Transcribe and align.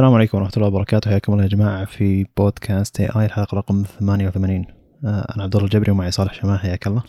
السلام 0.00 0.14
عليكم 0.14 0.38
ورحمة 0.38 0.52
الله 0.56 0.66
وبركاته. 0.66 1.10
حياكم 1.10 1.32
الله 1.32 1.44
يا 1.44 1.48
جماعة 1.48 1.84
في 1.84 2.26
بودكاست 2.36 3.00
AA 3.00 3.26
الحلقة 3.26 3.54
رقم 3.54 3.82
88 3.82 4.66
آه، 5.04 5.34
أنا 5.34 5.42
عبد 5.42 5.56
الله 5.56 5.66
الجبري 5.66 5.90
ومعي 5.90 6.10
صالح 6.10 6.34
شمال 6.34 6.58
حياك 6.58 6.86
الله. 6.86 7.02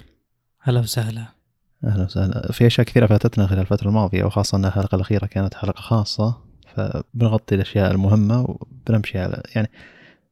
هلا 0.61 0.79
وسهلا. 0.79 1.25
أهلا 1.83 2.03
وسهلا. 2.03 2.51
في 2.51 2.67
أشياء 2.67 2.87
كثيرة 2.87 3.05
فاتتنا 3.05 3.47
خلال 3.47 3.59
الفترة 3.59 3.87
الماضية 3.87 4.23
وخاصة 4.23 4.57
أن 4.57 4.65
الحلقة 4.65 4.95
الأخيرة 4.95 5.25
كانت 5.25 5.53
حلقة 5.53 5.81
خاصة 5.81 6.37
فبنغطي 6.75 7.55
الأشياء 7.55 7.91
المهمة 7.91 8.41
وبنمشي 8.41 9.19
على 9.19 9.43
يعني 9.55 9.69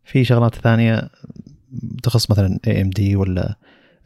في 0.03 0.23
شغلات 0.23 0.55
ثانية 0.55 1.09
تخص 2.03 2.31
مثلا 2.31 2.59
AMD 2.67 3.15
ولا 3.15 3.55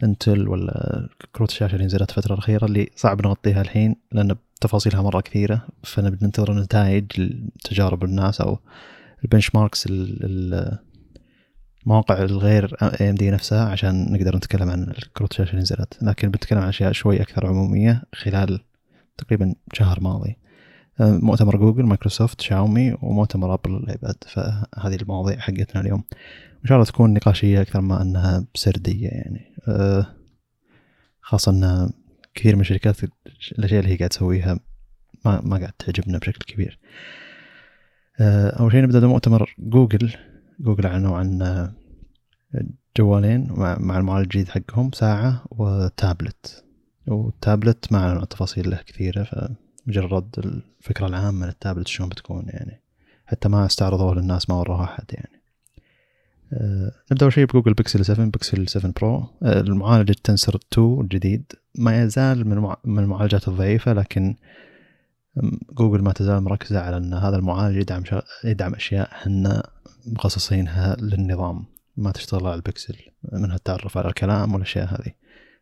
Intel 0.04 0.48
ولا 0.48 1.08
كروت 1.36 1.50
الشاشة 1.50 1.74
اللي 1.74 1.84
نزلت 1.84 2.10
الفترة 2.10 2.32
الأخيرة 2.34 2.64
اللي 2.64 2.90
صعب 2.96 3.26
نغطيها 3.26 3.62
الحين 3.62 3.96
لأن 4.12 4.36
تفاصيلها 4.60 5.02
مرة 5.02 5.20
كثيرة 5.20 5.66
فنبي 5.82 6.18
ننتظر 6.22 6.54
نتائج 6.54 7.04
تجارب 7.64 8.04
الناس 8.04 8.40
أو 8.40 8.58
ال 9.24 9.54
benchmarks 9.54 9.88
المواقع 11.86 12.22
الغير 12.22 12.76
AMD 12.82 13.30
نفسها 13.30 13.64
عشان 13.68 14.12
نقدر 14.12 14.36
نتكلم 14.36 14.70
عن 14.70 14.82
الكروت 14.82 15.30
الشاشة 15.30 15.50
اللي 15.50 15.62
نزلت. 15.62 15.98
لكن 16.02 16.30
بنتكلم 16.30 16.58
عن 16.58 16.68
أشياء 16.68 16.92
شوي 16.92 17.22
أكثر 17.22 17.46
عمومية 17.46 18.02
خلال 18.14 18.60
تقريبا 19.18 19.54
شهر 19.72 20.00
ماضي. 20.00 20.36
مؤتمر 21.00 21.56
Google 21.56 21.82
Microsoft 21.82 22.40
Xiaomi 22.40 22.96
ومؤتمر 23.02 23.54
Apple 23.54 23.76
الأيباد. 23.76 24.16
فهذه 24.26 24.94
المواضيع 25.02 25.38
حقتنا 25.38 25.80
اليوم. 25.80 26.04
إن 26.64 26.68
شاء 26.68 26.76
الله 26.76 26.86
تكون 26.86 27.14
نقاشية 27.14 27.60
أكثر 27.60 27.80
ما 27.80 28.02
إنها 28.02 28.44
سردية 28.54 29.08
يعني. 29.08 29.54
أه، 29.68 30.06
خاصة 31.20 31.52
إن 31.52 31.90
كثير 32.34 32.54
من 32.54 32.60
الشركات 32.60 32.96
الأشياء 33.58 33.80
اللي 33.80 33.92
هي 33.92 33.96
قاعد 33.96 34.10
تسويها 34.10 34.60
ما 35.24 35.40
ما 35.40 35.56
قاعد 35.56 35.72
تعجبنا 35.72 36.18
بشكل 36.18 36.54
كبير. 36.54 36.78
أه، 38.20 38.48
أول 38.50 38.72
شيء 38.72 38.82
نبدأ 38.82 39.00
بمؤتمر 39.00 39.54
Google. 39.58 40.12
Google 40.60 40.86
أعلنوا 40.86 41.18
عن 41.18 41.70
جوالين 42.96 43.48
مع 43.56 43.98
المعالج 43.98 44.24
الجديد 44.24 44.48
حقهم 44.48 44.92
ساعة 44.92 45.44
و 45.50 45.64
tablet. 45.64 46.64
وال 47.06 47.27
tablet 47.27 47.92
ما 47.92 47.98
أعلنوا 47.98 48.24
تفاصيل 48.24 48.70
له 48.70 48.76
كثيرة 48.86 49.24
فمجرد 49.24 50.38
الفكرة 50.38 51.06
العامة 51.06 51.46
للتابلت 51.46 51.88
شلون 51.88 52.08
بتكون 52.08 52.44
يعني. 52.48 52.80
حتى 53.26 53.48
ما 53.48 53.66
استعرضوه 53.66 54.14
للناس 54.14 54.50
ما 54.50 54.56
وروها 54.56 54.84
أحد 54.84 55.04
يعني. 55.12 55.33
نبدأ 57.12 57.22
أول 57.22 57.32
شيء 57.32 57.44
ب 57.44 57.48
Google 57.48 57.74
Pixel 57.74 58.04
7 58.04 58.26
بيكسل 58.26 58.68
7 58.68 58.92
Pro. 59.00 59.16
أه 59.42 59.60
المعالج 59.60 60.10
ال 60.10 60.17
Tensor 60.17 60.58
2 60.72 61.00
الجديد 61.00 61.52
ما 61.78 62.02
يزال 62.02 62.48
من 62.48 62.74
من 62.84 62.98
المعالجات 62.98 63.48
الضعيفة 63.48 63.92
لكن 63.92 64.36
جوجل 65.72 66.02
ما 66.02 66.12
تزال 66.12 66.40
مركزة 66.40 66.80
على 66.80 66.96
إن 66.96 67.14
هذا 67.14 67.36
المعالج 67.36 67.76
يدعم. 67.76 68.02
يدعم 68.44 68.74
أشياء 68.74 69.12
إحنا 69.12 69.62
مخصصينها 70.06 70.96
للنظام. 71.00 71.64
ما 71.96 72.12
تشتغل 72.12 72.46
على 72.46 72.54
البكسل 72.54 72.96
منها 73.32 73.56
التعرف 73.56 73.98
على 73.98 74.08
الكلام 74.08 74.54
والأشياء 74.54 74.86
هذه. 74.86 75.12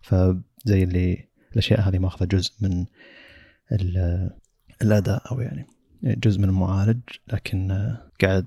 فزي 0.00 0.82
اللي 0.82 1.28
الأشياء 1.52 1.80
هذه 1.80 1.98
ماخذة 1.98 2.24
جزء 2.24 2.52
من 2.60 2.86
الأداء 4.82 5.32
أو 5.32 5.40
يعني 5.40 5.66
جزء 6.02 6.38
من 6.38 6.48
المعالج 6.48 7.00
لكن 7.32 7.68
قاعد 8.22 8.46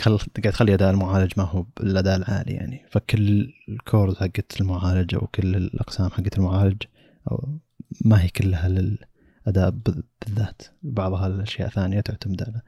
قاعد 0.00 0.52
تخلي 0.52 0.74
أداء 0.74 0.90
المعالج 0.90 1.32
ما 1.36 1.44
هو 1.44 1.66
بالأداء 1.76 2.16
العالي 2.16 2.52
يعني. 2.52 2.86
فكل 2.90 3.52
ال 3.68 3.76
cores 3.76 4.16
حقت 4.16 4.60
المعالج 4.60 5.14
أو 5.14 5.26
كل 5.26 5.56
الأقسام 5.56 6.10
حقت 6.10 6.38
المعالج 6.38 6.82
أو 7.30 7.58
ما 8.04 8.22
هي 8.22 8.28
كلها 8.28 8.68
للأداء 8.68 9.70
بالذات. 9.70 10.62
بعضها 10.82 11.26
الاشياء 11.26 11.68
ثانية 11.68 12.00
تعتمد 12.00 12.42
على 12.42 12.60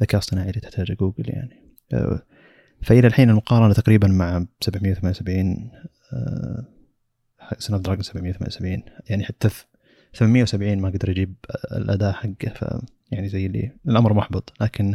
ذكاء 0.00 0.18
اصطناعي 0.18 0.50
اللي 0.50 0.60
تحتاجه 0.60 0.92
جوجل 0.92 1.24
يعني. 1.28 1.76
فإلى 2.82 3.06
الحين 3.06 3.30
المقارنة 3.30 3.74
تقريبا 3.74 4.08
مع 4.08 4.46
778 4.60 5.70
Snapdragon 7.58 8.02
778 8.02 8.82
يعني 9.10 9.24
حتى 9.24 9.48
870 10.14 10.78
ما 10.78 10.88
قدر 10.88 11.10
يجيب 11.10 11.34
الأداء 11.72 12.12
حقه 12.12 12.48
ف 12.54 12.64
يعني 13.10 13.28
زي 13.28 13.46
اللي 13.46 13.72
الأمر 13.88 14.12
محبط. 14.12 14.52
لكن 14.60 14.94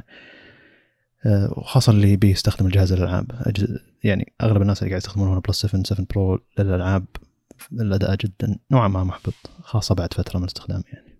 وخاصة 1.25 1.91
اللي 1.91 2.15
بيستخدم 2.15 2.65
الجهاز 2.65 2.93
للألعاب. 2.93 3.31
يعني 4.03 4.33
أغلب 4.41 4.61
الناس 4.61 4.79
اللي 4.79 4.89
قاعد 4.89 5.01
يستخدمون 5.01 5.27
ون 5.27 5.39
بلس 5.39 5.65
7 5.65 5.83
7 5.83 6.07
Pro 6.09 6.39
للألعاب 6.59 7.05
الأداء 7.73 8.15
جدا 8.15 8.59
نوعا 8.71 8.87
ما 8.87 9.03
محبط 9.03 9.33
خاصة 9.61 9.95
بعد 9.95 10.13
فترة 10.13 10.37
من 10.37 10.43
الاستخدام 10.43 10.83
يعني. 10.93 11.11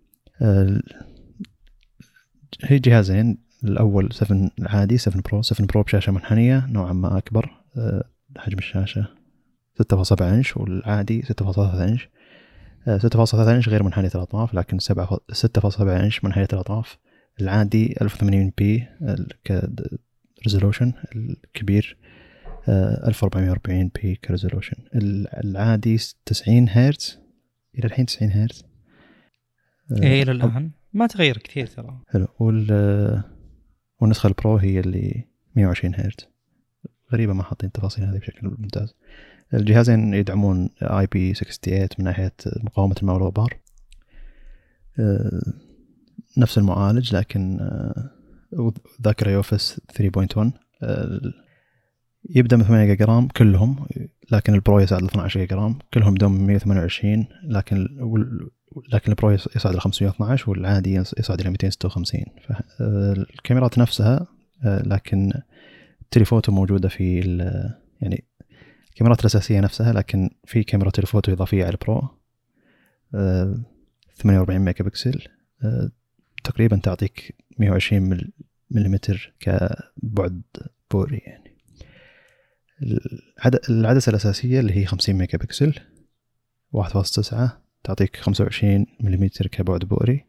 هي 2.62 2.78
جهازين 2.78 3.38
الأول 3.64 4.12
7 4.12 4.50
العادي 4.58 4.98
7 4.98 5.22
Pro 5.22 5.42
7 5.42 5.66
Pro 5.66 5.82
بشاشة 5.82 6.12
منحنية 6.12 6.66
نوعا 6.66 6.92
ما 6.92 7.18
أكبر 7.18 7.50
حجم 8.36 8.58
الشاشة 8.58 9.06
6.7 9.94 10.22
إنش 10.22 10.56
والعادي 10.56 11.22
6.3 11.22 11.58
إنش. 11.58 12.08
6.3 12.86 13.34
إنش 13.34 13.68
غير 13.68 13.82
منحنية 13.82 14.10
الأطراف 14.14 14.54
لكن 14.54 14.78
6.7 14.80 15.80
إنش 15.80 16.24
منحنية 16.24 16.48
الأطراف 16.52 16.98
العادي 17.40 17.94
1080 18.02 18.52
p 18.58 18.88
ك 20.42 20.47
resolution 20.47 20.92
الكبير 21.16 21.96
1440 22.68 23.90
p 24.02 24.14
ك 24.14 24.20
resolution 24.20 24.76
العادي 25.44 25.98
90 26.26 26.68
هرتز 26.68 27.18
إلى 27.78 27.84
الحين 27.84 28.06
90 28.06 28.30
هرتز. 28.30 28.64
إيه 30.02 30.22
إلى 30.22 30.32
الآن. 30.32 30.70
ما 30.92 31.06
تغير 31.06 31.38
كثير 31.38 31.66
ترى. 31.66 32.00
حلو. 32.08 32.26
وال 32.40 33.22
والنسخة 34.00 34.26
ال 34.26 34.33
Pro 34.33 34.56
هي 34.56 34.80
اللي 34.80 35.24
120 35.56 35.94
هرتز. 35.94 36.26
غريبة 37.12 37.32
ما 37.32 37.42
حاطين 37.42 37.66
التفاصيل 37.66 38.04
هذه 38.04 38.18
بشكل 38.18 38.56
ممتاز. 38.58 38.94
الجهازين 39.54 40.14
يدعمون 40.14 40.68
IP 40.82 41.34
68 41.34 41.88
من 41.98 42.04
ناحية 42.04 42.34
مقاومة 42.56 42.96
الماء 43.02 43.16
والغبار. 43.16 43.58
نفس 46.36 46.58
المعالج 46.58 47.16
لكن 47.16 47.60
ذاكرة 49.02 49.30
UFS 49.30 49.80
3.1 50.02 50.50
يبدأ 52.30 52.56
من 52.56 52.62
8 52.62 52.84
جيجا 52.84 53.04
رام 53.04 53.28
كلهم 53.28 53.86
لكن 54.32 54.54
ال 54.54 54.60
Pro 54.60 54.80
يصعد 54.80 55.02
ل 55.02 55.06
12 55.06 55.40
جيجا 55.40 55.56
رام 55.56 55.78
كلهم 55.94 56.14
دوم 56.14 56.46
128 56.46 57.26
لكن 57.44 57.88
لكن 58.92 59.12
ال 59.12 59.16
Pro 59.16 59.30
يصعد 59.30 59.74
ل 59.74 59.80
512 59.80 60.50
والعادي 60.50 60.94
يصعد 60.94 61.40
إلى 61.40 61.50
256 61.50 62.20
الكاميرات 63.34 63.78
نفسها 63.78 64.26
لكن 64.64 65.32
ال 66.02 66.07
telephoto 66.07 66.52
موجودة 66.52 66.88
في 66.88 67.20
يعني 68.00 68.24
الكاميرات 68.90 69.20
الأساسية 69.20 69.60
نفسها 69.60 69.92
لكن 69.92 70.30
في 70.44 70.62
كاميرا 70.62 70.90
telephoto 70.90 71.32
إضافية 71.32 71.64
على 71.64 71.74
ال 71.74 71.82
Pro 71.82 72.08
48 74.16 74.60
ميجا 74.60 74.84
بكسل 74.84 75.20
تقريبا 76.44 76.76
تعطيك 76.76 77.34
120 77.58 78.30
ملم 78.70 78.98
كبعد 79.40 80.42
بؤري 80.90 81.18
يعني. 81.18 81.52
العدسة 83.68 84.10
الأساسية 84.10 84.60
اللي 84.60 84.76
هي 84.76 84.86
50 84.86 85.14
ميجا 85.14 85.38
بكسل 85.38 85.74
1.9 86.76 87.34
تعطيك 87.84 88.16
25 88.16 88.86
ملم 89.00 89.26
كبعد 89.26 89.84
بؤري 89.84 90.24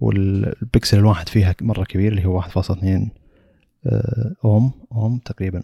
والبكسل 0.00 0.98
الواحد 0.98 1.28
فيها 1.28 1.54
مرة 1.60 1.84
كبير 1.84 2.12
اللي 2.12 2.24
هو 2.24 2.42
1.2 2.42 3.18
أوم 4.44 4.72
أوم 4.92 5.18
تقريبا 5.18 5.62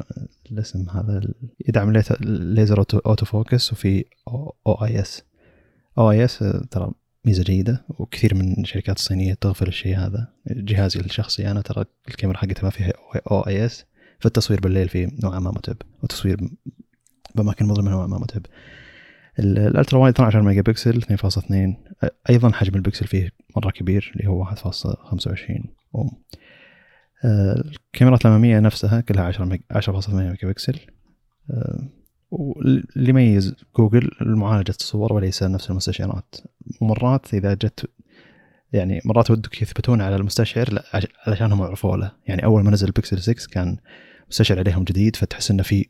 الاسم 0.53 0.91
هذا 0.91 1.20
يدعم 1.69 1.93
ليزر 2.20 2.78
اوتو 2.78 3.26
فوكس 3.26 3.72
وفي 3.72 4.04
أو 4.28 4.84
آي 4.84 5.00
إس. 5.00 5.22
أو 5.98 6.10
آي 6.10 6.25
إس 6.25 6.38
ترى 6.70 6.93
ميزة 7.24 7.42
جيدة 7.42 7.84
وكثير 7.88 8.34
من 8.34 8.60
الشركات 8.60 8.96
الصينية 8.96 9.34
تغفل 9.34 9.68
الشيء 9.68 9.96
هذا. 9.96 10.28
جهازي 10.46 11.00
الشخصي 11.00 11.50
أنا 11.50 11.60
ترى 11.60 11.84
الكاميرا 12.08 12.38
حقتها 12.38 12.62
ما 12.62 12.70
فيها 12.70 12.92
OIS 13.30 13.84
فالتصوير 14.19 14.60
بالليل 14.60 14.88
فيه 14.88 15.08
نوعا 15.22 15.38
ما 15.38 15.50
متعب 15.50 15.76
والتصوير 16.02 16.40
بأماكن 17.34 17.66
مظلمة 17.66 17.90
نوعا 17.90 18.06
ما 18.06 18.19
متعب. 18.19 18.46
ال 19.38 19.49
ultra 19.49 19.99
wide 19.99 20.14
12 20.14 20.43
ميجا 20.43 20.60
بكسل 20.60 21.02
2.2 21.02 22.08
أيضا 22.31 22.52
حجم 22.52 22.75
البكسل 22.75 23.06
فيه 23.06 23.31
مرة 23.56 23.70
كبير 23.70 24.12
اللي 24.16 24.28
هو 24.28 24.44
1.25 24.44 25.66
أوم. 25.94 26.10
الكاميرات 27.25 28.26
الأمامية 28.26 28.60
نفسها 28.60 29.00
كلها 29.00 29.25
10 29.25 29.58
10.8 29.72 30.10
ميجا 30.10 30.49
بكسل 30.49 30.81
واللي 32.34 33.08
يميز 33.08 33.54
جوجل 33.78 34.10
معالجة 34.20 34.75
الصور 34.81 35.12
وليس 35.12 35.42
نفس 35.42 35.70
المستشعرات. 35.70 36.34
ومرات 36.81 37.34
إذا 37.34 37.54
جت 37.54 37.90
يعني 38.72 39.00
مرات 39.04 39.31
ودك 39.31 39.62
يثبتون 39.62 40.00
على 40.00 40.16
المستشعر 40.16 40.82
علشانهم 41.26 41.62
عرفوا 41.62 41.96
له. 41.96 42.12
يعني 42.26 42.44
أول 42.44 42.64
ما 42.64 42.70
نزل 42.70 42.90
بيكسل 42.90 43.19
6 43.19 43.46
كان 43.52 43.76
مستشعر 44.31 44.58
عليهم 44.58 44.84
جديد 44.84 45.16
فتحس 45.16 45.50
إنه 45.50 45.62
في 45.62 45.86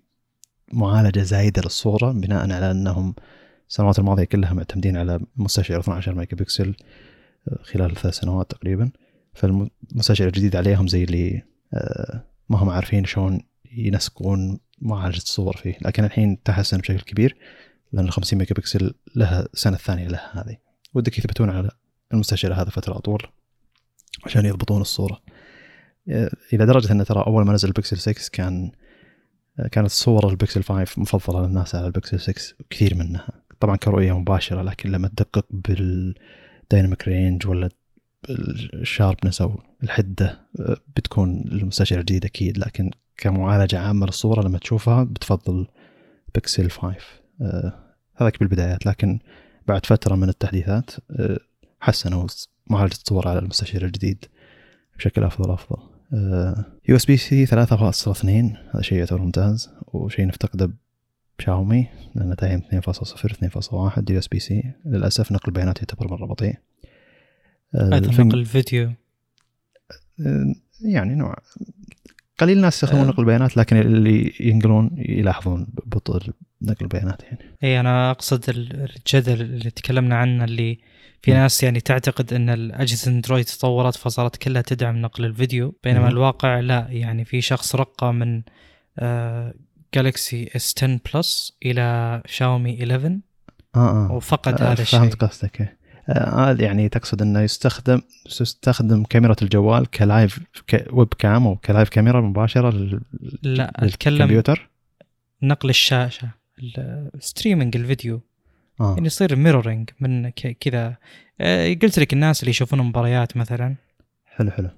معالجة 0.73 1.21
زايدة 1.21 1.63
للصورة 1.63 2.13
بناء 2.13 2.53
على 2.53 2.71
أنهم 2.71 3.15
السنوات 3.69 3.99
الماضية 3.99 4.25
كلها 4.25 4.55
معتمدين 4.55 4.97
على 4.97 5.21
مستشعر 5.37 5.81
12 5.81 6.15
ميجا 6.15 6.37
بكسل 6.37 6.75
خلال 7.63 7.95
ثلاث 7.95 8.15
سنوات 8.15 8.51
تقريبا. 8.51 8.91
فالمستشعر 9.35 10.29
الجديد 10.29 10.57
عليهم 10.57 10.89
زي 10.89 11.05
اللي 11.05 11.43
آه، 11.75 12.25
ما 12.49 12.59
هم 12.59 12.71
عارفين 12.71 13.05
شلون 13.05 13.41
ينسقون 13.73 14.61
معالجه 14.83 15.17
الصور 15.17 15.57
فيه 15.57 15.79
لكن 15.83 16.05
الحين 16.05 16.43
تحسن 16.43 16.79
بشكل 16.79 17.01
كبير 17.01 17.37
لأن 17.93 18.05
ال 18.05 18.13
50 18.13 18.39
ميجا 18.39 18.55
بكسل 18.55 18.95
لها 19.17 19.49
السنة 19.55 19.77
الثانية 19.77 20.09
لها 20.09 20.31
هذه. 20.35 20.57
ودك 20.95 21.19
يثبتون 21.19 21.51
على 21.51 21.71
المستشعر 22.13 22.55
هذا 22.55 22.71
فترة 22.71 22.97
أطول 22.97 23.23
عشان 24.25 24.47
يضبطون 24.47 24.81
الصورة. 24.81 25.21
إلى 26.53 26.67
درجة 26.67 26.93
أن 26.93 27.05
ترى 27.05 27.25
أول 27.27 27.45
ما 27.45 27.53
نزل 27.53 27.69
البكسل 27.69 27.99
6 27.99 28.31
كان 28.33 28.73
كانت 29.73 29.91
صور 29.91 30.31
البكسل 30.31 30.63
5 30.63 31.01
مفضلة 31.01 31.47
للناس 31.47 31.75
على 31.75 31.87
البكسل 31.87 32.21
6 32.21 32.55
كثير 32.71 32.95
منها. 32.95 33.29
طبعا 33.61 33.77
كرؤيه 33.77 34.19
مباشرة 34.19 34.63
لكن 34.63 34.91
لما 34.91 35.09
تدقق 35.09 35.47
بال 35.51 35.86
dynamic 35.86 37.09
range 37.09 37.47
ولا 37.47 37.69
ال 38.75 38.81
sharpness 38.81 39.41
أو 39.41 39.63
الحدة 39.83 40.41
بتكون 40.97 41.45
المستشعر 41.53 41.99
الجديد 42.01 42.25
أكيد 42.25 42.59
لكن 42.59 42.91
كمعالجة 43.17 43.79
عامة 43.79 44.07
للصورة 44.07 44.43
لما 44.43 44.59
تشوفها 44.59 45.05
بتفضل 45.05 45.67
بكسل 46.35 46.71
5 46.71 46.97
آه 47.41 47.73
هذاك 48.17 48.41
بالبدايات 48.41 48.87
لكن 48.87 49.19
بعد 49.69 49.87
فترة 49.87 50.15
من 50.15 50.29
التحديثات 50.29 50.91
آه 51.11 51.39
حسنوا 51.81 52.27
معالجة 52.67 52.93
الصور 52.93 53.29
على 53.29 53.39
المستشعر 53.39 53.83
الجديد 53.83 54.25
بشكل 54.97 55.25
أفضل 55.25 55.51
افضل 55.51 55.79
USB-C 56.89 57.47
3.2 57.47 57.53
هذا 57.55 58.81
شيء 58.81 58.99
يعتبر 58.99 59.21
ممتاز 59.21 59.71
وشيء 59.87 60.27
نفتقده 60.27 60.71
بشاومي 61.39 61.87
لأن 62.15 62.35
دايم 62.41 62.61
2.0 62.61 62.83
2.1 62.83 64.11
USB-C. 64.11 64.73
للأسف 64.87 65.33
نقل 65.33 65.43
البيانات 65.49 65.79
يعتبر 65.79 66.11
مرة 66.11 66.27
بطيء. 66.27 66.55
أيضا 67.75 68.23
نقل 68.25 68.39
الفيديو. 68.39 68.93
آه، 70.21 70.55
يعني 70.83 71.15
نوع 71.15 71.37
قليل 72.39 72.57
الناس 72.57 72.75
يستخدمون 72.75 73.05
آه. 73.05 73.09
نقل 73.09 73.21
البيانات 73.21 73.57
لكن 73.57 73.77
اللي 73.77 74.33
ينقلون 74.41 74.91
يلاحظون 74.99 75.67
بطء 75.87 76.21
نقل 76.63 76.77
البيانات 76.81 77.23
يعني. 77.23 77.39
إي 77.65 77.81
أنا 77.81 78.11
أقصد 78.11 78.45
الجدل 78.49 79.41
اللي 79.41 79.71
تكلمنا 79.71 80.17
عنه 80.17 80.45
اللي 80.45 80.79
في 81.23 81.33
ناس 81.33 81.63
يعني 81.63 81.81
تعتقد 81.81 82.33
إن 82.33 82.51
الاجهزه 82.51 83.11
أندرويد 83.11 83.45
تطورت 83.45 83.97
فصارت 83.97 84.37
كلها 84.37 84.63
تدعم 84.63 84.97
نقل 84.97 85.25
الفيديو 85.25 85.79
بينما 85.85 86.05
م. 86.05 86.09
الواقع 86.09 86.61
لا. 86.61 86.87
يعني 86.91 87.25
في 87.25 87.41
شخص 87.41 87.75
رقى 87.75 88.13
من 88.13 88.43
جالكسي 89.95 90.51
S 90.57 90.75
10 90.79 91.01
Plus 91.15 91.57
إلى 91.65 92.23
شاومي 92.27 92.79
11 92.79 93.19
آه 93.77 93.79
آه. 93.79 94.13
وفقد 94.13 94.63
آه 94.63 94.73
هذا 94.73 94.83
الشيء. 94.83 95.01
فهمت 95.01 95.15
قصدك 95.15 95.77
هذا 96.07 96.63
آه 96.63 96.65
يعني 96.65 96.89
تقصد 96.89 97.23
إنه 97.23 97.41
يستخدم 97.41 98.01
يستخدم 98.27 99.05
كاميرا 99.05 99.37
الجوال 99.43 99.87
ك 99.87 99.97
live 99.97 100.41
web 100.93 101.15
cam 101.19 101.47
أو 101.47 101.57
ك 101.57 101.63
live 101.63 101.89
كاميرا 101.89 102.21
مباشرة 102.21 102.71
لل... 102.71 103.01
لا 103.43 103.83
الكمبيوتر 103.83 104.71
نقل 105.43 105.69
الشاشة 105.69 106.29
streaming 107.19 107.77
الفيديو. 107.77 108.21
آه. 108.81 108.95
يعني 108.95 109.07
يصير 109.07 109.37
mirroring 109.37 109.91
من 110.01 110.31
كذا. 110.31 110.97
آه 111.41 111.77
قلت 111.83 111.99
لك 111.99 112.13
الناس 112.13 112.41
اللي 112.41 112.51
يشوفون 112.51 112.79
مباريات 112.79 113.37
مثلا. 113.37 113.75
حلو 114.27 114.51
حلو. 114.51 114.71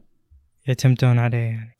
يعتمدون 0.66 1.18
عليه 1.18 1.38
يعني. 1.38 1.76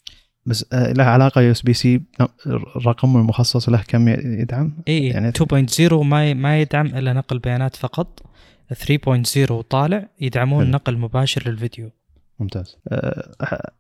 بس 0.47 0.67
آه 0.73 0.93
له 0.93 1.05
علاقة 1.05 1.41
USB-C 1.41 2.03
الرقم 2.47 3.17
المخصص 3.17 3.69
له 3.69 3.83
كم 3.89 4.09
يدعم؟ 4.09 4.73
اي 4.89 5.07
يعني 5.07 5.33
2.0 5.33 5.93
ما 5.93 6.35
ما 6.35 6.61
يدعم 6.61 6.87
إلا 6.87 7.13
نقل 7.13 7.39
بيانات 7.39 7.77
فقط. 7.77 8.23
3.0 8.75 9.51
وطالع 9.51 10.09
يدعمون 10.21 10.65
حلو. 10.65 10.73
نقل 10.73 10.99
مباشر 10.99 11.51
للفيديو. 11.51 11.91
ممتاز. 12.39 12.77
أه 12.89 13.73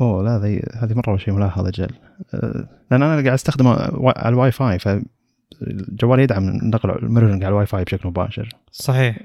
أوه 0.00 0.22
لا 0.22 0.36
هذه 0.36 0.62
هذه 0.74 0.94
مرة 0.94 1.16
شيء 1.16 1.34
ملاحظ 1.34 1.66
أجل 1.66 1.90
أه 2.34 2.68
لأن 2.90 3.02
أنا 3.02 3.14
قاعد 3.14 3.26
أستخدمه 3.26 3.72
على 4.16 4.28
الواي 4.28 4.52
فاي 4.52 4.78
فالجوال 4.78 6.20
يدعم 6.20 6.44
نقل 6.44 6.90
ال 6.90 6.95
mirroring 6.95 7.44
على 7.44 7.52
الواي 7.52 7.66
فاي 7.66 7.84
بشكل 7.84 8.08
مباشر. 8.08 8.48
صحيح. 8.72 9.18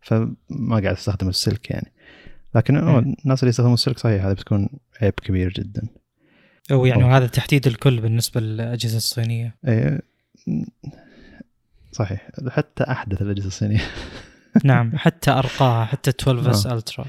فما 0.00 0.36
قاعد 0.70 0.86
أستخدم 0.86 1.28
السلك 1.28 1.70
يعني. 1.70 1.92
لكن 2.54 2.76
الناس 2.76 3.42
اللي 3.42 3.48
يستخدمون 3.48 3.74
السلك 3.74 3.98
صحيح 3.98 4.24
هذا 4.24 4.32
بتكون 4.32 4.68
عيب 5.02 5.12
كبير 5.12 5.52
جدا. 5.52 5.88
أو 6.70 6.86
يعني 6.86 7.04
وهذا 7.04 7.26
تحديد 7.26 7.66
الكل 7.66 8.00
بالنسبة 8.00 8.40
للأجهزة 8.40 8.96
الصينية. 8.96 9.54
إيه. 9.68 10.00
صحيح. 11.92 12.30
حتى 12.48 12.84
أحدث 12.84 13.22
الأجهزة 13.22 13.46
الصينية. 13.46 13.80
نعم 14.64 14.92
حتى 14.96 15.30
أرقاها 15.30 15.84
حتى 15.84 16.10
12 16.10 16.50
S 16.50 16.66
Ultra 16.66 17.04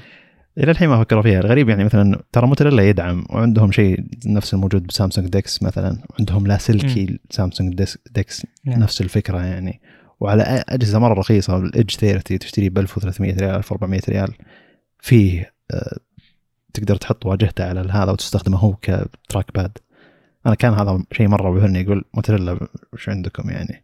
إلى 0.58 0.70
الحين 0.70 0.88
ما 0.88 1.04
فكروا 1.04 1.22
فيها. 1.22 1.40
الغريب 1.40 1.68
يعني 1.68 1.84
مثلا 1.84 2.22
ترى 2.32 2.46
موتورولا 2.46 2.88
يدعم 2.88 3.24
وعندهم 3.30 3.72
شيء 3.72 4.04
نفس 4.26 4.54
الموجود 4.54 4.86
بسامسونج 4.86 5.28
DeX 5.28 5.62
مثلا. 5.62 5.98
عندهم 6.18 6.46
لاسلكي 6.46 7.18
سامسونج 7.30 7.84
DeX 8.14 8.46
نعم. 8.64 8.80
نفس 8.80 9.00
الفكرة 9.00 9.44
يعني. 9.44 9.80
وعلى 10.20 10.64
أجهزة 10.68 10.98
مرة 10.98 11.14
رخيصة 11.14 11.56
ال 11.56 11.63
Edge 11.63 11.90
30 11.94 12.38
تشتري 12.38 12.68
ب 12.68 12.78
1300 12.78 13.36
ريال 13.36 13.54
1400 13.54 14.00
ريال. 14.08 14.34
فيه 15.00 15.52
آه 15.70 15.96
تقدر 16.74 16.96
تحط 16.96 17.26
واجهته 17.26 17.64
على 17.64 17.80
هذا 17.80 18.12
وتستخدمه 18.12 18.58
هو 18.58 18.74
ك 18.74 18.87
track 18.87 19.54
pad 19.54 19.78
أنا 20.46 20.54
كان 20.54 20.72
هذا 20.72 21.04
شيء 21.12 21.28
مرة 21.28 21.50
بهرني 21.50 21.80
يقول 21.80 22.04
موتورولا 22.14 22.68
وش 22.92 23.08
عندكم 23.08 23.50
يعني؟ 23.50 23.83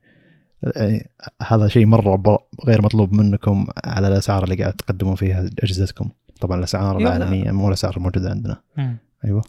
هذا 1.42 1.68
شيء 1.68 1.86
مرة 1.86 2.38
غير 2.66 2.82
مطلوب 2.82 3.12
منكم 3.12 3.66
على 3.84 4.08
الأسعار 4.08 4.44
اللي 4.44 4.56
قاعد 4.56 4.72
تقدمون 4.72 5.14
فيها 5.14 5.50
أجهزتكم. 5.62 6.10
طبعا 6.40 6.58
الأسعار 6.58 6.98
العالمية 6.98 7.50
مو 7.50 7.68
الأسعار 7.68 7.96
الموجودة 7.96 8.30
عندنا. 8.30 8.60
مم. 8.76 8.96
أيوه. 9.24 9.44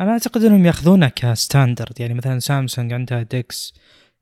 أنا 0.00 0.10
أعتقد 0.10 0.44
إنهم 0.44 0.66
ياخذونه 0.66 1.08
ك 1.08 1.17
standard. 1.17 2.00
يعني 2.00 2.14
مثلا 2.14 2.38
سامسونج 2.38 2.92
عندها 2.92 3.22
DeX 3.22 3.74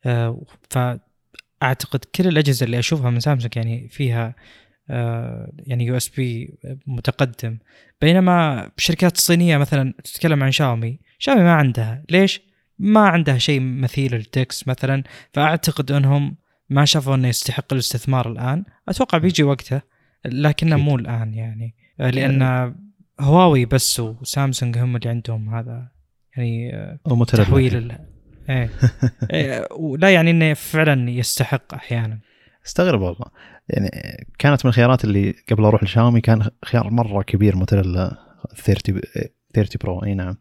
آه 0.05 0.43
فاعتقد 0.70 2.05
كل 2.14 2.28
الأجهزة 2.28 2.67
اللي 2.67 2.78
أشوفها 2.78 3.11
من 3.11 3.20
سامسونج 3.20 3.56
يعني 3.56 3.88
فيها 3.88 4.34
آه 4.90 5.52
يعني 5.58 5.87
USB 5.87 6.58
متقدم. 6.87 7.58
بينما 8.00 8.67
الشركات 8.78 9.17
الصينيه 9.17 9.56
مثلا 9.56 9.94
تتكلم 10.05 10.43
عن 10.43 10.50
شاومي 10.50 10.99
شاومي 11.19 11.43
ما 11.43 11.52
عندها. 11.55 12.05
ليش؟ 12.11 12.50
ما 12.81 13.00
عنده 13.00 13.38
شيء 13.38 13.61
مثيل 13.61 14.15
التكس 14.15 14.69
مثلا 14.69 15.03
فأعتقد 15.32 15.93
أنهم 15.93 16.37
ما 16.71 16.85
شافوا 16.85 17.15
أنه 17.15 17.29
يستحق 17.29 17.73
الاستثمار 17.73 18.32
الآن. 18.32 18.65
أتوقع 18.88 19.19
بيجي 19.19 19.43
وقته 19.43 19.81
لكنه 20.25 20.77
مو 20.77 20.97
الآن 20.97 21.35
يعني. 21.35 21.75
لأن 21.99 22.75
هواوي 23.21 23.65
بس 23.65 24.00
وسامسونج 24.00 24.79
هم 24.79 24.97
اللي 24.97 25.09
عندهم 25.09 25.55
هذا 25.55 25.88
يعني 26.37 26.73
تحويل 27.27 27.77
ال... 27.77 27.99
إيه. 28.51 28.70
إيه 29.32 29.67
لا 29.99 30.10
يعني 30.10 30.31
إنه 30.31 30.55
فعلا 30.55 31.10
يستحق 31.10 31.75
أحيانا. 31.75 32.19
استغرب 32.67 33.01
والله. 33.01 33.27
يعني 33.69 33.91
كانت 34.39 34.65
من 34.65 34.69
الخيارات 34.69 35.05
اللي 35.05 35.34
قبل 35.51 35.65
أروح 35.65 35.82
لشاومي 35.82 36.20
كان 36.20 36.49
خيار 36.65 36.91
مرة 36.91 37.22
كبير 37.22 37.56
موتوريلا 37.56 38.17
30 38.56 39.01
30 39.55 39.79
Pro. 39.84 40.05
إي 40.05 40.15
نعم. 40.15 40.37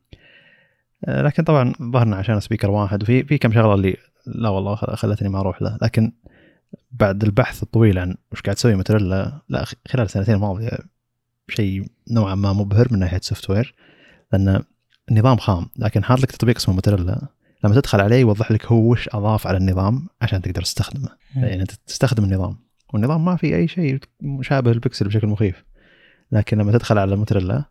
لكن 1.08 1.44
طبعا 1.44 1.74
ظهرنا 1.82 2.16
عشان 2.16 2.40
speaker 2.40 2.72
واحد 2.72 3.04
وفي 3.04 3.24
في 3.24 3.38
كم 3.38 3.54
شغلة 3.54 3.74
اللي 3.74 3.98
لا 4.26 4.50
والله 4.50 4.76
خلتني 4.76 5.30
ما 5.30 5.40
أروح 5.40 5.62
له. 5.62 5.78
لكن 5.82 6.12
بعد 6.92 7.24
البحث 7.24 7.64
الطويل 7.64 8.00
عن 8.00 8.16
وش 8.32 8.42
قاعد 8.42 8.56
تسوي 8.56 8.76
موتوريلا 8.76 9.42
لا 9.50 9.66
خلال 9.88 10.06
السنتين 10.06 10.36
الماضية 10.36 10.78
شيء 11.50 11.86
نوعا 12.12 12.36
ما 12.36 12.54
مبهر 12.54 12.88
من 12.92 13.00
ناحية 13.00 13.20
software 13.24 13.76
لأن 14.34 14.64
النظام 15.12 15.38
خام. 15.38 15.70
لكن 15.78 16.04
حاط 16.04 16.20
لك 16.20 16.32
تطبيق 16.32 16.56
اسمه 16.56 16.76
موتوريلا 16.76 17.28
لما 17.64 17.76
تدخل 17.76 18.02
عليه 18.02 18.16
يوضح 18.16 18.52
لك 18.52 18.66
هو 18.66 18.92
وش 18.92 19.10
أضاف 19.10 19.48
على 19.48 19.58
النظام 19.58 20.08
عشان 20.22 20.42
تقدر 20.42 20.62
تستخدمه. 20.62 21.10
يعني 21.36 21.62
أنت 21.62 21.72
تستخدم 21.72 22.24
النظام 22.24 22.58
والنظام 22.94 23.26
ما 23.26 23.36
في 23.36 23.56
أي 23.56 23.68
شيء 23.68 24.00
مشابه 24.22 24.72
البكسل 24.72 25.08
بشكل 25.08 25.28
مخيف. 25.28 25.64
لكن 26.32 26.58
لما 26.58 26.72
تدخل 26.72 26.98
على 26.98 27.14
الموتوريلا 27.14 27.64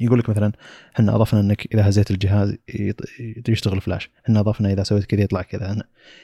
يقول 0.00 0.18
لك 0.18 0.30
مثلا 0.30 0.52
إحنا 0.94 1.14
أضفنا 1.14 1.40
إنك 1.40 1.74
إذا 1.74 1.88
هزيت 1.88 2.10
الجهاز 2.10 2.56
يشتغل 3.48 3.80
فلاش 3.80 4.10
إحنا 4.24 4.40
أضفنا 4.40 4.72
إذا 4.72 4.82
سويت 4.82 5.04
كذا 5.04 5.20
يطلع 5.20 5.42
كذا. 5.42 5.82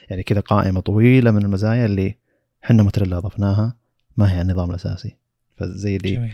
يعني 0.09 0.23
كذا 0.23 0.39
قائمة 0.39 0.79
طويلة 0.79 1.31
من 1.31 1.45
المزايا 1.45 1.85
اللي 1.85 2.15
إحنا 2.63 2.83
موتريلا 2.83 3.17
أضفناها. 3.17 3.75
ما 4.17 4.33
هي 4.33 4.41
النظام 4.41 4.69
الأساسي. 4.69 5.17
فزي 5.57 5.95
اللي 5.95 6.31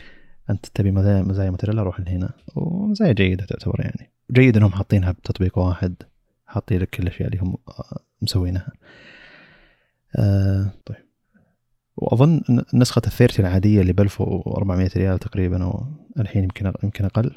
أنت 0.50 0.65
تبي 0.65 0.92
مزايا 0.92 1.22
مزايا 1.22 1.50
موتريلا 1.50 1.84
روح 1.84 2.00
لهنا. 2.00 2.34
ومزايا 2.56 3.13
جيدة 3.13 3.46
تعتبر 3.46 3.82
يعني. 3.82 4.12
جيد 4.32 4.58
إنهم 4.58 4.72
حاطينها 4.72 5.12
بتطبيق 5.12 5.58
واحد. 5.58 5.96
حاطين 6.46 6.82
لك 6.82 6.89
كل 6.89 7.04
الأشياء 7.04 7.30
اللي 7.30 7.42
هم 7.42 7.58
مسوينها. 8.22 8.72
آه 10.15 10.72
طيب. 10.86 11.05
وأظن 11.98 12.42
نسخة 12.74 13.02
ال 13.08 13.12
thirty 13.12 13.42
العادية 13.42 13.82
اللي 13.82 13.94
ب 13.94 14.02
1400 14.02 14.90
ريال 14.98 15.20
تقريبا 15.20 15.64
والحين 16.18 16.44
يمكن 16.44 16.74
يمكن 16.84 17.06
أقل 17.06 17.32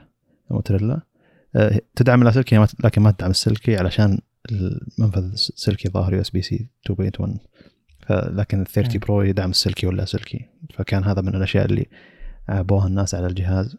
موتريلا. 0.50 1.00
آه، 1.56 1.80
تدعم 1.96 2.20
اللاسلكي 2.20 2.66
لكن 2.84 3.02
ما 3.02 3.10
تدعم 3.10 3.30
السلكي 3.30 3.76
علشان 3.76 4.18
المنفذ 4.52 5.32
السلكي 5.32 5.88
ظاهر 5.88 6.14
USB-C 6.14 6.68
2.1 6.90 7.38
لكن 8.10 8.60
ال 8.60 8.66
30 8.66 9.00
Pro 9.00 9.22
يدعم 9.22 9.50
السلكي 9.50 9.86
واللاسلكي 9.86 10.48
فكان 10.74 11.04
هذا 11.04 11.22
من 11.22 11.34
الأشياء 11.34 11.64
اللي 11.64 11.86
عابوها 12.48 12.86
الناس 12.86 13.14
على 13.14 13.26
الجهاز. 13.26 13.76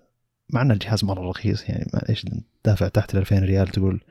مع 0.49 0.61
إن 0.61 0.71
الجهاز 0.71 1.05
مرة 1.05 1.29
رخيص 1.29 1.69
يعني 1.69 1.91
ما 1.93 2.09
إيش 2.09 2.25
دافع 2.65 2.87
تحت 2.87 3.13
ال 3.13 3.19
2000 3.19 3.39
ريال 3.39 3.67
تقول 3.67 4.01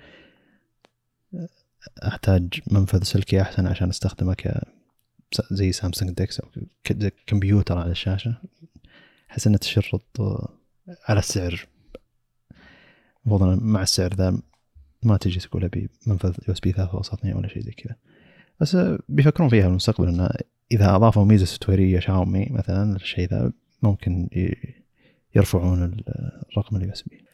أحتاج 2.07 2.61
منفذ 2.71 3.03
سلكي 3.03 3.41
أحسن 3.41 3.67
عشان 3.67 3.89
أستخدمه 3.89 4.35
زي 5.51 5.73
Samsung 5.73 6.11
DeX 6.11 6.41
أو 6.41 6.49
كمبيوتر 7.27 7.79
على 7.79 7.91
الشاشة. 7.91 8.37
أحس 9.31 9.47
انها 9.47 9.59
تشرط 9.59 10.21
على 11.09 11.19
السعر. 11.19 11.67
المفروض 13.27 13.63
مع 13.63 13.83
السعر 13.83 14.15
ذا 14.15 14.39
ما 15.03 15.17
تجي 15.17 15.41
تقول 15.41 15.65
ابي 15.65 15.91
منفذ 16.07 16.35
USB 16.49 16.73
3.2 16.73 17.37
ولا 17.37 17.49
شيء 17.49 17.63
زي 17.63 17.71
كذا. 17.71 17.97
بس 18.61 18.77
بيفكرون 19.09 19.49
فيها 19.49 19.63
في 19.63 19.69
المستقبل 19.69 20.09
إنه 20.09 20.31
إذا 20.73 20.97
أضافوا 20.97 21.25
ميزة 21.25 21.45
software 21.45 21.90
يه 21.90 22.01
شاومي 22.01 22.47
مثلا 22.51 22.97
الشيء 22.97 23.29
ذا 23.29 23.53
ممكن 23.83 24.29
يرفعون 25.35 25.83
الرقم 26.51 26.77
ال 26.77 26.93
USB. 26.93 27.28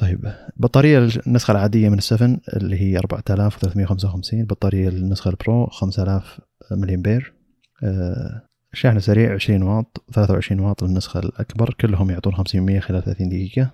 طيب 0.00 0.32
بطارية 0.56 1.08
النسخة 1.26 1.52
العادية 1.52 1.88
من 1.88 1.98
ال 1.98 2.05
seven 2.05 2.40
اللي 2.56 2.80
هي 2.80 2.98
4355 2.98 4.44
بطارية 4.44 4.88
النسخة 4.88 5.28
ال 5.28 5.38
Pro 5.38 5.66
5000 5.66 6.40
ملي 6.72 6.94
امبير 6.94 7.34
شحن 8.72 9.00
سريع 9.00 9.34
20 9.34 9.62
واط 9.62 10.04
23 10.12 10.60
واط 10.60 10.82
للنسخة 10.82 11.20
الأكبر 11.20 11.74
كلهم 11.80 12.10
يعطون 12.10 12.34
500 12.34 12.80
خلال 12.80 13.02
30 13.02 13.28
دقيقة. 13.28 13.70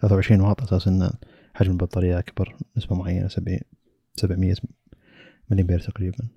23 0.00 0.40
واط 0.40 0.62
أساس 0.62 0.88
أن 0.88 1.10
حجم 1.54 1.72
البطارية 1.72 2.18
أكبر 2.18 2.56
نسبة 2.76 2.96
معينة 2.96 3.28
700 3.28 4.54
ملي 5.50 5.62
امبير 5.62 5.80
تقريبا 5.80 6.28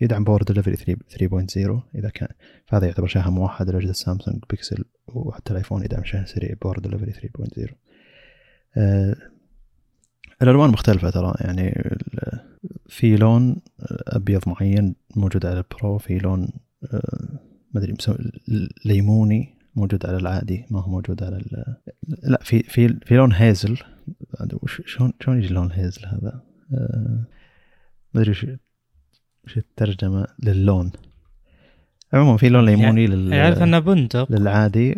يدعم 0.00 0.24
Power 0.24 0.42
Delivery 0.42 0.96
3.0 0.96 1.58
إذا 1.94 2.08
كان 2.08 2.28
فهذا 2.66 2.86
يعتبر 2.86 3.06
شاحن 3.06 3.30
موحد 3.30 3.70
لأجهزة 3.70 3.92
Samsung 3.92 4.38
Pixel 4.50 4.84
وحتى 5.08 5.50
ال 5.50 5.55
iPhone 5.55 5.84
يدعم 5.84 6.04
شحن 6.04 6.26
سريع 6.26 6.54
Power 6.62 6.78
Delivery 6.78 7.12
3.0 7.12 7.72
آه 8.76 9.16
الألوان 10.42 10.70
مختلفة 10.70 11.10
ترى. 11.10 11.34
يعني 11.40 11.94
في 12.88 13.16
لون 13.16 13.56
أبيض 14.08 14.42
معين 14.46 14.94
موجود 15.16 15.46
على 15.46 15.58
البرو 15.58 15.98
في 15.98 16.18
لون 16.18 16.48
آه 16.92 17.38
ما 17.74 17.80
أدري 17.80 17.94
ليموني 18.84 19.54
موجود 19.76 20.06
على 20.06 20.16
العادي 20.16 20.66
ما 20.70 20.80
هو 20.80 20.90
موجود 20.90 21.22
على 21.22 21.40
لا 22.22 22.40
في 22.42 22.62
في 22.62 22.88
في 22.88 23.14
لون 23.14 23.32
هيزل. 23.32 23.78
شلون 24.86 25.12
شلون 25.20 25.38
يجي 25.38 25.54
لون 25.54 25.72
هيزل 25.72 26.06
هذا؟ 26.06 26.42
ما 28.14 28.20
أدري 28.20 28.58
وش 29.44 29.56
الترجمة 29.56 30.26
للون. 30.42 30.92
عموما 32.12 32.36
في 32.36 32.48
لون 32.48 32.64
ليموني 32.64 33.04
يعني 33.04 33.06
لل 33.06 33.32
يعرف 33.32 33.62
إنه 33.62 33.78
بندق. 33.78 34.32
للعادي 34.32 34.94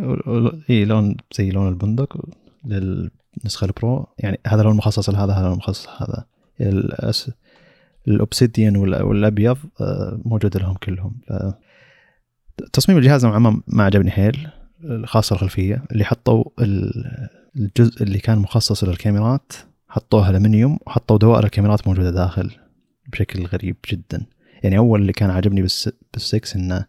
إي 0.71 0.85
لون 0.85 1.17
زي 1.37 1.51
لون 1.51 1.69
البندق 1.69 2.17
للنسخة 2.65 3.65
البرو. 3.65 4.07
يعني 4.19 4.41
هذا 4.47 4.63
لون 4.63 4.77
مخصص 4.77 5.11
لهذا 5.11 5.33
هذا 5.33 5.47
لون 5.47 5.57
مخصص 5.57 5.87
لهذا. 5.89 6.25
الأس... 6.61 7.31
الأوبسيديان 8.09 8.77
والأبيض 8.77 9.59
آه، 9.81 10.21
موجود 10.25 10.57
لهم 10.57 10.75
كلهم. 10.75 11.21
ف... 11.29 11.33
تصميم 12.73 12.99
الجهاز 12.99 13.27
نوعا 13.27 13.39
ما 13.39 13.63
ما 13.67 13.85
عجبني 13.85 14.11
حيل 14.11 14.49
خاصة 15.05 15.35
الخلفية. 15.35 15.85
اللي 15.93 16.05
حطوا 16.05 16.45
الجزء 17.57 18.03
اللي 18.03 18.19
كان 18.19 18.39
مخصص 18.39 18.85
للكاميرات 18.85 19.53
حطوه 19.89 20.31
ألمنيوم 20.31 20.79
وحطوا 20.87 21.19
دوائر 21.19 21.45
الكاميرات 21.45 21.89
موجودة 21.89 22.11
داخل. 22.11 22.51
بشكل 23.07 23.47
غريب 23.47 23.77
جدا. 23.91 24.27
يعني 24.63 24.79
أول 24.79 25.01
اللي 25.01 25.13
كان 25.13 25.31
عاجبني 25.31 25.61
بالسكس 26.13 26.57
انه 26.57 26.87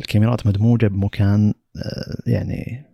الكاميرات 0.00 0.46
مدموجة 0.46 0.86
بمكان 0.86 1.54
آه، 1.76 2.16
يعني 2.26 2.84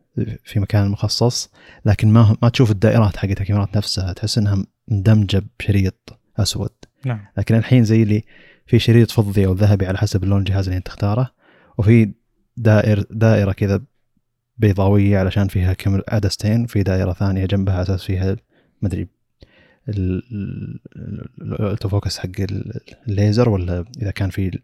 في 0.44 0.60
مكان 0.60 0.88
مخصص 0.88 1.50
لكن 1.84 2.08
ما 2.08 2.36
ما 2.42 2.48
تشوف 2.48 2.70
الدائرات 2.70 3.16
حقت 3.16 3.40
الكاميرات 3.40 3.76
نفسها 3.76 4.12
تحس 4.12 4.38
إنها 4.38 4.64
مندمجة 4.88 5.42
بشريط 5.58 6.18
أسود. 6.36 6.70
نعم. 7.04 7.26
لكن 7.38 7.54
الحين 7.54 7.84
زي 7.84 8.02
اللي 8.02 8.24
في 8.66 8.78
شريط 8.78 9.10
فضي 9.10 9.46
أو 9.46 9.52
ذهبي 9.52 9.86
على 9.86 9.98
حسب 9.98 10.24
اللون 10.24 10.38
الجهاز 10.38 10.64
اللي 10.66 10.76
أنت 10.76 10.86
تختاره 10.86 11.30
وفي 11.78 12.12
دائر 12.56 13.04
دائرة 13.10 13.52
كذا 13.52 13.82
بيضاوية 14.56 15.18
علشان 15.18 15.48
فيها 15.48 15.72
كاميرا 15.72 16.02
عدستين 16.08 16.66
في 16.66 16.82
دائرة 16.82 17.12
ثانية 17.12 17.46
جنبها 17.46 17.74
على 17.74 17.82
أساس 17.82 18.04
فيها 18.04 18.36
مدري 18.82 19.08
ال 21.42 21.50
autofocus 21.50 22.18
حق 22.18 22.30
الليزر 23.08 23.48
ولا 23.48 23.84
إذا 24.02 24.10
كان 24.10 24.30
في 24.30 24.60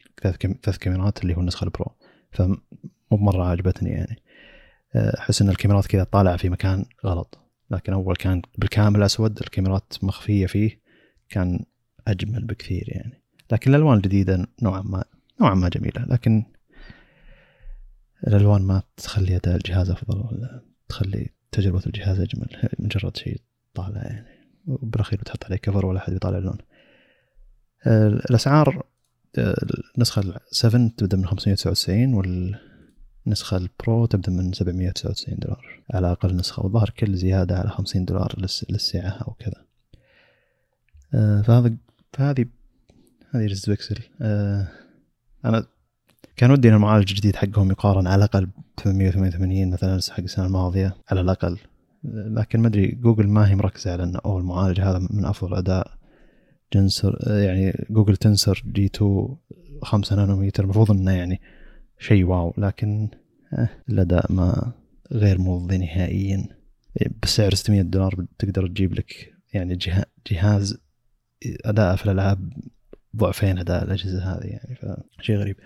ثلاث 0.62 0.78
كاميرات 0.78 1.22
اللي 1.22 1.36
هو 1.36 1.40
النسخة 1.40 1.64
ال 1.64 1.69
Pro؟ 1.69 1.86
فمو 2.30 2.56
بمرة 3.12 3.44
عجبتني 3.44 3.90
يعني. 3.90 4.22
أحس 4.96 5.42
إن 5.42 5.48
الكاميرات 5.48 5.86
كذا 5.86 6.04
طالعة 6.04 6.36
في 6.36 6.48
مكان 6.48 6.84
غلط. 7.04 7.38
لكن 7.70 7.92
أول 7.92 8.16
كان 8.16 8.42
بالكامل 8.58 9.02
أسود 9.02 9.40
الكاميرات 9.40 9.92
مخفية 10.02 10.46
فيه 10.46 10.80
كان 11.28 11.64
أجمل 12.08 12.44
بكثير 12.44 12.84
يعني. 12.86 13.22
لكن 13.52 13.70
الألوان 13.70 13.96
الجديدة 13.96 14.46
نوعا 14.62 14.82
ما 14.82 15.04
نوعا 15.40 15.54
ما 15.54 15.68
جميلة. 15.68 16.06
لكن 16.08 16.44
الألوان 18.26 18.62
ما 18.62 18.82
تخلي 18.96 19.36
أداء 19.36 19.56
الجهاز 19.56 19.90
أفضل 19.90 20.18
ولا 20.18 20.62
تخلي 20.88 21.28
تجربة 21.52 21.82
الجهاز 21.86 22.20
أجمل. 22.20 22.48
مجرد 22.78 23.16
شيء 23.16 23.40
طالع 23.74 24.02
يعني. 24.02 24.37
وبالأخير 24.68 25.18
بتحط 25.18 25.44
عليه 25.44 25.56
كفر 25.56 25.86
ولا 25.86 25.98
أحد 25.98 26.12
بيطالع 26.12 26.38
اللون. 26.38 26.58
الأسعار 27.86 28.86
النسخة 29.94 30.40
7 30.50 30.90
تبدأ 30.96 31.16
من 31.16 31.26
599 31.26 32.14
والنسخة 32.14 33.56
البرو 33.56 34.06
تبدأ 34.06 34.32
من 34.32 34.52
799 34.52 35.38
دولار. 35.38 35.82
على 35.94 36.12
أقل 36.12 36.36
نسخة 36.36 36.62
والظاهر 36.62 36.90
كل 36.90 37.14
زيادة 37.14 37.58
على 37.58 37.70
50 37.70 38.04
دولار 38.04 38.34
للسعة 38.70 39.08
أو 39.08 39.32
كذا. 39.32 39.64
فهذا 41.42 41.76
فهذه 42.12 42.46
هذه 43.30 43.46
رز 43.46 43.66
بيكسل. 43.70 43.98
أنا 45.44 45.66
كان 46.36 46.50
ودي 46.50 46.68
إن 46.68 46.74
المعالج 46.74 47.10
الجديد 47.10 47.36
حقهم 47.36 47.70
يقارن 47.70 48.06
على 48.06 48.18
الأقل 48.18 48.46
ب 48.46 48.52
888 48.76 49.70
مثلا 49.70 50.00
حق 50.10 50.20
السنة 50.20 50.46
الماضية. 50.46 50.96
على 51.10 51.20
الأقل 51.20 51.58
لكن 52.04 52.60
ما 52.60 52.68
أدري 52.68 52.86
جوجل 52.86 53.28
ما 53.28 53.50
هي 53.50 53.54
مركزة 53.54 53.92
على 53.92 54.04
انه 54.04 54.18
اوه 54.24 54.38
المعالج 54.38 54.80
هذا 54.80 54.98
من 55.10 55.24
أفضل 55.24 55.54
أداء 55.54 55.98
Tensor 56.72 57.18
يعني 57.26 57.86
Google 57.90 58.16
Tensor 58.16 58.62
G2 58.66 59.36
5 59.82 60.16
نانومتر 60.16 60.64
المفروض 60.64 60.90
إنه 60.90 61.12
يعني 61.12 61.40
شيء 61.98 62.24
wow 62.24 62.54
لكن 62.58 63.08
آه، 63.52 63.68
الأداء 63.88 64.32
ما 64.32 64.72
غير 65.12 65.38
مرضي 65.38 65.78
نهائيا. 65.78 66.48
بسعر 67.22 67.54
600 67.54 67.82
دولار 67.82 68.26
تقدر 68.38 68.66
تجيب 68.66 68.94
لك 68.94 69.34
يعني 69.52 69.78
جهاز 70.30 70.78
أداء 71.64 71.96
في 71.96 72.04
الألعاب 72.04 72.52
ضعفين 73.16 73.58
أداء 73.58 73.84
الأجهزة 73.84 74.34
هذه 74.34 74.44
يعني 74.44 74.78
فشيء 75.18 75.36
غريب. 75.36 75.56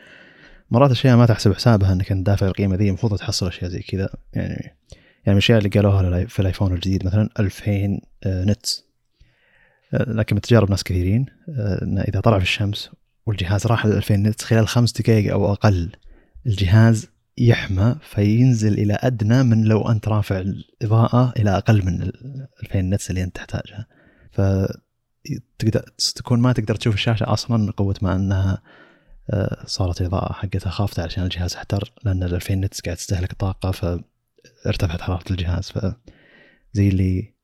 مرات 0.70 0.90
أشياء 0.90 1.16
ما 1.16 1.26
تحسب 1.26 1.52
حسابها 1.52 1.92
إنك 1.92 2.12
دافع 2.12 2.46
القيمة 2.46 2.76
ذي 2.76 2.88
المفروض 2.88 3.18
تحصل 3.18 3.46
أشياء 3.46 3.70
زي 3.70 3.80
كذا 3.80 4.08
يعني. 4.32 4.76
يعني 5.24 5.34
من 5.34 5.38
الأشياء 5.38 5.58
اللي 5.58 5.68
قالوها 5.68 6.24
في 6.24 6.40
ال 6.40 6.45
iPhone 6.45 6.72
الجديد 6.72 7.06
مثلا 7.06 7.28
2000 7.38 8.00
nits 8.26 8.92
لكن 9.92 10.36
بتجارب 10.36 10.70
ناس 10.70 10.84
كثيرين 10.84 11.26
آه، 11.48 11.82
انه 11.82 12.00
إذا 12.00 12.20
طلع 12.20 12.38
في 12.38 12.44
الشمس 12.44 12.90
والجهاز 13.26 13.66
راح 13.66 13.86
ل 13.86 13.92
2000 13.92 14.16
nits 14.16 14.44
خلال 14.44 14.68
خمس 14.68 14.92
دقائق 14.92 15.32
أو 15.32 15.52
أقل 15.52 15.90
الجهاز 16.46 17.08
يحمى 17.38 17.96
فينزل 18.02 18.72
إلى 18.72 18.98
أدنى 19.00 19.42
من 19.42 19.64
لو 19.64 19.88
أنت 19.88 20.08
رافع 20.08 20.38
الإضاءة 20.38 21.32
إلى 21.36 21.56
أقل 21.56 21.86
من 21.86 22.10
2000 22.62 22.80
nits 22.80 23.10
اللي 23.10 23.22
أنت 23.22 23.36
تحتاجها. 23.36 23.86
ف 24.32 24.40
تقدر 25.58 25.84
تكون 26.14 26.40
ما 26.40 26.52
تقدر 26.52 26.74
تشوف 26.74 26.94
الشاشة 26.94 27.32
أصلا 27.32 27.56
من 27.56 27.70
قوة 27.70 27.94
ما 28.02 28.16
أنها 28.16 28.62
آه، 29.30 29.64
صارت 29.66 30.00
الإضاءة 30.00 30.32
حقتها 30.32 30.70
خافتة 30.70 31.02
عشان 31.02 31.24
الجهاز 31.24 31.54
احتر 31.54 31.92
لأن 32.04 32.22
ال 32.22 32.34
2000 32.34 32.54
nits 32.54 32.80
قاعد 32.80 32.96
تستهلك 32.96 33.32
طاقة 33.32 33.72
فارتفعت 34.64 35.00
حرارة 35.00 35.24
الجهاز 35.30 35.70
ف 35.70 35.94
زي 36.72 36.88
اللي 36.88 37.34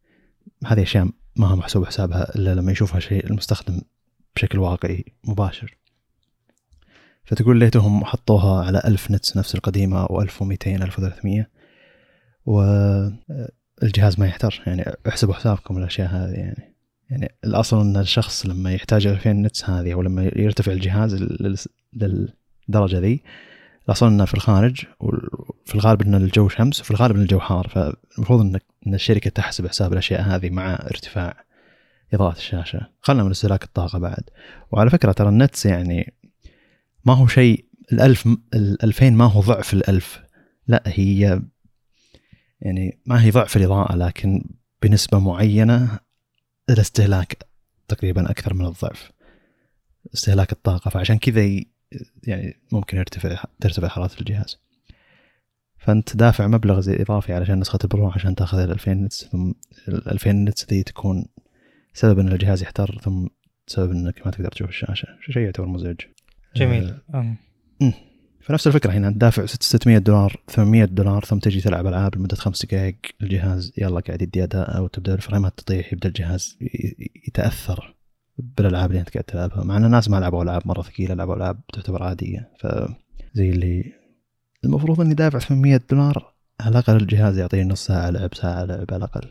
هذه 0.67 0.83
أشياء 0.83 1.09
ما 1.37 1.47
هو 1.47 1.57
محسوب 1.57 1.85
حسابها 1.85 2.35
إلا 2.35 2.55
لما 2.55 2.73
يشوفها 2.73 3.01
شيء 3.01 3.27
المستخدم 3.27 3.81
بشكل 4.37 4.59
واقعي 4.59 5.05
مباشر. 5.25 5.79
فتقول 7.25 7.59
ليتهم 7.59 8.05
حطوها 8.05 8.65
على 8.65 8.83
ألف 8.85 9.11
نتس 9.11 9.37
نفس 9.37 9.55
القديمة 9.55 10.07
أو 10.07 10.23
ألف 10.23 10.43
ومئتين 10.43 10.83
ألف 10.83 10.99
وثلاثمية 10.99 11.51
والجهاز 12.47 14.21
ما 14.21 14.27
يحتر. 14.27 14.63
يعني 14.67 14.85
احسبوا 15.09 15.35
حسابكم 15.35 15.79
الأشياء 15.79 16.09
هذه 16.09 16.35
يعني 16.35 16.79
يعني 17.11 17.35
الأصل 17.45 17.81
أن 17.81 17.97
الشخص 17.97 18.47
لما 18.47 18.73
يحتاج 18.73 19.07
2000 19.07 19.33
نتس 19.33 19.71
هذه 19.71 19.93
أو 19.93 20.03
لما 20.03 20.23
يرتفع 20.23 20.73
الجهاز 20.73 21.15
للدرجة 21.93 22.99
ذي 22.99 23.23
أنه 24.03 24.25
في 24.25 24.35
الخارج 24.35 24.85
وفي 25.01 25.75
الغالب 25.75 26.03
أن 26.03 26.15
الجو 26.15 26.49
شمس 26.49 26.81
وفي 26.81 26.91
الغالب 26.91 27.17
أن 27.17 27.23
الجو 27.23 27.41
حار. 27.41 27.69
فالمفروض 27.69 28.41
أن 28.87 28.95
الشركة 28.95 29.31
تحسب 29.31 29.67
حساب 29.67 29.93
الأشياء 29.93 30.23
هذه 30.23 30.51
مع 30.51 30.75
ارتفاع 30.75 31.45
إضاءة 32.15 32.37
الشاشة. 32.37 32.89
خلنا 33.01 33.25
من 33.25 33.31
استهلاك 33.31 33.65
الطاقة 33.65 33.99
بعد. 33.99 34.23
وعلى 34.73 34.91
فكرة 34.91 35.13
ترى 35.13 35.29
النتس 35.29 35.67
يعني 35.67 36.15
ما 37.05 37.15
هو 37.15 37.27
شيء 37.27 37.65
الألف 37.93 38.29
الألفين 38.55 39.15
ما 39.15 39.25
هو 39.25 39.41
ضعف 39.41 39.75
الألف. 39.75 40.21
لا 40.67 40.83
هي 40.87 41.43
يعني 42.61 42.99
ما 43.07 43.23
هي 43.23 43.31
ضعف 43.31 43.57
الإضاءة 43.57 43.97
لكن 43.97 44.45
بنسبة 44.83 45.19
معينة 45.19 45.99
الاستهلاك 46.71 47.47
تقريبا 47.89 48.31
أكثر 48.31 48.55
من 48.55 48.67
الضعف 48.67 49.13
استهلاك 50.15 50.53
الطاقة. 50.53 50.89
فعشان 50.91 51.19
كذا 51.19 51.61
يعني 52.27 52.55
ممكن 52.73 52.97
يرتفع 52.97 53.45
ترتفع 53.61 53.89
حرارة 53.89 54.11
الجهاز. 54.21 54.59
فأنت 55.79 56.17
دافع 56.17 56.47
مبلغ 56.47 56.81
زي 56.81 57.03
إضافي 57.03 57.33
علشان 57.33 57.61
نسخة 57.61 57.79
ال 57.85 57.91
Pro 57.91 58.11
عشان 58.11 58.35
تأخذ 58.35 58.59
ال 58.59 58.71
2000 58.71 58.95
nits 58.95 59.25
ثم 59.25 59.53
ال 59.89 60.09
2000 60.09 60.33
nits 60.33 60.67
ذي 60.71 60.83
تكون 60.83 61.27
سبب 61.95 62.19
إن 62.19 62.29
الجهاز 62.29 62.63
يحتر 62.63 62.99
ثم 63.03 63.27
سبب 63.67 63.91
إنك 63.91 64.27
ما 64.27 64.33
تقدر 64.33 64.49
تشوف 64.49 64.69
الشاشه 64.69 65.09
شيء 65.31 65.43
يعتبر 65.43 65.67
مزعج. 65.67 65.97
جميل. 66.57 66.95
آه،. 67.15 67.37
فنفس 68.41 68.67
الفكرة 68.67 68.93
هنا 68.93 69.11
دافع 69.11 69.47
600 69.47 69.99
دولار 69.99 70.37
800 70.49 70.85
دولار 70.85 71.25
ثم 71.25 71.39
تجي 71.39 71.61
تلعب 71.61 71.87
ألعاب 71.87 72.17
لمدة 72.17 72.37
خمس 72.37 72.67
دقائق 72.67 72.97
الجهاز 73.23 73.73
يلا 73.79 74.01
قاعد 74.01 74.23
يدي 74.23 74.45
أداء 74.45 74.77
أو 74.77 74.87
تبدأ 74.87 75.15
ال 75.15 75.21
frame 75.21 75.52
ات 75.52 75.59
تطيح 75.59 75.93
يبدأ 75.93 76.09
الجهاز 76.09 76.59
ي- 76.61 76.65
ي- 76.65 77.11
يتأثر. 77.29 77.95
بالألعاب 78.39 78.91
اللي 78.91 79.01
أنت 79.01 79.11
قاعد 79.11 79.25
تلعبها 79.25 79.65
مع 79.65 79.77
إن 79.77 79.85
الناس 79.85 80.11
ما 80.11 80.17
لعبوا 80.21 80.43
ألعاب 80.43 80.63
مرة 80.65 80.83
ثقيلة 80.83 81.15
لعبوا 81.15 81.37
ألعاب 81.37 81.61
تعتبر 81.73 82.03
عادية 82.03 82.51
فزي 82.61 83.51
اللي 83.51 83.93
المفروض 84.65 85.01
إني 85.01 85.15
دافع 85.15 85.39
800 85.39 85.81
دولار 85.91 86.35
على 86.61 86.71
الأقل 86.71 86.97
الجهاز 86.97 87.39
يعطيني 87.39 87.69
نص 87.69 87.87
ساعة 87.87 88.11
لعب 88.11 88.35
ساعة 88.35 88.65
لعب 88.65 88.87
على 88.91 88.97
الأقل. 88.97 89.29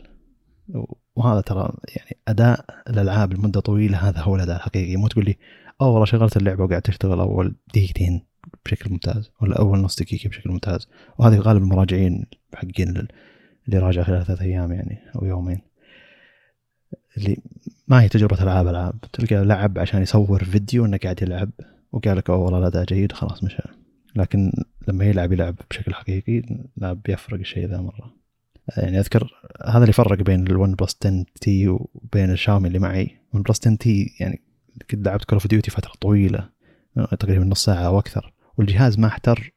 وهذا 1.16 1.40
ترى 1.40 1.72
يعني 1.96 2.16
أداء 2.28 2.64
الألعاب 2.90 3.34
لمدة 3.34 3.60
طويلة 3.60 3.98
هذا 4.08 4.20
هو 4.20 4.36
الأداء 4.36 4.56
الحقيقي. 4.56 4.96
مو 4.96 5.08
تقول 5.08 5.24
لي 5.24 5.36
أوه 5.80 5.88
والله 5.90 6.04
شغلت 6.04 6.36
اللعبة 6.36 6.64
وقاعد 6.64 6.82
تشتغل 6.82 7.20
أول 7.20 7.54
دقيقتين 7.68 8.22
بشكل 8.64 8.90
ممتاز 8.90 9.30
ولا 9.40 9.58
أول 9.58 9.78
نص 9.78 10.02
دقيقة 10.02 10.28
بشكل 10.28 10.50
ممتاز. 10.50 10.88
وهذه 11.18 11.38
غالب 11.38 11.62
المراجعين 11.62 12.26
حقين 12.54 12.88
ال- 12.96 13.08
اللي 13.68 13.78
راجع 13.78 14.02
خلال 14.02 14.26
ثلاثة 14.26 14.44
أيام 14.44 14.72
يعني 14.72 14.98
أو 15.16 15.24
يومين. 15.24 15.60
اللي 17.16 17.38
ما 17.88 18.02
هي 18.02 18.08
تجربة 18.08 18.42
ألعاب 18.42 18.68
ألعاب. 18.68 18.94
تلقى 19.12 19.44
لعب 19.44 19.78
عشان 19.78 20.02
يصور 20.02 20.44
فيديو 20.44 20.84
انه 20.84 20.96
قاعد 20.96 21.22
يلعب 21.22 21.50
وقال 21.92 22.16
لك 22.16 22.30
أوه 22.30 22.38
والله 22.38 22.58
الاداء 22.58 22.84
جيد 22.84 23.12
خلاص 23.12 23.44
مشى. 23.44 23.62
لكن 24.16 24.52
لما 24.88 25.04
يلعب 25.04 25.32
يلعب 25.32 25.56
بشكل 25.70 25.94
حقيقي 25.94 26.42
لا 26.76 26.92
بيفرق 26.92 27.38
الشيء 27.38 27.66
ذا 27.66 27.80
مرة. 27.80 28.14
يعني 28.76 28.98
أذكر 28.98 29.32
هذا 29.66 29.82
اللي 29.82 29.92
فرق 29.92 30.22
بين 30.22 30.46
ال 30.46 30.74
OnePlus 30.74 30.96
10T 31.02 31.68
وبين 31.68 32.30
الشاومي 32.30 32.68
اللي 32.68 32.78
معي. 32.78 33.16
OnePlus 33.34 33.60
10T 33.60 34.16
يعني 34.20 34.42
كنت 34.90 35.06
لعبت 35.06 35.24
Call 35.24 35.38
of 35.38 35.46
Duty 35.46 35.70
فترة 35.70 35.92
طويلة 36.00 36.48
تقريبا 37.18 37.44
نص 37.44 37.64
ساعة 37.64 37.86
أو 37.86 37.98
أكثر. 37.98 38.32
والجهاز 38.56 38.98
ما 38.98 39.06
احتر 39.06 39.52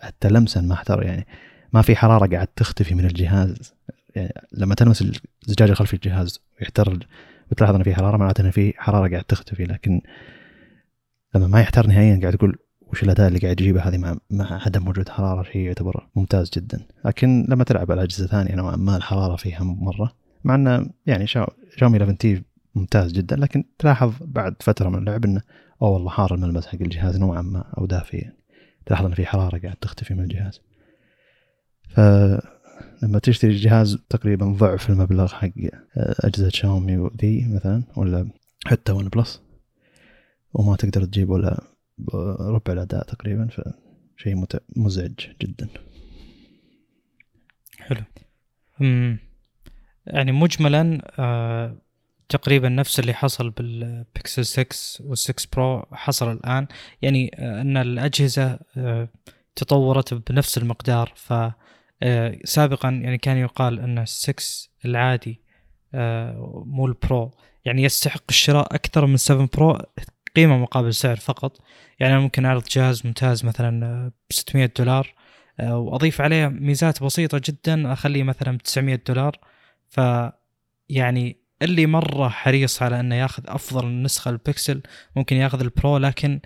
حتى 0.00 0.28
لمسا 0.28 0.60
ما 0.60 0.74
احتر 0.74 1.02
يعني 1.02 1.26
ما 1.72 1.82
في 1.82 1.96
حرارة 1.96 2.26
قاعد 2.26 2.46
تختفي 2.46 2.94
من 2.94 3.04
الجهاز. 3.04 3.74
يعني 4.14 4.34
لما 4.52 4.74
تلمس 4.74 5.04
الزجاج 5.46 5.70
الخلفي 5.70 5.94
الجهاز 5.94 6.40
ويحتر 6.60 6.98
وتلاحظ 7.52 7.74
أن 7.74 7.82
في 7.82 7.94
حرارة 7.94 8.16
معناته 8.16 8.42
أن 8.42 8.50
في 8.50 8.74
حرارة 8.76 9.10
قاعد 9.10 9.24
تختفي 9.24 9.64
لكن 9.64 10.00
لما 11.34 11.46
ما 11.46 11.60
يحتر 11.60 11.86
نهائيا 11.86 12.20
قاعد 12.20 12.36
تقول 12.36 12.58
وش 12.82 13.02
الأداء 13.02 13.28
اللي 13.28 13.38
قاعد 13.38 13.60
يجيبه 13.60 13.80
هذه 13.88 13.98
مع 13.98 14.16
مع 14.30 14.62
عدم 14.66 14.88
وجود 14.88 15.08
حرارة 15.08 15.42
شيء 15.42 15.56
يعتبر 15.62 16.06
ممتاز 16.16 16.50
جدا. 16.56 16.80
لكن 17.04 17.46
لما 17.48 17.64
تلعب 17.64 17.92
على 17.92 18.02
أجهزة 18.02 18.26
ثانية 18.26 18.54
نوعا 18.54 18.76
ما 18.76 18.96
الحرارة 18.96 19.36
فيها 19.36 19.64
مرة 19.64 20.12
مع 20.44 20.54
انه 20.54 20.86
يعني 21.06 21.26
شاو- 21.26 21.52
شاومي 21.76 21.98
11 21.98 22.16
تي 22.16 22.42
ممتاز 22.74 23.12
جدا 23.12 23.36
لكن 23.36 23.64
تلاحظ 23.78 24.12
بعد 24.20 24.54
فترة 24.60 24.88
من 24.88 24.98
اللعب 24.98 25.24
أنه 25.24 25.42
أوه 25.82 25.90
والله 25.90 26.10
حار 26.10 26.34
الملمس 26.34 26.66
حق 26.66 26.78
الجهاز 26.80 27.16
نوعا 27.18 27.42
ما 27.42 27.64
أو 27.78 27.86
دافي 27.86 28.16
يعني. 28.16 28.36
تلاحظ 28.86 29.04
أن 29.06 29.14
في 29.14 29.26
حرارة 29.26 29.58
قاعد 29.58 29.76
تختفي 29.76 30.14
من 30.14 30.24
الجهاز. 30.24 30.60
فلما 33.00 33.18
تشتري 33.18 33.56
جهاز 33.56 33.98
تقريبا 34.08 34.46
ضعف 34.46 34.90
المبلغ 34.90 35.28
حق 35.34 35.50
أجهزة 35.96 36.48
شاومي 36.48 36.96
وذي 36.96 37.48
مثلا 37.48 37.82
ولا 37.96 38.30
حتى 38.66 38.92
OnePlus 38.92 39.42
وما 40.54 40.76
تقدر 40.76 41.04
تجيب 41.04 41.30
ولا 41.30 41.62
ربع 42.40 42.72
الأداء 42.72 43.04
تقريبا 43.04 43.48
فشيء 43.48 44.46
مزعج 44.76 45.12
جدا. 45.42 45.68
حلو. 47.78 48.02
يعني 50.06 50.32
مجملا 50.32 51.02
آه 51.18 51.76
تقريبا 52.28 52.68
نفس 52.68 53.00
اللي 53.00 53.14
حصل 53.14 53.50
بالبيكسل 53.50 54.44
6 54.44 54.64
وال6 55.14 55.46
Pro 55.52 55.86
حصل 55.92 56.32
الآن. 56.32 56.66
يعني 57.02 57.30
آه 57.34 57.60
أن 57.60 57.76
الأجهزة 57.76 58.58
آه 58.76 59.08
تطورت 59.56 60.14
بنفس 60.14 60.58
المقدار 60.58 61.12
ف 61.16 61.32
آه، 61.32 61.54
سابقا 62.44 62.88
يعني 62.88 63.18
كان 63.18 63.36
يقال 63.36 63.80
أن 63.80 64.04
ال6 64.06 64.68
العادي 64.84 65.42
آه، 65.94 66.64
مو 66.66 66.86
ال 66.86 66.97
Pro 66.97 67.30
يعني 67.64 67.82
يستحق 67.82 68.22
الشراء 68.28 68.74
أكثر 68.74 69.06
من 69.06 69.16
7 69.16 69.48
Pro 69.54 69.78
قيمة 70.36 70.58
مقابل 70.58 70.94
سعر 70.94 71.16
فقط. 71.16 71.58
يعني 72.00 72.12
أنا 72.12 72.20
ممكن 72.20 72.44
أعرض 72.44 72.64
جهاز 72.64 73.06
ممتاز 73.06 73.44
مثلا 73.44 74.08
ب 74.08 74.32
600 74.32 74.72
دولار 74.78 75.14
آه، 75.60 75.78
وأضيف 75.78 76.20
عليه 76.20 76.48
ميزات 76.48 77.02
بسيطة 77.02 77.40
جدا 77.44 77.92
أخليه 77.92 78.22
مثلا 78.22 78.56
ب 78.56 78.62
900 78.62 79.00
دولار. 79.08 79.38
ف 79.88 80.00
يعني 80.88 81.40
اللي 81.62 81.86
مرة 81.86 82.28
حريص 82.28 82.82
على 82.82 83.00
أنه 83.00 83.14
ياخذ 83.14 83.42
أفضل 83.46 84.02
نسخة 84.02 84.30
البكسل 84.30 84.82
ممكن 85.16 85.36
ياخذ 85.36 85.60
ال 85.60 85.70
Pro 85.70 85.98
لكن 85.98 86.40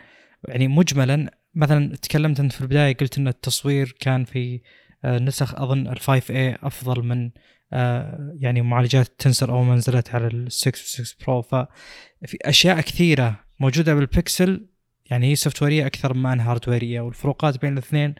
يعني 0.48 0.68
مجملا 0.68 1.30
مثلا 1.54 1.96
تكلمت 1.96 2.40
أنت 2.40 2.52
في 2.52 2.60
البداية 2.60 2.96
قلت 2.96 3.18
إن 3.18 3.28
التصوير 3.28 3.96
كان 4.00 4.24
في 4.24 4.54
آه، 4.54 4.60
نسخ 5.06 5.54
أظن 5.54 5.86
ال 5.86 6.00
5 6.00 6.20
a 6.34 6.58
أفضل 6.64 7.02
من 7.02 7.30
آه، 7.72 8.34
يعني 8.38 8.62
معالجات 8.62 9.08
Tensor 9.18 9.52
اول 9.52 9.64
ما 9.64 9.74
نزلت 9.74 10.14
على 10.14 10.26
ال 10.26 10.52
6 10.52 10.68
و 10.68 11.04
6 11.04 11.24
Pro 11.26 11.42
ففي 11.42 12.38
أشياء 12.42 12.80
كثيرة 12.80 13.44
موجودة 13.60 13.94
بالبكسل 13.94 14.66
يعني 15.10 15.30
هي 15.30 15.36
software 15.36 15.62
يه 15.62 15.86
أكثر 15.86 16.14
ما 16.14 16.32
انها 16.32 16.50
hardware 16.50 16.90
يه 16.90 17.00
والفروقات 17.00 17.60
بين 17.60 17.72
الاثنين 17.72 18.14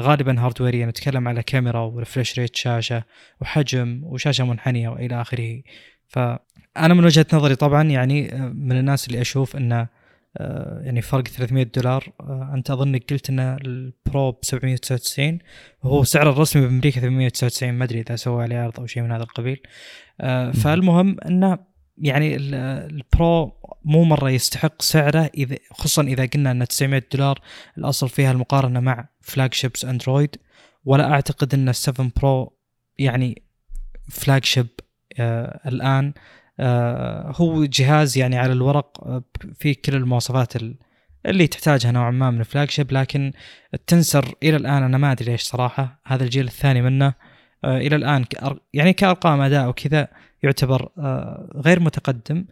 غالبا 0.00 0.40
hardware 0.40 0.77
يه 0.77 0.86
نتكلم 0.86 1.28
على 1.28 1.42
كاميرا 1.42 1.80
و 1.80 1.87
refresh 1.87 2.38
rate 2.38 2.56
شاشة 2.56 3.04
وحجم 3.40 4.00
وشاشة 4.04 4.44
منحنية 4.44 4.88
وإلى 4.88 5.20
آخره. 5.20 5.62
فانا 6.08 6.94
من 6.94 7.04
وجهة 7.04 7.26
نظري 7.32 7.56
طبعا 7.56 7.82
يعني 7.82 8.34
آه، 8.34 8.48
من 8.48 8.78
الناس 8.78 9.08
اللي 9.08 9.20
أشوف 9.20 9.56
انه 9.56 9.80
آه، 9.80 9.88
يعني 10.80 11.02
فرق 11.02 11.28
300 11.28 11.64
دولار. 11.64 12.12
آه، 12.20 12.50
أنت 12.54 12.70
أظنك 12.70 13.12
قلت 13.12 13.30
إن 13.30 13.40
البرو 13.40 14.30
ب 14.32 14.38
799 14.42 15.38
وهو 15.82 16.04
سعره 16.04 16.30
الرسمي 16.30 16.62
بأمريكا 16.62 17.00
899 17.00 17.74
ما 17.74 17.84
أدري 17.84 18.00
إذا 18.00 18.16
سووا 18.16 18.42
عليه 18.42 18.56
عرض 18.58 18.80
أو 18.80 18.86
شيء 18.86 19.02
من 19.02 19.12
هذا 19.12 19.22
القبيل. 19.22 19.60
آه، 20.20 20.50
فالمهم 20.50 21.16
إنه 21.20 21.58
يعني 21.98 22.36
ال- 22.36 22.54
ال 22.54 22.79
Pro 22.79 23.52
مو 23.84 24.04
مرة 24.04 24.30
يستحق 24.30 24.82
سعره 24.82 25.30
إذا 25.34 25.56
خصوصا 25.70 26.02
إذا 26.02 26.26
قلنا 26.26 26.50
إن 26.50 26.66
900 26.68 27.02
دولار 27.12 27.40
الأصل 27.78 28.08
فيها 28.08 28.32
المقارنة 28.32 28.80
مع 28.80 29.08
flagships 29.20 29.84
أندرويد 29.84 30.36
ولا 30.84 31.10
أعتقد 31.10 31.54
إن 31.54 31.68
ال 31.68 31.74
7 31.74 32.10
Pro 32.16 32.58
يعني 32.98 33.42
flagship 34.10 34.66
آه 35.18 35.60
الآن 35.68 36.06
آه 36.06 36.12
هو 37.36 37.64
جهاز 37.64 38.18
يعني 38.18 38.38
على 38.38 38.52
الورق 38.52 39.04
آه، 39.06 39.22
فيه 39.58 39.74
كل 39.84 39.94
المواصفات 39.94 40.56
ال- 40.56 40.74
اللي 41.26 41.46
تحتاجها 41.46 41.90
نوعا 41.92 42.10
ما 42.10 42.30
من 42.30 42.42
flagship 42.42 42.92
لكن 42.92 43.32
ال 43.74 43.83
Tensor 43.83 44.34
إلى 44.42 44.56
الآن 44.56 44.82
أنا 44.82 44.98
ما 44.98 45.12
أدري 45.12 45.32
ليش 45.32 45.42
صراحة. 45.42 46.00
هذا 46.06 46.24
الجيل 46.24 46.46
الثاني 46.46 46.82
منه 46.82 47.14
آه 47.64 47.78
إلى 47.78 47.96
الآن 47.96 48.24
يعني 48.74 48.92
كأرقام 48.92 49.40
أداء 49.40 49.68
وكذا 49.68 50.08
يعتبر 50.42 50.88
آه 50.98 51.48
غير 51.56 51.80
متقدم. 51.80 52.44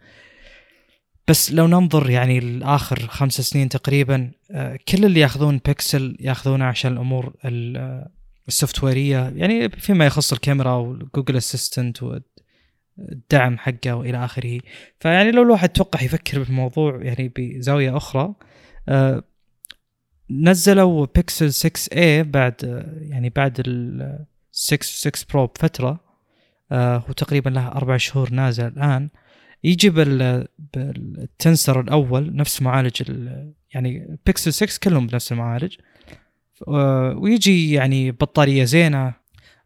بس 1.27 1.51
لو 1.51 1.67
ننظر 1.67 2.09
يعني 2.09 2.39
لاخر 2.39 2.99
خمس 3.07 3.41
سنين 3.41 3.69
تقريبا 3.69 4.31
آه 4.51 4.79
كل 4.87 5.05
اللي 5.05 5.19
ياخذون 5.19 5.59
بيكسل 5.65 6.17
ياخذونه 6.19 6.65
عشان 6.65 6.93
الأمور 6.93 7.33
ال- 7.45 7.77
آه، 7.77 8.09
ال 8.47 8.51
software 8.51 8.83
يه 8.83 9.33
يعني 9.35 9.69
فيما 9.69 10.05
يخص 10.05 10.33
الكاميرا 10.33 10.75
وجوجل 10.75 11.37
Assistant 11.37 12.03
والدعم 12.97 13.57
حقه 13.57 13.95
وإلى 13.95 14.25
آخره. 14.25 14.59
فيعني 14.99 15.31
لو 15.31 15.41
الواحد 15.43 15.69
توقع 15.69 16.01
يفكر 16.01 16.43
بالموضوع 16.43 17.03
يعني 17.03 17.33
بزاوية 17.37 17.97
أخرى 17.97 18.33
آه، 18.89 19.23
نزلوا 20.31 21.07
بيكسل 21.15 21.53
6 21.53 21.89
a 21.93 22.27
بعد 22.27 22.53
آه، 22.65 22.97
يعني 23.09 23.29
بعد 23.29 23.61
ال 23.67 24.25
6 24.51 24.83
6 24.83 25.25
Pro 25.33 25.47
بفترة 25.47 25.99
آه، 26.71 26.97
هو 26.97 27.13
تقريبا 27.13 27.49
له 27.49 27.67
أربع 27.67 27.97
شهور 27.97 28.31
نازل 28.33 28.67
الآن. 28.67 29.09
يجي 29.63 29.89
بال- 29.89 30.47
بال 30.73 30.99
Tensor 30.99 31.79
الأول 31.79 32.35
نفس 32.35 32.61
معالج 32.61 33.01
ال- 33.09 33.53
يعني 33.73 34.17
بيكسل 34.25 34.53
6 34.53 34.79
كلهم 34.83 35.07
بنفس 35.07 35.31
المعالج. 35.31 35.75
آه، 36.67 37.15
ويجي 37.17 37.73
يعني 37.73 38.11
بطارية 38.11 38.63
زينة 38.63 39.13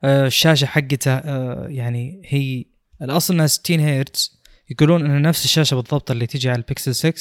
آه، 0.04 0.26
الشاشة 0.28 0.66
حقته 0.66 1.20
يعني 1.68 2.22
هي 2.26 2.66
الأصل 3.02 3.34
إنها 3.34 3.48
60 3.48 3.80
هرتز. 3.80 4.42
يقولون 4.70 5.06
إنها 5.06 5.20
نفس 5.20 5.46
الشاشة 5.46 5.76
بالضبط 5.76 6.12
اللي 6.12 6.28
تجي 6.28 6.50
على 6.50 6.58
البيكسل 6.58 6.96
6 6.96 7.14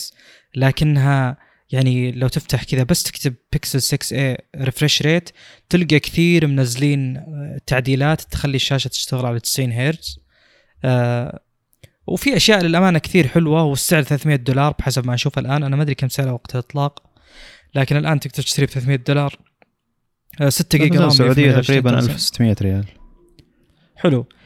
لكنها 0.54 1.36
يعني 1.70 2.12
لو 2.12 2.28
تفتح 2.28 2.64
كذا 2.64 2.82
بس 2.82 3.02
تكتب 3.02 3.34
بيكسل 3.52 3.82
6 3.82 4.34
a 4.34 4.36
refresh 4.56 5.02
rate 5.02 5.30
تلقى 5.68 5.98
كثير 5.98 6.46
منزلين 6.46 7.16
آه، 7.16 7.60
تعديلات 7.66 8.20
تخلي 8.20 8.56
الشاشة 8.56 8.88
تشتغل 8.88 9.26
على 9.26 9.40
90 9.40 9.72
هرتز. 9.72 10.20
آه 10.84 11.40
وفي 12.06 12.36
أشياء 12.36 12.62
للأمانة 12.62 12.98
كثير 12.98 13.28
حلوة 13.28 13.62
والسعر 13.62 14.02
300 14.02 14.36
دولار 14.36 14.74
بحسب 14.78 15.06
ما 15.06 15.14
أشوف 15.14 15.38
الآن. 15.38 15.62
أنا 15.62 15.76
ما 15.76 15.82
أدري 15.82 15.94
كم 15.94 16.08
سعره 16.08 16.32
وقت 16.32 16.54
الإطلاق 16.54 17.02
لكن 17.74 17.96
الآن 17.96 18.20
تقدر 18.20 18.42
تشتريه 18.42 18.66
ب 18.66 18.70
300 18.70 18.96
دولار 18.96 19.36
6 20.48 20.78
جيجا 20.78 21.00
رام 21.00 21.08
السعودية 21.08 21.60
تقريبا 21.60 21.98
1600 21.98 22.56
ريال. 22.62 22.84
حلو. 23.96 24.20
آه 24.20 24.39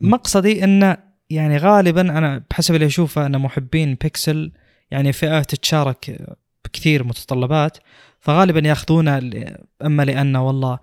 مقصدي 0.00 0.64
انه 0.64 0.96
يعني 1.30 1.56
غالبا 1.56 2.00
أنا 2.00 2.44
بحسب 2.50 2.74
اللي 2.74 2.86
أشوفه 2.86 3.26
أن 3.26 3.38
محبين 3.38 3.94
بيكسل 3.94 4.52
يعني 4.90 5.12
فئة 5.12 5.42
تتشارك 5.42 6.18
بكثير 6.64 7.04
متطلبات 7.04 7.78
فغالبا 8.20 8.68
ياخذونه 8.68 9.18
أما 9.82 10.02
لأنه 10.02 10.46
والله 10.46 10.78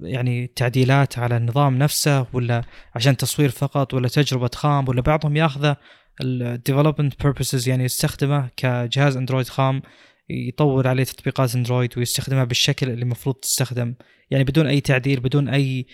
يعني 0.00 0.46
تعديلات 0.46 1.18
على 1.18 1.36
النظام 1.36 1.78
نفسه 1.78 2.26
ولا 2.32 2.62
عشان 2.94 3.16
تصوير 3.16 3.48
فقط 3.48 3.94
ولا 3.94 4.08
تجربة 4.08 4.50
خام 4.54 4.88
ولا 4.88 5.00
بعضهم 5.00 5.36
ياخذه 5.36 5.76
ل 6.20 6.29
development 6.29 7.22
purposes 7.22 7.68
يعني 7.68 7.84
يستخدمه 7.84 8.48
كجهاز 8.56 9.16
أندرويد 9.16 9.48
خام 9.48 9.82
يطور 10.30 10.88
عليه 10.88 11.04
تطبيقات 11.04 11.54
أندرويد 11.54 11.98
ويستخدمها 11.98 12.44
بالشكل 12.44 12.90
اللي 12.90 13.02
المفروض 13.02 13.34
تستخدم 13.34 13.94
يعني 14.30 14.44
بدون 14.44 14.66
أي 14.66 14.80
تعديل 14.80 15.20
بدون 15.20 15.48
أي 15.48 15.86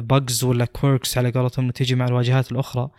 bugs 0.00 0.44
ولا 0.44 0.64
quirks 0.64 1.18
على 1.18 1.30
قولتهم 1.30 1.70
تيجي 1.70 1.94
مع 1.94 2.04
الواجهات 2.04 2.52
الأخرى. 2.52 2.90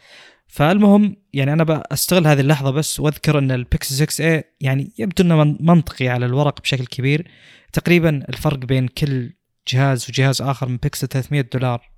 فالمهم 0.47 1.15
يعني 1.33 1.53
أنا 1.53 1.63
بستغل 1.63 2.27
هذه 2.27 2.39
اللحظة 2.39 2.71
بس 2.71 2.99
وأذكر 2.99 3.39
إن 3.39 3.51
البيكسل 3.51 4.07
6 4.07 4.39
a 4.39 4.43
يعني 4.61 4.93
يبدو 4.99 5.23
إنه 5.23 5.43
منطقي 5.43 6.07
على 6.07 6.25
الورق 6.25 6.61
بشكل 6.61 6.85
كبير. 6.85 7.27
تقريبا 7.73 8.25
الفرق 8.29 8.57
بين 8.57 8.87
كل 8.87 9.33
جهاز 9.67 10.09
وجهاز 10.09 10.41
آخر 10.41 10.69
من 10.69 10.77
بيكسل 10.77 11.07
300 11.07 11.41
دولار. 11.53 11.89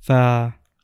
ف 0.00 0.10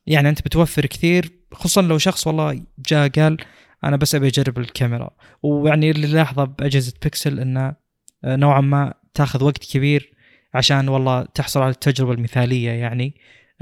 يعني 0.06 0.28
أنت 0.28 0.42
بتوفر 0.42 0.86
كثير 0.86 1.32
خصوصا 1.52 1.82
لو 1.82 1.98
شخص 1.98 2.26
والله 2.26 2.62
جاء 2.78 3.08
قال 3.08 3.36
أنا 3.84 3.96
بس 3.96 4.14
أبي 4.14 4.26
أجرب 4.26 4.58
الكاميرا. 4.58 5.10
ويعني 5.42 5.90
اللي 5.90 6.06
لاحظه 6.06 6.44
بأجهزة 6.44 6.92
بيكسل 7.02 7.40
إنه 7.40 7.76
نوعا 8.24 8.60
ما 8.60 8.94
تاخذ 9.14 9.44
وقت 9.44 9.72
كبير. 9.72 10.17
عشان 10.54 10.88
والله 10.88 11.22
تحصل 11.22 11.60
على 11.60 11.70
التجربة 11.70 12.12
المثالية 12.12 12.70
يعني 12.70 13.14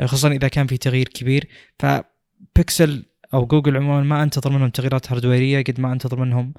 خصوصا 0.05 0.29
إذا 0.29 0.49
كان 0.49 0.67
في 0.67 0.77
تغيير 0.77 1.09
كبير. 1.09 1.49
فبيكسل 1.79 3.05
أو 3.35 3.47
جوجل 3.47 3.77
عموما 3.77 4.03
ما 4.03 4.23
أنتظر 4.23 4.53
منهم 4.53 4.71
تغييرات 4.71 5.13
hardware 5.13 5.55
يه 5.55 5.65
قد 5.65 5.81
ما 5.81 5.93
أنتظر 5.93 6.21
منهم 6.21 6.55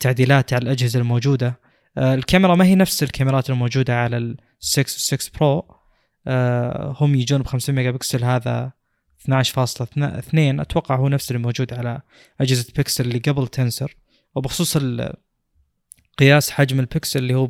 تعديلات 0.00 0.52
على 0.52 0.62
الأجهزة 0.62 1.00
الموجودة. 1.00 1.60
آه، 1.98 2.14
الكاميرا 2.14 2.54
ما 2.54 2.64
هي 2.64 2.74
نفس 2.74 3.02
الكاميرات 3.02 3.50
الموجودة 3.50 4.00
على 4.00 4.16
ال 4.16 4.36
6 4.60 4.82
و 4.82 4.84
6 4.86 5.30
Pro 5.40 5.64
هم 7.00 7.14
يجون 7.14 7.42
ب 7.42 7.46
50 7.46 7.76
ميجا 7.76 7.90
بكسل 7.90 8.24
هذا 8.24 8.72
12.2 9.18 10.60
أتوقع 10.60 10.96
هو 10.96 11.08
نفس 11.08 11.30
اللي 11.30 11.42
موجود 11.42 11.72
على 11.74 12.00
أجهزة 12.40 12.72
بيكسل 12.76 13.04
اللي 13.04 13.18
قبل 13.18 13.48
Tensor 13.48 13.96
وبخصوص 14.34 14.78
قياس 16.18 16.50
حجم 16.50 16.80
البكسل 16.80 17.18
اللي 17.18 17.34
هو 17.34 17.46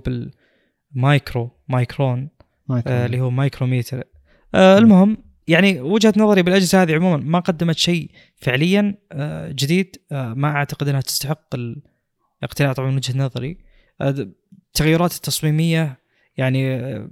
بال 0.94 1.10
micro 1.10 1.50
micron 1.68 2.28
آه 2.70 3.06
اللي 3.06 3.20
هو 3.20 3.30
مايكروميتر. 3.30 4.04
آه 4.54 4.78
المهم 4.78 5.16
يعني 5.48 5.80
وجهة 5.80 6.12
نظري 6.16 6.42
بالأجهزة 6.42 6.82
هذه 6.82 6.94
عموما 6.94 7.16
ما 7.16 7.38
قدمت 7.38 7.78
شيء 7.78 8.10
فعليا 8.36 8.94
آه 9.12 9.48
جديد. 9.48 9.96
آه 10.12 10.34
ما 10.34 10.48
أعتقد 10.48 10.88
إنها 10.88 11.00
تستحق 11.00 11.54
الاقتناء 11.54 12.72
طبعا 12.72 12.90
من 12.90 12.96
وجهة 12.96 13.18
نظري. 13.18 13.58
التغيرات 14.00 15.12
آه، 15.12 15.16
التصميمية 15.16 15.98
يعني 16.36 16.74
آه، 16.74 17.10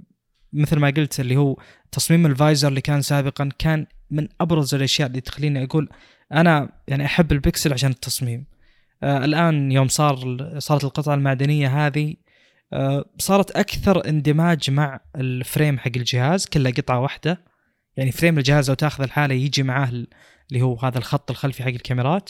مثل 0.53 0.79
ما 0.79 0.89
قلت 0.89 1.19
اللي 1.19 1.35
هو 1.35 1.57
تصميم 1.91 2.25
ال 2.25 2.32
visor 2.32 2.67
اللي 2.67 2.81
كان 2.81 3.01
سابقا 3.01 3.49
كان 3.59 3.85
من 4.11 4.27
أبرز 4.41 4.75
الأشياء 4.75 5.07
اللي 5.07 5.21
تخليني 5.21 5.63
أقول 5.63 5.89
أنا 6.33 6.69
يعني 6.87 7.05
أحب 7.05 7.31
البكسل 7.31 7.73
عشان 7.73 7.89
التصميم. 7.91 8.45
آه 9.03 9.25
الآن 9.25 9.71
يوم 9.71 9.87
صار 9.87 10.37
صارت 10.59 10.83
القطعة 10.83 11.13
المعدنية 11.13 11.87
هذه 11.87 12.15
صارت 13.17 13.51
أكثر 13.51 14.09
اندماج 14.09 14.71
مع 14.71 14.99
ال 15.15 15.26
frame 15.26 15.79
حق 15.79 15.91
الجهاز 15.95 16.45
كله 16.45 16.71
قطعة 16.71 16.99
واحدة. 16.99 17.43
يعني 17.97 18.11
frame 18.11 18.37
الجهاز 18.37 18.69
لو 18.69 18.75
تاخذ 18.75 19.03
الحالة 19.03 19.35
يجي 19.35 19.63
معاه 19.63 19.89
اللي 20.51 20.61
هو 20.61 20.75
هذا 20.75 20.97
الخط 20.97 21.31
الخلفي 21.31 21.63
حق 21.63 21.69
الكاميرات. 21.69 22.29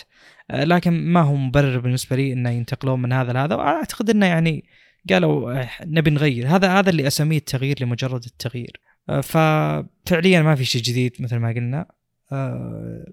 آه 0.51 0.63
لكن 0.63 0.93
ما 0.93 1.21
هو 1.21 1.35
مبرر 1.35 1.79
بالنسبة 1.79 2.15
لي 2.15 2.33
إنه 2.33 2.49
ينتقلون 2.49 3.01
من 3.01 3.13
هذا 3.13 3.33
لهذا 3.33 3.55
وأعتقد 3.55 4.09
إنه 4.09 4.25
يعني 4.25 4.65
قالوا 5.09 5.61
آه، 5.61 5.69
نبي 5.85 6.09
نغير. 6.11 6.47
هذا 6.47 6.79
هذا 6.79 6.89
اللي 6.89 7.07
أسميه 7.07 7.37
التغيير 7.37 7.75
لمجرد 7.81 8.23
التغيير. 8.25 8.79
آه، 9.09 9.21
ففعليا 9.21 10.41
ما 10.41 10.55
في 10.55 10.65
شيء 10.65 10.81
جديد 10.81 11.15
مثل 11.19 11.37
ما 11.37 11.49
قلنا. 11.49 11.85
آه، 12.31 13.05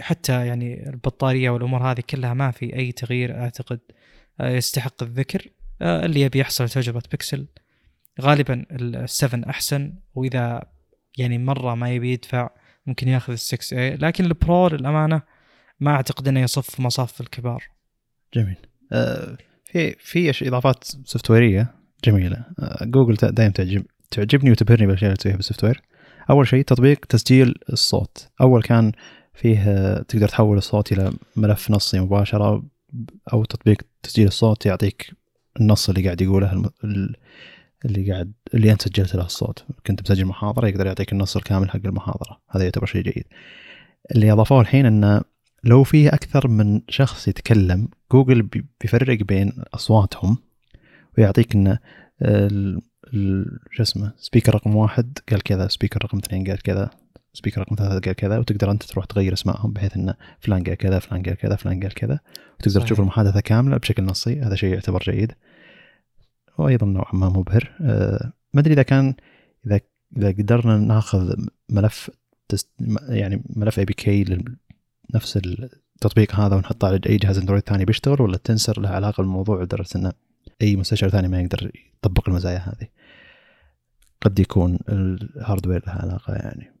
حتى 0.00 0.46
يعني 0.46 0.88
البطارية 0.88 1.50
والأمور 1.50 1.82
هذه 1.92 2.02
كلها 2.10 2.34
ما 2.34 2.50
في 2.50 2.76
أي 2.76 2.92
تغيير 2.92 3.38
أعتقد 3.40 3.80
يستحق 4.40 5.02
الذكر. 5.02 5.48
اللي 5.82 6.20
يبي 6.20 6.38
يحصل 6.38 6.68
تجربة 6.68 7.02
بيكسل. 7.10 7.46
غالبا 8.20 8.64
ال7 8.72 9.48
أحسن 9.48 9.94
وإذا 10.14 10.62
يعني 11.18 11.38
مرة 11.38 11.74
ما 11.74 11.90
يبي 11.90 12.12
يدفع 12.12 12.50
ممكن 12.86 13.08
ياخذ 13.08 13.32
ال 13.32 13.38
6 13.38 13.76
a 13.76 14.02
لكن 14.02 14.24
البرو 14.24 14.68
للأمانة 14.68 15.22
ما 15.80 15.90
أعتقد 15.90 16.28
إنه 16.28 16.40
يصف 16.40 16.80
مصاف 16.80 17.20
الكبار. 17.20 17.64
جميل. 18.34 18.56
آه 18.92 19.36
في 19.98 20.32
في 20.32 20.48
إضافات 20.48 20.84
software 20.84 21.30
يه 21.30 21.74
جميلة. 22.04 22.44
آه 22.58 22.84
جوجل 22.84 23.14
دائما 23.14 23.52
تعجب 23.52 23.84
تعجبني 24.10 24.50
وتبهرني 24.50 24.86
بالأشياء 24.86 25.08
اللي 25.08 25.16
تسويها 25.16 25.36
بال 25.36 25.64
software 25.64 25.82
أول 26.30 26.48
شيء 26.48 26.64
تطبيق 26.64 27.04
تسجيل 27.04 27.54
الصوت. 27.72 28.28
أول 28.40 28.62
كان 28.62 28.92
فيه 29.36 29.58
آه، 29.68 30.02
تقدر 30.02 30.28
تحول 30.28 30.58
الصوت 30.58 30.92
إلى 30.92 31.12
ملف 31.36 31.70
نصي 31.70 32.00
مباشرة 32.00 32.64
أو 33.32 33.44
تطبيق 33.44 33.82
تسجيل 34.02 34.26
الصوت 34.26 34.66
يعطيك 34.66 35.12
النص 35.60 35.88
اللي 35.88 36.04
قاعد 36.04 36.20
يقوله 36.20 36.70
اللي 37.84 38.12
قاعد 38.12 38.32
اللي 38.54 38.72
أنت 38.72 38.82
سجلت 38.82 39.14
له 39.14 39.24
الصوت. 39.24 39.64
كنت 39.86 40.02
مسجل 40.02 40.24
محاضرة 40.24 40.68
يقدر 40.68 40.86
يعطيك 40.86 41.12
النص 41.12 41.36
الكامل 41.36 41.70
حق 41.70 41.80
المحاضرة. 41.84 42.40
هذا 42.50 42.64
يعتبر 42.64 42.86
شيء 42.86 43.02
جيد. 43.02 43.24
اللي 44.14 44.32
أضافوه 44.32 44.60
الحين 44.60 44.86
إنه 44.86 45.20
لو 45.64 45.84
في 45.84 46.08
أكثر 46.08 46.48
من 46.48 46.80
شخص 46.88 47.28
يتكلم 47.28 47.88
جوجل 48.12 48.42
بيفرق 48.80 49.22
بين 49.22 49.52
أصواتهم 49.74 50.38
ويعطيك 51.18 51.54
إنه 51.54 51.78
شو 53.70 53.82
اسمه 53.82 54.12
speaker 54.16 54.54
رقم 54.54 54.76
واحد 54.76 55.18
قال 55.30 55.42
كذا 55.42 55.68
speaker 55.68 56.04
رقم 56.04 56.18
اثنين 56.18 56.46
قال 56.46 56.62
كذا. 56.62 56.90
speaker 57.36 57.60
رقم 57.60 57.76
ثلاثة 57.76 58.00
قال 58.00 58.12
كذا 58.12 58.38
وتقدر 58.38 58.70
أنت 58.70 58.82
تروح 58.82 59.04
تغير 59.04 59.32
أسمائهم 59.32 59.72
بحيث 59.72 59.96
انه 59.96 60.14
فلان 60.40 60.64
قال 60.64 60.74
كذا 60.74 60.98
فلان 60.98 61.22
قال 61.22 61.34
كذا 61.34 61.56
فلان 61.56 61.80
قال 61.82 61.94
كذا 61.94 62.20
وتقدر 62.54 62.70
صحيح. 62.70 62.84
تشوف 62.84 63.00
المحادثة 63.00 63.40
كاملة 63.40 63.76
بشكل 63.76 64.04
نصي. 64.04 64.40
هذا 64.40 64.54
شيء 64.54 64.74
يعتبر 64.74 65.02
جيد. 65.02 65.32
وأيضا 66.58 66.86
نوعا 66.86 67.14
ما 67.14 67.28
مبهر 67.28 67.76
أه 67.80 68.32
ما 68.54 68.60
أدري 68.60 68.74
إذا 68.74 68.82
كان 68.82 69.14
إذا 69.66 69.80
إذا 70.16 70.30
قدرنا 70.30 70.78
نأخذ 70.78 71.34
ملف 71.68 72.10
test 72.48 72.70
يعني 73.08 73.42
ملف 73.56 73.78
APK 73.78 74.24
لنفس 75.14 75.36
التطبيق 75.36 76.34
هذا 76.34 76.56
ونحطه 76.56 76.88
على 76.88 77.00
أي 77.06 77.16
جهاز 77.16 77.38
أندرويد 77.38 77.62
ثاني 77.62 77.84
بيشتغل 77.84 78.22
ولا 78.22 78.34
ال 78.34 78.41
Tensor 78.41 78.80
له 78.80 78.88
علاقة 78.88 79.20
بالموضوع 79.20 79.62
لدرجة 79.62 79.88
انه 79.96 80.12
أي 80.62 80.76
مستشعر 80.76 81.10
ثاني 81.10 81.28
ما 81.28 81.40
يقدر 81.40 81.70
يطبق 81.98 82.28
المزايا 82.28 82.58
هذه. 82.58 82.88
قد 84.20 84.38
يكون 84.38 84.78
ال 84.88 84.98
hardware 84.98 85.82
له 85.86 85.92
علاقة 85.92 86.34
يعني. 86.34 86.75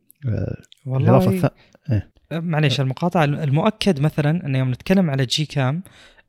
والله 0.86 1.28
الث... 1.28 1.46
إيه؟ 1.90 2.12
معليش 2.32 2.80
المقاطعه 2.80 3.24
المؤكد 3.24 4.00
مثلا 4.00 4.46
انه 4.46 4.58
يوم 4.58 4.70
نتكلم 4.70 5.10
على 5.10 5.24
GCam 5.24 5.82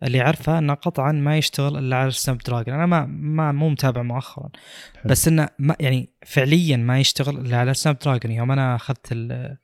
اللي 0.04 0.22
عارفه 0.22 0.60
أنه 0.60 0.74
قطعا 0.74 1.12
ما 1.12 1.38
يشتغل 1.38 1.78
إلا 1.78 1.96
على 1.96 2.08
ال 2.08 2.38
Snapdragon 2.38 2.74
أنا 2.76 2.86
ما 2.86 3.06
ما 3.06 3.52
مو 3.52 3.70
متابع 3.70 4.02
مؤخرا 4.02 4.50
حلو. 4.96 5.12
بس 5.12 5.28
إنه 5.28 5.50
ما 5.60 5.76
يعني 5.80 6.10
فعليا 6.26 6.78
ما 6.78 7.00
يشتغل 7.00 7.38
إلا 7.38 7.58
على 7.58 7.72
السناب 7.72 8.00
دراجون 8.00 8.32
يوم 8.32 8.52
أنا 8.52 8.76
أخذت 8.76 9.12
اللي 9.12 9.58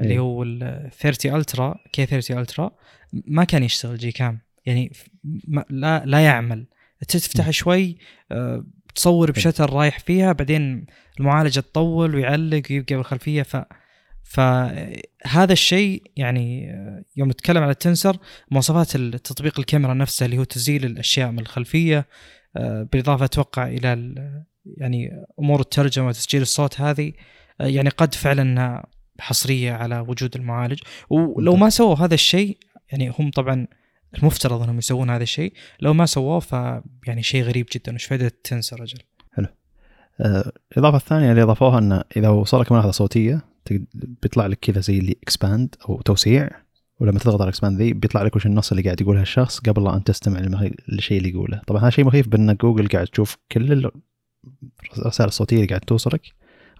إيه. 0.00 0.18
هو 0.18 0.42
ال 0.42 0.90
30 0.92 1.34
ألترا 1.34 1.74
كي 1.92 2.06
30 2.06 2.38
ألترا 2.38 2.70
ما 3.12 3.44
كان 3.44 3.62
يشتغل 3.62 3.96
جي 3.96 4.12
كام 4.12 4.40
يعني 4.66 4.92
ما 5.24 5.64
لا 5.70 6.02
لا 6.06 6.24
يعمل 6.24 6.66
تفتح 7.08 7.50
شوي 7.50 7.98
آه، 8.32 8.64
تصور 8.94 9.30
بشتر 9.30 9.72
رايح 9.72 9.98
فيها 9.98 10.32
بعدين 10.32 10.86
المعالجه 11.20 11.60
تطول 11.60 12.14
ويعلق 12.14 12.62
ويبقى 12.70 12.96
بالخلفية 12.96 13.42
ف 13.42 13.56
فهذا 14.22 15.52
الشيء 15.52 16.02
يعني 16.16 16.72
يوم 17.16 17.28
نتكلم 17.28 17.62
على 17.62 17.70
التنسر 17.70 18.16
مواصفات 18.50 18.96
التطبيق 18.96 19.58
الكاميرا 19.58 19.94
نفسها 19.94 20.26
اللي 20.26 20.38
هو 20.38 20.44
تزيل 20.44 20.84
الأشياء 20.84 21.30
من 21.30 21.38
الخلفية 21.38 22.06
آه، 22.56 22.88
بالإضافة 22.92 23.24
أتوقع 23.24 23.66
إلى 23.66 24.14
يعني 24.76 25.10
أمور 25.38 25.60
الترجمة 25.60 26.06
وتسجيل 26.06 26.42
الصوت 26.42 26.80
هذه 26.80 27.12
آه، 27.60 27.66
يعني 27.66 27.88
قد 27.88 28.14
فعلا 28.14 28.86
حصرية 29.20 29.72
على 29.72 30.00
وجود 30.00 30.36
المعالج. 30.36 30.78
ولو 31.10 31.56
ما 31.56 31.70
سووا 31.70 31.94
هذا 31.94 32.14
الشيء 32.14 32.58
يعني 32.92 33.12
هم 33.18 33.30
طبعا 33.30 33.66
المفترض 34.14 34.62
انهم 34.62 34.78
يسوون 34.78 35.10
هذا 35.10 35.22
الشيء. 35.22 35.52
لو 35.80 35.94
ما 35.94 36.06
سووه 36.06 36.40
ف 36.40 36.52
يعني 37.06 37.22
شيء 37.22 37.42
غريب 37.42 37.66
جدا. 37.74 37.94
وش 37.94 38.04
فائده 38.04 38.32
Tensor 38.44 38.76
أجل؟ 38.76 38.98
آه، 40.20 40.52
الإضافة 40.72 40.96
الثانية 40.96 41.30
اللي 41.30 41.42
أضافوها 41.42 41.78
انه 41.78 42.04
إذا 42.16 42.28
وصلك 42.28 42.72
ملاحظه 42.72 42.90
صوتية 42.90 43.44
بيطلع 44.22 44.46
لك 44.46 44.58
كذا 44.60 44.80
زي 44.80 44.98
اللي 44.98 45.16
expand 45.22 45.74
أو 45.88 46.00
توسيع. 46.00 46.50
ولما 47.00 47.18
تضغط 47.18 47.40
على 47.40 47.48
expand 47.48 47.78
ذي 47.78 47.92
بيطلع 47.92 48.22
لك 48.22 48.36
وش 48.36 48.46
النص 48.46 48.70
اللي 48.70 48.82
قاعد 48.82 49.00
يقولها 49.00 49.22
الشخص 49.22 49.58
قبل 49.58 49.84
لا 49.84 49.96
أن 49.96 50.04
تستمع 50.04 50.40
للشيء 50.88 51.18
اللي 51.18 51.30
يقوله. 51.30 51.60
طبعا 51.66 51.82
هذا 51.82 51.90
شيء 51.90 52.04
مخيف 52.04 52.28
بإن 52.28 52.54
جوجل 52.54 52.88
قاعد 52.88 53.06
تشوف 53.06 53.36
كل 53.52 53.72
ال- 53.72 53.90
الرسائل 54.98 55.28
الصوتية 55.28 55.56
اللي 55.56 55.66
قاعد 55.68 55.80
توصلك 55.80 56.22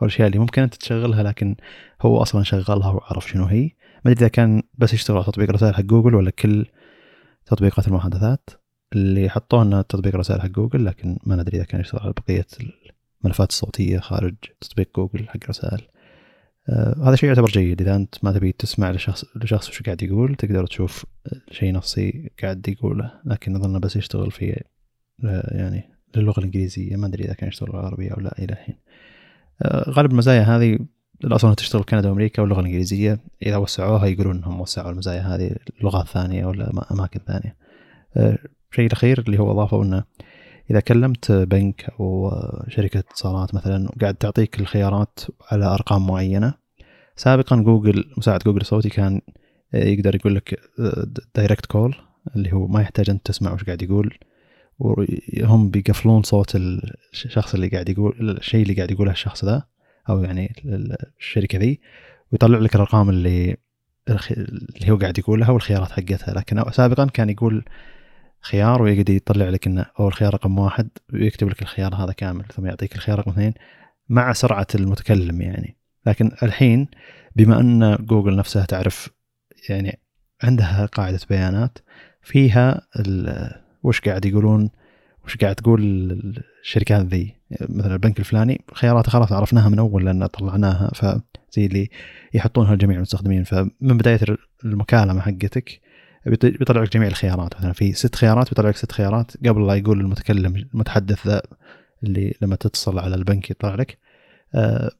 أو 0.02 0.06
الأشياء 0.06 0.26
اللي 0.26 0.38
ممكن 0.38 0.62
أنت 0.62 0.74
تشغلها 0.74 1.22
لكن 1.22 1.56
هو 2.02 2.22
أصلا 2.22 2.42
شغلها 2.42 2.90
وعرف 2.90 3.28
شنو 3.28 3.44
هي. 3.44 3.70
ما 4.04 4.10
أدري 4.10 4.20
إذا 4.20 4.28
كان 4.28 4.62
بس 4.78 4.94
يشتغل 4.94 5.16
على 5.16 5.26
تطبيق 5.26 5.50
رسائل 5.50 5.74
حق 5.74 5.80
جوجل 5.82 6.14
ولا 6.14 6.30
كل 6.30 6.66
تطبيقات 7.48 7.88
المحادثات 7.88 8.50
اللي 8.92 9.30
حطوه 9.30 9.82
تطبيق 9.82 10.16
رسائل 10.16 10.42
حق 10.42 10.48
جوجل 10.48 10.84
لكن 10.84 11.18
ما 11.26 11.36
ندري 11.36 11.56
إذا 11.56 11.64
كان 11.64 11.80
يشتغل 11.80 12.00
على 12.00 12.12
بقية 12.12 12.46
الملفات 13.24 13.50
الصوتية 13.50 13.98
خارج 13.98 14.34
تطبيق 14.60 14.88
جوجل 14.96 15.28
حق 15.28 15.48
رسائل. 15.48 15.80
آه 16.68 17.08
هذا 17.08 17.16
شيء 17.16 17.28
يعتبر 17.28 17.48
جيد. 17.48 17.80
إذا 17.80 17.96
أنت 17.96 18.14
ما 18.22 18.32
تبي 18.32 18.52
تسمع 18.52 18.90
لشخص 18.90 19.24
لشخص 19.36 19.68
وش 19.68 19.82
قاعد 19.82 20.02
يقول 20.02 20.34
تقدر 20.34 20.66
تشوف 20.66 21.06
شيء 21.50 21.74
نصي 21.74 22.30
قاعد 22.42 22.68
يقوله. 22.68 23.12
لكن 23.24 23.56
أظن 23.56 23.80
بس 23.80 23.96
يشتغل 23.96 24.30
في 24.30 24.64
آه، 25.24 25.56
يعني 25.56 25.90
للغة 26.16 26.38
الإنجليزية. 26.38 26.96
ما 26.96 27.06
أدري 27.06 27.24
إذا 27.24 27.34
كان 27.34 27.48
يشتغل 27.48 27.70
العربية 27.70 28.10
أو 28.10 28.20
لا 28.20 28.38
إلى 28.38 28.52
الحين. 28.52 28.76
آه، 29.62 29.90
غالب 29.90 30.10
المزايا 30.10 30.42
هذه 30.42 30.78
الاصل 31.24 31.54
تشتغل 31.54 31.82
في 31.82 31.86
كندا 31.90 32.08
وأمريكا 32.08 32.42
واللغة 32.42 32.60
الإنجليزية. 32.60 33.20
إذا 33.42 33.56
وسعوها 33.56 34.06
يقولون 34.06 34.36
إنهم 34.36 34.60
وسعوا 34.60 34.90
المزايا 34.90 35.20
هذه 35.20 35.56
لغات 35.82 36.06
ثانية 36.06 36.46
ولا 36.46 36.72
أماكن 36.92 37.20
ثانية. 37.26 37.56
آه، 38.16 38.38
الشيء 38.70 38.86
الأخير 38.86 39.24
اللي 39.26 39.38
هو 39.38 39.50
أضافه 39.50 39.82
إنه 39.82 40.04
إذا 40.70 40.80
كلمت 40.80 41.32
بنك 41.32 41.90
أو 42.00 42.32
شركة 42.68 42.98
اتصالات 42.98 43.54
مثلا 43.54 43.88
وقاعد 43.96 44.14
تعطيك 44.14 44.60
الخيارات 44.60 45.20
على 45.52 45.64
أرقام 45.64 46.06
معينة 46.06 46.54
سابقا 47.16 47.56
جوجل 47.56 48.04
مساعد 48.16 48.40
جوجل 48.40 48.60
الصوتي 48.60 48.88
كان 48.88 49.20
يقدر 49.74 50.14
يقول 50.14 50.34
لك 50.34 50.60
direct 51.34 51.66
call 51.66 51.94
اللي 52.36 52.52
هو 52.52 52.66
ما 52.66 52.80
يحتاج 52.80 53.10
أنت 53.10 53.26
تسمع 53.26 53.52
وش 53.52 53.64
قاعد 53.64 53.82
يقول. 53.82 54.18
وهم 54.78 55.70
بيقفلون 55.70 56.22
صوت 56.22 56.56
الشخص 56.56 57.54
اللي 57.54 57.68
قاعد 57.68 57.88
يقول 57.88 58.30
الشيء 58.30 58.62
اللي 58.62 58.74
قاعد 58.74 58.90
يقوله 58.90 59.12
الشخص 59.12 59.44
ذا 59.44 59.62
أو 60.08 60.22
يعني 60.24 60.54
الشركة 61.18 61.58
ذي 61.58 61.80
ويطلع 62.32 62.58
لك 62.58 62.74
الأرقام 62.74 63.10
اللي 63.10 63.56
اللي 64.10 64.90
هو 64.90 64.96
قاعد 64.96 65.18
يقولها 65.18 65.50
والخيارات 65.50 65.90
حقتها. 65.90 66.34
لكن 66.34 66.64
سابقا 66.70 67.06
كان 67.06 67.30
يقول 67.30 67.64
خيار 68.40 68.82
ويقعد 68.82 69.08
يطلع 69.10 69.48
لك 69.48 69.66
إنه 69.66 69.86
هو 69.96 70.08
الخيار 70.08 70.34
رقم 70.34 70.58
واحد 70.58 70.88
ويكتب 71.12 71.48
لك 71.48 71.62
الخيار 71.62 71.94
هذا 71.94 72.12
كامل 72.12 72.44
ثم 72.44 72.66
يعطيك 72.66 72.94
الخيار 72.94 73.18
رقم 73.18 73.30
اثنين 73.30 73.54
مع 74.08 74.32
سرعة 74.32 74.66
المتكلم 74.74 75.42
يعني. 75.42 75.76
لكن 76.06 76.32
الحين 76.42 76.88
بما 77.36 77.60
أن 77.60 77.96
جوجل 78.00 78.36
نفسها 78.36 78.64
تعرف 78.64 79.10
يعني 79.68 79.98
عندها 80.42 80.86
قاعدة 80.86 81.20
بيانات 81.30 81.78
فيها 82.22 82.80
وش 83.82 84.00
قاعد 84.00 84.24
يقولون؟ 84.24 84.70
وش 85.28 85.36
قاعد 85.36 85.54
تقول 85.54 85.82
الشركات 86.62 87.06
ذي؟ 87.06 87.34
مثلا 87.60 87.94
البنك 87.94 88.18
الفلاني 88.18 88.60
خياراته 88.74 89.10
خلاص 89.10 89.32
عرفناها 89.32 89.68
من 89.68 89.78
أول 89.78 90.04
لأن 90.04 90.26
طلعناها 90.26 90.90
فزي 90.94 91.66
اللي 91.66 91.90
يحطونها 92.34 92.74
لجميع 92.74 92.96
المستخدمين. 92.96 93.44
فمن 93.44 93.70
بداية 93.80 94.20
المكالمة 94.64 95.20
حقتك 95.20 95.80
بيطلع 96.26 96.82
لك 96.82 96.92
جميع 96.92 97.08
الخيارات. 97.08 97.56
مثلا 97.56 97.72
في 97.72 97.92
ست 97.92 98.14
خيارات 98.14 98.48
بيطلع 98.48 98.68
لك 98.68 98.76
ست 98.76 98.92
خيارات. 98.92 99.46
قبل 99.46 99.66
لا 99.66 99.74
يقول 99.74 100.00
المتكلم 100.00 100.56
المتحدث 100.56 101.26
ذا 101.26 101.42
اللي 102.04 102.34
لما 102.42 102.56
تتصل 102.56 102.98
على 102.98 103.14
البنك 103.14 103.50
يطلع 103.50 103.74
لك 103.74 103.98
آه 104.54 104.90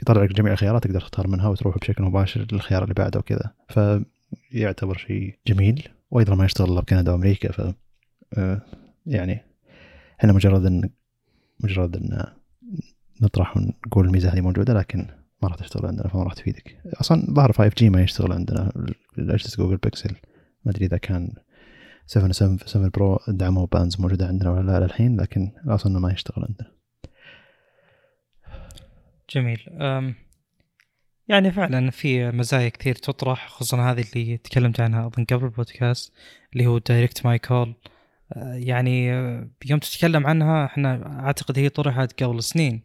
يطلع 0.00 0.22
لك 0.22 0.32
جميع 0.32 0.52
الخيارات 0.52 0.84
تقدر 0.84 1.00
تختار 1.00 1.26
منها 1.28 1.48
وتروح 1.48 1.78
بشكل 1.78 2.02
مباشر 2.02 2.46
للخيار 2.52 2.82
اللي 2.82 2.94
بعده 2.94 3.18
وكذا. 3.18 3.52
فيعتبر 3.68 4.96
شيء 4.96 5.38
جميل. 5.46 5.88
وأيضا 6.10 6.34
ما 6.34 6.44
يشتغل 6.44 6.72
إلا 6.72 6.80
بكندا 6.80 7.12
وأمريكا 7.12 7.52
ف 7.52 7.72
آه 8.34 8.62
يعني 9.06 9.45
إحنا 10.20 10.32
مجرد 10.32 10.66
ان 10.66 10.90
مجرد 11.60 11.96
إن 11.96 12.24
نطرح 13.22 13.56
ونقول 13.56 14.06
الميزة 14.06 14.32
هذه 14.32 14.40
موجودة 14.40 14.74
لكن 14.74 15.06
ما 15.42 15.48
راح 15.48 15.56
تشتغل 15.56 15.86
عندنا 15.86 16.08
فما 16.08 16.22
راح 16.22 16.34
تفيدك. 16.34 16.80
أصلا 17.00 17.26
ظهر 17.30 17.52
5G 17.52 17.90
ما 17.90 18.02
يشتغل 18.02 18.32
عندنا. 18.32 18.72
اجهزه 19.18 19.56
جوجل 19.56 19.76
بيكسل 19.76 20.14
ما 20.64 20.72
أدري 20.72 20.86
إذا 20.86 20.96
كان 20.96 21.32
7 22.06 22.32
7 22.32 22.58
7 22.66 22.88
Pro 22.88 23.18
دعموا 23.28 23.66
bands 23.66 24.00
موجودة 24.00 24.26
عندنا 24.26 24.50
ولا 24.50 24.72
لا 24.72 24.84
للحين 24.84 25.20
لكن 25.20 25.52
الاصل 25.66 25.90
انه 25.90 25.98
ما 25.98 26.12
يشتغل 26.12 26.44
عندنا. 26.44 26.72
جميل. 29.30 29.60
أم 29.70 30.14
يعني 31.28 31.52
فعلا 31.52 31.90
في 31.90 32.30
مزايا 32.30 32.68
كثير 32.68 32.94
تطرح 32.94 33.48
خصوصا 33.48 33.92
هذه 33.92 34.04
اللي 34.14 34.36
تكلمت 34.36 34.80
عنها 34.80 35.06
أظن 35.06 35.24
قبل 35.24 35.44
البودكاست 35.44 36.12
اللي 36.52 36.66
هو 36.66 36.78
Direct 36.78 37.26
My 37.26 37.38
Call 37.38 37.74
يعني 38.36 39.06
يوم 39.66 39.78
تتكلم 39.78 40.26
عنها 40.26 40.64
إحنا 40.64 41.20
أعتقد 41.20 41.58
هي 41.58 41.68
طرحت 41.68 42.22
قبل 42.22 42.42
سنين. 42.42 42.82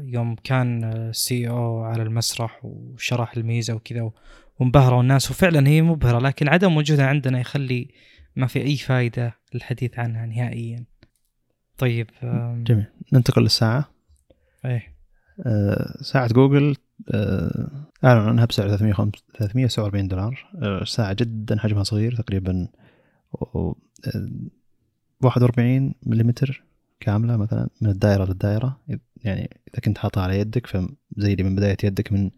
يوم 0.00 0.36
كان 0.44 0.84
الـ 0.84 1.48
CEO 1.48 1.82
على 1.82 2.02
المسرح 2.02 2.64
وشرح 2.64 3.36
الميزة 3.36 3.74
وكذا 3.74 4.10
وانبهروا 4.60 5.02
الناس 5.02 5.30
وفعلا 5.30 5.68
هي 5.68 5.82
مبهرة 5.82 6.18
لكن 6.18 6.48
عدم 6.48 6.76
وجودها 6.76 7.06
عندنا 7.06 7.40
يخلي 7.40 7.88
ما 8.36 8.46
في 8.46 8.62
أي 8.62 8.76
فائده 8.76 9.34
للحديث 9.54 9.98
عنها 9.98 10.26
نهائيا. 10.26 10.84
طيب 11.78 12.10
جميل. 12.64 12.86
ننتقل 13.12 13.42
للساعة. 13.42 13.90
إيه. 14.64 14.94
آه 15.46 15.96
ساعة 16.00 16.32
جوجل 16.32 16.76
آه 17.14 17.86
أعلن 18.04 18.28
عنها 18.28 18.44
بسعر 18.44 18.76
347 18.76 20.08
دولار. 20.08 20.46
آه 20.62 20.84
ساعة 20.84 21.12
جدا 21.12 21.58
حجمها 21.58 21.82
صغير 21.82 22.16
تقريبا 22.16 22.68
41 25.20 25.94
ملم 26.02 26.32
كاملة 27.00 27.36
مثلا 27.36 27.68
من 27.80 27.90
الدائرة 27.90 28.24
للدائرة. 28.24 28.80
يعني 29.16 29.60
إذا 29.68 29.80
كنت 29.84 29.98
حاطها 29.98 30.22
على 30.22 30.38
يدك 30.38 30.66
فزي 30.66 31.32
اللي 31.32 31.42
من 31.42 31.54
بداية 31.54 31.76
يدك 31.84 32.12
من 32.12 32.30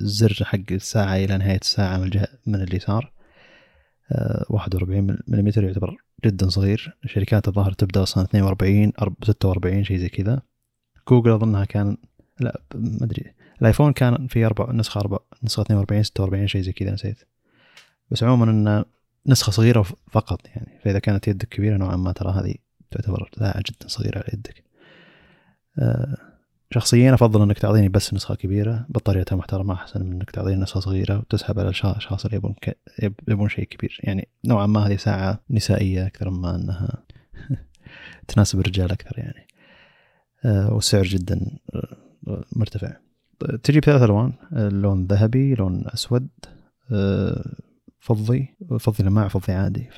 الزر 0.00 0.44
حق 0.44 0.58
الساعة 0.70 1.16
إلى 1.16 1.38
نهاية 1.38 1.58
الساعة 1.58 1.98
من 1.98 2.04
الجهة 2.04 2.28
من 2.46 2.62
اليسار. 2.62 3.12
أه 4.12 4.46
41 4.48 5.18
ملم 5.28 5.52
يعتبر 5.56 5.96
جدا 6.24 6.48
صغير. 6.48 6.96
الشركات 7.04 7.48
الظاهر 7.48 7.72
تبدأ 7.72 8.02
أصلا 8.02 8.24
42 8.24 8.92
46 9.22 9.84
شيء 9.84 9.96
زي 9.96 10.08
كذا. 10.08 10.42
جوجل 11.08 11.30
أظنها 11.30 11.64
كان 11.64 11.96
لا 12.40 12.62
ما 12.74 13.04
أدري. 13.04 13.34
الآيفون 13.60 13.92
كان 13.92 14.26
في 14.26 14.46
أربع 14.46 14.72
نسخة 14.72 15.00
أربع 15.00 15.18
نسخة 15.42 15.62
42 15.62 16.02
46 16.02 16.46
شيء 16.46 16.62
زي 16.62 16.72
كذا 16.72 16.92
نسيت. 16.92 17.18
بس 18.10 18.22
عموما 18.22 18.50
إنه 18.50 18.84
نسخة 19.28 19.52
صغيرة 19.52 19.86
فقط 20.10 20.46
يعني 20.46 20.80
فإذا 20.84 20.98
كانت 20.98 21.28
يدك 21.28 21.48
كبيرة 21.48 21.76
نوعا 21.76 21.96
ما 21.96 22.12
ترى 22.12 22.32
هذه 22.32 22.54
تعتبر 22.90 23.30
ساعة 23.38 23.62
جدا 23.66 23.88
صغيرة 23.88 24.18
على 24.18 24.28
يدك. 24.32 24.64
أه 25.78 26.16
شخصيا 26.70 27.14
أفضل 27.14 27.42
إنك 27.42 27.58
تعطيني 27.58 27.88
بس 27.88 28.14
نسخة 28.14 28.34
كبيرة. 28.34 28.86
بطاريتها 28.88 29.36
محترمة 29.36 29.74
أحسن 29.74 30.02
من 30.06 30.12
إنك 30.12 30.30
تعطيني 30.30 30.62
نسخة 30.62 30.80
صغيرة 30.80 31.18
وتسحب 31.18 31.58
على 31.58 31.68
الاشخاص 31.68 32.24
اللي 32.24 32.36
يبون. 32.36 32.54
يبون 33.28 33.48
شيء 33.48 33.64
كبير. 33.64 34.00
يعني 34.02 34.28
نوعا 34.44 34.66
ما 34.66 34.86
هذه 34.86 34.96
ساعة 34.96 35.40
نسائية 35.50 36.06
أكثر 36.06 36.30
ما 36.30 36.54
إنها 36.56 37.02
تناسب 38.28 38.60
الرجال 38.60 38.92
أكثر 38.92 39.18
يعني. 39.18 39.46
أه 40.44 40.74
والسعر 40.74 41.02
جدا 41.02 41.40
مرتفع. 42.56 42.96
تجي 43.62 43.80
بثلاث 43.80 44.02
ألوان 44.02 44.32
لون 44.52 45.06
ذهبي 45.06 45.54
لون 45.54 45.84
أسود 45.86 46.28
فضي 48.00 48.54
فضي 48.80 49.04
لماع 49.04 49.28
فضي 49.28 49.52
عادي 49.52 49.88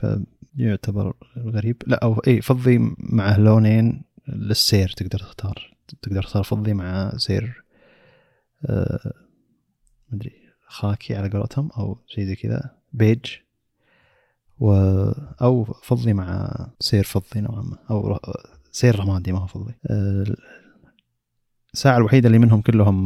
فيعتبر 0.56 1.14
غريب. 1.38 1.82
لا 1.86 2.04
أو 2.04 2.18
اي 2.26 2.40
فضي 2.40 2.94
مع 2.98 3.36
لونين 3.36 4.02
للسير 4.28 4.88
تقدر 4.88 5.18
تختار. 5.18 5.76
تقدر 6.02 6.22
تختار 6.22 6.42
فضي 6.42 6.74
مع 6.74 7.12
سير 7.16 7.64
آه 8.66 9.12
مدري 10.12 10.32
خاكي 10.66 11.16
على 11.16 11.28
قولتهم 11.28 11.70
أو 11.78 11.98
شيء 12.06 12.24
زي 12.24 12.36
كذا 12.36 12.76
بيج. 12.92 13.24
و 14.58 14.72
أو 15.42 15.64
فضي 15.64 16.12
مع 16.12 16.50
سير 16.80 17.04
فضي 17.04 17.40
نوعا 17.40 17.62
ما 17.62 17.78
أو 17.90 18.18
سير 18.72 19.00
رمادي 19.00 19.32
ما 19.32 19.38
هو 19.38 19.46
فضي. 19.46 19.74
آه 19.86 20.24
الساعة 21.74 21.96
الوحيدة 21.96 22.26
اللي 22.26 22.38
منهم 22.38 22.60
كلهم 22.60 23.04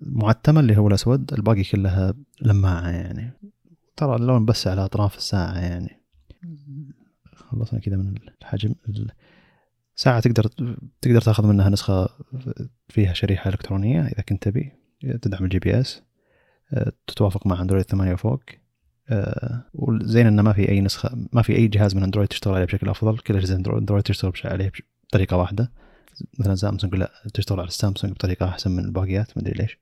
معتمة 0.00 0.60
اللي 0.60 0.76
هو 0.76 0.88
الأسود 0.88 1.32
الباقي 1.32 1.62
كلها 1.64 2.14
لماعة 2.42 2.90
يعني. 2.90 3.32
ترى 3.96 4.16
اللون 4.16 4.44
بس 4.44 4.66
على 4.66 4.84
أطراف 4.84 5.16
الساعة 5.16 5.58
يعني. 5.58 6.00
خلصنا 7.36 7.80
كذا 7.80 7.96
من 7.96 8.14
الحجم 8.42 8.74
ساعة 9.96 10.20
تقدر 10.20 10.46
تقدر 11.00 11.20
تاخذ 11.20 11.46
منها 11.46 11.68
نسخة 11.68 12.08
فيها 12.88 13.12
شريحة 13.12 13.50
إلكترونية 13.50 14.02
إذا 14.02 14.22
كنت 14.22 14.42
تبي. 14.42 14.72
تدعم 15.22 15.44
الـ 15.44 15.58
GPS. 15.58 16.02
تتوافق 17.06 17.46
مع 17.46 17.62
أندرويد 17.62 17.84
8 17.84 18.12
وفوق. 18.12 18.42
والزين 19.74 20.26
إنه 20.26 20.42
ما 20.42 20.52
في 20.52 20.68
أي 20.68 20.80
نسخة 20.80 21.28
ما 21.32 21.42
في 21.42 21.56
أي 21.56 21.68
جهاز 21.68 21.96
من 21.96 22.02
أندرويد 22.02 22.28
تشتغل 22.28 22.54
عليه 22.54 22.64
بشكل 22.64 22.88
أفضل. 22.88 23.18
كل 23.18 23.36
اجهزه 23.36 23.56
أندرويد 23.56 24.02
تشتغل 24.02 24.32
عليه 24.44 24.72
بطريقة 25.08 25.36
واحدة. 25.36 25.72
مثلا 26.38 26.54
سامسونج 26.54 26.94
لا 26.94 27.12
تشتغل 27.34 27.60
على 27.60 27.68
السامسونج 27.68 28.12
بطريقة 28.12 28.48
أحسن 28.48 28.70
من 28.70 28.84
الباقيات 28.84 29.36
ما 29.36 29.42
أدري 29.42 29.54
ليش. 29.62 29.78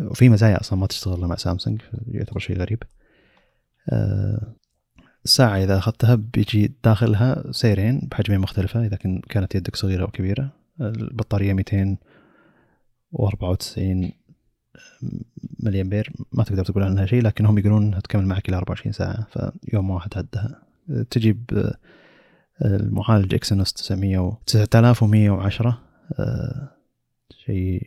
وفي 0.00 0.28
مزايا 0.28 0.60
أصلا 0.60 0.78
ما 0.78 0.86
تشتغل 0.86 1.20
مع 1.20 1.36
سامسونج 1.36 1.80
يعتبر 2.06 2.40
شيء 2.40 2.58
غريب. 2.58 2.82
آه 3.90 4.54
الساعة 5.24 5.64
إذا 5.64 5.78
أخذتها 5.78 6.14
بيجي 6.14 6.72
داخلها 6.84 7.52
سيرين 7.52 8.08
بحجمين 8.10 8.40
مختلفة 8.40 8.86
إذا 8.86 8.96
كانت 9.28 9.54
يدك 9.54 9.76
صغيرة 9.76 10.02
أو 10.02 10.10
كبيرة. 10.10 10.50
البطارية 10.80 11.52
294 11.52 14.12
ملي 15.60 15.80
امبير 15.80 16.12
ما 16.32 16.44
تقدر 16.44 16.64
تقول 16.64 16.82
عنها 16.82 17.06
شيء 17.06 17.22
لكن 17.22 17.46
هم 17.46 17.58
يقولون 17.58 18.02
تكمل 18.02 18.26
معك 18.26 18.48
إلى 18.48 18.56
24 18.56 18.92
ساعة 18.92 19.26
فيوم 19.70 19.90
واحد 19.90 20.10
هدها 20.16 20.62
تجيب 21.10 21.70
المعالج 22.64 23.34
إكسينوس 23.34 23.72
900 23.72 24.38
9110 24.46 25.82
شيء 27.46 27.86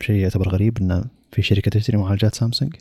شيء 0.00 0.16
يعتبر 0.16 0.48
غريب 0.48 0.78
انه 0.78 1.04
في 1.32 1.42
شركة 1.42 1.70
تشتري 1.70 1.96
معالجات 1.96 2.34
سامسونج. 2.34 2.76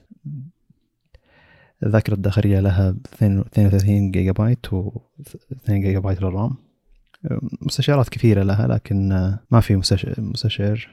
الذاكرة 1.85 2.13
الداخلية 2.13 2.59
لها 2.59 2.95
32 3.13 4.11
جيجا 4.11 4.31
بايت 4.31 4.73
و 4.73 4.91
2 5.51 5.81
جيجا 5.81 5.99
بايت 5.99 6.21
للرام 6.21 6.55
مستشعرات 7.61 8.09
كثيرة 8.09 8.43
لها 8.43 8.67
لكن 8.67 9.09
ما 9.51 9.59
في 9.59 9.75
مستشعر 9.75 10.89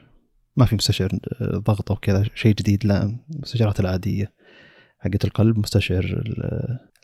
ما 0.56 0.66
في 0.66 0.74
مستشعر 0.74 1.10
ضغط 1.42 1.90
أو 1.90 1.96
كذا 1.96 2.24
شيء 2.34 2.54
جديد 2.54 2.86
لا. 2.86 3.18
المستشعرات 3.34 3.80
العادية 3.80 4.32
حقت 4.98 5.24
القلب 5.24 5.58
مستشعر 5.58 6.22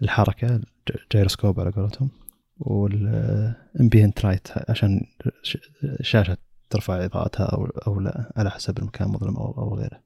الحركة 0.03 0.61
جيروسكوب 1.13 1.61
على 1.61 1.71
قولتهم 1.71 2.11
والـ 2.59 2.95
ambient 2.95 4.25
light 4.27 4.49
عشان 4.69 5.01
الشاشه 5.85 6.37
ترفع 6.71 7.05
إضاءتها 7.05 7.45
أو 7.45 7.65
أو 7.67 8.01
لا 8.01 8.33
على 8.37 8.51
حسب 8.51 8.79
المكان 8.79 9.09
مظلم 9.09 9.37
أو 9.37 9.75
غيره. 9.75 10.06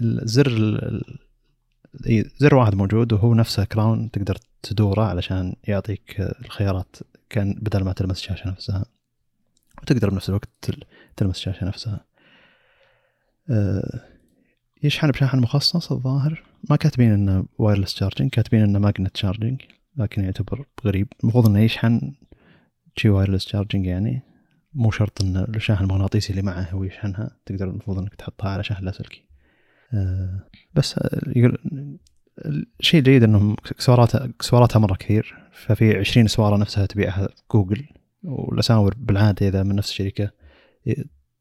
الزر 0.00 1.02
زر 2.38 2.54
واحد 2.54 2.74
موجود 2.74 3.12
وهو 3.12 3.34
نفسه 3.34 3.64
crown 3.64 4.10
تقدر 4.10 4.36
تدوره 4.62 5.02
علشان 5.02 5.56
يعطيك 5.64 6.20
الخيارات 6.20 6.96
كان 7.30 7.54
بدل 7.54 7.84
ما 7.84 7.92
تلمس 7.92 8.18
الشاشة 8.18 8.50
نفسها. 8.50 8.84
وتقدر 9.82 10.10
بنفس 10.10 10.28
الوقت 10.28 10.48
تلمس 11.16 11.36
الشاشة 11.36 11.66
نفسها. 11.66 12.04
أه 13.50 14.00
يشحن 14.82 15.10
بشاحن 15.10 15.38
مخصص 15.38 15.92
الظاهر. 15.92 16.42
ما 16.70 16.76
كاتبين 16.76 17.12
إنه 17.12 17.46
wireless 17.58 17.94
charging 17.94 18.30
كاتبين 18.30 18.62
إنه 18.62 18.78
magnet 18.78 19.14
charging 19.14 19.62
لكن 19.96 20.24
يعتبر 20.24 20.64
غريب. 20.84 21.08
المفروض 21.22 21.48
إنه 21.48 21.60
يشحن 21.60 22.14
شي 22.96 23.08
wireless 23.08 23.44
charging 23.44 23.86
يعني. 23.86 24.22
مو 24.74 24.90
شرط 24.90 25.22
إن 25.22 25.36
الشاحن 25.36 25.84
المغناطيسي 25.84 26.30
اللي 26.30 26.42
معه 26.42 26.70
هو 26.70 26.84
يشحنها 26.84 27.36
تقدر 27.46 27.70
المفروض 27.70 27.98
إنك 27.98 28.14
تحطها 28.14 28.50
على 28.50 28.64
شاحن 28.64 28.84
لاسلكي 28.84 29.24
أه 29.92 30.48
بس 30.74 31.00
الشيء 32.80 33.00
الجيد 33.00 33.22
إنهم 33.22 33.52
اكسسواراتها 33.52 34.24
اكسسواراتها 34.24 34.78
مرة 34.78 34.94
كثير 34.94 35.36
ففي 35.52 35.98
20 35.98 36.26
سوارة 36.26 36.56
نفسها 36.56 36.86
تبيعها 36.86 37.28
جوجل 37.52 37.88
والاساور 38.22 38.94
بالعادة 38.98 39.48
إذا 39.48 39.62
من 39.62 39.76
نفس 39.76 39.90
الشركة 39.90 40.30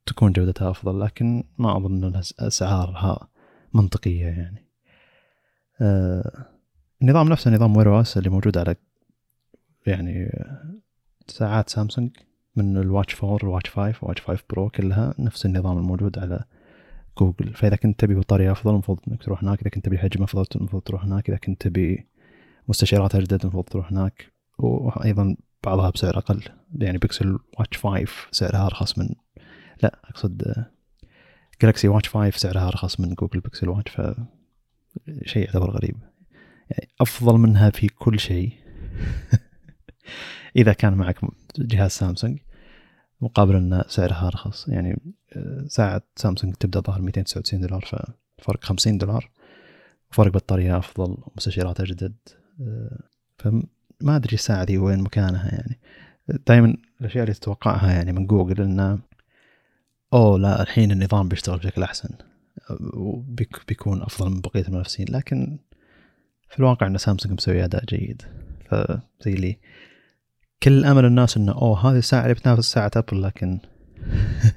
تكون 0.06 0.32
جودتها 0.32 0.72
أفضل 0.72 1.00
لكن 1.00 1.44
ما 1.58 1.78
أظن 1.78 2.04
إن 2.04 2.22
أسعارها 2.40 3.28
منطقية 3.74 4.26
يعني. 4.26 4.66
آه 5.82 6.46
النظام 7.02 7.30
نفسه 7.30 7.52
نظام 7.52 7.78
Wear 7.78 7.98
OS 7.98 8.18
اللي 8.18 8.30
موجود 8.30 8.58
على 8.58 8.76
يعني 9.88 10.32
ساعات 11.28 11.70
سامسونج 11.70 12.12
من 12.56 12.78
الـ 12.78 12.86
Watch 12.86 13.24
4 13.24 13.38
الـ 13.44 13.48
Watch 13.48 13.70
5 13.70 13.98
Watch 14.02 14.22
5 14.22 14.44
Pro 14.50 14.70
كلها 14.70 15.14
نفس 15.20 15.46
النظام 15.46 15.78
الموجود 15.78 16.20
على 16.20 16.44
جوجل 17.18 17.54
فإذا 17.54 17.76
كنت 17.76 18.00
تبي 18.00 18.16
بطارية 18.16 18.52
أفضل 18.52 18.72
المفروض 18.72 19.00
إنك 19.08 19.24
تروح 19.24 19.44
هناك 19.44 19.62
إذا 19.62 19.70
كنت 19.70 19.86
تبي 19.86 19.98
حجم 19.98 20.24
أفضل 20.24 20.46
المفروض 20.56 20.82
تروح 20.82 21.04
هناك 21.04 21.30
إذا 21.30 21.38
كنت 21.38 21.62
تبي 21.62 22.08
مستشعرات 22.68 23.16
أجدد 23.16 23.42
المفروض 23.42 23.64
تروح 23.64 23.92
هناك. 23.92 24.34
وأيضا 24.58 25.36
بعضها 25.64 25.90
بسعر 25.90 26.18
أقل 26.18 26.44
يعني 26.76 26.98
بيكسل 26.98 27.40
Watch 27.60 27.78
5 27.78 28.06
سعرها 28.32 28.66
أرخص 28.66 28.98
من 28.98 29.10
لا 29.84 30.00
أقصد 30.06 30.66
جالكسي 31.62 31.88
Watch 31.88 32.10
5 32.10 32.38
سعرها 32.38 32.68
أرخص 32.68 33.00
من 33.00 33.14
جوجل 33.14 33.40
بيكسل 33.40 33.70
Watch 33.70 33.92
ف 33.92 34.02
شيء 35.26 35.46
يعتبر 35.46 35.72
غريب. 35.72 35.96
يعني 36.70 36.90
أفضل 37.02 37.38
منها 37.38 37.70
في 37.70 37.88
كل 37.88 38.20
شيء. 38.20 38.54
إذا 40.56 40.74
كان 40.74 40.94
معك 40.94 41.18
جهاز 41.58 41.92
سامسونج 41.92 42.40
مقابل 43.22 43.56
أن 43.56 43.84
سعرها 43.88 44.28
أرخص. 44.28 44.68
يعني 44.68 45.02
آه، 45.36 45.66
ساعة 45.68 46.02
سامسونج 46.16 46.54
تبدأ 46.54 46.80
ظهر 46.80 47.02
299 47.02 47.62
دولار 47.62 47.86
ففرق 48.38 48.64
50 48.64 48.98
دولار. 48.98 49.30
فرق 50.12 50.32
بطارية 50.32 50.78
أفضل 50.78 51.18
ومستشعرات 51.22 51.82
أجدد 51.82 52.16
آه، 52.62 53.00
فما 53.38 54.16
أدري 54.16 54.34
الساعة 54.34 54.64
دي 54.64 54.78
وين 54.78 55.00
مكانها 55.00 55.52
يعني. 55.52 55.80
دائما 56.48 56.76
الأشياء 57.02 57.24
اللي 57.24 57.34
تتوقعها 57.34 57.92
يعني 57.92 58.12
من 58.12 58.28
جوجل 58.28 58.62
انه 58.62 59.00
أوه 60.14 60.40
لا 60.40 60.62
الحين 60.62 60.92
النظام 60.92 61.28
بيشتغل 61.28 61.58
بشكل 61.58 61.84
أحسن 61.84 62.10
وبيكون 62.94 64.02
أفضل 64.02 64.30
من 64.30 64.42
بقية 64.42 64.68
المنافسين. 64.68 65.06
لكن 65.10 65.60
في 66.50 66.60
الواقع 66.60 66.88
إن 66.88 66.98
سامسونج 66.98 67.34
مسوي 67.34 67.64
أداء 67.64 67.86
جيد. 67.86 68.22
فزي 68.70 69.36
لي 69.36 69.60
كل 70.64 70.86
امل 70.86 71.06
الناس 71.06 71.38
إنه 71.38 71.52
أوه 71.52 71.92
هذه 71.92 71.98
الساعة 71.98 72.24
اللي 72.24 72.34
بتنافس 72.34 72.72
ساعه 72.72 72.92
أبل 72.96 73.22
لكن 73.22 73.60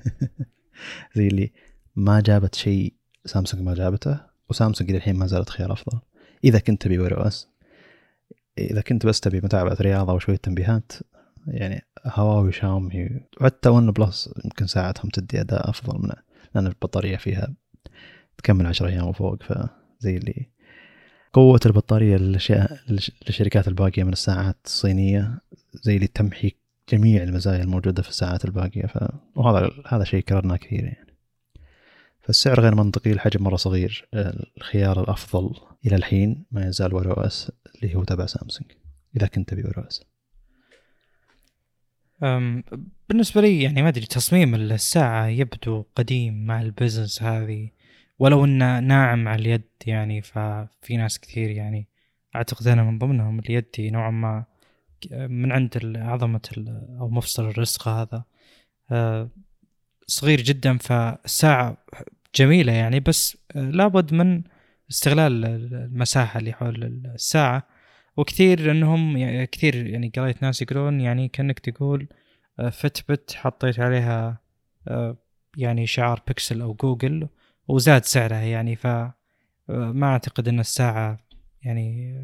زي 1.16 1.29
اللي 1.29 1.53
ما 1.97 2.21
جابت 2.21 2.55
شيء 2.55 2.95
سامسونج 3.25 3.62
ما 3.62 3.75
جابته 3.75 4.21
وسامسونج 4.49 4.90
الحين 4.90 5.16
ما 5.16 5.27
زالت 5.27 5.51
خيار 5.51 5.73
أفضل. 5.73 5.99
إذا 6.45 6.59
كنت 6.59 6.83
تبي 6.83 6.99
Wear 6.99 7.27
OS 7.27 7.49
إذا 8.59 8.81
كنت 8.81 9.07
بس 9.07 9.21
تبي 9.21 9.40
متابعة 9.40 9.77
رياضة 9.81 10.12
وشويه 10.12 10.37
تنبيهات 10.37 10.92
يعني 11.47 11.83
هواوي 12.05 12.53
شاومي 12.53 13.21
وحتى 13.40 13.69
ون 13.69 13.90
بلس 13.90 14.31
يمكن 14.45 14.66
ساعتهم 14.66 15.11
تدي 15.11 15.40
أداء 15.40 15.71
أفضل 15.71 15.99
من 15.99 16.11
لأن 16.55 16.66
البطارية 16.66 17.16
فيها 17.16 17.55
تكمل 18.38 18.66
10 18.66 18.88
أيام 18.88 19.09
وفوق 19.09 19.42
فزي 19.42 20.16
اللي 20.16 20.51
قوة 21.37 21.61
البطارية 21.66 22.16
للشركات 22.16 23.68
الباقية 23.68 24.05
من 24.05 24.12
الساعات 24.12 24.57
الصينية 24.64 25.40
زي 25.72 25.96
اللي 25.96 26.07
تمحي 26.07 26.53
جميع 26.92 27.22
المزايا 27.22 27.62
الموجودة 27.62 28.03
في 28.03 28.09
الساعات 28.09 28.44
الباقية 28.44 28.87
ف... 28.87 28.99
وهذا 29.35 29.70
هذا 29.87 30.05
شيء 30.05 30.20
كررناه 30.20 30.57
كثير 30.57 30.85
يعني. 30.85 31.16
فالسعر 32.20 32.61
غير 32.61 32.75
منطقي 32.75 33.12
الحجم 33.12 33.44
مرة 33.44 33.57
صغير 33.57 34.09
الخيار 34.59 35.03
الأفضل 35.03 35.55
إلى 35.87 35.96
الحين 35.96 36.44
ما 36.51 36.66
يزال 36.66 36.92
OS 36.93 37.53
اللي 37.75 37.94
هو 37.94 38.05
تبع 38.05 38.27
سامسونج 38.27 38.70
إذا 39.16 39.27
كنت 39.27 39.49
تبي 39.49 39.64
OS 39.65 40.03
بالنسبة 43.09 43.40
لي 43.40 43.62
يعني 43.62 43.83
ما 43.83 43.88
أدري 43.88 44.07
تصميم 44.07 44.55
الساعة 44.55 45.27
يبدو 45.27 45.85
قديم 45.96 46.46
مع 46.46 46.62
البيزلز 46.62 47.23
هذه. 47.22 47.70
ولو 48.19 48.45
إنه 48.45 48.81
ناعم 48.81 49.29
على 49.29 49.43
اليد 49.43 49.63
يعني 49.87 50.23
ففي 50.23 50.97
ناس 50.97 51.21
كثير 51.21 51.51
يعني 51.51 51.89
أعتقد 52.37 52.67
أنا 52.67 52.83
من 52.83 52.99
ضمنهم 52.99 53.39
اليد 53.39 53.67
نوعا 53.79 54.11
ما 54.11 54.45
من 55.13 55.53
عند 55.53 55.97
عظمة 55.97 56.41
أو 57.01 57.09
مفصل 57.09 57.49
الرسغ 57.49 57.89
هذا. 57.89 58.25
أه، 58.91 59.31
صغير 60.07 60.41
جدا 60.41 60.79
فالساعة 60.79 61.77
جميلة 62.35 62.73
يعني 62.73 63.01
بس 63.01 63.39
لابد 63.55 64.15
من 64.15 64.43
استغلال 64.91 65.45
المساحة 65.45 66.39
اللي 66.41 66.53
حول 66.53 66.85
الساعة. 67.15 67.69
وكثير 68.17 68.71
إنهم 68.71 69.17
يعني 69.17 69.47
كثير 69.47 69.87
يعني 69.87 70.13
قريت 70.17 70.43
ناس 70.43 70.63
يقولون 70.63 71.01
يعني 71.01 71.29
كأنك 71.29 71.59
تقول 71.59 72.09
فتبت 72.73 73.33
أه، 73.35 73.39
حطيت 73.39 73.81
عليها 73.81 74.39
أه، 74.89 75.17
يعني 75.57 75.87
شعار 75.87 76.23
بيكسل 76.27 76.61
أو 76.61 76.75
جوجل 76.75 77.29
وزاد 77.69 78.05
سعرها 78.05 78.41
يعني 78.41 78.77
ف 78.77 78.87
ما 79.69 80.07
أعتقد 80.07 80.49
إن 80.49 80.61
الساعة 80.61 81.19
يعني 81.62 82.17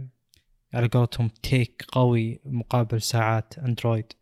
على 0.75 0.87
قولتهم 0.87 1.31
تيك 1.43 1.85
قوي 1.93 2.41
مقابل 2.45 3.03
ساعات 3.03 3.55
أندرويد 3.59 4.13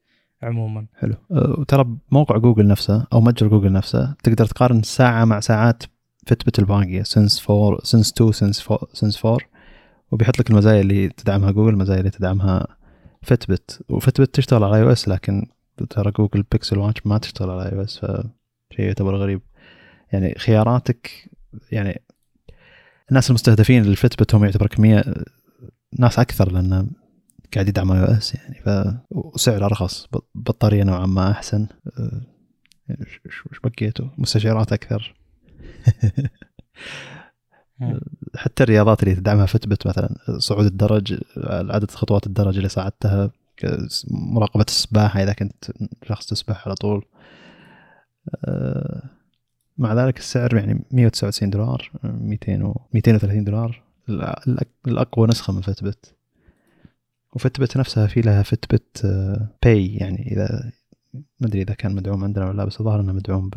عموما. 0.43 0.87
حلو. 0.95 1.15
أه، 1.33 1.55
وترى 1.59 1.97
موقع 2.11 2.37
جوجل 2.37 2.67
نفسه 2.67 3.07
أو 3.13 3.21
متجر 3.21 3.49
جوجل 3.49 3.73
نفسه 3.73 4.15
تقدر 4.23 4.47
تقارن 4.47 4.79
الساعة 4.79 5.25
مع 5.25 5.41
ساعات 5.41 5.83
Fitbit 6.27 6.59
الباقيه 6.59 7.03
Sense 7.03 7.51
4 7.51 7.79
Sense 7.83 8.13
2 8.13 8.33
Sense 8.33 8.71
4 8.71 8.89
Sense 8.93 9.27
4 9.27 9.39
وبيحط 10.11 10.39
لك 10.39 10.51
المزايا 10.51 10.81
اللي 10.81 11.09
تدعمها 11.09 11.51
جوجل 11.51 11.73
المزايا 11.73 11.99
اللي 11.99 12.11
تدعمها 12.11 12.67
Fitbit 13.23 13.85
و 13.89 13.95
Fitbit 13.95 14.35
تشتغل 14.35 14.65
على 14.65 14.77
iOS 14.77 15.09
لكن 15.09 15.47
ترى 15.91 16.11
جوجل 16.11 16.45
Pixel 16.53 16.79
Watch 16.79 17.07
ما 17.07 17.19
تشتغل 17.19 17.51
على 17.51 17.69
iOS 17.69 17.99
فشيء 17.99 18.87
يعتبر 18.87 19.17
غريب. 19.17 19.41
يعني 20.13 20.35
خياراتك 20.39 21.31
يعني 21.73 22.03
الناس 23.11 23.29
المستهدفين 23.31 23.83
لل 23.83 23.96
Fitbit 23.96 24.35
هم 24.35 24.45
يعتبر 24.45 24.67
كميه 24.67 25.05
ناس 25.99 26.19
أكثر 26.19 26.53
لأن 26.53 26.91
قاعد 27.55 27.69
يدعم 27.69 27.93
اي 27.93 28.01
أو 28.01 28.05
اس 28.05 28.35
يعني 28.35 28.55
ف 28.65 28.95
وسعر 29.11 29.65
أرخص 29.65 30.07
بطارية 30.35 30.85
نوعا 30.85 31.07
ما 31.07 31.31
أحسن. 31.31 31.67
يعني 32.89 33.07
وش- 33.27 33.61
بقيته؟ 33.65 34.11
مستشعرات 34.19 34.73
أكثر. 34.73 35.15
حتى 38.37 38.63
الرياضات 38.63 39.03
اللي 39.03 39.15
تدعمها 39.15 39.47
فتبت 39.47 39.87
مثلا 39.87 40.15
صعود 40.39 40.65
الدرج 40.67 41.21
عدد 41.47 41.91
خطوات 41.91 42.27
الدرج 42.27 42.57
اللي 42.57 42.69
صعدتها 42.69 43.31
مراقبة 44.11 44.65
السباحة 44.69 45.23
إذا 45.23 45.33
كنت 45.33 45.65
شخص 46.09 46.27
تسبح 46.27 46.67
على 46.67 46.75
طول. 46.75 47.05
أه، 48.45 49.03
مع 49.81 49.95
ذلك 49.95 50.19
السعر 50.19 50.55
يعني 50.57 50.85
199 50.91 51.51
دولار 51.51 51.91
200 52.05 52.63
و 52.65 52.81
230 52.95 53.45
دولار. 53.45 53.83
الأقوى 54.87 55.29
نسخة 55.29 55.53
من 55.53 55.61
Fitbit. 55.61 56.15
و 57.33 57.39
Fitbit 57.39 57.77
نفسها 57.77 58.07
في 58.07 58.21
لها 58.21 58.43
Fitbit 58.43 59.07
Pay 59.63 59.87
يعني 59.95 60.33
إذا 60.33 60.73
ما 61.15 61.47
أدري 61.47 61.63
إذا 61.63 61.75
كان 61.75 61.95
مدعوم 61.95 62.25
عندنا 62.25 62.49
ولا 62.49 62.57
لا 62.57 62.65
بس 62.65 62.81
الظاهر 62.81 63.01
إنه 63.01 63.13
مدعوم 63.13 63.51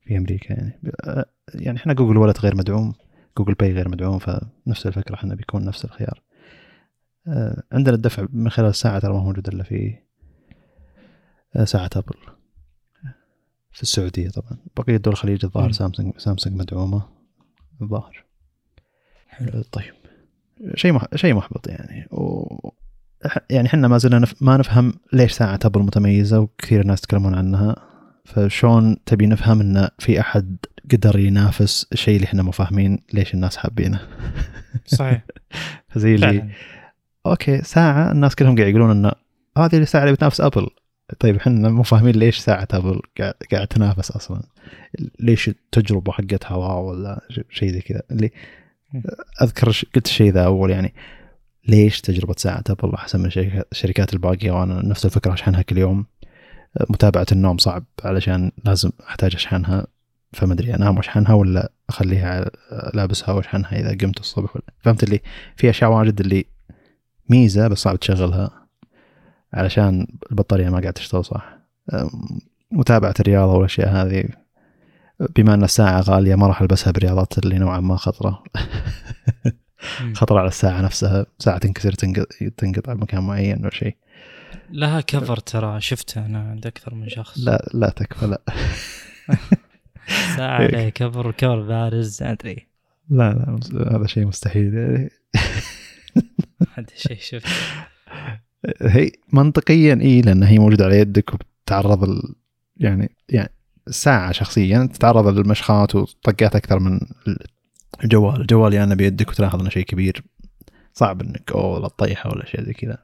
في 0.00 0.18
أمريكا 0.18 0.52
يعني. 0.54 0.78
ب- 0.82 1.22
يعني 1.54 1.78
إحنا 1.78 1.92
Google 1.92 2.16
Wallet 2.16 2.40
غير 2.40 2.56
مدعوم 2.56 2.92
Google 3.38 3.54
Pay 3.54 3.72
غير 3.72 3.88
مدعوم 3.88 4.18
فنفس 4.18 4.86
الفكرة 4.86 5.14
إحنا 5.14 5.34
بيكون 5.34 5.64
نفس 5.64 5.84
الخيار. 5.84 6.22
آه، 7.26 7.62
عندنا 7.72 7.94
الدفع 7.94 8.26
من 8.32 8.50
خلال 8.50 8.68
الساعة 8.68 8.98
ترى 8.98 9.12
ما 9.12 9.18
هو 9.18 9.24
موجود 9.24 9.48
إلا 9.48 9.62
في 9.62 9.94
آه، 11.56 11.64
ساعة 11.64 11.90
أبل. 11.96 12.14
في 13.72 13.82
السعودية 13.82 14.28
طبعا. 14.28 14.58
بقية 14.76 14.96
دول 14.96 15.12
الخليج 15.12 15.44
الظاهر. 15.44 15.72
سامسونج 15.72 16.18
سامسونج 16.18 16.56
مدعومة 16.56 17.02
الظاهر. 17.82 18.24
حلو. 19.28 19.62
طيب. 19.72 19.94
شيء 20.74 20.92
مح... 20.92 21.04
شيء 21.14 21.34
محبط 21.34 21.68
يعني. 21.68 22.06
و... 22.10 22.46
يعني 23.50 23.68
إحنا 23.68 23.88
ما 23.88 23.98
زلنا 23.98 24.18
نف... 24.18 24.42
ما 24.42 24.56
نفهم 24.56 24.94
ليش 25.12 25.32
ساعة 25.32 25.60
ابل 25.64 25.80
متميزة 25.80 26.40
وكثير 26.40 26.86
ناس 26.86 26.98
يتكلمون 26.98 27.34
عنها. 27.34 27.76
فشون 28.24 29.04
تبي 29.04 29.26
نفهم 29.26 29.60
إن 29.60 29.88
في 29.98 30.20
أحد 30.20 30.56
قدر 30.92 31.18
ينافس 31.18 31.86
الشيء 31.92 32.16
اللي 32.16 32.24
إحنا 32.24 32.42
مو 32.42 32.50
فاهمين 32.50 32.98
ليش 33.12 33.34
الناس 33.34 33.56
حابينه؟ 33.56 34.00
صحيح. 34.86 35.24
زي 35.96 36.14
اللي 36.14 36.50
أوكي 37.26 37.62
ساعة 37.62 38.12
الناس 38.12 38.34
كلهم 38.34 38.56
قاعد 38.56 38.68
يقولون 38.68 38.90
إن 38.90 39.12
هذه 39.58 39.76
الساعة 39.78 40.02
اللي 40.02 40.12
بتنافس 40.12 40.40
أبل. 40.40 40.68
طيب 41.18 41.36
إحنا 41.36 41.68
مو 41.68 41.82
فاهمين 41.82 42.14
ليش 42.14 42.38
ساعة 42.38 42.68
ابل 42.72 43.00
قاعد, 43.52 43.66
تنافس 43.66 44.10
أصلا. 44.10 44.42
ليش 45.20 45.48
التجربة 45.48 46.12
حقتها 46.12 46.54
wow 46.54 46.90
ولا 46.90 47.20
شيء 47.50 47.72
زي 47.72 47.80
كذا. 47.80 48.02
اللي. 48.10 48.30
أذكر 49.42 49.66
قلت 49.94 50.06
الشيء 50.06 50.32
ذا 50.32 50.44
أول 50.44 50.70
يعني 50.70 50.94
ليش 51.68 52.00
تجربة 52.00 52.34
ساعة 52.38 52.64
ابل 52.70 52.94
أحسن 52.94 53.20
من 53.20 53.26
الشركات- 53.72 54.14
الباقية 54.14 54.50
وأنا 54.50 54.82
نفس 54.86 55.04
الفكرة 55.06 55.32
أشحنها 55.32 55.62
كل 55.62 55.78
يوم. 55.78 56.06
متابعة 56.90 57.26
النوم 57.32 57.58
صعب 57.58 57.84
علشان 58.04 58.52
لازم 58.64 58.90
أحتاج 59.08 59.34
أشحنها 59.34 59.86
فما 60.32 60.52
أدري 60.52 60.74
أنام 60.74 60.96
وأشحنها 60.96 61.34
ولا 61.34 61.72
أخليها 61.88 62.50
لابسها 62.94 63.32
وأشحنها 63.34 63.80
إذا 63.80 63.90
قمت 63.90 64.20
الصبح 64.20 64.56
ولا 64.56 64.64
فهمت 64.78 65.02
اللي؟ 65.02 65.20
في 65.56 65.70
أشياء 65.70 65.90
واجد 65.90 66.20
اللي 66.20 66.44
ميزة 67.28 67.68
بس 67.68 67.78
صعب 67.78 68.00
تشغلها. 68.00 68.59
علشان 69.54 70.06
البطارية 70.30 70.68
ما 70.68 70.80
قاعد 70.80 70.92
تشتغل 70.92 71.24
صح. 71.24 71.58
متابعة 72.70 73.14
الرياضة 73.20 73.52
والأشياء 73.54 73.88
هذه 73.88 74.24
بما 75.36 75.54
أن 75.54 75.64
الساعة 75.64 76.00
غالية 76.00 76.34
ما 76.34 76.46
راح 76.46 76.60
ألبسها 76.62 76.90
بالرياضات 76.90 77.38
اللي 77.38 77.58
نوعا 77.58 77.80
ما 77.80 77.96
خطرة. 77.96 78.42
مم. 80.00 80.14
خطر 80.14 80.38
على 80.38 80.48
الساعة 80.48 80.80
نفسها 80.80 81.26
ساعة 81.38 81.58
تنكسر 81.58 81.92
تنق- 81.92 82.48
تنقطع 82.56 82.92
بمكان 82.92 83.22
معين 83.22 83.60
ولا 83.60 83.70
شيء. 83.70 83.96
لها 84.70 85.00
كفر 85.00 85.36
ترى 85.36 85.80
شفته 85.80 86.26
أنا 86.26 86.50
عند 86.50 86.66
أكثر 86.66 86.94
من 86.94 87.08
شخص. 87.08 87.38
لا 87.38 87.70
لا 87.74 87.88
تكفى 87.90 88.26
لا. 88.26 88.40
ساعة 90.36 90.54
عليه 90.62 90.88
كفر 90.88 91.26
وكفر 91.26 91.62
بارز 91.62 92.22
أدري. 92.22 92.66
لا 93.10 93.58
لا 93.72 93.96
هذا 93.96 94.06
شيء 94.06 94.26
مستحيل. 94.26 94.74
هذا 96.76 96.86
شيء 96.96 97.18
شفته 97.20 97.50
هي 98.82 99.12
منطقيا 99.32 99.98
إي 100.02 100.20
لأن 100.20 100.42
هي 100.42 100.58
موجودة 100.58 100.84
على 100.84 100.98
يدك 100.98 101.34
وبتتعرض 101.34 102.04
ال... 102.04 102.34
يعني 102.76 103.16
يعني 103.28 103.52
ساعة 103.88 104.32
شخصيا 104.32 104.88
تتعرض 104.92 105.38
للمشخات 105.38 105.94
وطقات 105.94 106.56
أكثر 106.56 106.78
من 106.78 107.00
الجوال. 108.04 108.40
الجوال 108.40 108.74
يعني 108.74 108.94
بيدك 108.94 109.28
وتلاحظ 109.28 109.60
إنه 109.60 109.70
شيء 109.70 109.84
كبير. 109.84 110.22
صعب 110.94 111.22
إنك 111.22 111.52
أو 111.52 111.86
تطيحه 111.86 112.30
ولا 112.30 112.46
شيء 112.46 112.62
زي 112.62 112.72
كذا 112.72 112.98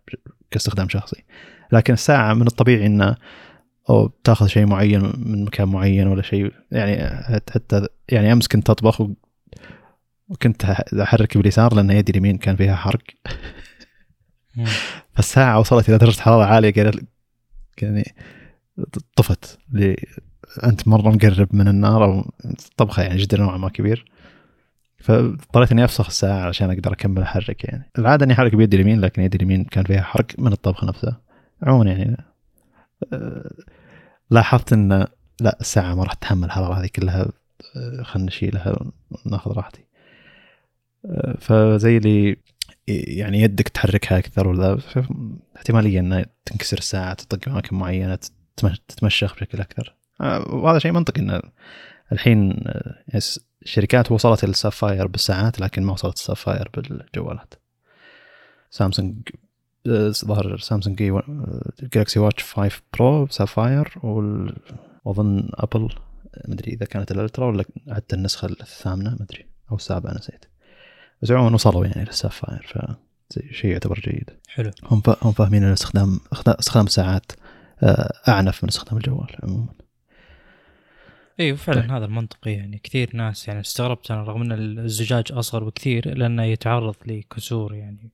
كاستخدام 0.51 0.89
شخصي. 0.89 1.25
لكن 1.73 1.93
الساعة 1.93 2.35
من 2.35 2.47
الطبيعي 2.47 2.87
إنه 2.87 3.17
أو 3.91 4.07
تاخذ 4.25 4.47
شيء 4.47 4.67
معين 4.67 5.13
من 5.19 5.45
مكان 5.45 5.69
معين 5.69 6.07
ولا 6.07 6.23
شيء. 6.23 6.53
يعني 6.73 7.25
حتى 7.51 7.87
يعني 8.09 8.33
أمس 8.33 8.49
كنت 8.49 8.71
أطبخ. 8.71 9.09
وكنت 10.29 10.65
أحرك 11.01 11.37
باليسار 11.39 11.75
لأن 11.75 11.91
يدي 11.91 12.13
اليمين 12.13 12.39
كان 12.39 12.57
فيها 12.57 12.75
حرق. 12.75 13.03
مم. 14.57 14.67
فالساعة 15.13 15.61
وصلت 15.61 15.89
إلى 15.89 15.99
درجة 15.99 16.21
حرارة 16.21 16.45
عالية 16.45 16.73
قالت 16.73 17.05
يعني 17.83 18.15
طفت 19.17 19.59
لي. 19.73 19.97
أنت 20.65 20.89
مرة 20.89 21.11
مقرب 21.11 21.49
من 21.53 21.69
النار 21.69 22.05
أو 22.05 22.31
طبخة 22.77 23.03
يعني 23.03 23.17
جدا 23.17 23.39
نوعا 23.39 23.57
ما 23.59 23.69
كبير. 23.69 24.05
فاضطريت 24.99 25.73
إني 25.73 25.85
أفسخ 25.85 26.07
الساعة 26.07 26.41
علشان 26.41 26.71
أقدر 26.71 26.93
أكمل 26.93 27.23
أحرك 27.23 27.65
يعني. 27.65 27.91
العادة 27.99 28.25
إني 28.25 28.33
أحرك 28.33 28.55
بيدي 28.55 28.77
اليمين 28.77 29.01
لكن 29.01 29.23
يدي 29.23 29.37
اليمين 29.37 29.65
كان 29.65 29.85
فيها 29.85 30.03
حرق 30.03 30.27
من 30.39 30.53
الطبخ 30.53 30.85
نفسه 30.85 31.17
عموما 31.63 31.91
يعني 31.91 32.17
آه، 33.13 33.51
لاحظت 34.31 34.73
إن 34.73 35.07
لا 35.41 35.59
الساعة 35.61 35.95
ما 35.95 36.03
راح 36.03 36.15
تتحمل 36.15 36.45
الحرارة 36.45 36.75
هذه 36.75 36.89
كلها. 36.97 37.29
آه، 37.77 38.03
خلنا 38.03 38.27
نشيلها 38.27 38.77
وناخذ 39.27 39.53
راحتي. 39.53 39.85
آه، 41.07 41.37
فزي 41.41 41.97
اللي 41.97 42.37
يعني 42.89 43.41
يدك 43.41 43.69
تحركها 43.69 44.19
أكثر 44.19 44.49
ولا 44.49 44.79
احتمالية 45.57 46.01
ان 46.01 46.25
تنكسر 46.45 46.79
الساعة 46.79 47.15
تطق 47.15 47.49
اماكن 47.49 47.77
معينة 47.77 48.19
تتم- 48.57 48.75
تتمشخ 48.89 49.35
بشكل 49.35 49.61
أكثر. 49.61 49.95
آه، 50.21 50.55
وهذا 50.55 50.79
شيء 50.79 50.93
منطقي 50.93 51.21
ان 51.21 51.41
الحين 52.13 52.63
آه، 52.67 53.21
الشركات 53.63 54.13
وصلت 54.13 54.45
ال 54.45 54.52
sapphire 54.52 55.07
بالساعات 55.07 55.61
لكن 55.61 55.83
ما 55.83 55.93
وصلت 55.93 56.15
ال 56.17 56.23
sapphire 56.23 56.71
بالجوالات. 56.77 57.55
سامسونج 58.71 59.17
آه، 59.87 60.09
ظهر 60.11 60.59
سامسونج 60.59 60.97
Galaxy 61.95 62.19
Watch 62.19 62.43
5 62.45 62.81
Pro 62.99 63.27
sapphire 63.27 63.95
وأظن 64.03 65.49
ابل 65.55 65.81
ما 66.49 66.55
أدري 66.55 66.73
إذا 66.73 66.87
كانت 66.87 67.13
ال 67.13 67.19
Ultra 67.19 67.47
ولا 67.47 67.65
حتى 67.91 68.17
النسخة 68.17 68.47
الثامنة 68.47 69.11
ما 69.11 69.23
أدري 69.23 69.47
أو 69.71 69.77
السابعة 69.77 70.13
نسيت. 70.15 70.45
بس 71.23 71.31
عموما 71.31 71.55
وصلوا 71.55 71.87
يعني 71.87 72.05
لل 72.05 72.17
sapphire 72.17 72.67
ف 72.69 72.79
زي- 73.31 73.53
شيء 73.53 73.71
يعتبر 73.71 74.01
جيد. 74.01 74.31
حلو. 74.49 74.71
هم 74.85 75.03
هم 75.23 75.33
فاهمين 75.33 75.65
إن 75.65 75.73
استخدام 75.73 76.21
استخدام 76.47 76.87
الساعات 76.87 77.33
آه، 77.83 78.13
أعنف 78.29 78.65
من 78.65 78.69
استخدام 78.69 78.97
الجوال 78.97 79.27
عموما. 79.43 79.69
أيوه 81.41 81.57
فعلا 81.57 81.81
طيب. 81.81 81.91
هذا 81.91 82.05
المنطقي 82.05 82.53
يعني. 82.53 82.79
كثير 82.83 83.11
ناس 83.15 83.49
يعني 83.49 83.61
استغربت 83.61 84.11
أنا 84.11 84.23
رغم 84.23 84.43
إن 84.43 84.53
الزجاج 84.79 85.25
أصغر 85.33 85.65
بكثير 85.65 86.19
لأنه 86.19 86.43
يتعرض 86.43 86.95
لكسور 87.07 87.75
يعني 87.75 88.11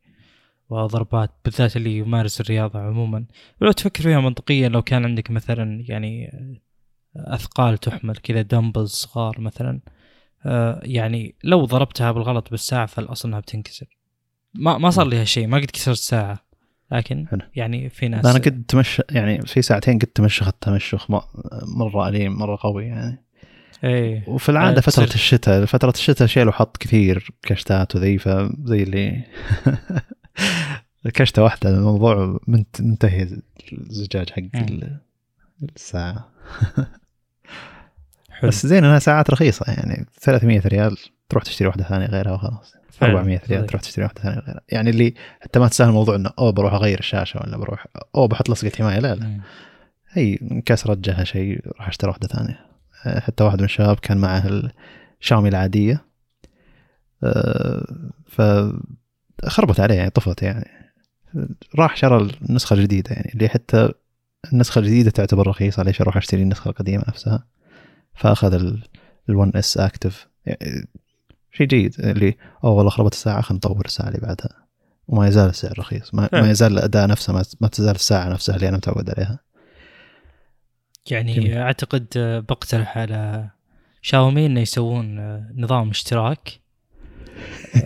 وضربات 0.70 1.30
بالذات 1.44 1.76
اللي 1.76 1.98
يمارس 1.98 2.40
الرياضة 2.40 2.78
عموما. 2.80 3.24
ولو 3.61 3.72
تفكر 3.72 4.03
فيها 4.03 4.20
منطقيا 4.20 4.68
لو 4.68 4.82
كان 4.82 5.05
عندك 5.05 5.30
مثلا 5.30 5.84
يعني 5.88 6.32
أثقال 7.16 7.78
تحمل 7.78 8.16
كذا 8.16 8.42
دمبلز 8.42 8.90
صغار 8.90 9.40
مثلا 9.40 9.70
آه، 9.70 10.01
يعني 10.82 11.34
لو 11.45 11.64
ضربتها 11.64 12.12
بالغلط 12.12 12.51
بالساعة 12.51 12.86
فالأصل 12.86 13.28
إنها 13.28 13.40
بتنكسر. 13.40 13.86
ما 14.55 14.78
ما 14.78 14.90
صار 14.90 15.07
لي 15.07 15.16
هالشيء 15.16 15.47
ما 15.47 15.57
قد 15.57 15.64
كسرت 15.72 15.97
ساعة. 15.97 16.38
لكن 16.93 17.26
حلو. 17.28 17.40
يعني 17.57 17.88
في 17.88 18.09
ناس 18.09 18.26
أنا 18.26 18.38
قد 18.38 18.64
تمشى 18.68 19.03
يعني 19.11 19.40
في 19.43 19.62
ساعتين 19.62 19.99
قد 19.99 20.07
تمشخت 20.07 20.55
تمشخ 20.61 21.11
مرة 21.76 22.09
أليم 22.09 22.32
مرة 22.32 22.59
قوي 22.61 22.86
يعني. 22.86 23.24
إيه. 23.84 24.28
وفي 24.28 24.49
العادة 24.49 24.76
آه، 24.76 24.80
فترة 24.80 25.05
تصير- 25.05 25.14
الشتاء 25.14 25.64
فترة 25.64 25.90
الشتاء 25.90 26.26
شيلوا 26.28 26.53
حط 26.53 26.76
كثير 26.76 27.30
كشتات 27.43 27.97
وذي 27.97 28.18
فزي 28.18 28.82
اللي 28.82 29.24
كشتة 31.14 31.43
واحدة 31.43 31.70
الموضوع 31.70 32.38
منت- 32.49 32.80
منتهي 32.80 33.28
الزجاج 33.72 34.30
حق 34.30 34.43
الساعة. 35.76 36.28
حلو. 38.43 38.51
بس 38.51 38.66
زين 38.66 38.84
انها 38.84 38.99
ساعات 38.99 39.30
رخيصة 39.30 39.64
يعني 39.68 40.07
300 40.20 40.61
ريال 40.66 40.97
تروح 41.28 41.45
تشتري 41.45 41.68
واحدة 41.68 41.84
ثانية 41.84 42.07
غيرها 42.07 42.32
وخلاص. 42.32 42.74
فعلاً. 42.90 43.12
400 43.12 43.40
ريال. 43.51 43.66
تروح 43.66 43.82
تشتري 43.82 44.05
واحدة 44.05 44.22
ثانية 44.22 44.38
غيرها. 44.38 44.61
يعني 44.68 44.90
اللي 44.90 45.14
حتى 45.40 45.59
ما 45.59 45.68
تسهل 45.68 45.88
الموضوع 45.88 46.16
إنه 46.16 46.30
أوه 46.38 46.53
بروح 46.53 46.72
أغير 46.74 46.99
الشاشة 46.99 47.40
ولا 47.45 47.57
بروح 47.57 47.86
أوه 48.14 48.28
بحط 48.28 48.51
لصقة 48.51 48.72
حماية. 48.78 48.99
لا 48.99 49.14
لا. 49.14 49.40
هي 50.09 50.38
انكسرت 50.43 50.99
جها 50.99 51.24
شيء 51.24 51.61
راح 51.78 51.88
أشتري 51.88 52.09
واحدة 52.09 52.28
ثانية. 52.28 52.61
أه، 53.07 53.20
حتى 53.20 53.45
واحد 53.45 53.59
من 53.59 53.64
الشباب 53.64 53.99
كان 53.99 54.18
معه 54.18 54.62
الشاومي 55.20 55.49
العادية. 55.49 56.05
آه، 57.24 57.86
فخربت 58.26 59.80
عليه 59.80 59.95
يعني 59.95 60.11
طفت 60.11 60.43
يعني. 60.43 60.70
راح 61.78 61.97
شرى 61.97 62.30
النسخة 62.49 62.74
الجديدة 62.74 63.11
يعني 63.11 63.30
اللي 63.34 63.49
حتى 63.49 63.93
النسخة 64.53 64.78
الجديدة 64.78 65.11
تعتبر 65.11 65.47
رخيصة 65.47 65.82
ليش 65.82 66.01
أروح 66.01 66.16
أشتري 66.16 66.43
النسخة 66.43 66.68
القديمة 66.68 67.05
نفسها؟ 67.09 67.45
فأخذ 68.14 68.76
ال1 69.30 69.56
اس 69.56 69.78
active 69.78 70.28
شيء 71.52 71.66
جيد 71.66 72.00
اللي 72.00 72.36
اوه 72.64 72.72
والله 72.72 72.90
خربت 72.90 73.12
الساعة 73.12 73.40
خلينا 73.40 73.56
نطور 73.56 73.84
الساعة 73.84 74.08
اللي 74.08 74.20
بعدها. 74.20 74.66
وما 75.08 75.28
يزال 75.28 75.48
السعر 75.48 75.78
رخيص. 75.78 76.14
ما, 76.14 76.28
ما 76.32 76.50
يزال 76.50 76.72
الأداء 76.72 77.08
نفسه 77.08 77.32
ما, 77.32 77.44
ما 77.60 77.68
تزال 77.68 77.94
الساعة 77.94 78.28
نفسها 78.28 78.56
اللي 78.56 78.68
أنا 78.68 78.76
متعود 78.76 79.10
عليها. 79.10 79.38
يعني 81.10 81.34
جميل. 81.34 81.56
أعتقد 81.56 82.06
بقترح 82.48 82.98
على 82.98 83.50
شاومي 84.02 84.46
إنه 84.46 84.60
يسوون 84.60 85.16
نظام 85.60 85.90
اشتراك. 85.90 86.60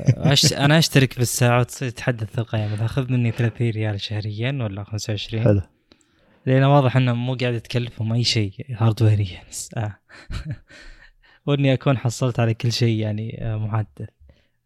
أش... 0.09 0.53
أنا 0.53 0.79
أشترك 0.79 1.19
بالساعة 1.19 1.61
وتصير 1.61 1.91
تحدث 1.91 2.33
تلقائيا 2.33 2.69
مثلا 2.69 2.87
خذ 2.87 3.13
مني 3.13 3.31
30 3.31 3.71
ريال 3.71 4.01
شهريا 4.01 4.51
ولا 4.53 4.85
25 4.85 5.45
حلو. 5.45 5.63
لأن 6.47 6.65
واضح 6.65 6.97
إنه 6.97 7.15
مو 7.15 7.35
قاعد 7.35 7.55
يتكلفهم 7.55 8.13
أي 8.13 8.25
شيء 8.25 8.53
هاردويريا 8.71 9.43
آه. 9.77 9.99
واني 11.47 11.73
أكون 11.73 11.99
حصلت 11.99 12.41
على 12.41 12.55
كل 12.55 12.73
شيء 12.73 13.01
يعني 13.01 13.39
آه، 13.43 13.57
محدث 13.57 14.09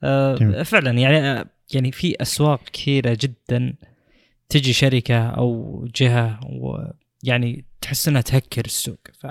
آه 0.03 0.63
فعلا 0.63 0.91
يعني 0.91 1.19
آه، 1.19 1.47
يعني 1.75 1.93
في 1.93 2.17
أسواق 2.23 2.61
كثيرة 2.73 3.19
جدا 3.21 3.75
تجي 4.49 4.73
شركة 4.73 5.29
أو 5.29 5.85
جهة 5.97 6.41
ويعني 6.47 7.65
تحس 7.81 8.09
إنها 8.09 8.21
تهكر 8.21 8.65
السوق. 8.65 8.99
ف 9.19 9.27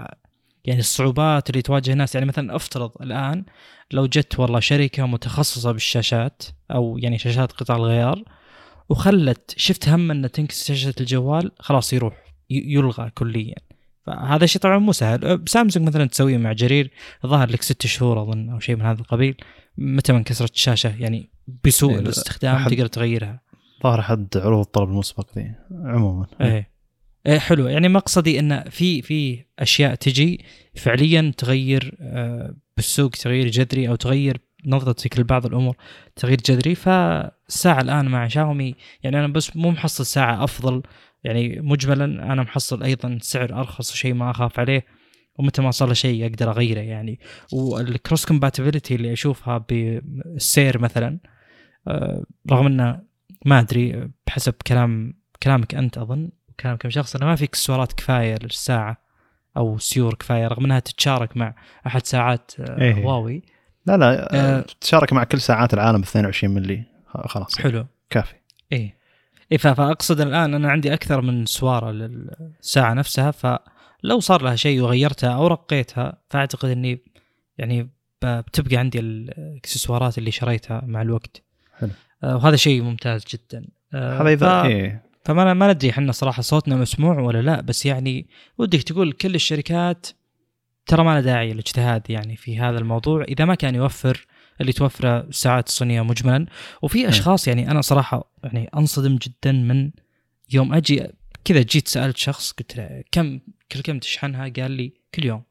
يعني 0.65 0.79
الصعوبات 0.79 1.49
اللي 1.49 1.61
تواجه 1.61 1.91
الناس 1.91 2.15
يعني 2.15 2.27
مثلا 2.27 2.55
افترض 2.55 2.91
الآن 3.01 3.45
لو 3.91 4.05
جت 4.05 4.39
والله 4.39 4.59
شركة 4.59 5.05
متخصصة 5.05 5.71
بالشاشات 5.71 6.43
أو 6.71 6.97
يعني 6.97 7.17
شاشات 7.17 7.51
قطع 7.51 7.75
الغيار 7.75 8.23
وخلت 8.89 9.53
شفت 9.57 9.89
هم 9.89 10.11
ان 10.11 10.31
تنكس 10.31 10.67
شاشة 10.67 10.93
الجوال 10.99 11.51
خلاص 11.59 11.93
يروح. 11.93 12.28
يلغى 12.49 13.09
كليا. 13.09 13.55
فهذا 14.05 14.45
شيء 14.45 14.61
طبعا 14.61 14.77
مو 14.77 14.91
سهل. 14.91 15.37
بسامسونج 15.37 15.87
مثلا 15.87 16.05
تسويه 16.05 16.37
مع 16.37 16.51
جرير 16.51 16.91
ظهر 17.25 17.49
لك 17.49 17.61
ست 17.61 17.87
شهور 17.87 18.21
أظن 18.21 18.49
أو 18.49 18.59
شيء 18.59 18.75
من 18.75 18.81
هذا 18.81 18.99
القبيل 18.99 19.35
متى 19.77 20.11
ما 20.11 20.17
انكسرت 20.17 20.53
الشاشة 20.53 20.95
يعني 20.99 21.29
بسوء 21.65 21.93
إيه 21.93 21.99
الاستخدام 21.99 22.67
تقدر 22.67 22.87
تغيرها. 22.87 23.41
ظهر 23.83 24.01
حد 24.01 24.27
عروض 24.35 24.59
الطلب 24.59 24.89
المسبق 24.89 25.37
ذي 25.37 25.55
عموما. 25.71 26.25
إيه. 26.41 26.69
إيه 27.27 27.39
حلو 27.39 27.67
يعني 27.67 27.89
مقصدي 27.89 28.39
إن 28.39 28.63
في 28.69 29.01
في 29.01 29.45
أشياء 29.59 29.95
تجي 29.95 30.45
فعليا 30.75 31.33
تغير 31.37 31.97
آه، 32.01 32.55
بالسوق 32.77 33.11
تغيير 33.11 33.47
جذري 33.47 33.89
أو 33.89 33.95
تغير 33.95 34.37
نظرتك 34.65 35.19
لبعض 35.19 35.45
الأمور 35.45 35.75
تغيير 36.15 36.37
جذري. 36.45 36.75
فالساعة 36.75 37.81
الآن 37.81 38.05
مع 38.05 38.27
شاومي 38.27 38.75
يعني 39.03 39.19
أنا 39.19 39.27
بس 39.27 39.55
مو 39.55 39.71
محصل 39.71 40.05
ساعة 40.05 40.43
أفضل 40.43 40.81
يعني 41.24 41.59
مجملا 41.61 42.05
أنا 42.05 42.43
محصل 42.43 42.84
أيضا 42.84 43.17
سعر 43.22 43.59
أرخص 43.59 43.93
شيء 43.93 44.13
ما 44.13 44.32
أخاف 44.32 44.59
عليه 44.59 44.86
ومتى 45.36 45.61
ما 45.61 45.72
صار 45.72 45.93
شيء 45.93 46.26
أقدر 46.26 46.51
أغيره 46.51 46.80
يعني. 46.80 47.20
وال 47.53 47.74
cross 47.74 48.25
compatibility 48.25 48.95
اللي 48.95 49.13
أشوفها 49.13 49.57
بالسير 49.57 50.80
مثلا 50.80 51.20
آه، 51.88 52.24
رغم 52.51 52.65
إنه 52.65 53.01
ما 53.45 53.59
أدري 53.59 54.09
بحسب 54.28 54.53
كلام 54.67 55.13
كلامك 55.43 55.76
أنت 55.76 55.97
أظن 55.97 56.30
كلام 56.59 56.76
كم 56.76 56.89
شخص 56.89 57.15
إنه 57.15 57.26
ما 57.26 57.36
في 57.36 57.43
اكسسوارات 57.43 57.93
كفاية 57.93 58.36
للساعة 58.43 58.97
أو 59.57 59.78
سيور 59.78 60.13
كفاية 60.13 60.47
رغم 60.47 60.65
إنها 60.65 60.80
تتشارك 60.80 61.38
مع 61.38 61.55
أحد 61.88 62.05
ساعات 62.05 62.51
آه، 62.59 62.82
إيه. 62.82 62.93
هواوي. 62.93 63.41
لا 63.86 63.97
لا 63.97 64.36
أه 64.57 64.61
تتشارك 64.61 65.13
مع 65.13 65.24
كل 65.24 65.41
ساعات 65.41 65.74
العالم 65.74 66.01
22 66.01 66.53
ملي 66.53 66.84
خلاص. 67.05 67.59
حلو. 67.59 67.88
كافي. 68.09 68.36
اي 68.74 68.98
اي 69.51 69.57
فأقصد 69.57 70.21
الآن 70.21 70.53
أنا 70.53 70.71
عندي 70.71 70.93
أكثر 70.93 71.21
من 71.21 71.45
سوارة 71.45 71.91
للساعة 71.91 72.93
نفسها 72.93 73.31
فلو 73.31 74.19
صار 74.19 74.41
لها 74.41 74.55
شيء 74.55 74.81
وغيرتها 74.81 75.29
أو 75.29 75.47
رقيتها 75.47 76.17
فأعتقد 76.29 76.69
إني 76.69 77.01
يعني 77.57 77.89
بتبقى 78.21 78.77
عندي 78.77 78.99
الإكسسوارات 78.99 80.17
اللي 80.17 80.31
شريتها 80.31 80.81
مع 80.85 81.01
الوقت. 81.01 81.43
حلو. 81.79 81.89
آه 82.23 82.35
وهذا 82.35 82.55
شيء 82.55 82.81
ممتاز 82.81 83.25
جدا. 83.25 83.67
آه 83.93 84.21
هذا 84.21 84.63
ف... 84.63 84.65
إيه. 84.65 85.09
فما 85.25 85.53
ما 85.53 85.73
ندري 85.73 85.89
إحنا 85.89 86.11
صراحة 86.11 86.41
صوتنا 86.41 86.75
مسموع 86.75 87.19
ولا 87.19 87.41
لا 87.41 87.61
بس 87.61 87.85
يعني 87.85 88.27
ودك 88.57 88.83
تقول 88.83 89.11
كل 89.11 89.35
الشركات 89.35 90.07
ترى 90.85 91.03
ما 91.03 91.13
له 91.13 91.19
داعي 91.19 91.51
الاجتهاد 91.51 92.09
يعني 92.09 92.35
في 92.35 92.59
هذا 92.59 92.77
الموضوع 92.77 93.23
إذا 93.23 93.45
ما 93.45 93.55
كان 93.55 93.75
يوفر 93.75 94.25
اللي 94.62 94.74
توفره 94.74 95.20
الساعات 95.20 95.68
الصينية 95.68 96.01
مجملا. 96.01 96.45
وفي 96.82 96.99
نعم. 96.99 97.07
أشخاص 97.07 97.47
يعني 97.47 97.72
أنا 97.72 97.82
صراحة 97.82 98.34
يعني 98.43 98.70
أنصدم 98.78 99.16
جدا 99.16 99.51
من 99.51 99.91
يوم 100.53 100.74
أجي 100.74 101.07
كذا 101.45 101.62
جيت 101.62 101.88
سألت 101.88 102.18
شخص 102.18 102.51
قلت 102.51 102.78
له 102.78 103.03
كم 103.12 103.39
كل 103.72 103.82
كم 103.82 103.99
تشحنها؟ 103.99 104.49
قال 104.57 104.72
لي 104.72 104.93
كل 105.16 105.26
يوم. 105.26 105.43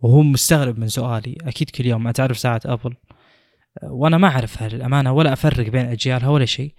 وهو 0.00 0.22
مستغرب 0.22 0.78
من 0.78 0.88
سؤالي. 0.88 1.36
أكيد 1.42 1.70
كل 1.70 1.86
يوم. 1.86 2.02
ما 2.02 2.12
تعرف 2.12 2.38
ساعة 2.38 2.60
أبل. 2.64 2.94
وأنا 3.82 4.18
ما 4.18 4.28
أعرفها 4.28 4.68
للأمانة 4.68 5.12
ولا 5.12 5.32
أفرق 5.32 5.68
بين 5.68 5.86
أجيالها 5.86 6.28
ولا 6.28 6.44
شيء. 6.44 6.74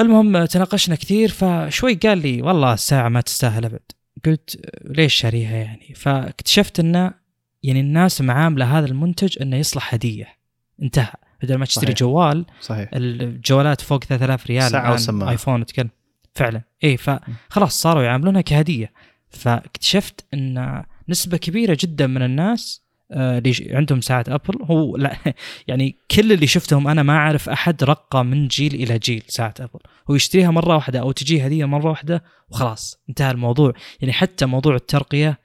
المهم 0.00 0.44
تناقشنا 0.44 0.94
كثير 0.94 1.28
فشوي 1.28 1.94
قال 1.94 2.18
لي 2.18 2.42
والله 2.42 2.72
الساعة 2.72 3.08
ما 3.08 3.20
تستاهل 3.20 3.64
أبد. 3.64 3.92
قلت 4.24 4.70
ليش 4.84 5.14
شاريها 5.14 5.56
يعني؟ 5.56 5.94
فاكتشفت 5.94 6.80
إنه 6.80 7.14
يعني 7.62 7.80
الناس 7.80 8.20
معاملة 8.20 8.78
هذا 8.78 8.86
المنتج 8.86 9.42
إنه 9.42 9.56
يصلح 9.56 9.94
هدية. 9.94 10.43
انتهى. 10.82 11.12
بدل 11.42 11.54
ما 11.54 11.64
تشتري 11.64 11.86
صحيح. 11.86 11.98
جوال 11.98 12.46
صحيح. 12.60 12.90
الجوالات 12.94 13.80
فوق 13.80 14.04
3000 14.04 14.46
ريال 14.46 14.70
ساعة 14.70 15.30
ايفون 15.30 15.60
اتكلم 15.60 15.90
فعلا. 16.34 16.62
اي 16.84 16.96
فخلاص 16.96 17.80
صاروا 17.80 18.02
يعاملونها 18.02 18.40
كهدية. 18.40 18.92
فاكتشفت 19.30 20.24
إن 20.34 20.84
نسبة 21.08 21.36
كبيرة 21.36 21.76
جدا 21.80 22.06
من 22.06 22.22
الناس 22.22 22.84
آه، 23.12 23.38
اللي 23.38 23.54
عندهم 23.70 24.00
ساعة 24.00 24.24
أبل 24.28 24.62
هو 24.62 24.96
لا 24.96 25.16
يعني 25.68 25.96
كل 26.10 26.32
اللي 26.32 26.46
شفتهم 26.46 26.88
أنا 26.88 27.02
ما 27.02 27.12
أعرف 27.16 27.48
أحد 27.48 27.84
رقى 27.84 28.24
من 28.24 28.48
جيل 28.48 28.74
إلى 28.74 28.98
جيل 28.98 29.22
ساعة 29.26 29.54
أبل. 29.60 29.80
هو 30.10 30.14
يشتريها 30.14 30.50
مرة 30.50 30.74
واحدة 30.74 31.00
أو 31.00 31.12
تجيه 31.12 31.44
هدية 31.44 31.64
مرة 31.64 31.90
واحدة 31.90 32.24
وخلاص 32.48 33.00
انتهى 33.08 33.30
الموضوع. 33.30 33.72
يعني 34.00 34.12
حتى 34.12 34.46
موضوع 34.46 34.74
الترقية 34.74 35.38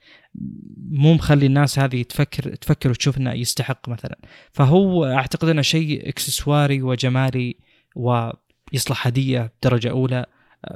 مو 0.90 1.14
مخلي 1.14 1.46
الناس 1.46 1.78
هذه 1.78 2.02
تفكر 2.02 2.54
تفكر 2.54 2.90
وتشوف 2.90 3.18
إنه 3.18 3.32
يستحق 3.32 3.88
مثلا. 3.88 4.18
فهو 4.52 5.04
أعتقد 5.04 5.48
إنه 5.48 5.62
شيء 5.62 6.08
إكسسواري 6.08 6.82
وجمالي 6.82 7.56
ويصلح 7.96 9.06
هدية 9.06 9.52
بدرجه 9.62 9.90
أولى. 9.90 10.26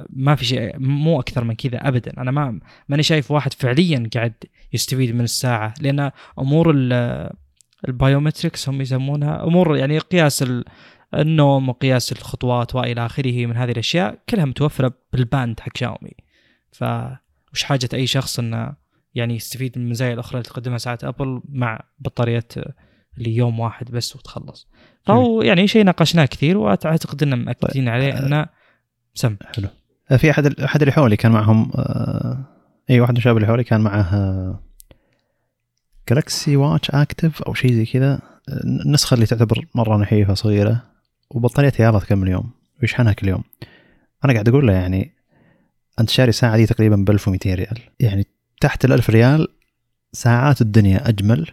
ما 0.09 0.35
في 0.35 0.45
شيء 0.45 0.79
مو 0.79 1.19
أكثر 1.19 1.43
من 1.43 1.55
كذا 1.55 1.87
ابدا. 1.87 2.21
أنا 2.21 2.31
ما 2.31 2.59
ماني 2.89 3.03
شايف 3.03 3.31
واحد 3.31 3.53
فعليا 3.53 4.09
قاعد 4.15 4.33
يستفيد 4.73 5.15
من 5.15 5.21
الساعة. 5.21 5.73
لأن 5.81 6.11
أمور 6.39 6.73
ال 7.87 7.95
biometrics 7.95 8.69
هم 8.69 8.81
يسمونها 8.81 9.43
أمور 9.43 9.77
يعني 9.77 9.99
قياس 9.99 10.45
النوم 11.13 11.69
وقياس 11.69 12.11
الخطوات 12.11 12.75
وإلى 12.75 13.05
آخره 13.05 13.45
من 13.45 13.57
هذه 13.57 13.71
الأشياء 13.71 14.19
كلها 14.29 14.45
متوفرة 14.45 14.93
بال 15.13 15.28
band 15.28 15.59
حق 15.59 15.77
شاومي. 15.77 16.11
ف 16.71 16.83
وش 17.53 17.63
حاجة 17.63 17.89
أي 17.93 18.07
شخص 18.07 18.39
إنه 18.39 18.84
يعني 19.15 19.35
يستفيد 19.35 19.77
من 19.77 19.85
المزايا 19.85 20.13
الأخرى 20.13 20.33
اللي 20.33 20.49
تقدمها 20.49 20.77
ساعه 20.77 20.99
أبل 21.03 21.41
مع 21.49 21.83
بطاريه 21.99 22.47
ليوم 23.17 23.59
واحد 23.59 23.91
بس 23.91 24.15
وتخلص. 24.15 24.67
فهو 25.03 25.41
يعني 25.41 25.67
شيء 25.67 25.83
ناقشناه 25.83 26.25
كثير 26.25 26.57
وأعتقد 26.57 27.23
ان 27.23 27.45
مأكدين 27.45 27.89
عليه 27.89 28.11
طيب. 28.13 28.23
إنه 28.23 28.45
سم. 29.13 29.35
حلو. 29.55 29.67
آه، 30.11 30.17
في 30.17 30.31
أحد 30.31 30.59
أحد 30.59 30.81
اللي 30.81 30.91
حولي 30.91 31.17
كان 31.17 31.31
معهم 31.31 31.71
آه 31.75 32.45
أي 32.89 32.99
واحد 32.99 33.11
من 33.11 33.17
الشباب 33.17 33.35
اللي 33.37 33.47
حولي 33.47 33.63
كان 33.63 33.81
معه 33.81 34.59
Galaxy 36.09 36.55
Watch 36.55 36.91
Active 36.91 37.41
أو 37.41 37.53
شيء 37.53 37.71
زي 37.71 37.85
كذا. 37.85 38.19
النسخه 38.63 39.13
اللي 39.13 39.25
تعتبر 39.25 39.65
مرة 39.75 39.97
نحيفة 39.97 40.33
صغيرة 40.33 40.83
وبطاريتها 41.29 41.85
يلا 41.85 41.99
تكمل 41.99 42.27
يوم 42.27 42.51
ويشحنها 42.81 43.13
كل 43.13 43.27
يوم. 43.27 43.43
أنا 44.25 44.33
قاعد 44.33 44.49
أقول 44.49 44.67
له 44.67 44.73
يعني 44.73 45.11
أنت 45.99 46.09
شاري 46.09 46.31
ساعة 46.31 46.57
دي 46.57 46.65
تقريبا 46.65 46.95
ب 46.95 47.09
1200 47.09 47.53
ريال. 47.53 47.79
يعني 47.99 48.25
تحت 48.61 48.85
ال 48.85 48.93
1000 48.93 49.09
ريال 49.09 49.47
ساعات 50.13 50.61
الدنيا 50.61 51.09
أجمل 51.09 51.47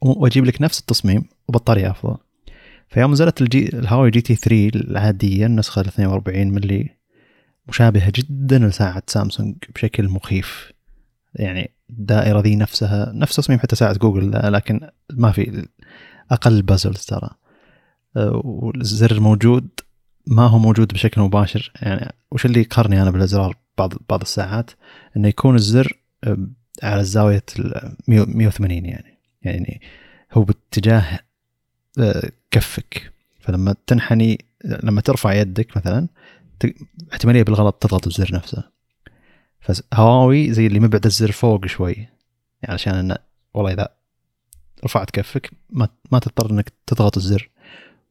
وأجيب 0.00 0.44
لك 0.44 0.62
نفس 0.62 0.80
التصميم 0.80 1.24
وبطارية 1.48 1.90
أفضل. 1.90 2.16
فيوم 2.88 3.12
نزلت 3.12 3.40
الجي 3.40 3.68
الهواوي 3.78 4.10
جي 4.10 4.20
تي 4.20 4.34
3 4.34 4.70
العادية 4.74 5.46
النسخة 5.46 5.80
ال 5.80 5.86
42 5.86 6.46
ملي 6.46 6.96
مشابهة 7.68 8.12
جدا 8.14 8.58
لساعة 8.58 9.02
سامسونج 9.06 9.56
بشكل 9.74 10.08
مخيف. 10.08 10.72
يعني 11.34 11.74
الدائرة 11.90 12.40
ذي 12.40 12.56
نفسها 12.56 13.12
نفس 13.14 13.36
تصميم 13.36 13.58
حتى 13.58 13.76
ساعة 13.76 13.98
جوجل 13.98 14.52
لكن 14.52 14.88
ما 15.12 15.32
في 15.32 15.68
أقل 16.30 16.62
bezels 16.62 17.04
ترى. 17.04 17.30
والزر 18.44 19.20
موجود 19.20 19.68
ما 20.26 20.46
هو 20.46 20.58
موجود 20.58 20.88
بشكل 20.92 21.20
مباشر. 21.20 21.72
يعني 21.82 22.14
وش 22.30 22.46
اللي 22.46 22.60
يقهرني 22.60 23.02
أنا 23.02 23.10
بالأزرار 23.10 23.56
بعض 23.78 23.94
بعض 24.08 24.20
الساعات؟ 24.20 24.70
إنه 25.16 25.28
يكون 25.28 25.54
الزر 25.54 25.99
على 26.82 27.00
الزاوية 27.00 27.44
180 28.08 28.84
يعني. 28.84 29.18
يعني 29.42 29.80
هو 30.32 30.42
باتجاه 30.42 31.20
آه، 31.98 32.30
كفك. 32.50 33.12
فلما 33.40 33.74
تنحني 33.86 34.44
لما 34.64 35.00
ترفع 35.00 35.32
يدك 35.32 35.76
مثلا 35.76 36.08
احتمالية 37.12 37.42
بالغلط 37.42 37.74
تضغط 37.74 38.06
الزر 38.06 38.34
نفسه. 38.34 38.64
فهواوي 39.60 40.52
زي 40.52 40.66
اللي 40.66 40.80
مبعد 40.80 41.06
الزر 41.06 41.32
فوق 41.32 41.66
شوي. 41.66 41.92
يعني 42.62 42.74
عشان 42.74 42.94
انه 42.94 43.16
والله 43.54 43.72
إذا 43.72 43.88
رفعت 44.84 45.10
كفك 45.10 45.50
ما 45.70 45.88
ما 46.12 46.18
تضطر 46.18 46.50
إنك 46.50 46.72
تضغط 46.86 47.16
الزر. 47.16 47.50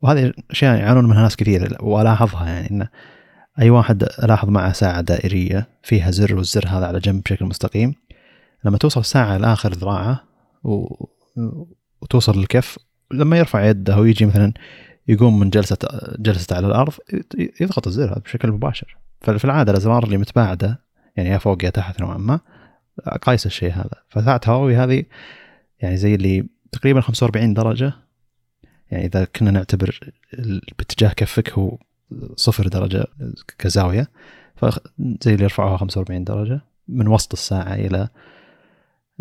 وهذه 0.02 0.34
أشياء 0.52 0.80
يعانون 0.80 1.06
منها 1.06 1.22
ناس 1.22 1.36
كثير 1.36 1.78
وألاحظها 1.80 2.48
يعني 2.48 2.72
انه 2.72 2.90
أي 3.60 3.70
واحد 3.70 4.04
الاحظ 4.04 4.50
معه 4.50 4.74
ساعة 4.74 5.02
دائرية 5.02 5.68
فيها 5.84 6.12
زر 6.12 6.36
والزر 6.36 6.68
هذا 6.68 6.88
على 6.88 7.00
جنب 7.00 7.24
بشكل 7.24 7.46
مستقيم 7.46 7.96
لما 8.66 8.78
توصل 8.78 9.00
الساعة 9.00 9.38
لآخر 9.38 9.74
ذراعه 9.74 10.24
و... 10.64 11.06
وتوصل 12.02 12.40
للكف 12.40 12.78
لما 13.12 13.38
يرفع 13.38 13.66
يده 13.66 13.98
ويجي 13.98 14.26
مثلا 14.26 14.54
يقوم 15.08 15.40
من 15.40 15.50
جلسة 15.50 15.78
جلسته 16.20 16.56
على 16.56 16.68
الأرض 16.68 16.94
يضغط 17.62 17.88
الزر 17.88 18.12
هذا 18.12 18.20
بشكل 18.20 18.52
مباشر. 18.52 18.98
ففي 19.22 19.46
العادة 19.46 19.72
الأزرار 19.72 20.04
اللي 20.04 20.18
متباعدة 20.18 20.82
يعني 21.16 21.30
يا 21.30 21.38
فوق 21.38 21.66
يا 21.66 21.70
تحت 21.70 22.02
نوعا 22.02 22.18
ما 22.18 22.40
قايس 23.22 23.46
الشيء 23.46 23.72
هذا. 23.72 24.04
فساعة 24.10 24.42
هواوي 24.48 24.76
هذه 24.76 25.04
يعني 25.80 25.98
زي 25.98 26.16
اللي 26.16 26.46
تقريبا 26.72 27.02
45 27.02 27.54
درجة 27.54 27.94
يعني 28.92 29.06
إذا 29.06 29.26
كنا 29.26 29.52
نعتبر 29.52 30.00
باتجاه 30.78 31.14
كفك 31.14 31.50
هو 31.50 31.78
صفر 32.36 32.68
درجة 32.68 33.06
كزاوية. 33.58 34.10
فزي 34.56 35.34
اللي 35.34 35.44
يرفعوها 35.44 35.78
45 35.78 36.24
درجة 36.24 36.62
من 36.88 37.08
وسط 37.08 37.34
الساعة 37.34 37.74
إلى 37.74 38.10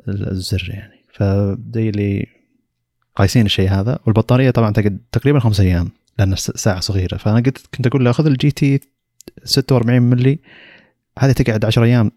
الزر 0.09 0.71
يعني. 0.71 1.05
فزي 1.13 1.89
اللي 1.89 2.27
قايسين 3.17 3.47
الشيء 3.47 3.69
هذا. 3.71 3.99
والبطارية 4.07 4.51
طبعا 4.51 4.73
تقريبا 5.13 5.39
خمس 5.41 5.61
أيام 5.61 5.89
لأن 6.19 6.33
الس- 6.33 6.51
ساعة 6.51 6.81
صغيرة. 6.81 7.17
فأنا 7.17 7.37
قلت 7.37 7.67
كنت 7.75 7.87
أقول 7.87 8.05
له 8.05 8.13
خذ 8.13 8.27
ال 8.27 8.51
GT 8.51 8.81
46 9.45 10.03
ملي. 10.03 10.39
هذه 11.19 11.33
تقعد 11.33 11.65
10 11.65 11.85
أيام 11.85 12.11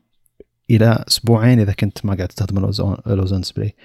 إلى 0.70 1.04
أسبوعين 1.08 1.60
إذا 1.60 1.74
كنت 1.74 2.06
ما 2.06 2.16
قاعد 2.16 2.28
تستخدم 2.28 2.58
ال 3.08 3.12
always-on 3.12 3.44
display 3.44 3.76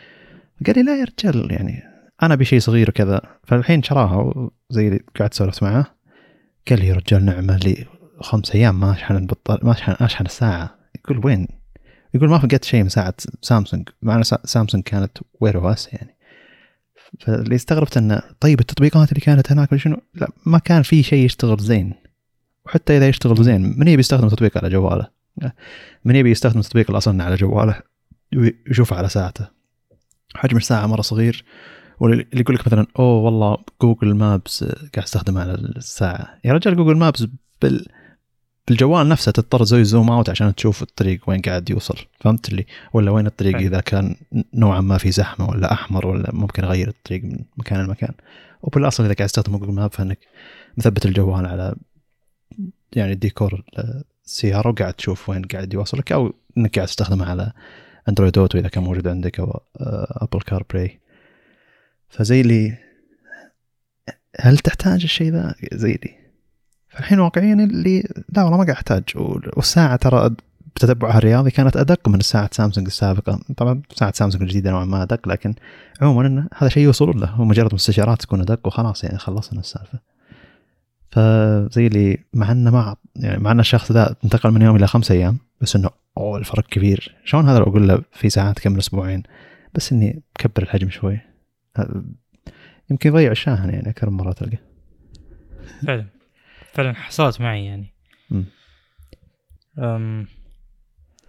قال 0.66 0.76
لي 0.76 0.82
لا 0.82 1.01
يا 1.01 1.05
رجال 1.05 1.53
يعني 1.53 1.82
أنا 2.22 2.34
أبي 2.34 2.45
شيء 2.45 2.59
صغير 2.61 2.89
وكذا. 2.91 3.20
فالحين 3.45 3.82
شراها 3.82 4.51
زي 4.70 4.89
اللي 4.89 5.01
قاعد 5.18 5.34
سولفت 5.34 5.62
معه. 5.62 5.96
قال 6.71 6.81
لي 6.81 6.93
رجال 6.93 7.25
نعمة 7.25 7.57
لي 7.57 7.87
خمس 8.21 8.51
أيام 8.51 8.81
ما 8.81 8.93
اشحن 8.93 9.17
البطارية 9.17 9.64
ما 9.64 9.73
اشحن 9.73 10.05
اشحن 10.05 10.25
الساعة. 10.27 10.79
يقول 10.99 11.27
وين؟ 11.27 11.49
يقول 12.14 12.29
ما 12.29 12.39
فقدت 12.39 12.64
شيء 12.64 12.83
من 12.83 12.89
ساعة 12.89 13.14
سامسونج. 13.43 13.89
مع 14.03 14.17
إن 14.17 14.23
سا- 14.23 14.41
سامسونج 14.45 14.85
كانت 14.85 15.19
Wear 15.41 15.59
OS 15.59 15.89
يعني. 15.93 16.17
فاللي 17.21 17.55
استغربت 17.55 17.97
انه 17.97 18.23
طيب 18.41 18.61
التطبيقات 18.61 19.09
اللي 19.09 19.21
كانت 19.21 19.53
هناك 19.53 19.77
شنو؟ 19.77 19.97
لا 20.14 20.29
ما 20.47 20.59
كان 20.59 20.83
في 20.83 21.03
شيء 21.03 21.25
يشتغل 21.25 21.59
زين. 21.59 21.95
وحتى 22.67 22.97
إذا 22.97 23.09
يشتغل 23.09 23.45
زين 23.45 23.79
من 23.79 23.89
يبي 23.89 24.01
يستخدم 24.01 24.29
تطبيق 24.29 24.59
على 24.59 24.69
جواله؟ 24.69 25.07
من 26.05 26.17
يبي 26.17 26.31
يستخدم 26.31 26.61
التطبيق 26.61 26.87
اللي 26.87 26.99
أصلا 26.99 27.25
على 27.25 27.37
جواله؟ 27.37 27.81
ويشوفه 28.37 28.97
على 28.97 29.09
ساعته. 29.09 29.49
حجم 30.35 30.57
الساعة 30.57 30.87
مرة 30.87 31.03
صغير. 31.03 31.45
واللي 32.01 32.27
يقول 32.33 32.57
لك 32.57 32.67
مثلا 32.67 32.87
أوه 32.99 33.23
والله 33.23 33.59
Google 33.83 34.14
Maps 34.14 34.64
قاعد 34.65 34.99
استخدمه 34.99 35.41
على 35.41 35.55
الساعة. 35.55 36.39
يا 36.45 36.53
رجال 36.53 36.77
Google 36.77 36.97
Maps 36.97 37.27
بال 37.63 37.87
بالجوال 38.69 39.09
نفسه 39.09 39.33
تضطر 39.33 39.65
تسوي 39.65 39.85
zoom 39.85 40.11
out 40.11 40.31
عشان 40.31 40.55
تشوف 40.55 40.83
الطريق 40.83 41.21
وين 41.27 41.41
قاعد 41.41 41.71
يوصل. 41.71 41.99
فهمت 42.21 42.49
اللي؟ 42.49 42.67
ولا 42.93 43.11
وين 43.11 43.27
الطريق 43.27 43.57
حلو. 43.57 43.67
إذا 43.67 43.81
كان 43.81 44.17
نوعا 44.55 44.81
ما 44.81 44.99
في 44.99 45.11
زحمة 45.11 45.49
ولا 45.49 45.73
أحمر 45.73 46.07
ولا 46.07 46.31
ممكن 46.33 46.65
اغير 46.65 46.89
الطريق 46.89 47.25
من 47.25 47.39
مكان 47.57 47.85
لمكان. 47.85 48.13
وبالاصل 48.63 49.05
إذا 49.05 49.15
قاعد 49.15 49.29
تستخدم 49.29 49.57
Google 49.57 49.73
Map 49.73 49.93
فإنك 49.93 50.19
مثبت 50.77 51.07
الجوال 51.07 51.47
على 51.47 51.75
يعني 52.93 53.15
ديكور 53.15 53.65
السيارة 54.27 54.69
وقاعد 54.69 54.95
تشوف 54.95 55.29
وين 55.29 55.43
قاعد 55.43 55.75
يوصلك 55.75 56.13
أو 56.13 56.35
إنك 56.59 56.75
قاعد 56.75 56.87
تستخدمه 56.89 57.31
على 57.31 57.53
Android 58.09 58.39
Auto 58.39 58.59
إذا 58.59 58.69
كان 58.69 58.85
موجود 58.85 59.09
عندك 59.09 59.41
أو 59.41 59.61
Apple 60.11 60.41
CarPlay 60.41 61.01
فزي 62.09 62.41
اللي 62.41 62.79
هل 64.41 64.59
تحتاج 64.59 65.03
الشيء 65.03 65.33
ذا؟ 65.33 65.55
زي 65.73 65.93
لي 65.93 66.17
فالحين 66.89 67.21
واقعيا 67.21 67.55
اللي 67.55 68.09
لا 68.29 68.43
والله 68.43 68.59
ما 68.59 68.65
قاعد 68.65 68.77
أحتاج. 68.77 69.03
وال- 69.15 69.51
والساعة 69.57 69.97
ترى 69.97 70.31
بتتبعها 70.77 71.19
الرياضي 71.19 71.51
كانت 71.51 71.77
أدق 71.77 72.09
من 72.09 72.21
ساعه 72.21 72.51
سامسونج 72.53 72.87
السابقة. 72.87 73.41
طبعا 73.57 73.83
ساعة 73.95 74.13
سامسونج 74.13 74.43
الجديدة 74.43 74.71
نوعا 74.71 74.85
ما 74.85 75.03
أدق 75.03 75.29
لكن 75.29 75.55
عموما 76.01 76.27
إنه 76.27 76.49
هذا 76.57 76.69
شيء 76.69 76.83
يوصلون 76.83 77.21
له. 77.21 77.27
هو 77.27 77.45
مجرد 77.45 77.75
مستشعرات 77.75 78.23
تكون 78.23 78.41
أدق 78.41 78.67
وخلاص 78.67 79.05
يعني 79.05 79.19
خلصنا 79.19 79.61
السالفة. 79.61 79.99
فزي 81.11 81.87
اللي 81.87 82.19
مع 82.33 82.53
إنه 82.53 82.71
ما 82.71 82.97
يعني 83.17 83.43
مع 83.43 83.51
إن 83.51 83.61
الشخص 83.61 83.93
ذا 83.93 84.17
انتقل 84.25 84.51
من 84.51 84.63
يوم 84.63 84.77
إلى 84.77 84.87
خمس 84.87 85.11
أيام 85.11 85.39
بس 85.61 85.77
إنه 85.77 85.91
أوه 86.19 86.39
الفرق 86.39 86.67
كبير. 86.67 87.17
شلون 87.25 87.49
هذا 87.49 87.59
لو 87.59 87.65
أقول 87.65 87.89
له 87.89 88.03
في 88.13 88.31
ساعات 88.31 88.57
تكمل 88.57 88.79
أسبوعين 88.79 89.23
بس 89.75 89.93
إني 89.93 90.23
اكبر 90.41 90.63
الحجم 90.63 90.91
شوي. 90.91 91.21
يمكن 92.91 93.11
يضيع 93.11 93.31
الشاحن 93.31 93.70
يعني 93.70 93.91
أكثر 93.91 94.11
من 94.11 94.16
مرة 94.16 94.33
تلقى. 94.33 94.59
فعلا. 95.87 96.07
فعلا 96.72 96.93
حصلت 96.93 97.41
معي 97.41 97.64
يعني. 97.64 97.95
مم. 98.31 98.45
أم... 99.79 100.27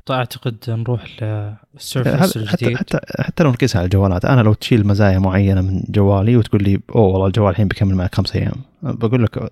طيب 0.06 0.18
أعتقد 0.18 0.58
نروح 0.68 1.24
لل 1.24 1.49
Surface 1.49 2.38
حتى 2.38 2.40
الجديد. 2.40 2.78
حتى 2.78 3.00
حتى 3.20 3.44
لو 3.44 3.52
نقيسها 3.52 3.80
على 3.80 3.86
الجوالات. 3.86 4.26
أنا 4.26 4.42
لو 4.42 4.54
تشيل 4.54 4.88
مزايا 4.88 5.20
معينة 5.20 5.62
من 5.62 5.84
جوالي 5.90 6.38
وتقول 6.38 6.64
لي 6.64 6.80
أوه 6.96 7.08
والله 7.08 7.28
الجوال 7.28 7.52
الحين 7.52 7.68
بيكمل 7.68 7.96
معك 7.96 8.16
خمس 8.16 8.36
أيام. 8.36 8.62
بقول 8.82 9.24
لك 9.24 9.52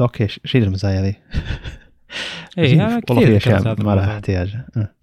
أوكي 0.00 0.28
شيل 0.44 0.62
المزايا 0.62 1.02
ذي. 1.02 1.16
اي 2.58 3.00
والله 3.10 3.26
في 3.26 3.36
أشياء 3.36 3.82
ما. 3.82 3.94
لها 3.94 4.14
احتياج. 4.14 4.56
أه. 4.76 4.95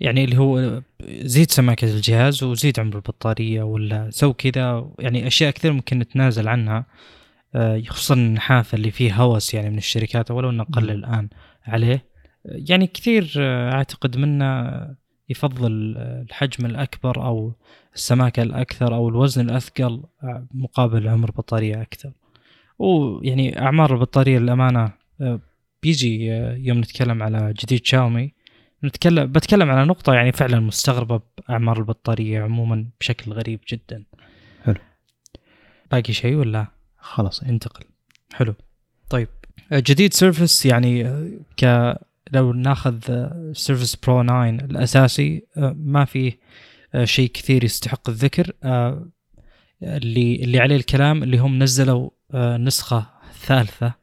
يعني 0.00 0.24
اللي 0.24 0.38
هو 0.38 0.82
زيد 1.10 1.50
سماكة 1.50 1.84
الجهاز 1.84 2.44
وزيد 2.44 2.80
عمر 2.80 2.96
البطارية 2.96 3.62
ولا 3.62 4.10
سو 4.10 4.32
كذا. 4.32 4.90
يعني 4.98 5.26
أشياء 5.26 5.50
كثير 5.50 5.72
ممكن 5.72 5.98
نتنازل 5.98 6.48
عنها 6.48 6.86
آه، 7.54 7.82
خصوصا 7.86 8.14
النحافة 8.14 8.76
اللي 8.76 8.90
فيه 8.90 9.14
هوس 9.14 9.54
يعني 9.54 9.70
من 9.70 9.78
الشركات 9.78 10.30
ولو 10.30 10.50
انه 10.50 10.64
قل 10.64 10.82
مم. 10.82 10.90
الآن 10.90 11.28
عليه. 11.66 12.04
يعني 12.44 12.86
كثير 12.86 13.32
آه، 13.38 13.72
أعتقد 13.72 14.16
منا 14.16 14.96
يفضل 15.28 15.94
آه، 15.98 16.22
الحجم 16.22 16.66
الأكبر 16.66 17.24
أو 17.24 17.52
السماكة 17.94 18.42
الأكثر 18.42 18.94
أو 18.94 19.08
الوزن 19.08 19.50
الأثقل 19.50 20.02
آه، 20.22 20.46
مقابل 20.54 21.08
عمر 21.08 21.30
بطارية 21.30 21.82
أكثر. 21.82 22.12
ويعني 22.78 23.62
أعمار 23.62 23.94
البطارية 23.94 24.38
للأمانة 24.38 24.92
آه، 25.20 25.40
بيجي 25.82 26.26
يوم 26.56 26.78
نتكلم 26.78 27.22
على 27.22 27.54
جديد 27.62 27.86
شاومي 27.86 28.32
نتكلم 28.84 29.32
بتكلم 29.32 29.70
على 29.70 29.84
نقطة 29.84 30.14
يعني 30.14 30.32
فعلا 30.32 30.60
مستغربة 30.60 31.20
بأعمار 31.38 31.78
البطارية 31.78 32.42
عموما 32.42 32.86
بشكل 33.00 33.32
غريب 33.32 33.60
جدا. 33.68 34.04
حلو. 34.64 34.80
باقي 35.90 36.12
شيء 36.12 36.34
ولا؟ 36.34 36.66
خلاص. 36.98 37.44
ننتقل 37.44 37.84
حلو. 38.32 38.54
طيب. 39.10 39.28
آه، 39.72 39.82
جديد 39.86 40.12
Surface 40.12 40.66
يعني 40.66 41.06
آه، 41.06 41.30
ك 41.56 41.94
لو 42.32 42.52
ناخذ 42.52 42.98
Surface 43.52 43.96
Pro 43.96 44.22
9 44.22 44.48
الأساسي 44.48 45.42
آه، 45.56 45.76
ما 45.78 46.04
فيه 46.04 46.38
شيء 47.04 47.30
كثير 47.30 47.64
يستحق 47.64 48.08
الذكر. 48.08 48.52
اللي 49.82 50.34
اللي 50.34 50.60
عليه 50.60 50.76
الكلام 50.76 51.22
اللي 51.22 51.38
هم 51.38 51.62
نزلوا 51.62 52.10
نسخة 52.34 53.06
ثالثة 53.40 53.94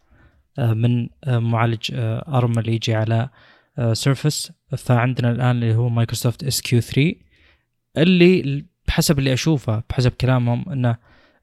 آه، 0.60 0.74
من 0.74 1.10
معالج 1.28 1.92
ARM 2.28 2.60
اللي 2.60 2.74
يجي 2.76 2.96
على 2.96 3.30
Surface 3.94 4.52
فعندنا 4.78 5.32
الآن 5.32 5.52
اللي 5.52 5.76
هو 5.76 5.90
Microsoft 5.90 6.44
SQ 6.44 6.82
3 6.82 7.14
اللي 7.98 8.66
بحسب 8.88 9.20
اللي 9.20 9.34
أشوفه 9.34 9.84
بحسب 9.90 10.12
كلامهم 10.12 10.70
إنه 10.70 10.98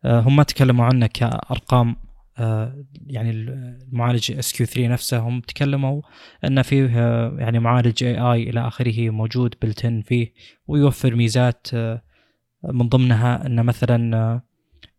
آه، 0.04 0.20
هم 0.20 0.36
ما 0.36 0.42
تكلموا 0.42 0.84
عنه 0.84 1.06
كأرقام 1.06 1.96
آه، 2.38 2.84
يعني 3.06 3.30
المعالج 3.30 4.32
SQ 4.32 4.66
3 4.66 4.88
نفسه. 4.88 5.18
هم 5.18 5.40
تكلموا 5.40 6.02
انه 6.44 6.62
فيه 6.62 6.90
آه، 6.94 7.36
يعني 7.38 7.58
معالج 7.58 8.04
AI 8.04 8.50
إلى 8.50 8.68
آخره 8.68 9.10
موجود 9.10 9.54
built-in 9.62 10.00
فيه 10.00 10.32
ويوفر 10.66 11.14
ميزات 11.14 11.66
من 12.64 12.88
ضمنها 12.88 13.46
انه 13.46 13.62
مثلا 13.62 14.40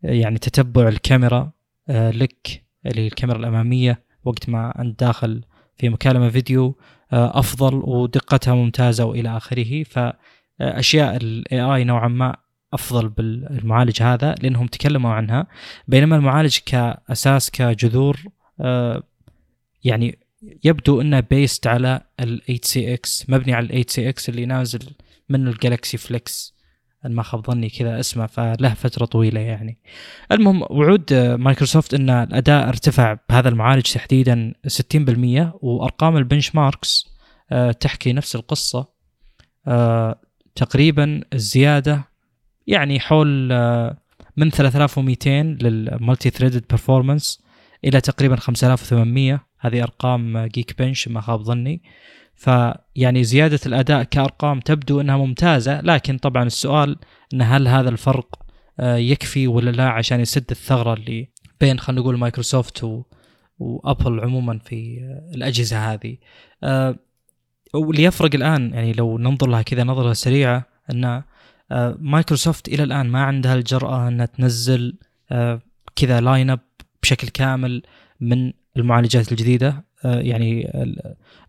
يعني 0.04 0.38
تتبع 0.38 0.88
الكاميرا 0.88 1.52
لك 1.90 2.64
اللي 2.86 3.08
الكاميرا 3.08 3.40
الأمامية 3.40 4.04
وقت 4.24 4.50
ما 4.50 4.82
أنت 4.82 5.00
داخل 5.00 5.44
في 5.78 5.90
مكالمة 5.90 6.30
فيديو 6.30 6.78
أفضل 7.14 7.76
ودقتها 7.76 8.56
ممتازة 8.56 9.06
وإلى 9.06 9.38
آخره. 9.38 9.84
فأشياء 9.84 11.16
ال 11.16 11.62
AI 11.62 11.84
نوعا 11.84 12.08
ما 12.08 12.36
أفضل 12.74 13.10
بالمعالج 13.10 14.04
هذا 14.04 14.36
لأنهم 14.42 14.68
تكلموا 14.68 15.14
عنها. 15.14 15.48
بينما 15.88 16.16
المعالج 16.16 16.58
كأساس 16.66 17.52
كجذور 17.52 18.18
آه، 18.62 19.04
يعني 19.84 20.20
يبدو 20.64 21.02
إنه 21.02 21.20
based 21.20 21.68
على 21.68 22.02
ال 22.20 22.42
8 22.46 22.60
cx 22.64 23.30
مبني 23.30 23.54
على 23.54 23.64
ال 23.64 23.70
8 23.70 23.86
cx 23.88 24.30
اللي 24.30 24.46
نازل 24.46 24.96
من 25.30 25.48
ال 25.48 25.55
Galaxy 25.55 25.98
Flex 25.98 26.54
ما 27.06 27.24
خاب 27.24 27.46
ظني 27.46 27.70
كذا 27.70 28.00
اسمه 28.00 28.26
فله 28.26 28.74
فترة 28.74 29.06
طويلة 29.06 29.40
يعني. 29.40 29.78
المهم 30.32 30.62
وعود 30.62 31.14
مايكروسوفت 31.14 31.94
إن 31.94 32.10
الأداء 32.10 32.68
ارتفع 32.68 33.18
بهذا 33.30 33.50
المعالج 33.50 33.82
تحديدا 33.82 34.54
60% 34.68 35.54
وأرقام 35.62 36.18
ال 36.18 36.56
benchmarks 36.56 37.14
آه، 37.52 37.72
تحكي 37.72 38.14
نفس 38.14 38.36
القصة. 38.36 38.88
آه، 39.68 40.22
تقريبا 40.56 41.22
الزيادة 41.34 42.04
يعني 42.68 43.00
حول 43.00 43.52
آه، 43.52 43.98
من 44.38 44.50
3200 44.50 45.58
لل 45.62 46.30
multi-threaded 46.30 46.64
performance 46.70 47.44
إلى 47.86 48.02
تقريبا 48.02 48.36
5800 48.36 49.46
هذه 49.60 49.84
أرقام 49.84 50.46
Geekbench 50.46 51.08
ما 51.08 51.22
خاب 51.22 51.44
ظني. 51.44 51.82
فيعني 52.36 53.24
زيادة 53.24 53.60
الأداء 53.66 54.04
كأرقام 54.04 54.60
تبدو 54.60 55.02
إنها 55.02 55.18
ممتازة 55.18 55.82
لكن 55.82 56.18
طبعا 56.18 56.44
السؤال 56.44 56.98
إن 57.34 57.42
هل 57.42 57.68
هذا 57.68 57.90
الفرق 57.90 58.40
يكفي 58.80 59.48
ولا 59.48 59.70
لا 59.70 59.90
عشان 59.90 60.20
يسد 60.20 60.52
الثغرة 60.52 60.94
اللي 60.94 61.30
بين 61.62 61.80
خلينا 61.80 62.02
نقول 62.02 62.18
مايكروسوفت 62.18 62.84
و... 62.84 63.04
وأبل 63.60 64.20
عموما 64.20 64.60
في 64.60 65.00
الأجهزة 65.36 65.94
هذه. 65.94 66.18
واللي 67.74 68.04
يفرق 68.04 68.36
الآن 68.36 68.74
يعني 68.74 68.94
لو 68.94 69.18
ننظر 69.18 69.48
لها 69.48 69.62
كذا 69.62 69.84
نظرة 69.84 70.14
سريعة 70.14 70.66
إن 70.92 71.24
آه، 71.72 71.98
مايكروسوفت 72.00 72.68
إلى 72.68 72.84
الآن 72.84 73.10
ما 73.10 73.24
عندها 73.24 73.56
الجرأة 73.56 74.08
إنها 74.08 74.26
تنزل 74.26 74.98
آه، 75.32 75.62
كذا 75.96 76.22
line 76.22 76.50
up 76.50 76.60
بشكل 77.04 77.28
كامل 77.28 77.84
من 78.20 78.54
المعالجات 78.78 79.32
الجديدة. 79.32 79.68
آه، 79.68 79.84
يعني 80.04 80.72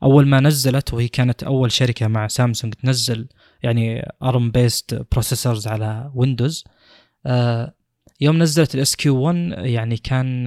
أول 0.02 0.26
ما 0.26 0.40
نزلت 0.40 0.94
وهي 0.94 1.08
كانت 1.08 1.42
أول 1.42 1.72
شركة 1.72 2.06
مع 2.06 2.28
سامسونج 2.28 2.74
تنزل 2.74 3.28
يعني 3.62 4.12
ARM 4.22 4.50
based 4.50 5.06
processors 5.12 5.66
على 5.66 6.10
ويندوز 6.14 6.64
يوم 8.20 8.38
نزلت 8.42 8.74
ال 8.74 8.96
SQ 8.96 9.16
1 9.16 9.36
يعني 9.58 9.96
كان 9.96 10.44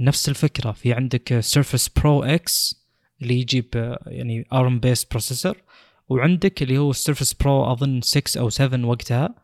نفس 0.00 0.28
الفكرة. 0.28 0.72
في 0.72 0.92
عندك 0.92 1.40
سيرفس 1.40 1.88
برو 1.88 2.22
X 2.22 2.86
اللي 3.22 3.40
يجيب 3.40 3.96
يعني 4.06 4.46
ARM 4.52 4.80
based 4.80 5.10
processor 5.10 5.56
وعندك 6.08 6.62
اللي 6.62 6.78
هو 6.78 6.90
السيرفس 6.90 7.32
برو 7.34 7.72
أظن 7.72 8.00
6 8.00 8.40
أو 8.40 8.48
7 8.48 8.88
وقتها 8.88 9.34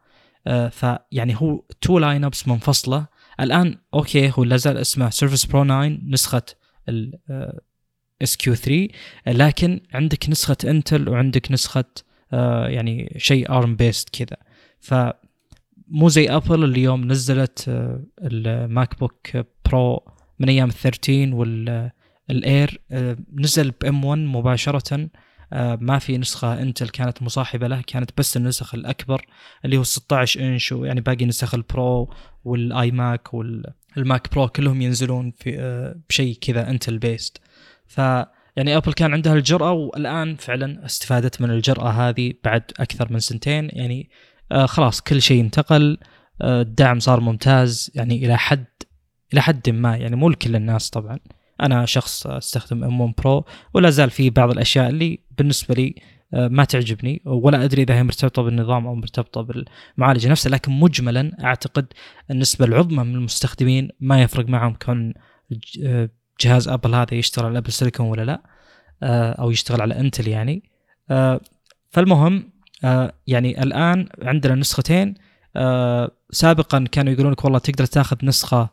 آه 0.46 0.68
فيعني 0.68 1.36
هو 1.36 1.62
two 1.80 1.98
line 1.98 2.24
ups 2.24 2.48
منفصلة. 2.48 3.06
الآن 3.40 3.78
أوكي 3.94 4.32
هو 4.38 4.44
لا 4.44 4.56
زال 4.56 4.76
اسمه 4.76 5.10
سيرفس 5.10 5.44
برو 5.46 5.64
9 5.64 5.86
نسخة 5.86 6.42
SQ 8.22 8.54
3 8.54 8.88
لكن 9.26 9.80
عندك 9.94 10.28
نسخة 10.28 10.56
انتل 10.64 11.08
وعندك 11.08 11.52
نسخة 11.52 11.84
آه 12.32 12.68
يعني 12.68 13.14
شيء 13.16 13.50
ARM 13.50 13.76
based 13.76 14.08
كذا. 14.08 14.36
ف 14.80 14.94
مو 15.88 16.08
زي 16.08 16.28
ابل 16.30 16.64
اللي 16.64 16.82
يوم 16.82 17.04
نزلت 17.12 17.64
آه 17.68 18.04
الماك 18.22 18.98
بوك 18.98 19.28
برو 19.64 20.04
من 20.38 20.48
أيام 20.48 20.68
ال 20.68 20.74
13 20.74 21.34
وال 21.34 21.90
الاير 22.30 22.80
آه، 22.90 23.16
نزل 23.34 23.70
ب 23.70 24.04
M1 24.04 24.18
مباشرة. 24.18 25.08
آه، 25.52 25.78
ما 25.80 25.98
في 25.98 26.18
نسخة 26.18 26.62
انتل 26.62 26.88
كانت 26.88 27.22
مصاحبة 27.22 27.66
له 27.68 27.82
كانت 27.86 28.10
بس 28.18 28.36
النسخ 28.36 28.74
الأكبر 28.74 29.26
اللي 29.64 29.76
هو 29.76 29.82
16 29.82 30.40
إنش 30.40 30.72
ويعني 30.72 31.00
باقي 31.00 31.24
نسخ 31.24 31.54
البرو 31.54 32.14
والاي 32.44 32.90
ماك 32.90 33.34
والماك 33.34 34.32
برو 34.32 34.48
كلهم 34.48 34.82
ينزلون 34.82 35.32
في 35.38 35.60
آه، 35.60 35.96
بشيء 36.08 36.38
كذا 36.40 36.70
انتل 36.70 36.98
based 36.98 37.40
ف 37.92 37.98
يعني 38.56 38.76
ابل 38.76 38.92
كان 38.92 39.12
عندها 39.12 39.34
الجرأة 39.34 39.72
والآن 39.72 40.36
فعلا 40.36 40.84
استفادت 40.86 41.40
من 41.40 41.50
الجرأة 41.50 41.88
هذه 41.88 42.32
بعد 42.44 42.62
أكثر 42.80 43.12
من 43.12 43.18
سنتين. 43.18 43.68
يعني 43.72 44.10
خلاص 44.64 45.00
كل 45.00 45.22
شيء 45.22 45.40
انتقل 45.40 45.98
الدعم 46.42 47.00
صار 47.00 47.20
ممتاز 47.20 47.90
يعني 47.94 48.24
إلى 48.26 48.38
حد 48.38 48.66
إلى 49.32 49.42
حد 49.42 49.70
ما. 49.70 49.96
يعني 49.96 50.16
مو 50.16 50.28
لكل 50.28 50.56
الناس 50.56 50.90
طبعا. 50.90 51.18
أنا 51.60 51.86
شخص 51.86 52.26
أستخدم 52.26 52.84
M1 52.84 53.14
برو 53.18 53.44
ولا 53.74 53.90
زال 53.90 54.10
في 54.10 54.30
بعض 54.30 54.50
الأشياء 54.50 54.88
اللي 54.88 55.18
بالنسبة 55.38 55.74
لي 55.74 55.94
آه، 56.34 56.48
ما 56.48 56.64
تعجبني 56.64 57.22
ولا 57.26 57.64
أدري 57.64 57.82
إذا 57.82 57.94
هي 57.94 58.02
مرتبطة 58.02 58.42
بالنظام 58.42 58.86
أو 58.86 58.94
مرتبطة 58.94 59.40
بالمعالجة 59.40 60.28
نفسها. 60.28 60.50
لكن 60.50 60.72
مجملا 60.72 61.36
أعتقد 61.44 61.86
النسبة 62.30 62.64
العظمى 62.64 63.04
من 63.04 63.14
المستخدمين 63.14 63.88
ما 64.00 64.22
يفرق 64.22 64.48
معهم 64.48 64.74
كون 64.74 65.14
آه، 65.84 66.10
جهاز 66.40 66.68
أبل 66.68 66.94
هذا 66.94 67.14
يشتغل 67.14 67.46
على 67.46 67.58
أبل 67.58 67.72
سيليكون 67.72 68.06
ولا 68.06 68.22
لا؟ 68.22 68.42
آه، 69.02 69.32
أو 69.32 69.50
يشتغل 69.50 69.80
على 69.80 70.00
إنتل 70.00 70.28
يعني. 70.28 70.62
فالمهم 71.90 72.52
يعني 73.26 73.62
الآن 73.62 74.08
عندنا 74.22 74.54
نسختين. 74.54 75.14
سابقا 76.30 76.84
كانوا 76.92 77.12
يقولون 77.12 77.32
لك 77.32 77.44
والله 77.44 77.58
تقدر 77.58 77.86
تاخذ 77.86 78.16
نسخة 78.22 78.68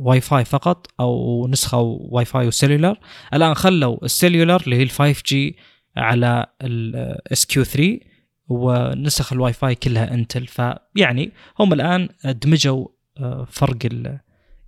واي 0.00 0.20
فاي 0.20 0.44
فقط 0.44 0.86
أو 1.00 1.46
نسخة 1.48 1.78
Wi-Fi 1.80 2.24
و 2.24 2.46
cellular 2.46 2.98
الآن 3.34 3.54
خلوا 3.54 4.04
ال 4.04 4.10
cellular 4.10 4.62
اللي 4.64 4.76
هي 4.76 4.82
ال 4.82 4.90
5G 4.90 5.56
على 5.96 6.46
ال 6.62 7.46
SQ 7.46 7.64
3 7.64 7.98
ونسخ 8.48 9.32
الواي 9.32 9.52
فاي 9.52 9.74
كلها 9.74 10.14
إنتل. 10.14 10.46
فيعني 10.46 11.32
هم 11.58 11.72
الآن 11.72 12.08
دمجوا 12.24 12.86
آه، 13.18 13.46
فرق 13.50 13.78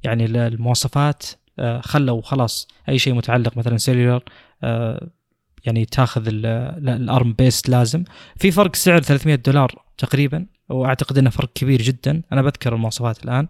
يعني 0.04 0.24
المواصفات 0.24 1.24
آه، 1.26 1.43
خلوا 1.80 2.22
خلاص 2.22 2.68
أي 2.88 2.98
شيء 2.98 3.14
متعلق 3.14 3.57
مثلا 3.57 3.76
cellular 3.76 4.22
آه، 4.62 5.11
يعني 5.64 5.84
تاخذ 5.84 6.22
ال 6.28 6.55
ARM 6.55 7.32
based 7.32 7.68
لازم. 7.68 8.05
في 8.36 8.50
فرق 8.50 8.76
سعر 8.76 9.02
300 9.02 9.34
دولار 9.34 9.84
تقريبا 9.98 10.46
وأعتقد 10.68 11.18
إنه 11.18 11.30
فرق 11.30 11.52
كبير 11.55 11.82
جدا. 11.82 12.22
أنا 12.32 12.42
بذكر 12.42 12.74
المواصفات 12.74 13.24
الآن. 13.24 13.48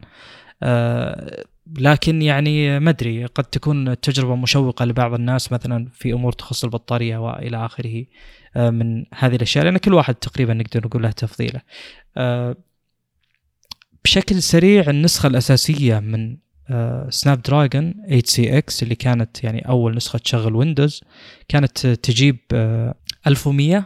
آه، 0.63 1.45
لكن 1.79 2.23
يعني 2.23 2.81
ما 2.81 2.91
أدري 2.91 3.27
قد 3.27 3.45
تكون 3.45 3.89
التجربه 3.89 4.37
مشوقة 4.37 4.85
لبعض 4.85 5.15
الناس 5.15 5.53
مثلا 5.53 5.89
في 5.93 6.13
أمور 6.13 6.33
تخص 6.33 6.65
البطارية 6.65 7.17
وإلى 7.19 7.67
آخره 7.67 8.05
آه، 8.57 8.71
من 8.71 9.05
هذه 9.15 9.37
الأشياء 9.37 9.65
لأن 9.65 9.79
كل 9.79 9.95
واحد 9.95 10.15
تقريبا 10.15 10.55
نقدر 10.55 10.87
نقول 10.87 11.03
له 11.03 11.11
تفضيله. 11.11 11.61
آه، 12.17 12.57
بشكل 14.05 14.43
سريع 14.43 14.91
النسخة 14.91 15.27
الأساسية 15.27 15.99
من 15.99 16.37
سناب 17.09 17.43
دراجون 17.43 17.93
8cx 17.93 18.83
اللي 18.83 18.95
كانت 18.95 19.45
يعني 19.45 19.69
أول 19.69 19.97
نسخة 19.97 20.19
تشغل 20.19 20.57
ويندوز 20.57 21.01
كانت 21.49 21.87
تجيب 21.87 22.39
1100 23.27 23.85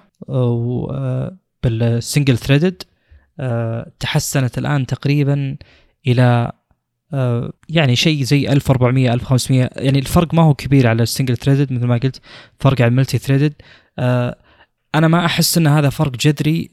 بال 1.62 1.81
single 1.81 2.38
threaded 2.38 2.82
تحسنت 4.00 4.58
الآن 4.58 4.86
تقريبا 4.86 5.56
إلى 6.06 6.52
آه، 7.12 7.52
يعني 7.68 7.96
شيء 7.96 8.22
زي 8.22 8.52
1400 8.52 9.12
1500 9.14 9.70
يعني 9.76 9.98
الفرق 9.98 10.34
ما 10.34 10.42
هو 10.42 10.54
كبير 10.54 10.86
على 10.86 11.02
ال 11.02 11.07
single 11.07 11.36
threaded 11.36 11.72
مثل 11.72 11.86
ما 11.86 11.96
قلت 11.96 12.20
فرق 12.58 12.82
على 12.82 12.88
ال 12.88 12.93
multi 12.93 13.18
threaded 13.18 13.54
آه، 13.98 14.38
أنا 14.94 15.08
ما 15.08 15.24
أحس 15.26 15.58
إن 15.58 15.66
هذا 15.66 15.90
فرق 15.90 16.12
جذري 16.16 16.70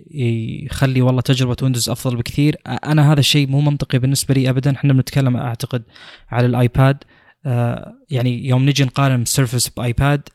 يخلي 0.66 1.02
والله 1.02 1.22
تجربة 1.22 1.56
ويندوز 1.62 1.90
أفضل 1.90 2.16
بكثير. 2.18 2.58
أنا 2.68 3.12
هذا 3.12 3.20
الشيء 3.20 3.48
مو 3.48 3.62
منطقي 3.62 4.00
بالنسبة 4.00 4.34
لي 4.34 4.50
ابدا. 4.50 4.76
إحنا 4.76 4.94
بنتكلم 4.94 5.38
أعتقد 5.38 5.84
على 6.30 6.46
الآيباد. 6.46 7.04
آه، 7.46 7.94
يعني 8.10 8.48
يوم 8.48 8.66
نجي 8.70 8.84
نقارن 8.84 9.22
السيرفس 9.22 9.70
بآيباد 9.70 10.30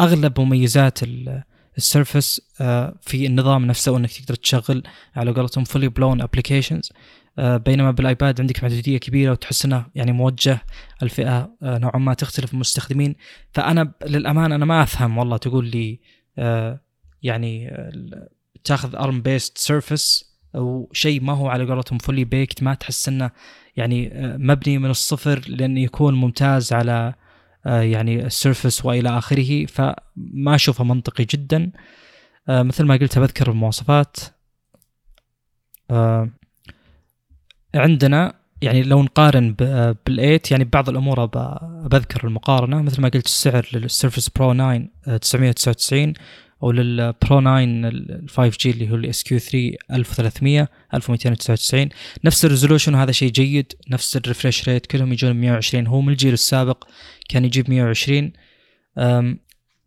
أغلب 0.00 0.40
مميزات 0.40 0.98
السيرفس 1.78 2.40
في 3.00 3.26
النظام 3.26 3.66
نفسه 3.66 3.92
وانك 3.92 4.12
تقدر 4.12 4.34
تشغل 4.34 4.82
على 5.16 5.30
قولتهم 5.30 5.64
full 5.64 5.88
blown 5.88 6.20
applications 6.20 6.92
آه، 7.38 7.56
بينما 7.56 7.90
بالآيباد 7.90 8.40
عندك 8.40 8.64
محدوديه 8.64 8.98
كبيرة 8.98 9.32
وتحس 9.32 9.64
إنه 9.64 9.86
يعني 9.94 10.12
موجه 10.12 10.58
لفئة 11.02 11.50
آه، 11.62 11.78
نوعا 11.78 11.98
ما 11.98 12.14
تختلف 12.14 12.44
من 12.44 12.54
المستخدمين 12.54 13.16
فأنا 13.52 13.92
للامانه 14.06 14.54
أنا 14.54 14.64
ما 14.64 14.82
أفهم 14.82 15.18
والله 15.18 15.36
تقول 15.36 15.66
لي 15.66 16.00
آه، 16.38 16.80
يعني 17.22 17.76
تاخذ 18.64 18.96
ARM 18.96 19.22
based 19.22 19.58
سيرفس 19.58 20.34
أو 20.54 20.90
شيء 20.92 21.22
ما 21.22 21.32
هو 21.32 21.48
على 21.48 21.64
قولتهم 21.64 21.98
fully 21.98 22.24
baked 22.24 22.62
ما 22.62 22.74
تحس 22.74 23.08
إنه 23.08 23.30
يعني 23.76 24.10
مبني 24.38 24.78
من 24.78 24.90
الصفر 24.90 25.44
لأنه 25.48 25.80
يكون 25.80 26.14
ممتاز 26.14 26.72
على 26.72 27.14
يعني 27.64 28.26
السيرفس 28.26 28.84
وإلى 28.84 29.18
آخره. 29.18 29.66
فما 29.66 30.54
أشوفه 30.54 30.84
منطقي 30.84 31.24
جدا. 31.24 31.70
مثل 32.48 32.84
ما 32.84 32.96
قلت 32.96 33.18
بذكر 33.18 33.50
المواصفات 33.50 34.16
عندنا 37.74 38.34
يعني 38.62 38.82
لو 38.82 39.02
نقارن 39.02 39.52
بالآيباد 40.06 40.50
يعني 40.50 40.64
بعض 40.64 40.88
الأمور 40.88 41.24
بذكر 41.88 42.26
المقارنة. 42.26 42.82
مثل 42.82 43.02
ما 43.02 43.08
قلت 43.08 43.26
السعر 43.26 43.66
للسيرفس 43.72 44.28
برو 44.28 44.52
9 44.52 44.88
999 45.18 46.12
أو 46.62 46.72
للبرو 46.72 47.40
9 47.40 47.64
ال 47.64 48.26
5G 48.28 48.70
اللي 48.70 48.90
هو 48.90 48.94
ال 48.94 49.22
SQ 49.22 49.38
3 49.38 49.72
1300 49.92 50.68
1299 50.94 51.88
نفس 52.24 52.44
ال 52.44 52.49
resolution 52.49 52.94
وهذا 52.94 53.12
شيء 53.12 53.30
جيد. 53.30 53.72
نفس 53.90 54.16
ال 54.16 54.23
refresh 54.23 54.68
rate 54.68 54.86
كلهم 54.86 55.12
يجون 55.12 55.32
120 55.32 55.86
هو 55.86 56.00
من 56.00 56.12
الجيل 56.12 56.32
السابق 56.32 56.84
كان 57.28 57.44
يجيب 57.44 57.70
120 57.70 58.32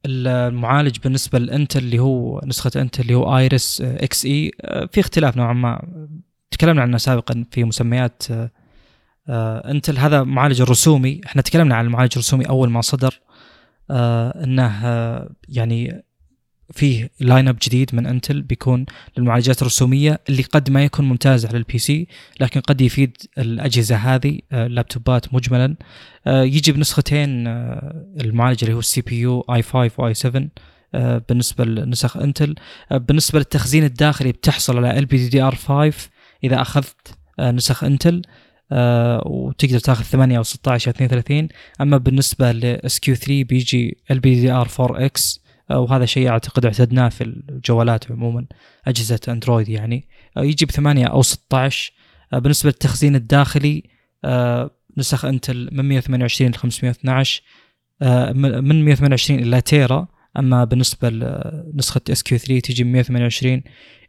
المعالج 0.06 0.98
بالنسبة 1.04 1.40
لإنتل 1.40 1.80
اللي 1.80 2.00
هو 2.00 2.42
نسخة 2.46 2.72
إنتل 2.82 3.02
اللي 3.02 3.14
هو 3.14 3.38
Iris 3.38 3.82
Xe 3.82 4.52
في 4.92 5.00
اختلاف 5.00 5.38
نوعا 5.38 5.54
ما. 5.54 5.88
تكلمنا 6.52 6.82
عنه 6.82 6.98
سابقا 6.98 7.46
في 7.52 7.64
مسميات 7.64 8.24
آه، 9.30 9.72
إنتل. 9.72 9.98
هذا 9.98 10.24
معالج 10.24 10.62
الرسومي. 10.62 11.22
إحنا 11.26 11.42
تكلمنا 11.42 11.76
عن 11.76 11.86
المعالج 11.86 12.12
الرسومي 12.12 12.50
أول 12.50 12.70
ما 12.70 12.82
صدر 12.82 13.20
آه، 13.92 14.44
إنه 14.44 14.84
يعني 15.50 16.04
فيه 16.74 17.10
line 17.20 17.48
up 17.48 17.58
جديد 17.62 17.96
من 17.96 18.08
انتل 18.08 18.42
بيكون 18.42 18.86
للمعالجات 19.18 19.62
الرسومية 19.62 20.20
اللي 20.30 20.44
قد 20.44 20.70
ما 20.70 20.84
يكون 20.84 21.06
ممتاز 21.06 21.46
على 21.46 21.58
ال 21.58 21.78
PC 21.78 22.08
لكن 22.40 22.60
قد 22.60 22.82
يفيد 22.82 23.18
الأجهزة 23.38 23.96
هذه 23.96 24.40
اللابتوبات 24.54 25.34
مجملا. 25.34 25.76
يجي 26.28 26.72
بنسختين 26.72 27.48
المعالج 28.22 28.64
اللي 28.64 28.76
هو 28.76 28.80
ال 28.80 29.02
CPU 29.02 29.46
i5 29.50 29.62
و 29.62 29.92
i7 29.98 30.48
بالنسبة 31.30 31.66
لنسخ 31.66 32.18
انتل 32.18 32.56
بالنسبة 32.92 33.40
للتخزين 33.40 33.84
الداخلي 33.84 34.32
بتحصل 34.32 34.78
على 34.78 35.00
ال 35.00 35.06
بي 35.06 35.18
دي 35.18 35.30
دي 35.30 35.42
ار 35.42 35.56
5 35.56 36.10
إذا 36.44 36.62
أخذت 36.62 37.18
نسخ 37.40 37.84
انتل 37.84 38.22
آه 38.72 39.24
وتقدر 39.26 39.80
تاخذ 39.80 40.04
8 40.04 40.38
أو 40.38 40.44
16 40.44 40.88
أو 40.92 40.96
32 40.96 41.48
أما 41.82 41.98
بالنسبة 41.98 42.52
ل 42.52 43.00
SQ 43.00 43.16
3 43.16 43.44
بيجي 43.44 43.98
ال 44.12 44.20
بي 44.20 44.42
دي 44.42 44.52
ار 44.52 44.70
4 44.80 45.06
إكس 45.06 45.42
وهذا 45.80 46.06
شيء 46.06 46.30
أعتقد 46.30 46.66
اعتدناه 46.66 47.10
في 47.10 47.24
الجوالات 47.24 48.12
عموما 48.12 48.46
أجهزة 48.88 49.20
أندرويد 49.28 49.70
يعني. 49.70 50.08
آه 50.38 50.44
يجي 50.44 50.66
ب 50.66 50.72
8 50.72 51.06
أو 51.06 51.22
16 51.22 51.94
آه 52.34 52.40
بالنسبة 52.40 52.70
للتخزين 52.70 53.16
الداخلي 53.16 53.84
آه 54.26 54.72
نسخ 54.98 55.26
Intel 55.26 55.70
من 55.72 55.86
128 55.86 56.52
ل 56.52 56.56
512 56.56 57.42
آه 58.02 58.32
من 58.32 58.86
128 58.86 59.40
إلى 59.40 59.62
تيرا. 59.62 60.08
أما 60.38 60.64
بالنسبة 60.64 61.10
لنسخه 61.10 62.02
SQ3 62.12 62.60
تجي 62.60 62.84
من 62.84 62.92
128 62.92 63.64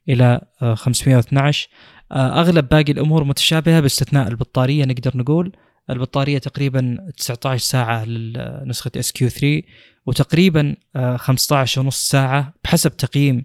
إلى 0.09 0.41
512 0.75 1.69
آه، 2.13 2.41
أغلب 2.41 2.69
باقي 2.69 2.93
الأمور 2.93 3.25
متشابهة 3.25 3.81
باستثناء 3.81 4.29
البطارية 4.29 4.85
نقدر 4.85 5.17
نقول. 5.17 5.53
البطارية 5.91 6.39
تقريبا 6.39 7.11
19 7.17 7.65
ساعة 7.65 8.05
لنسخة 8.05 8.91
SQ3 8.97 9.63
وتقريبا 10.07 10.77
15 11.17 11.81
آه، 11.81 11.85
ونص 11.85 12.09
ساعة 12.09 12.55
بحسب 12.65 12.97
تقييم 12.97 13.45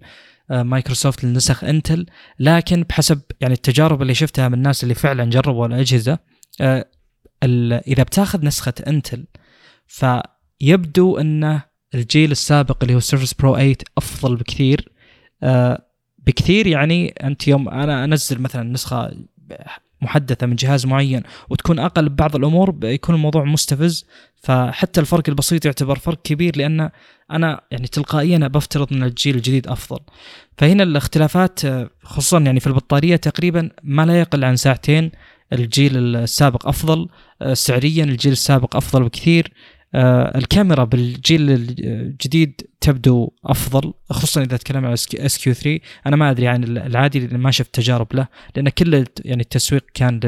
آه، 0.51 0.63
مايكروسوفت 0.63 1.23
لنسخ 1.23 1.63
Intel. 1.63 2.05
لكن 2.39 2.83
بحسب 2.83 3.21
يعني 3.41 3.53
التجارب 3.53 4.01
اللي 4.01 4.13
شفتها 4.13 4.47
من 4.47 4.53
الناس 4.53 4.83
اللي 4.83 4.95
فعلا 4.95 5.29
جربوا 5.29 5.67
الأجهزة 5.67 6.19
إذا 7.87 8.03
بتاخذ 8.03 8.45
نسخة 8.45 8.73
Intel 8.87 9.25
فيبدو 9.87 11.17
انه 11.17 11.63
الجيل 11.95 12.31
السابق 12.31 12.77
اللي 12.81 12.95
هو 12.95 12.99
Surface 12.99 13.33
Pro 13.33 13.55
8 13.55 13.75
أفضل 13.97 14.35
بكثير. 14.35 14.91
بكثير 16.17 16.67
يعني 16.67 17.07
أنت 17.07 17.47
يوم 17.47 17.69
أنا 17.69 18.03
أنزل 18.03 18.41
مثلا 18.41 18.63
نسخة 18.63 19.11
محدثة 20.01 20.47
من 20.47 20.55
جهاز 20.55 20.85
معين 20.85 21.23
وتكون 21.49 21.79
أقل 21.79 22.09
ببعض 22.09 22.35
الأمور 22.35 22.71
بيكون 22.71 23.15
الموضوع 23.15 23.43
مستفز. 23.43 24.05
فحتى 24.43 25.01
الفرق 25.01 25.23
البسيط 25.27 25.65
يعتبر 25.65 25.99
فرق 25.99 26.21
كبير 26.23 26.57
لأن 26.57 26.89
أنا 27.31 27.61
يعني 27.71 27.87
تلقائيا 27.87 28.37
بفترض 28.37 28.93
إن 28.93 29.03
الجيل 29.03 29.35
الجديد 29.35 29.67
أفضل. 29.67 29.99
فهنا 30.57 30.83
الاختلافات 30.83 31.59
خصوصا 32.03 32.39
يعني 32.39 32.59
في 32.59 32.67
البطارية 32.67 33.15
تقريبا 33.15 33.69
ما 33.83 34.05
لا 34.05 34.19
يقل 34.19 34.43
عن 34.43 34.55
ساعتين 34.55 35.11
الجيل 35.53 36.15
السابق 36.15 36.67
أفضل. 36.67 37.07
سعريا 37.53 38.03
الجيل 38.03 38.31
السابق 38.31 38.75
أفضل 38.75 39.03
بكثير. 39.03 39.53
آه 39.53 39.76
الكاميرا 39.95 40.83
بالجيل 40.83 41.51
الجديد 41.79 42.61
تبدو 42.81 43.31
أفضل 43.45 43.93
خصوصا 44.09 44.41
إذا 44.41 44.57
تكلمنا 44.57 44.87
عن 44.87 44.93
SQ3 44.93 45.79
أنا 46.07 46.15
ما 46.15 46.31
أدري 46.31 46.47
عن 46.47 46.63
العادي 46.63 47.19
ما 47.27 47.51
شفت 47.51 47.75
تجارب 47.75 48.15
له 48.15 48.27
لأن 48.55 48.69
كل 48.69 49.05
يعني 49.25 49.41
التسويق 49.41 49.85
كان 49.93 50.19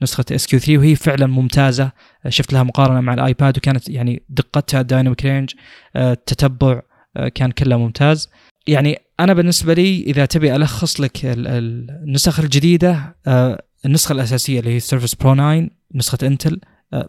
لنسخة 0.00 0.24
SQ3 0.32 0.78
وهي 0.78 0.94
فعلا 0.96 1.26
ممتازة. 1.26 1.92
شفت 2.28 2.52
لها 2.52 2.62
مقارنة 2.62 3.00
مع 3.00 3.14
ال 3.14 3.23
iPad 3.23 3.58
وكانت 3.58 3.88
يعني 3.88 4.22
دقتها 4.28 4.82
dynamic 4.82 5.24
range 5.24 5.50
التتبع 5.96 6.82
آه 7.16 7.28
كان 7.28 7.50
كله 7.50 7.76
ممتاز. 7.76 8.30
يعني 8.66 8.98
أنا 9.20 9.32
بالنسبة 9.32 9.74
لي 9.74 10.02
إذا 10.02 10.24
تبي 10.26 10.56
ألخص 10.56 11.00
لك 11.00 11.20
النسخ 11.24 12.40
الجديدة 12.40 13.16
آه 13.26 13.62
النسخة 13.86 14.12
الأساسية 14.12 14.60
اللي 14.60 14.74
هي 14.74 14.80
Surface 14.80 15.14
Pro 15.14 15.34
9 15.34 15.68
نسخة 15.94 16.18
Intel 16.26 16.60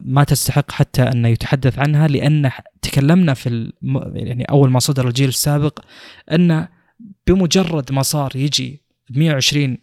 ما 0.01 0.23
تستحق 0.23 0.71
حتى 0.71 1.01
انه 1.01 1.27
يتحدث 1.27 1.79
عنها 1.79 2.07
لأن 2.07 2.51
تكلمنا 2.81 3.33
في 3.33 3.49
الم... 3.49 3.71
يعني 4.15 4.43
أول 4.43 4.71
ما 4.71 4.79
صدر 4.79 5.07
الجيل 5.07 5.27
السابق 5.27 5.79
أن 6.31 6.67
بمجرد 7.27 7.91
ما 7.91 8.01
صار 8.01 8.31
يجي 8.35 8.81
120 9.09 9.77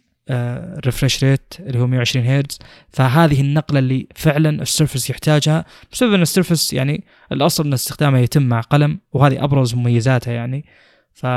refresh 0.85 1.23
rate 1.23 1.53
اللي 1.59 1.79
هو 1.79 1.87
120 1.87 2.25
هرتز 2.25 2.59
فهذه 2.89 3.41
النقلة 3.41 3.79
اللي 3.79 4.07
فعلا 4.15 4.61
ال 4.61 4.67
Surface 4.67 5.09
يحتاجها 5.09 5.65
بسبب 5.91 6.13
أن 6.13 6.21
ال 6.21 6.28
Surface 6.28 6.73
يعني 6.73 7.03
الأصل 7.31 7.65
أن 7.65 7.73
استخدامه 7.73 8.19
يتم 8.19 8.43
مع 8.43 8.61
قلم 8.61 8.99
وهذه 9.13 9.43
أبرز 9.43 9.75
مميزاتها 9.75 10.33
يعني. 10.33 10.65
ف 11.13 11.27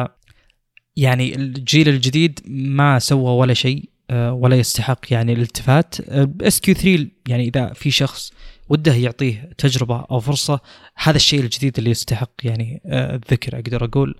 يعني 0.96 1.36
الجيل 1.36 1.88
الجديد 1.88 2.40
ما 2.46 2.98
سوى 2.98 3.30
ولا 3.30 3.54
شيء 3.54 3.88
آه، 4.10 4.32
ولا 4.32 4.56
يستحق 4.56 5.00
يعني 5.10 5.32
الالتفات. 5.32 6.00
SQ3 6.42 7.06
يعني 7.28 7.48
إذا 7.48 7.72
في 7.72 7.90
شخص 7.90 8.32
وده 8.68 8.94
يعطيه 8.94 9.50
تجربة 9.58 10.06
أو 10.10 10.20
فرصة. 10.20 10.60
هذا 10.96 11.16
الشيء 11.16 11.40
الجديد 11.40 11.78
اللي 11.78 11.90
يستحق 11.90 12.30
يعني 12.44 12.82
آه، 12.86 13.14
الذكر 13.14 13.56
أقدر 13.56 13.84
أقول. 13.84 14.14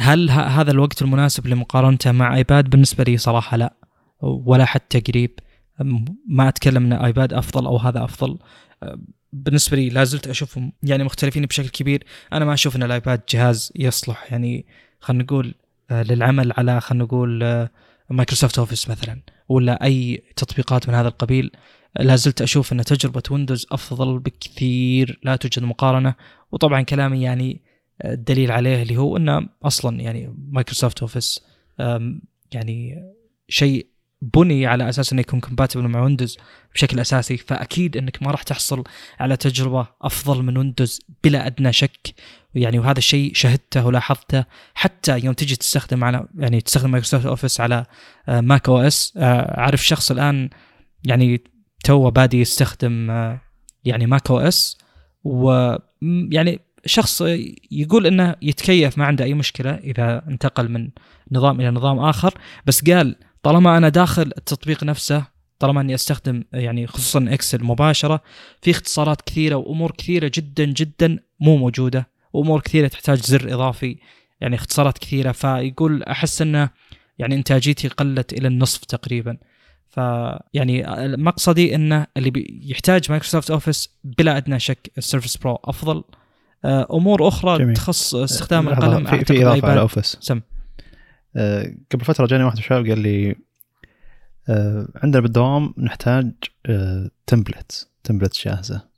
هل 0.00 0.30
هذا 0.30 0.70
الوقت 0.70 1.02
المناسب 1.02 1.46
لمقارنته 1.46 2.12
مع 2.12 2.36
iPad 2.36 2.70
بالنسبة 2.70 3.04
لي 3.04 3.16
صراحة 3.16 3.56
لا 3.56 3.74
ولا 4.22 4.64
حتى 4.64 5.00
قريب. 5.00 5.38
ما 6.28 6.48
أتكلم 6.48 6.84
إن 6.84 6.92
iPad 6.92 7.32
أفضل 7.32 7.66
أو 7.66 7.76
هذا 7.76 8.04
أفضل. 8.04 8.38
بالنسبة 9.32 9.76
لي 9.76 9.88
لا 9.88 10.04
زلت 10.04 10.26
أشوفهم 10.26 10.72
يعني 10.82 11.04
مختلفين 11.04 11.46
بشكل 11.46 11.68
كبير. 11.68 12.04
أنا 12.32 12.44
ما 12.44 12.54
أشوف 12.54 12.76
إن 12.76 12.82
ال 12.82 12.90
iPad 12.90 13.20
جهاز 13.28 13.72
يصلح 13.76 14.32
يعني 14.32 14.66
خلينا 15.00 15.22
نقول 15.22 15.54
آه، 15.90 16.02
للعمل 16.02 16.52
على 16.52 16.80
خلينا 16.80 17.04
نقول 17.04 17.68
Microsoft 18.10 18.58
Office 18.58 18.90
مثلا 18.90 19.22
ولا 19.48 19.84
أي 19.84 20.22
تطبيقات 20.36 20.88
من 20.88 20.94
هذا 20.94 21.08
القبيل. 21.08 21.50
لا 21.96 22.16
زلت 22.16 22.42
أشوف 22.42 22.72
أن 22.72 22.84
تجربة 22.84 23.22
Windows 23.30 23.66
أفضل 23.72 24.18
بكثير 24.18 25.20
لا 25.22 25.36
توجد 25.36 25.62
مقارنة. 25.62 26.14
وطبعا 26.52 26.82
كلامي 26.82 27.22
يعني 27.22 27.62
الدليل 28.04 28.52
عليه 28.52 28.82
اللي 28.82 28.96
هو 28.96 29.16
انه 29.16 29.48
أصلا 29.62 30.00
يعني 30.00 30.34
Microsoft 30.50 31.00
Office 31.00 31.40
يعني 32.52 33.02
شيء 33.48 33.86
بني 34.22 34.66
على 34.66 34.88
أساس 34.88 35.12
أنه 35.12 35.20
يكون 35.20 35.40
compatible 35.40 35.88
مع 35.88 36.02
Windows 36.02 36.38
بشكل 36.74 37.00
أساسي. 37.00 37.36
فأكيد 37.36 37.96
أنك 37.96 38.22
ما 38.22 38.30
راح 38.30 38.42
تحصل 38.42 38.84
على 39.20 39.36
تجربة 39.36 39.86
أفضل 40.02 40.42
من 40.42 40.58
Windows 40.58 41.00
بلا 41.24 41.46
أدنى 41.46 41.72
شك. 41.72 42.14
يعني 42.54 42.78
وهذا 42.78 42.98
الشيء 42.98 43.34
شهدته 43.34 43.86
ولاحظته 43.86 44.44
حتى 44.74 45.18
يوم 45.18 45.34
تجي 45.34 45.56
تستخدم 45.56 46.04
على 46.04 46.28
يعني 46.38 46.60
تستخدم 46.60 46.90
Microsoft 46.90 47.26
Office 47.26 47.60
على 47.60 47.86
macOS. 48.28 49.14
أعرف 49.16 49.86
شخص 49.86 50.10
الآن 50.10 50.50
يعني 51.04 51.40
nobody 51.84 52.40
يستخدم 52.40 53.10
آه، 53.10 53.40
يعني 53.84 54.06
macOS 54.06 54.78
ويعني 55.24 56.60
شخص 56.86 57.22
يقول 57.70 58.06
إنه 58.06 58.36
يتكيف 58.42 58.98
ما 58.98 59.04
عنده 59.04 59.24
أي 59.24 59.34
مشكلة 59.34 59.70
إذا 59.70 60.22
انتقل 60.28 60.68
من 60.68 60.88
نظام 61.32 61.60
إلى 61.60 61.70
نظام 61.70 61.98
آخر. 61.98 62.34
بس 62.66 62.84
قال 62.90 63.16
طالما 63.42 63.76
أنا 63.76 63.88
داخل 63.88 64.22
التطبيق 64.22 64.84
نفسه 64.84 65.24
طالما 65.58 65.80
إني 65.80 65.94
أستخدم 65.94 66.44
يعني 66.52 66.86
خصوصا 66.86 67.26
Excel 67.28 67.64
مباشرة 67.64 68.22
في 68.62 68.70
اختصارات 68.70 69.22
كثيرة 69.22 69.54
وأمور 69.54 69.90
كثيرة 69.90 70.30
جدا 70.34 70.64
جدا 70.64 71.18
مو 71.40 71.56
موجودة 71.56 72.08
وأمور 72.32 72.60
كثيرة 72.60 72.88
تحتاج 72.88 73.18
زر 73.18 73.54
إضافي 73.54 73.96
يعني 74.40 74.56
اختصارات 74.56 74.98
كثيرة. 74.98 75.32
فيقول 75.32 76.02
أحس 76.02 76.42
إنه 76.42 76.70
يعني 77.18 77.34
إنتاجيتي 77.34 77.88
قلت 77.88 78.32
إلى 78.32 78.48
النصف 78.48 78.84
تقريبا. 78.84 79.36
فيعني 79.90 80.84
مقصدي 81.16 81.74
إنه 81.74 82.06
اللي 82.16 82.60
يحتاج 82.62 83.10
Microsoft 83.10 83.50
Office 83.50 83.98
بلا 84.04 84.36
أدنى 84.36 84.58
شك 84.58 84.90
ال 84.98 85.03
Surface 85.03 85.36
Pro 85.36 85.58
أفضل. 85.64 86.04
آه، 86.64 86.86
أمور 86.92 87.28
أخرى 87.28 87.58
جميل. 87.58 87.76
تخص 87.76 88.14
استخدام 88.14 88.68
القلم 88.68 89.04
في, 89.04 89.24
في 89.24 89.42
إضافة 89.46 89.70
على 89.70 89.80
Office 89.80 90.16
سم. 90.20 90.40
أه 91.36 91.74
قبل 91.92 92.04
فترة 92.04 92.26
جاني 92.26 92.44
واحد 92.44 92.56
من 92.56 92.62
الشباب 92.62 92.86
قال 92.86 92.98
لي 92.98 93.36
أه 94.48 94.88
عندنا 94.94 95.22
بالدوام 95.22 95.74
نحتاج 95.78 96.32
أه 96.66 97.10
template 97.26 97.88
template 98.04 98.46
جاهزة. 98.46 98.88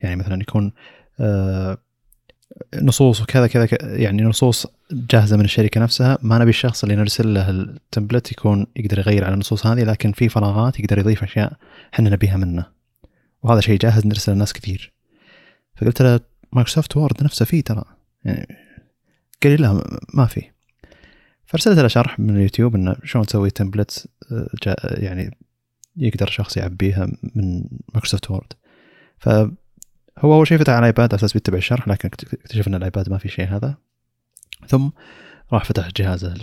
يعني 0.00 0.16
مثلا 0.16 0.40
يكون 0.40 0.72
أه 1.20 1.78
نصوص 2.82 3.22
وكذا 3.22 3.46
كذا 3.46 3.68
يعني 3.82 4.22
نصوص 4.22 4.66
جاهزة 4.92 5.36
من 5.36 5.44
الشركة 5.44 5.80
نفسها. 5.80 6.18
ما 6.22 6.38
نبي 6.38 6.50
الشخص 6.50 6.82
اللي 6.82 6.96
نرسل 6.96 7.34
له 7.34 7.50
ال 7.50 7.59
template 7.59 8.32
يكون 8.32 8.66
يقدر 8.76 8.98
يغير 8.98 9.24
على 9.24 9.34
النصوص 9.34 9.66
هذه 9.66 9.84
لكن 9.84 10.12
في 10.12 10.28
فراغات 10.28 10.80
يقدر 10.80 10.98
يضيف 10.98 11.22
أشياء 11.22 11.52
إحنا 11.94 12.10
نبيها 12.10 12.36
منه. 12.36 12.66
وهذا 13.42 13.60
شيء 13.60 13.78
جاهز 13.78 14.06
نرسله 14.06 14.34
للناس 14.34 14.52
كثير. 14.52 14.92
فقلت 15.76 16.02
له 16.02 16.20
Microsoft 16.52 16.96
Word 16.96 17.24
نفسه 17.24 17.44
فيه 17.44 17.60
ترى. 17.60 17.84
يعني 18.24 18.56
قال 19.42 19.52
لي 19.52 19.56
لا 19.56 19.84
ما 20.14 20.26
في 20.26 20.42
فارسلت 21.46 21.78
له 21.78 21.88
شرح 21.88 22.20
من 22.20 22.36
اليوتيوب 22.36 22.74
إنه 22.74 22.96
شلون 23.04 23.26
تسوي 23.26 23.50
template 23.50 24.06
يعني 24.82 25.38
يقدر 25.96 26.26
شخص 26.26 26.56
يعبيها 26.56 27.08
من 27.34 27.64
Microsoft 27.94 28.30
Word. 28.30 28.52
فهو 30.16 30.34
أول 30.34 30.46
شيء 30.46 30.58
فتح 30.58 30.72
على 30.72 30.78
ال 30.78 30.85
iPad 30.85 31.12
على 31.12 31.18
أساس 31.18 31.32
بيتبع 31.32 31.58
الشرح 31.58 31.88
لكن 31.88 32.08
اكتشف 32.32 32.68
إن 32.68 32.74
ال 32.74 32.81
iPad 32.81 33.10
ما 33.10 33.18
في 33.18 33.28
شيء 33.28 33.48
هذا. 33.48 33.74
ثم 34.66 34.88
راح 35.52 35.64
فتح 35.64 35.88
جهازه 35.96 36.34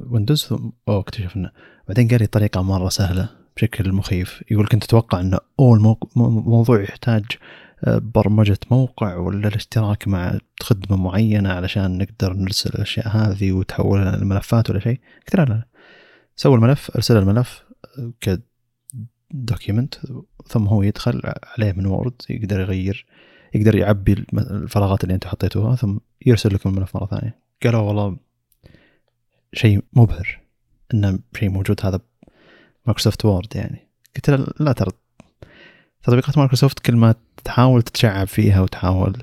ال 0.00 0.05
Windows 0.05 0.44
ثم 0.44 0.70
أوه 0.88 1.00
اكتشف 1.00 1.36
انه 1.36 1.50
بعدين 1.88 2.08
قال 2.08 2.20
لي 2.20 2.26
طريقه 2.26 2.62
مرة 2.62 2.88
سهلة 2.88 3.28
بشكل 3.56 3.92
مخيف. 3.92 4.42
يقول 4.50 4.66
كنت 4.66 4.84
أتوقع 4.84 5.20
انه 5.20 5.38
اوه 5.60 5.98
الموضوع 6.16 6.82
يحتاج 6.82 7.24
آه، 7.84 7.98
برمجة 7.98 8.58
موقع 8.70 9.16
ولا 9.16 9.48
الاشتراك 9.48 10.08
مع 10.08 10.38
خدمة 10.62 10.96
معينة 10.96 11.52
علشان 11.52 11.98
نقدر 11.98 12.32
نرسل 12.32 12.70
الأشياء 12.70 13.08
هذه 13.08 13.52
وتحولها 13.52 14.16
لملفات 14.16 14.70
ولا 14.70 14.80
شيء. 14.80 15.00
قلت 15.26 15.36
لا 15.36 15.44
لا 15.44 15.64
سوي 16.36 16.54
الملف 16.54 16.90
أرسل 16.96 17.16
الملف 17.16 17.64
ك 18.20 18.40
document 19.30 19.94
ثم 20.46 20.66
هو 20.66 20.82
يدخل 20.82 21.22
عليه 21.56 21.72
من 21.72 21.86
Word 21.86 22.22
يقدر 22.30 22.60
يغير 22.60 23.06
يقدر 23.54 23.76
يعبي 23.76 24.12
الفراغات 24.32 25.04
اللي 25.04 25.14
أنتم 25.14 25.28
حطيتوها 25.28 25.76
ثم 25.76 25.96
يرسل 26.26 26.54
لكم 26.54 26.70
الملف 26.70 26.96
مرة 26.96 27.06
ثانية. 27.06 27.38
قالوا 27.64 27.80
والله 27.80 28.16
شيء 29.52 29.82
مبهر 29.92 30.40
إنه 30.94 31.18
شيء 31.36 31.50
موجود 31.50 31.80
هذا 31.86 32.00
Microsoft 32.86 33.24
Word 33.24 33.56
يعني. 33.56 33.88
قلت 34.16 34.30
له 34.30 34.46
لا 34.60 34.72
ترى 34.72 34.90
تطبيقات 36.02 36.38
مايكروسوفت 36.38 36.78
كل 36.78 36.96
ما 36.96 37.14
تحاول 37.44 37.82
تتشعب 37.82 38.26
فيها 38.26 38.60
وتحاول 38.60 39.22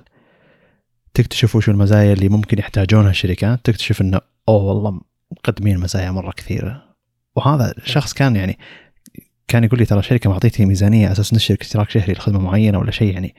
تكتشف 1.13 1.55
وش 1.55 1.69
المزايا 1.69 2.13
اللي 2.13 2.29
ممكن 2.29 2.59
يحتاجونها 2.59 3.09
الشركات 3.09 3.59
تكتشف 3.63 4.01
إنه 4.01 4.21
أوه 4.49 4.63
والله 4.63 5.01
مقدمين 5.31 5.77
مزايا 5.77 6.11
مرة 6.11 6.31
كثيرة. 6.31 6.91
وهذا 7.35 7.73
الشخص 7.77 8.13
كان 8.13 8.35
يعني 8.35 8.57
كان 9.51 9.63
يقول 9.63 9.79
لي 9.79 9.85
ترى 9.85 9.99
الشركة 9.99 10.29
معطيتني 10.29 10.65
ميزانية 10.65 11.05
على 11.05 11.11
أساس 11.11 11.33
نشترك 11.33 11.61
اشتراك 11.61 11.89
شهري 11.89 12.13
لخدمة 12.13 12.39
معينة 12.39 12.79
ولا 12.79 12.91
شيء 12.91 13.13
يعني 13.13 13.35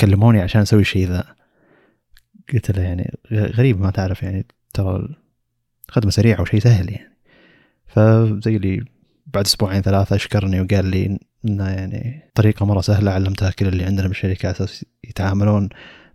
كلموني 0.00 0.40
عشان 0.40 0.60
أسوي 0.60 0.80
الشيء 0.80 1.08
ذا. 1.08 1.24
قلت 2.52 2.70
له 2.70 2.82
يعني 2.82 3.18
غريب 3.32 3.80
ما 3.80 3.90
تعرف 3.90 4.22
يعني 4.22 4.46
ترى 4.74 5.08
خدمه 5.88 6.10
سريعة 6.10 6.40
وشيء 6.40 6.60
سهل 6.60 6.92
يعني. 6.92 7.16
فزي 7.86 8.56
اللي 8.56 8.84
بعد 9.26 9.44
أسبوعين 9.44 9.82
ثلاثة 9.82 10.16
أشكرني 10.16 10.60
وقال 10.60 10.86
لي 10.86 11.18
إنه 11.44 11.68
يعني 11.68 12.30
طريقة 12.34 12.66
مرة 12.66 12.80
سهلة 12.80 13.10
علمتها 13.10 13.50
كل 13.50 13.66
اللي 13.66 13.84
عندنا 13.84 14.08
بالشركة 14.08 14.46
على 14.46 14.56
أساس 14.56 14.84
يتعاملون 15.04 15.68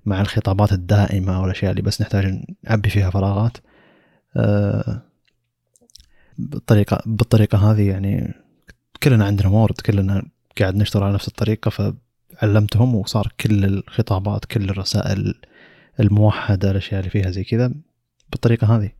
مع 0.06 0.22
الخطابات 0.22 0.72
الدائمة 0.72 1.41
والأشياء 1.41 1.72
اللي 1.72 1.82
بس 1.82 2.02
نحتاج 2.02 2.44
نعبي 2.64 2.89
فيها 2.89 3.10
فراغات. 3.10 3.58
أه 4.38 5.02
بالطريقة 6.38 7.04
بالطريقة 7.06 7.72
هذه 7.72 7.89
يعني 7.89 8.43
كلنا 9.04 9.26
عندنا 9.26 9.49
وورد 9.49 9.82
كلنا 9.82 10.24
قاعد 10.60 10.76
نشتغل 10.76 11.04
على 11.04 11.14
نفس 11.14 11.28
الطريقة 11.28 11.70
فعلمتهم 11.70 12.95
وصار 12.95 13.34
كل 13.39 13.66
الخطابات 13.66 14.45
كل 14.45 14.70
الرسائل 14.70 15.34
الموحدة 15.99 16.72
الأشياء 16.72 16.99
اللي 16.99 17.10
فيها 17.10 17.32
زي 17.32 17.43
كذا 17.43 17.74
بالطريقة 18.32 18.78
هذه. 18.78 18.91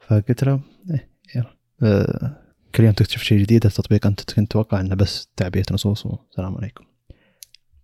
فقلت 0.00 0.44
له 0.44 0.60
إيه 0.90 1.08
يلا. 1.34 1.56
آه 1.82 2.36
كل 2.74 2.84
يوم 2.84 2.92
تكتشف 2.92 3.22
شيء 3.22 3.38
جديد 3.38 3.66
التطبيق 3.66 4.06
أنت 4.06 4.20
كنت 4.20 4.50
تتوقع 4.50 4.80
إنه 4.80 4.94
بس 4.94 5.28
تعبئه 5.36 5.64
نصوص 5.72 6.06
والسلام 6.06 6.56
عليكم. 6.56 6.84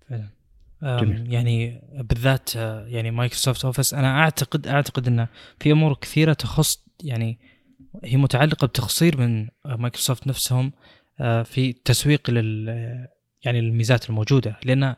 فعلا. 0.09 0.29
يعني 1.29 1.83
بالذات 2.01 2.57
آه، 2.57 2.87
يعني 2.87 3.11
مايكروسوفت 3.11 3.65
أوفيس 3.65 3.95
أنا 3.95 4.19
أعتقد 4.19 4.67
أعتقد 4.67 5.09
إنه 5.09 5.29
في 5.61 5.73
أمور 5.73 5.95
كثيرة 5.95 6.33
تخص 6.33 6.85
يعني 7.03 7.39
هي 8.05 8.17
متعلقة 8.17 8.67
بتقصير 8.67 9.21
من 9.21 9.49
مايكروسوفت 9.65 10.27
نفسهم 10.27 10.67
آه، 10.67 10.96
في 11.19 11.71
التسويق 11.71 12.31
لل 12.31 12.69
يعني 13.45 13.59
الميزات 13.59 14.11
الموجودة. 14.11 14.57
لأن 14.65 14.95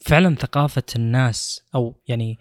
فعلا 0.00 0.34
ثقافة 0.34 0.82
الناس 0.96 1.62
أو 1.74 2.00
يعني 2.08 2.38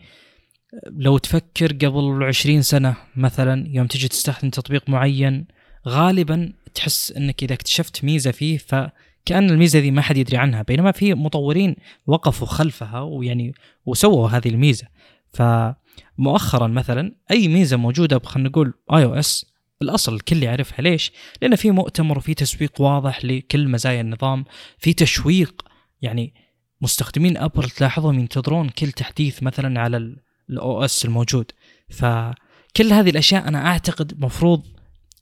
لو 0.87 1.17
تفكر 1.17 1.73
قبل 1.73 2.23
20 2.23 2.61
سنة 2.61 2.95
مثلا 3.15 3.67
يوم 3.69 3.87
تجي 3.87 4.07
تستخدم 4.07 4.49
تطبيق 4.49 4.89
معين 4.89 5.47
غالبا 5.87 6.53
تحس 6.73 7.11
إنك 7.11 7.43
إذا 7.43 7.53
اكتشفت 7.53 8.03
ميزة 8.03 8.31
فيه 8.31 8.57
فكأن 8.57 9.49
الميزة 9.49 9.79
ذي 9.79 9.91
ما 9.91 10.01
حد 10.01 10.17
يدري 10.17 10.37
عنها. 10.37 10.61
بينما 10.61 10.91
في 10.91 11.13
مطورين 11.13 11.75
وقفوا 12.07 12.47
خلفها 12.47 12.99
ويعني 12.99 13.53
وسووا 13.85 14.29
هذه 14.29 14.49
الميزة. 14.49 14.87
فمؤخرا 15.33 16.67
مثلا 16.67 17.15
أي 17.31 17.47
ميزة 17.47 17.77
موجودة 17.77 18.19
خلينا 18.19 18.49
نقول 18.49 18.73
iOS 18.93 19.54
الأصل 19.81 20.15
الكل 20.15 20.43
يعرفها. 20.43 20.81
ليش؟ 20.81 21.11
لأن 21.41 21.55
في 21.55 21.71
مؤتمر 21.71 22.17
وفي 22.17 22.33
تسويق 22.33 22.81
واضح 22.81 23.25
لكل 23.25 23.67
مزايا 23.67 24.01
النظام، 24.01 24.45
في 24.77 24.93
تشويق. 24.93 25.61
يعني 26.01 26.33
مستخدمين 26.81 27.37
أبل 27.37 27.69
تلاحظهم 27.69 28.19
ينتظرون 28.19 28.69
كل 28.69 28.91
تحديث 28.91 29.43
مثلا 29.43 29.81
على 29.81 30.15
ال 30.49 30.85
OS 30.85 31.05
الموجود. 31.05 31.51
فكل 31.89 32.93
هذه 32.93 33.09
الأشياء 33.09 33.47
أنا 33.47 33.65
أعتقد 33.65 34.19
مفروض 34.19 34.63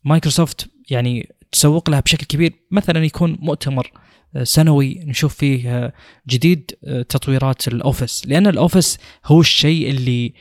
مايكروسوفت 0.04 0.70
يعني 0.90 1.36
تسوق 1.52 1.90
لها 1.90 2.00
بشكل 2.00 2.26
كبير. 2.26 2.54
مثلا 2.72 3.06
يكون 3.06 3.38
مؤتمر 3.40 3.92
آه، 4.36 4.44
سنوي 4.44 5.00
نشوف 5.06 5.36
فيه 5.36 5.78
آه، 5.78 5.94
جديد 6.30 6.72
آه، 6.84 7.02
تطويرات 7.02 7.68
الأوفيس 7.68 8.28
لأن 8.28 8.48
الأوفيس 8.48 9.00
هو 9.26 9.42
الشيء 9.42 9.90
اللي 9.90 10.34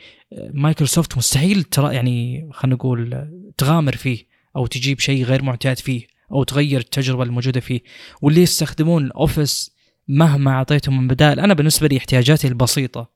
مايكروسوفت 0.53 1.17
مستحيل 1.17 1.63
ترى 1.63 1.95
يعني 1.95 2.49
خلينا 2.53 2.75
نقول 2.75 3.27
تغامر 3.57 3.95
فيه 3.95 4.25
أو 4.55 4.65
تجيب 4.65 4.99
شيء 4.99 5.23
غير 5.23 5.43
معتاد 5.43 5.79
فيه 5.79 6.07
أو 6.31 6.43
تغير 6.43 6.79
التجربة 6.79 7.23
الموجودة 7.23 7.59
فيه. 7.59 7.81
واللي 8.21 8.41
يستخدمون 8.41 9.05
الأوفيس 9.05 9.73
مهما 10.07 10.51
أعطيتهم 10.51 11.01
من 11.01 11.07
بدائل 11.07 11.39
أنا 11.39 11.53
بالنسبة 11.53 11.87
لي 11.87 11.97
احتياجاتي 11.97 12.47
البسيطة 12.47 13.09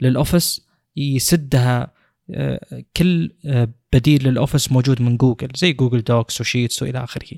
للأوفيس 0.00 0.66
يسدها 0.96 1.92
آه، 2.34 2.84
كل 2.96 3.30
آه، 3.46 3.68
بديل 3.92 4.28
للأوفيس 4.28 4.72
موجود 4.72 5.02
من 5.02 5.16
جوجل 5.16 5.48
زي 5.54 5.72
جوجل 5.72 6.02
Docs 6.02 6.40
و 6.40 6.46
Sheets 6.46 6.82
وإلى 6.82 7.04
آخره. 7.04 7.28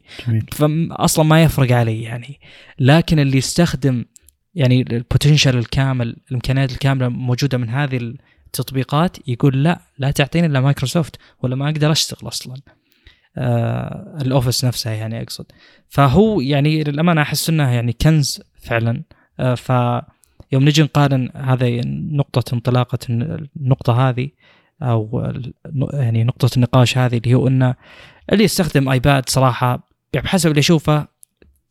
فاصلا 0.53 1.24
ما 1.24 1.43
يفرق 1.43 1.72
علي 1.72 2.03
يعني. 2.03 2.41
لكن 2.78 3.18
اللي 3.18 3.39
يستخدم 3.39 4.05
يعني 4.55 4.80
ال 4.80 4.88
potential 4.88 5.57
الكامل 5.57 6.16
الإمكانيات 6.28 6.72
الكاملة 6.72 7.09
موجودة 7.09 7.59
من 7.59 7.68
هذه 7.68 8.14
التطبيقات 8.53 9.28
يقول 9.28 9.62
لا 9.62 9.80
لا 9.98 10.11
تعطيني 10.11 10.46
إلا 10.46 10.61
مايكروسوفت 10.61 11.16
ولا 11.42 11.57
ما 11.57 11.68
أقدر 11.68 11.92
أشتغل 11.92 12.28
أصلا. 12.28 12.57
آه 13.36 14.18
الأوفيس 14.20 14.64
نفسها 14.64 14.92
يعني 14.92 15.22
أقصد. 15.22 15.46
فهو 15.88 16.40
يعني 16.40 16.84
للأمانة 16.84 17.22
أحس 17.22 17.48
إنه 17.48 17.70
يعني 17.70 17.92
كنز 17.92 18.42
فعلا. 18.61 19.03
آه 19.40 19.55
ف 19.55 19.70
يوم 20.53 20.64
نجي 20.64 20.82
نقارن 20.82 21.30
هذا 21.36 21.80
نقطة 21.86 22.55
انطلاقة 22.55 22.98
النقطة 23.11 24.09
هذه 24.09 24.28
أو 24.82 25.32
يعني 25.92 26.24
نقطة 26.24 26.50
النقاش 26.57 26.98
هذه 26.98 27.16
اللي 27.16 27.34
هو 27.34 27.48
إنه 27.48 27.74
اللي 28.32 28.44
يستخدم 28.44 28.88
آيباد 28.88 29.28
صراحة 29.28 29.88
يعني 30.12 30.24
بحسب 30.24 30.50
اللي 30.50 30.61
اشوفه 30.61 31.07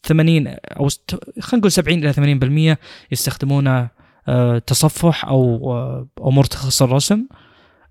80 0.04 0.48
أو 0.48 0.90
خلينا 1.40 1.60
نقول 1.60 1.72
70 1.72 2.04
إلى 2.06 2.76
80% 2.76 2.78
يستخدمونه 3.12 3.90
تصفح 4.68 5.26
أو 5.26 5.72
آه، 5.74 6.08
امور 6.22 6.46
تخص 6.46 6.82
الرسم. 6.82 7.28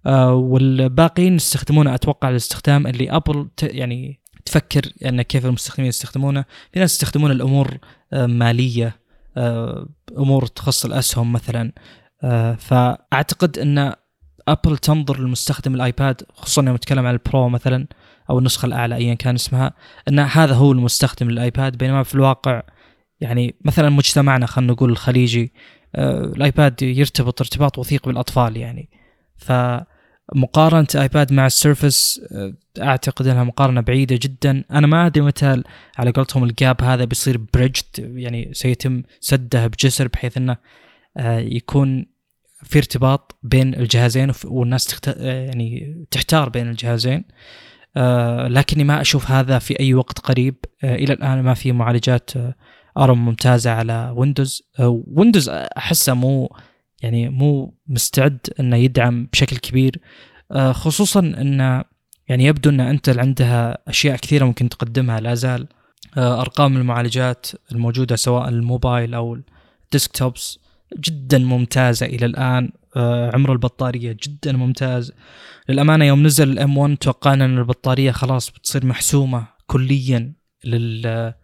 آه، 0.07 0.35
والباقيين 0.35 1.37
يستخدمونه 1.37 1.95
أتوقع 1.95 2.29
الاستخدام 2.29 2.87
اللي 2.87 3.11
ابل 3.11 3.49
يعني 3.63 4.21
تفكر 4.45 4.83
أن 5.07 5.23
كيف 5.23 5.47
المستخدمين 5.47 5.89
يستخدمونه. 5.89 6.45
في 6.73 6.81
ناس 6.81 6.93
يستخدمون 6.93 7.31
الأمور 7.31 7.79
مالية 8.13 9.01
أمور 10.19 10.47
تخص 10.47 10.85
الأسهم 10.85 11.33
مثلا. 11.33 11.73
فأعتقد 12.59 13.59
أن 13.59 13.93
ابل 14.49 14.79
تنظر 14.79 15.21
للمستخدم 15.21 15.75
الآيباد 15.75 16.23
خصوصا 16.35 16.63
يوم 16.63 16.75
نتكلم 16.75 17.07
عن 17.07 17.15
ال 17.15 17.23
Pro 17.23 17.49
مثلا 17.49 17.87
أو 18.31 18.39
النسخة 18.39 18.67
الأعلى 18.67 18.97
ايا 18.97 19.15
كان 19.15 19.35
اسمها 19.35 19.73
أن 20.09 20.19
هذا 20.19 20.55
هو 20.55 20.73
المستخدم 20.73 21.31
للآيباد. 21.31 21.77
بينما 21.77 22.03
في 22.03 22.15
الواقع 22.15 22.63
يعني 23.21 23.55
مثلا 23.65 23.91
مجتمعنا 23.91 24.47
خلينا 24.47 24.73
نقول 24.73 24.91
الخليجي 24.91 25.53
آه 25.53 25.80
الآيباد 25.99 26.83
يرتبط 26.83 27.41
ارتباط 27.41 27.79
وثيق 27.79 28.07
بالأطفال 28.07 28.57
يعني. 28.57 28.89
فمقارنة 29.37 30.87
آيباد 30.95 31.33
مع 31.33 31.47
السيرفس 31.47 32.21
آه 32.33 32.55
أعتقد 32.79 33.27
إنها 33.27 33.45
مقارنة 33.45 33.81
بعيدة 33.81 34.19
جدا. 34.23 34.65
أنا 34.71 34.87
ما 34.87 35.07
أدري 35.07 35.25
متى 35.25 35.63
على 35.99 36.11
قولتهم 36.11 36.45
ال 36.45 36.54
gap 36.54 36.83
هذا 36.83 37.05
بيصير 37.05 37.41
bridged 37.55 37.99
يعني 37.99 38.51
سيتم 38.55 39.03
سده 39.21 39.67
بجسر 39.67 40.09
بحيث 40.09 40.37
إنه 40.37 40.57
آه 41.17 41.39
يكون 41.39 42.07
في 42.63 42.79
ارتباط 42.79 43.39
بين 43.43 43.75
الجهازين 43.75 44.33
والناس 44.45 44.85
تخت... 44.85 45.07
يعني 45.17 45.97
تحتار 46.11 46.49
بين 46.49 46.69
الجهازين. 46.69 47.25
آه 47.97 48.49
لكني 48.49 48.85
ما 48.85 49.01
أشوف 49.01 49.31
هذا 49.31 49.59
في 49.59 49.81
أي 49.81 49.95
وقت 49.95 50.19
قريب. 50.19 50.57
آه 50.85 50.95
إلى 50.95 51.13
الآن 51.13 51.43
ما 51.43 51.55
في 51.55 51.73
معالجات 51.73 52.37
آه 52.37 52.55
ARM 53.01 53.25
ممتازة 53.25 53.71
على 53.71 54.13
ويندوز 54.17 54.63
ويندوز 54.81 55.49
أحسه 55.49 56.15
مو 56.15 56.57
يعني 57.03 57.29
مو 57.29 57.75
مستعد 57.89 58.39
إنه 58.61 58.77
يدعم 58.77 59.29
بشكل 59.33 59.57
كبير. 59.57 60.01
آه، 60.53 60.73
خصوصا 60.73 61.21
إن 61.21 61.85
يعني 62.29 62.45
يبدو 62.45 62.71
إن 62.71 62.81
إنتل 62.81 63.21
عندها 63.21 63.79
أشياء 63.89 64.17
كثيرة 64.17 64.45
ممكن 64.45 64.69
تقدمها 64.69 65.21
لا 65.21 65.35
زال. 65.35 65.67
آه، 66.17 66.41
أرقام 66.41 66.77
المعالجات 66.77 67.47
الموجودة 67.73 68.17
سواء 68.17 68.49
الموبايل 68.49 69.15
أو 69.15 69.39
ال 69.85 69.93
desktops 69.93 70.59
جدا 70.99 71.39
ممتازة 71.39 72.07
إلى 72.07 72.27
الآن. 72.27 72.71
عمر 73.35 73.53
البطارية 73.53 74.17
جدا 74.23 74.53
ممتاز. 74.53 75.13
للأمانة 75.69 76.05
يوم 76.05 76.27
نزل 76.27 76.51
ال 76.51 76.79
M1 76.79 76.97
توقعنا 76.97 77.45
إن 77.45 77.59
البطارية 77.59 78.11
خلاص 78.11 78.51
بتصير 78.51 78.87
محسومة 78.87 79.47
كليا 79.67 80.33
لل 80.65 81.35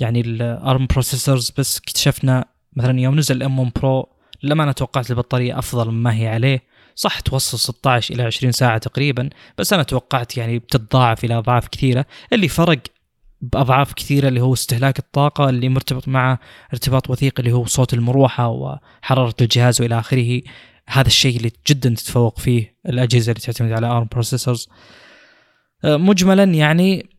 يعني 0.00 0.20
ال 0.20 0.36
ARM 0.36 0.86
processors 0.86 1.52
بس 1.58 1.78
اكتشفنا 1.78 2.44
مثلا 2.76 3.00
يوم 3.00 3.18
نزل 3.18 3.36
ال 3.36 3.58
M1 3.58 3.72
Pro 3.72 4.08
للأمانة 4.42 4.72
توقعت 4.72 5.10
البطارية 5.10 5.58
أفضل 5.58 5.90
مما 5.90 6.14
هي 6.14 6.28
عليه. 6.28 6.62
صح 6.94 7.20
توصل 7.20 7.58
16 7.58 8.14
إلى 8.14 8.22
20 8.22 8.52
ساعة 8.52 8.78
تقريبا 8.78 9.30
بس 9.58 9.72
أنا 9.72 9.82
توقعت 9.82 10.36
يعني 10.36 10.58
بتتضاعف 10.58 11.24
إلى 11.24 11.38
أضعاف 11.38 11.68
كثيرة. 11.68 12.06
اللي 12.32 12.48
فرق 12.48 12.78
بأضعاف 13.40 13.92
كثيرة 13.92 14.28
اللي 14.28 14.40
هو 14.40 14.52
استهلاك 14.52 14.98
الطاقة 14.98 15.48
اللي 15.48 15.68
مرتبط 15.68 16.08
مع 16.08 16.38
ارتباط 16.72 17.10
وثيق 17.10 17.34
اللي 17.38 17.52
هو 17.52 17.64
صوت 17.66 17.94
المروحة 17.94 18.48
وحرارة 18.48 19.34
الجهاز 19.40 19.80
وإلى 19.80 19.98
آخره. 19.98 20.40
هذا 20.88 21.06
الشيء 21.06 21.36
اللي 21.36 21.50
جدا 21.66 21.88
تتفوق 21.94 22.38
فيه 22.38 22.76
الأجهزة 22.88 23.32
اللي 23.32 23.40
تعتمد 23.40 23.72
على 23.72 23.86
ARM 23.86 24.08
processors 24.12 24.68
أه، 25.84 25.96
مجملا 25.96 26.44
يعني 26.44 27.11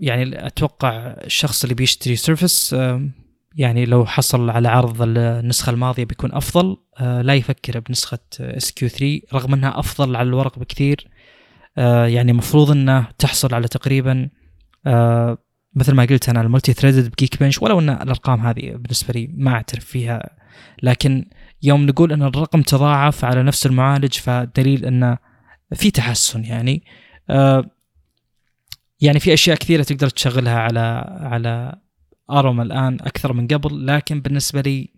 يعني 0.00 0.46
أتوقع 0.46 0.96
الشخص 0.98 1.62
اللي 1.62 1.74
بيشتري 1.74 2.16
سيرفس 2.16 2.74
أه، 2.74 3.08
يعني 3.56 3.84
لو 3.84 4.06
حصل 4.06 4.50
على 4.50 4.68
عرض 4.68 5.02
النسخة 5.02 5.70
الماضية 5.70 6.04
بيكون 6.04 6.32
أفضل. 6.32 6.76
لا 7.00 7.34
يفكر 7.34 7.80
بنسخة 7.80 8.18
SQ3 8.40 9.20
رغم 9.34 9.54
أنها 9.54 9.78
أفضل 9.78 10.16
على 10.16 10.28
الورق 10.28 10.58
بكثير. 10.58 11.08
يعني 11.76 12.30
المفروض 12.30 12.70
انه 12.70 13.06
تحصل 13.18 13.54
على 13.54 13.68
تقريبا 13.68 14.28
مثل 15.74 15.94
ما 15.94 16.04
قلت 16.04 16.28
أنا 16.28 16.40
الملتي 16.40 16.72
ثريدد 16.72 17.10
بجيك 17.10 17.40
بنش 17.40 17.62
ولو 17.62 17.78
أن 17.78 17.90
الأرقام 17.90 18.40
هذه 18.40 18.70
بالنسبة 18.70 19.14
لي 19.14 19.30
ما 19.34 19.50
أعترف 19.50 19.84
فيها. 19.84 20.30
لكن 20.82 21.24
يوم 21.62 21.86
نقول 21.86 22.12
أن 22.12 22.22
الرقم 22.22 22.62
تضاعف 22.62 23.24
على 23.24 23.42
نفس 23.42 23.66
المعالج 23.66 24.12
فدليل 24.18 24.84
انه 24.84 25.18
في 25.74 25.90
تحسن 25.90 26.44
يعني. 26.44 26.84
آه 27.30 27.70
يعني 29.02 29.20
في 29.20 29.32
أشياء 29.32 29.56
كثيرة 29.56 29.82
تقدر 29.82 30.08
تشغلها 30.08 30.58
على 30.58 31.04
على 31.20 31.74
ارم 32.30 32.60
الآن 32.60 32.94
أكثر 33.00 33.32
من 33.32 33.46
قبل 33.46 33.86
لكن 33.86 34.20
بالنسبة 34.20 34.60
لي 34.60 34.90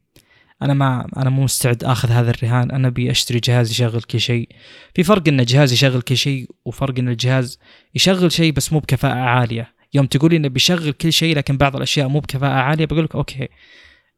أنا 0.63 0.75
ما 0.75 1.07
أنا 1.17 1.31
مو 1.31 1.45
مستعد 1.45 1.85
آخذ 1.85 2.11
هذا 2.11 2.31
الرهان. 2.31 2.71
أنا 2.71 2.89
أبي 2.89 3.11
أشتري 3.11 3.41
جهاز 3.41 3.71
يشغل 3.71 4.03
كل 4.03 4.21
شيء. 4.21 4.49
في 4.95 5.03
فرق 5.03 5.29
إن 5.29 5.45
جهاز 5.45 5.73
يشغل 5.73 6.03
كل 6.03 6.17
شيء 6.17 6.51
وفرق 6.65 6.99
إن 6.99 7.09
الجهاز 7.09 7.59
يشغل 7.95 8.33
شيء 8.33 8.53
بس 8.53 8.73
مو 8.73 8.79
بكفاءة 8.79 9.15
عالية. 9.15 9.75
يوم 9.95 10.07
تقولي 10.07 10.37
إنه 10.37 10.49
بيشغل 10.49 10.93
كل 10.93 11.13
شيء 11.13 11.37
لكن 11.37 11.57
بعض 11.57 11.77
الأشياء 11.77 12.09
مو 12.09 12.21
بكفاءة 12.21 12.53
عالية 12.53 12.87
بقول 12.87 13.05
لك 13.05 13.15
okay. 13.15 13.49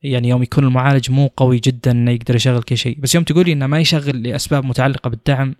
يعني 0.03 0.29
يوم 0.29 0.43
يكون 0.43 0.65
المعالج 0.65 1.11
مو 1.11 1.27
قوي 1.37 1.59
جدا 1.59 1.91
إنه 1.91 2.11
يقدر 2.11 2.37
يشغل 2.37 2.63
كل 2.63 2.77
شيء. 2.77 3.01
بس 3.01 3.15
يوم 3.15 3.25
تقولي 3.25 3.53
إنه 3.53 3.67
ما 3.67 3.81
يشغل 3.81 4.23
لأسباب 4.23 4.65
متعلقة 4.65 5.11
بالدعم 5.11 5.55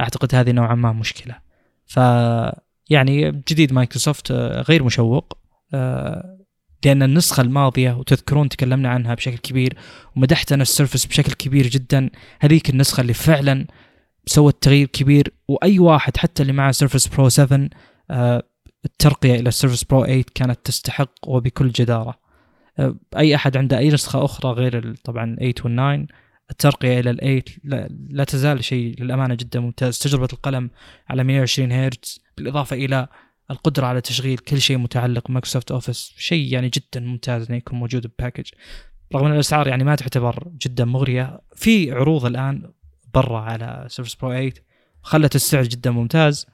أعتقد 0.00 0.34
هذه 0.34 0.50
نوعا 0.52 0.74
ما 0.74 0.92
مشكلة. 0.92 1.36
ف 1.86 1.98
يعني 2.90 3.42
جديد 3.48 3.72
مايكروسوفت 3.72 4.30
آه، 4.30 4.62
غير 4.62 4.82
مشوق 4.82 5.38
آه، 5.74 6.38
لأن 6.84 7.02
النسخة 7.02 7.40
الماضية 7.40 7.92
وتذكرون 7.92 8.48
تكلمنا 8.48 8.88
عنها 8.88 9.14
بشكل 9.14 9.36
كبير 9.36 9.76
ومدحت 10.16 10.52
أنا 10.52 10.62
السيرفس 10.62 11.06
بشكل 11.06 11.32
كبير 11.32 11.66
جدا 11.66 12.10
هذيك 12.40 12.70
النسخة 12.70 13.00
اللي 13.00 13.14
فعلا 13.14 13.66
سوت 14.26 14.62
تغيير 14.62 14.86
كبير 14.86 15.32
وأي 15.48 15.78
واحد 15.78 16.16
حتى 16.16 16.42
اللي 16.42 16.52
معه 16.52 16.72
سيرفس 16.72 17.06
Pro 17.08 17.28
7 17.28 17.68
الترقية 18.84 19.34
إلى 19.40 19.48
السيرفس 19.48 19.84
Pro 19.84 20.04
8 20.04 20.24
كانت 20.34 20.58
تستحق 20.64 21.12
وبكل 21.26 21.70
جدارة. 21.70 22.14
أي 23.16 23.34
أحد 23.34 23.56
عنده 23.56 23.78
أي 23.78 23.88
نسخة 23.88 24.24
أخرى 24.24 24.52
غير 24.52 24.94
طبعا 25.04 25.36
8 25.36 26.06
وال9 26.06 26.06
الترقية 26.50 27.00
إلى 27.00 27.12
ال8 27.42 27.58
لا, 27.64 27.88
لا 28.08 28.24
تزال 28.24 28.64
شيء 28.64 29.02
للأمانة 29.02 29.34
جدا 29.34 29.60
ممتاز. 29.60 29.98
تجربة 29.98 30.28
القلم 30.32 30.70
على 31.08 31.24
120 31.24 31.72
هرتز 31.72 32.20
بالإضافة 32.36 32.76
إلى 32.76 33.08
القدرة 33.50 33.86
على 33.86 34.00
تشغيل 34.00 34.38
كل 34.38 34.60
شيء 34.60 34.78
متعلق 34.78 35.28
بمايكروسوفت 35.28 35.70
أوفيس. 35.70 36.14
شيء 36.16 36.52
يعني 36.52 36.68
جدا 36.68 37.00
ممتاز 37.00 37.46
إنه 37.48 37.56
يكون 37.56 37.78
موجود 37.78 38.06
ب 38.06 38.12
package 38.12 38.50
رغم 39.14 39.26
إن 39.26 39.32
الأسعار 39.32 39.68
يعني 39.68 39.84
ما 39.84 39.94
تعتبر 39.94 40.48
جدا 40.60 40.84
مغرية 40.84 41.40
في 41.54 41.92
عروض 41.92 42.26
الآن 42.26 42.72
برا 43.14 43.40
على 43.40 43.86
سيرفس 43.88 44.14
Pro 44.14 44.30
8 44.30 44.52
خلت 45.02 45.34
السعر 45.34 45.62
جدا 45.62 45.90
ممتاز. 45.90 46.46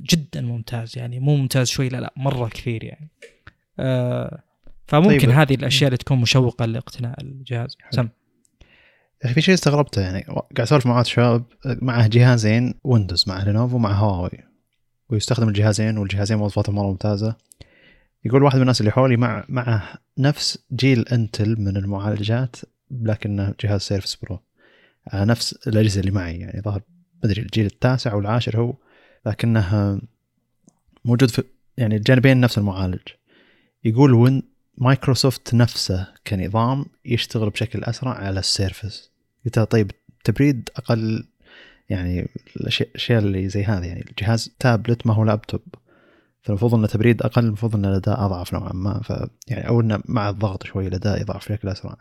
جدا 0.00 0.40
ممتاز 0.40 0.98
يعني 0.98 1.20
مو 1.20 1.36
ممتاز 1.36 1.68
شوي 1.68 1.88
لا 1.88 2.00
لا 2.00 2.12
مرة 2.16 2.48
كثير 2.48 2.84
يعني. 2.84 3.10
آه 3.78 4.42
فممكن 4.86 5.26
طيب. 5.26 5.30
هذه 5.30 5.54
الأشياء 5.54 5.88
اللي 5.88 5.96
تكون 5.96 6.20
مشوقة 6.20 6.64
لإقتناء 6.64 7.22
الجهاز. 7.22 7.76
سم. 7.90 8.08
يا 9.20 9.26
أخي 9.26 9.34
في 9.34 9.40
شيء 9.40 9.54
استغربته 9.54 10.02
يعني 10.02 10.20
قاعد 10.22 10.60
أسولف 10.60 10.86
مع 10.86 11.02
شباب 11.02 11.44
معه 11.66 12.06
جهازين 12.06 12.74
ويندوز 12.84 13.24
مع 13.28 13.42
لينوفو 13.42 13.78
مع 13.78 13.92
هواوي 13.92 14.30
ويستخدم 15.08 15.48
الجهازين 15.48 15.98
والجهازين 15.98 16.38
مواصفاتهم 16.38 16.74
مرة 16.74 16.86
ممتازة. 16.86 17.36
يقول 18.24 18.42
واحد 18.42 18.56
من 18.56 18.62
الناس 18.62 18.80
اللي 18.80 18.92
حولي 18.92 19.16
مع 19.16 19.44
معه 19.48 19.98
نفس 20.18 20.58
جيل 20.72 21.08
انتل 21.08 21.60
من 21.60 21.76
المعالجات 21.76 22.56
لكنه 22.90 23.54
جهاز 23.60 23.80
سيرفس 23.80 24.14
Pro 24.14 24.40
على 25.06 25.24
نفس 25.24 25.68
الأجهزة 25.68 26.00
اللي 26.00 26.10
معي 26.10 26.38
يعني 26.38 26.60
ظهر 26.60 26.82
مدري 27.24 27.42
الجيل 27.42 27.66
التاسع 27.66 28.14
والعاشر 28.14 28.58
هو 28.60 28.74
لكنه 29.26 30.00
موجود 31.04 31.30
في 31.30 31.44
يعني 31.76 31.96
الجانبين 31.96 32.40
نفس 32.40 32.58
المعالج. 32.58 33.08
يقول 33.84 34.14
وين 34.14 34.42
مايكروسوفت 34.78 35.54
نفسه 35.54 36.06
كنظام 36.26 36.84
يشتغل 37.04 37.50
بشكل 37.50 37.84
أسرع 37.84 38.14
على 38.14 38.40
السيرفس. 38.40 39.09
قلت 39.44 39.58
طيب 39.58 39.90
تبريد 40.24 40.70
أقل 40.76 41.24
يعني 41.88 42.28
الاشياء 42.56 43.18
اللي 43.18 43.48
زي 43.48 43.64
هذه 43.64 43.86
يعني 43.86 44.04
الجهاز 44.10 44.56
تابلت 44.58 45.06
ما 45.06 45.14
هو 45.14 45.24
لابتوب. 45.24 45.60
فالمفروض 46.42 46.74
إن 46.74 46.88
تبريد 46.88 47.22
أقل 47.22 47.44
المفروض 47.44 47.76
إن 47.76 47.84
الأداء 47.84 48.26
أضعف 48.26 48.52
نوعا 48.54 48.72
ما. 48.72 49.00
ف 49.02 49.10
يعني 49.48 49.68
أو 49.68 49.80
انه 49.80 50.00
مع 50.04 50.28
الضغط 50.28 50.66
شوي 50.66 50.86
الأداء 50.86 51.20
يضعف 51.20 51.48
بشكل 51.48 51.68
اسرع 51.68 51.96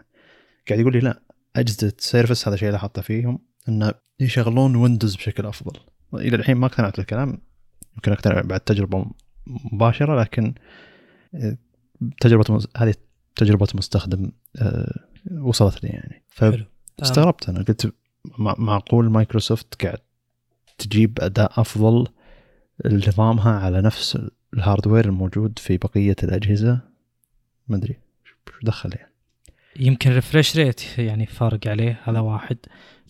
قاعد 0.69 0.79
يقول 0.79 0.93
لي 0.93 0.99
لا 0.99 1.21
أجهزة 1.55 1.93
Surface 1.97 2.47
هذا 2.47 2.55
الشيء 2.55 2.75
حاطه 2.75 3.01
فيهم 3.01 3.39
انه 3.69 3.93
يشغلون 4.19 4.75
Windows 4.75 5.15
بشكل 5.15 5.45
أفضل. 5.45 5.79
إلى 6.13 6.35
الحين 6.35 6.57
ما 6.57 6.65
اقتنعت 6.65 6.97
بالكلام. 6.97 7.41
يمكن 7.95 8.11
أقتنع 8.11 8.41
بعد 8.41 8.59
تجربة 8.59 9.05
مباشرة 9.47 10.21
لكن 10.21 10.53
آه، 11.35 11.57
تجربة 12.21 12.63
هذه 12.77 12.93
تجربة 13.35 13.67
مستخدم 13.75 14.31
آه، 14.57 15.07
وصلت 15.41 15.83
لي 15.83 15.89
يعني 15.89 16.23
فاستغربت 16.99 17.49
أنا 17.49 17.63
قلت 17.63 17.93
معقول 18.37 19.09
مايكروسوفت 19.09 19.85
قاعد 19.85 19.99
تجيب 20.77 21.17
أداء 21.21 21.61
أفضل 21.61 22.07
لنظامها 22.85 23.59
على 23.59 23.81
نفس 23.81 24.19
ال 24.53 24.59
hardware 24.59 25.05
الموجود 25.05 25.59
في 25.59 25.77
بقية 25.77 26.15
الأجهزة؟ 26.23 26.79
ما 27.67 27.77
أدري 27.77 27.97
شو 28.25 28.33
دخل 28.63 28.89
يعني؟ 28.95 29.11
يمكن 29.79 30.11
refresh 30.11 30.57
rate 30.57 30.99
يعني 30.99 31.25
فارق 31.25 31.67
عليه 31.67 32.01
هذا 32.03 32.19
واحد. 32.19 32.57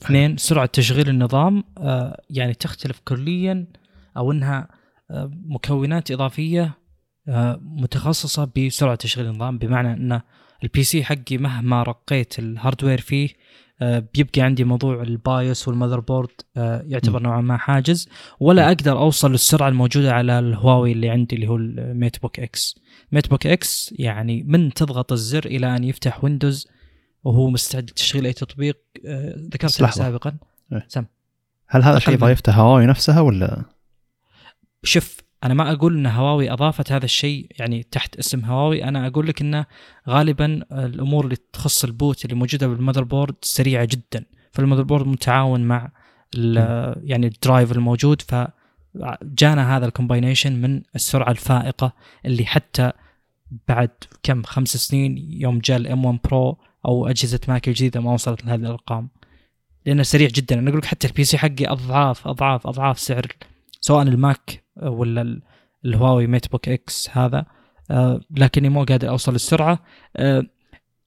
اثنين 0.01 0.37
سرعة 0.37 0.65
تشغيل 0.65 1.09
النظام 1.09 1.63
آه، 1.77 2.21
يعني 2.29 2.53
تختلف 2.53 3.01
كليا 3.05 3.67
أو 4.17 4.31
إنها 4.31 4.67
آه، 5.11 5.31
مكونات 5.45 6.11
إضافية 6.11 6.77
آه، 7.27 7.59
متخصصة 7.63 8.51
بسرعة 8.57 8.95
تشغيل 8.95 9.27
النظام. 9.27 9.57
بمعنى 9.57 9.93
إن 9.93 10.21
ال 10.63 10.83
PC 10.83 11.03
حقي 11.03 11.37
مهما 11.37 11.83
رقيت 11.83 12.39
ال 12.39 12.46
hardware 12.46 13.01
فيه 13.01 13.29
بيبقى 13.81 14.41
عندي 14.41 14.63
موضوع 14.63 15.01
ال 15.01 15.10
BIOS 15.10 15.48
وال 15.48 15.67
motherboard 15.67 16.29
يعتبر 16.85 17.21
نوعا 17.21 17.41
ما 17.41 17.57
حاجز 17.57 18.09
ولا 18.39 18.67
أقدر 18.67 18.99
أوصل 18.99 19.31
للسرعه 19.31 19.69
الموجودة 19.69 20.13
على 20.13 20.39
الهواوي 20.39 20.91
اللي 20.91 21.09
عندي 21.09 21.35
اللي 21.35 21.47
هو 21.47 21.55
ال 21.55 21.62
MateBook 21.62 22.21
X 22.21 22.79
MateBook 23.11 23.47
X 23.47 23.93
يعني 23.99 24.43
من 24.43 24.73
تضغط 24.73 25.11
الزر 25.11 25.45
إلى 25.45 25.75
أن 25.75 25.83
يفتح 25.83 26.23
Windows 26.23 26.67
وهو 27.23 27.49
مستعد 27.49 27.83
لتشغيل 27.89 28.25
أي 28.25 28.33
تطبيق. 28.33 28.77
آه، 29.05 29.35
ذكرت 29.53 29.71
سابقا. 29.71 30.37
إيه. 30.73 30.85
سم 30.87 31.05
هل 31.67 31.83
هذا 31.83 31.99
شيء 31.99 32.17
ضايفته 32.17 32.53
هواوي 32.53 32.85
نفسها 32.85 33.21
ولا؟ 33.21 33.63
شوف 34.83 35.17
أنا 35.43 35.53
ما 35.53 35.71
أقول 35.71 35.97
إن 35.97 36.05
هواوي 36.05 36.51
أضافت 36.51 36.91
هذا 36.91 37.05
الشيء 37.05 37.47
يعني 37.59 37.83
تحت 37.83 38.15
اسم 38.15 38.45
هواوي 38.45 38.83
أنا 38.83 39.07
أقول 39.07 39.27
لك 39.27 39.41
إنه 39.41 39.65
غالبا 40.09 40.45
الأمور 40.71 41.25
اللي 41.25 41.37
تخص 41.53 41.83
ال 41.83 41.91
boot 41.91 42.25
اللي 42.25 42.35
موجودة 42.35 42.67
بال 42.67 43.03
motherboard 43.03 43.35
سريعة 43.41 43.85
جدا. 43.85 44.25
فال 44.51 44.83
motherboard 44.83 45.07
متعاون 45.07 45.61
مع 45.61 45.91
يعني 47.03 47.27
ال 47.27 47.34
drive 47.34 47.71
الموجود 47.71 48.21
ف 48.21 48.35
جانا 49.23 49.77
هذا 49.77 49.85
ال 49.85 49.91
combination 49.91 50.61
من 50.61 50.81
السرعة 50.95 51.31
الفائقة 51.31 51.93
اللي 52.25 52.45
حتى 52.45 52.91
بعد 53.67 53.89
كم 54.23 54.43
خمس 54.43 54.77
سنين 54.77 55.17
يوم 55.17 55.59
جاء 55.59 55.77
ال 55.77 56.05
M1 56.05 56.19
Pro 56.23 56.57
أو 56.85 57.07
أجهزة 57.07 57.39
Mac 57.47 57.67
الجديدة 57.67 57.99
ما 57.99 58.13
وصلت 58.13 58.45
لهذه 58.45 58.59
الأرقام. 58.59 59.09
لأنه 59.85 60.03
سريع 60.03 60.27
جدا. 60.27 60.59
أنا 60.59 60.69
أقول 60.69 60.79
لك 60.79 60.85
حتى 60.85 61.07
ال 61.07 61.23
PC 61.23 61.37
حقي 61.37 61.67
أضعاف 61.67 62.27
أضعاف 62.27 62.67
أضعاف 62.67 62.99
سعر 62.99 63.27
سواء 63.81 64.01
ال 64.03 64.18
Mac 64.18 64.63
ولا 64.83 65.21
ال- 65.21 65.41
الهواوي 65.85 66.27
MateBook 66.27 66.69
X 66.69 67.09
هذا. 67.11 67.45
آه، 67.91 68.21
لكني 68.37 68.69
مو 68.69 68.83
قادر 68.83 69.09
أوصل 69.09 69.31
للسرعه 69.33 69.79
آه، 70.17 70.43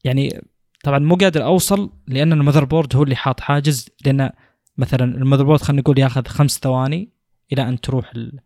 يعني 0.04 0.40
طبعا 0.84 0.98
مو 0.98 1.14
قادر 1.14 1.44
أوصل 1.44 1.90
لأن 2.08 2.32
ال 2.32 2.64
motherboard 2.64 2.96
هو 2.96 3.02
اللي 3.02 3.16
حاط 3.16 3.40
حاجز 3.40 3.88
لأن 4.06 4.30
مثلا 4.78 5.04
ال 5.16 5.44
motherboard 5.44 5.60
خلينا 5.60 5.80
نقول 5.82 5.98
ياخذ 5.98 6.26
خمس 6.26 6.58
ثواني 6.58 7.08
إلى 7.52 7.68
أن 7.68 7.80
تروح 7.80 8.12
ال 8.16 8.38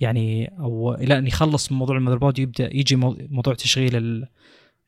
يعني 0.00 0.52
أو 0.58 0.94
إلى 0.94 1.18
أن 1.18 1.26
يخلص 1.26 1.72
موضوع 1.72 1.96
ال 1.96 2.16
motherboard 2.18 2.38
يبدأ 2.38 2.76
يجي 2.76 2.96
مو- 2.96 3.16
موضوع 3.30 3.54
تشغيل 3.54 3.96
ال- 3.96 4.28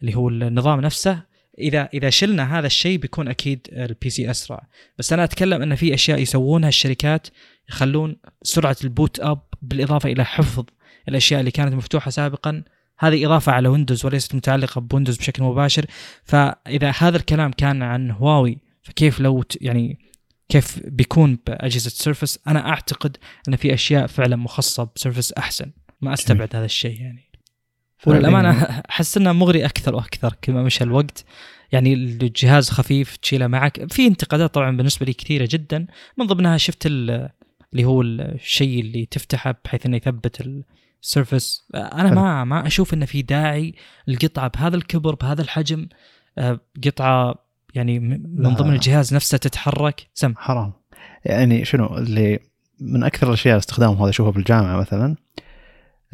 اللي 0.00 0.14
هو 0.16 0.28
النظام 0.28 0.80
نفسه. 0.80 1.22
اذا 1.58 1.88
إذا 1.94 2.10
شلنا 2.10 2.58
هذا 2.58 2.66
الشيء 2.66 2.98
بيكون 2.98 3.28
أكيد 3.28 3.66
ال 3.72 4.10
PC 4.10 4.30
أسرع. 4.30 4.66
بس 4.98 5.12
أنا 5.12 5.24
أتكلم 5.24 5.62
إن 5.62 5.74
في 5.74 5.94
أشياء 5.94 6.18
يسوونها 6.22 6.68
الشركات 6.68 7.26
يخلون 7.68 8.16
سرعة 8.42 8.76
ال 8.84 8.91
boot 8.91 9.20
up 9.20 9.40
بالإضافة 9.68 10.12
إلى 10.12 10.24
حفظ 10.24 10.64
الأشياء 11.08 11.40
اللي 11.40 11.50
كانت 11.50 11.74
مفتوحة 11.74 12.10
سابقا 12.10 12.62
هذه 12.98 13.26
إضافة 13.26 13.52
على 13.52 13.68
Windows 13.68 14.04
وليست 14.06 14.34
متعلقة 14.34 14.80
ب 14.80 14.85
Windows 14.85 15.16
بشكل 15.16 15.42
مباشر. 15.42 15.86
فإذا 16.24 16.92
هذا 16.98 17.16
الكلام 17.16 17.50
كان 17.50 17.82
عن 17.82 18.10
هواوي 18.10 18.58
فكيف 18.82 19.20
لو 19.20 19.44
يعني 19.60 19.98
كيف 20.48 20.80
بيكون 20.86 21.38
بأجهزة 21.46 21.90
Surface 21.90 22.38
أنا 22.46 22.68
أعتقد 22.68 23.16
أن 23.48 23.56
في 23.56 23.74
أشياء 23.74 24.06
فعلا 24.06 24.36
مخصصة 24.36 24.88
ب 24.96 25.01
Surface 25.01 25.32
أحسن. 25.32 25.72
ما 26.00 26.14
أستبعد 26.14 26.56
هذا 26.56 26.64
الشيء 26.64 27.00
يعني. 27.00 27.30
وللأمانة 28.06 28.50
أحس 28.90 29.16
إنه 29.16 29.32
مغري 29.32 29.64
أكثر 29.64 29.94
وأكثر 29.94 30.32
كل 30.44 30.52
ما 30.52 30.62
مشى 30.62 30.84
الوقت. 30.84 31.24
يعني 31.72 31.94
الجهاز 31.94 32.70
خفيف 32.70 33.16
تشيله 33.16 33.46
معك. 33.46 33.92
في 33.92 34.06
انتقادات 34.06 34.54
طبعا 34.54 34.76
بالنسبة 34.76 35.06
لي 35.06 35.12
كثيرة 35.12 35.48
جدا. 35.50 35.86
من 36.18 36.26
ضمنها 36.26 36.56
شفت 36.56 36.86
ال- 36.86 37.30
اللي 37.74 37.84
هو 37.84 38.02
الشيء 38.02 38.80
اللي 38.80 39.06
تفتحه 39.06 39.54
بحيث 39.64 39.86
إنه 39.86 39.96
يثبت 39.96 40.64
السيرفس. 41.02 41.66
أنا 41.74 42.14
ما 42.14 42.44
ما 42.44 42.66
أشوف 42.66 42.94
إنه 42.94 43.06
في 43.06 43.22
داعي 43.22 43.74
القطعة 44.08 44.48
بهذا 44.48 44.76
الكبر 44.76 45.14
بهذا 45.14 45.42
الحجم 45.42 45.88
آه، 46.38 46.60
قطعة 46.84 47.34
يعني 47.74 47.98
من. 47.98 48.54
ضمن 48.54 48.72
الجهاز 48.72 49.14
نفسه 49.14 49.38
تتحرك. 49.38 50.06
سم. 50.14 50.34
حرام. 50.36 50.72
يعني 51.24 51.64
شنو 51.64 51.98
اللي 51.98 52.38
من 52.80 53.04
أكثر 53.04 53.28
الأشياء 53.28 53.58
استخدامهم 53.58 54.02
هذا 54.02 54.10
أشوفها 54.10 54.32
بالجامعة 54.32 54.76
مثلا 54.76 55.16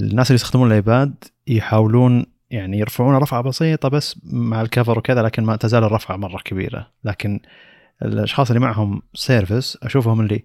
الناس 0.01 0.31
اللي 0.31 0.35
يستخدمون 0.35 0.69
الإيباد 0.69 1.25
يحاولون 1.47 2.27
يعني 2.51 2.79
يرفعون 2.79 3.15
رفعة 3.15 3.43
بسيطة 3.43 3.89
بس 3.89 4.21
مع 4.25 4.61
الكفر 4.61 4.99
وكذا 4.99 5.23
لكن 5.23 5.45
ما 5.45 5.57
تزال 5.57 5.85
الرفعة 5.85 6.17
مرة 6.17 6.39
كبيرة. 6.45 6.91
لكن 7.05 7.41
الأشخاص 8.03 8.51
اللي 8.51 8.61
معهم 8.61 9.03
Surface 9.15 9.79
أشوفهم 9.83 10.21
اللي 10.21 10.45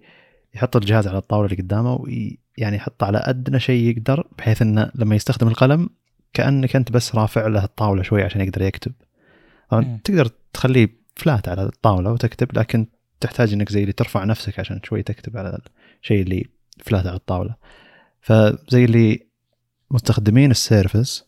يحط 0.56 0.76
الجهاز 0.76 1.08
على 1.08 1.18
الطاولة 1.18 1.46
اللي 1.46 1.62
قدامه 1.62 1.94
وي 1.94 2.38
يعني 2.58 2.76
يحط 2.76 3.02
على 3.02 3.18
أدنى 3.18 3.60
شيء 3.60 3.90
يقدر 3.90 4.26
بحيث 4.38 4.62
إنه 4.62 4.90
لما 4.94 5.14
يستخدم 5.14 5.48
القلم 5.48 5.90
كأنك 6.32 6.76
أنت 6.76 6.92
بس 6.92 7.14
رافع 7.14 7.46
له 7.46 7.64
الطاولة 7.64 8.02
شوي 8.02 8.22
عشان 8.22 8.40
يقدر 8.40 8.62
يكتب. 8.62 8.92
طبعا. 9.70 9.98
تقدر 10.04 10.28
تخليه 10.52 10.88
flat 11.16 11.48
على 11.48 11.62
الطاولة 11.62 12.12
وتكتب 12.12 12.58
لكن 12.58 12.86
تحتاج 13.20 13.52
إنك 13.52 13.68
زي 13.68 13.80
اللي 13.80 13.92
ترفع 13.92 14.24
نفسك 14.24 14.60
عشان 14.60 14.80
شوي 14.82 15.02
تكتب 15.02 15.36
على 15.36 15.58
الشيء 16.02 16.22
اللي 16.22 16.46
flat 16.78 17.06
على 17.06 17.16
الطاولة. 17.16 17.54
فزي 18.20 18.84
اللي 18.84 19.26
مستخدمين 19.90 20.50
ال 20.50 20.59
Surface 20.59 21.24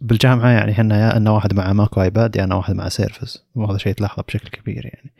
بالجامعة 0.00 0.48
يعني 0.48 0.72
إحنا 0.72 1.00
يا 1.00 1.16
ان 1.16 1.28
واحد 1.28 1.54
مع 1.54 1.72
Mac 1.72 1.96
و 1.96 2.04
iPad 2.04 2.36
يا 2.36 2.44
ان 2.44 2.52
واحد 2.52 2.74
مع 2.74 2.88
Surface 2.88 3.44
وهذا 3.54 3.78
شيء 3.78 3.92
تلاحظه 3.92 4.22
بشكل 4.22 4.48
كبير 4.48 4.86
يعني. 4.86 5.12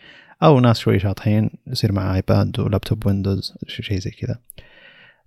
أو 0.42 0.60
ناس 0.60 0.78
شوي 0.78 0.98
شاطحين 0.98 1.50
يصير 1.66 1.92
مع 1.92 2.14
iPad 2.14 2.60
و 2.60 2.67
laptop 2.67 3.06
Windows 3.06 3.54
شيء 3.66 3.98
زي 3.98 4.10
كذا. 4.10 4.38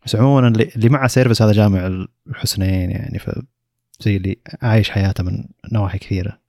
بس 0.06 0.16
عموما 0.16 0.48
اللي 0.48 0.70
اللي 0.76 0.90
مع 0.90 1.08
Surface 1.08 1.42
هذا 1.42 1.52
جامع 1.52 2.06
الحسنين 2.28 2.92
يعني 2.92 3.20
ف 3.20 3.40
زي 4.00 4.18
اللي 4.18 4.38
عايش 4.62 4.90
حياته 4.90 5.24
من 5.24 5.46
نواحي 5.72 5.98
كثيرة. 5.98 6.40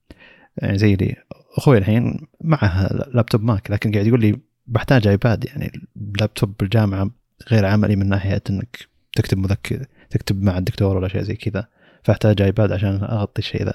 يعني 0.57 0.77
زي 0.77 0.93
اللي 0.93 1.15
أخوي 1.57 1.77
الحين 1.77 2.19
معه 2.41 2.87
laptop 3.13 3.43
Mac 3.43 3.71
لكن 3.71 3.91
قاعد 3.91 4.07
يقول 4.07 4.21
لي 4.21 4.39
بحتاج 4.67 5.07
iPad 5.07 5.45
يعني 5.45 5.71
اللابتوب 5.97 6.53
بالجامعة 6.59 7.09
غير 7.47 7.65
عملي 7.65 7.95
من 7.95 8.09
ناحية 8.09 8.41
إنك 8.49 8.87
تكتب 9.15 9.37
مذكر 9.37 9.85
تكتب 10.09 10.43
مع 10.43 10.57
الدكتور 10.57 10.97
ولا 10.97 11.07
شيء 11.07 11.21
زي 11.21 11.35
كذا. 11.35 11.67
فأحتاج 12.03 12.41
iPad 12.41 12.71
عشان 12.71 13.03
أغطي 13.03 13.39
الشيء 13.39 13.63
ذا. 13.63 13.73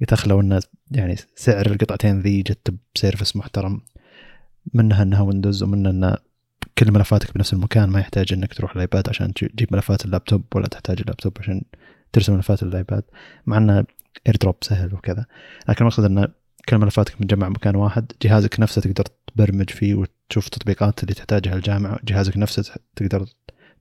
قلت 0.00 0.12
اخ 0.12 0.28
لو 0.28 0.60
يعني 0.90 1.16
سعر 1.36 1.66
القطعتين 1.66 2.20
ذي 2.20 2.42
جت 2.42 2.74
ب 2.94 2.99
Surface 2.99 3.36
محترم. 3.36 3.80
منها 4.74 5.02
إنها 5.02 5.20
Windows 5.20 5.62
ومنها 5.62 5.90
إن 5.90 6.16
كل 6.78 6.92
ملفاتك 6.92 7.34
بنفس 7.34 7.52
المكان 7.52 7.88
ما 7.88 8.00
يحتاج 8.00 8.32
إنك 8.32 8.54
تروح 8.54 8.72
ال 8.72 8.79
iPad 8.79 9.08
عشان 9.08 9.34
تجيب 9.34 9.68
ملفات 9.72 10.04
اللابتوب 10.04 10.44
ولا 10.54 10.66
تحتاج 10.66 11.00
اللابتوب 11.00 11.32
عشان 11.40 11.62
ترسم 12.12 12.34
ملفات 12.34 12.62
ال 12.62 12.70
iPad 12.70 13.02
مع 13.46 13.56
انه 13.56 13.84
AirDrop 14.26 14.56
سهل 14.60 14.94
وكذا. 14.94 15.26
لكن 15.68 15.78
المقصد 15.80 16.04
إن 16.04 16.28
كل 16.68 16.78
ملفاتك 16.78 17.20
متجمع 17.20 17.48
مكان 17.48 17.76
واحد 17.76 18.12
جهازك 18.22 18.60
نفسه 18.60 18.80
تقدر 18.80 19.04
تبرمج 19.26 19.70
فيه 19.70 19.94
وتشوف 19.94 20.46
التطبيقات 20.46 21.02
اللي 21.02 21.14
تحتاجها 21.14 21.54
الجامعة 21.54 21.98
جهازك 22.04 22.36
نفسه 22.36 22.74
تقدر 22.96 23.26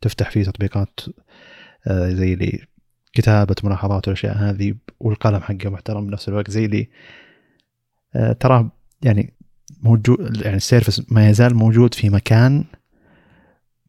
تفتح 0.01 0.31
فيه 0.31 0.43
تطبيقات 0.43 0.99
آه، 1.87 2.09
زي 2.09 2.33
اللي 2.33 2.67
كتابة 3.13 3.55
ملاحظات 3.63 4.07
والأشياء 4.07 4.37
هذه 4.37 4.73
والقلم 4.99 5.39
حقه 5.39 5.69
محترم 5.69 6.07
بنفس 6.07 6.29
الوقت 6.29 6.51
زي 6.51 6.65
اللي 6.65 6.89
آه، 8.15 8.33
تراه 8.33 8.71
يعني 9.01 9.33
موجود 9.81 10.41
يعني 10.41 10.57
ال 10.57 10.64
Surface 10.64 11.11
ما 11.11 11.29
يزال 11.29 11.55
موجود 11.55 11.93
في 11.93 12.09
مكان 12.09 12.65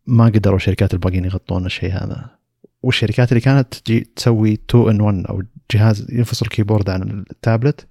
ما 0.07 0.25
قدروا 0.25 0.57
الشركات 0.57 0.95
الباقيين 0.95 1.25
يغطون 1.25 1.67
الشيء 1.67 1.93
هذا. 1.93 2.39
والشركات 2.83 3.33
اللي 3.33 3.41
كانت 3.41 3.75
تجي 3.75 4.01
تسوي 4.01 4.53
2 4.71 4.89
in 4.91 5.01
1 5.01 5.27
أو 5.29 5.43
جهاز 5.71 6.07
ينفصل 6.13 6.47
ال 6.47 6.52
keyboard 6.52 6.91
عن 6.91 7.25
التابلت 7.31 7.87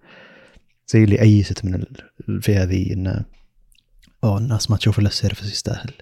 زي 0.88 1.04
اللي 1.04 1.22
أيست 1.22 1.66
من 1.66 1.84
الفئة 2.30 2.64
ذي 2.64 2.94
انه 2.94 3.26
أو 4.24 4.38
الناس 4.38 4.72
ما 4.72 4.78
تشوف 4.78 5.00
إلا 5.00 5.08
ال 5.08 5.13
Surface 5.13 5.52
يستاهل. 5.52 5.94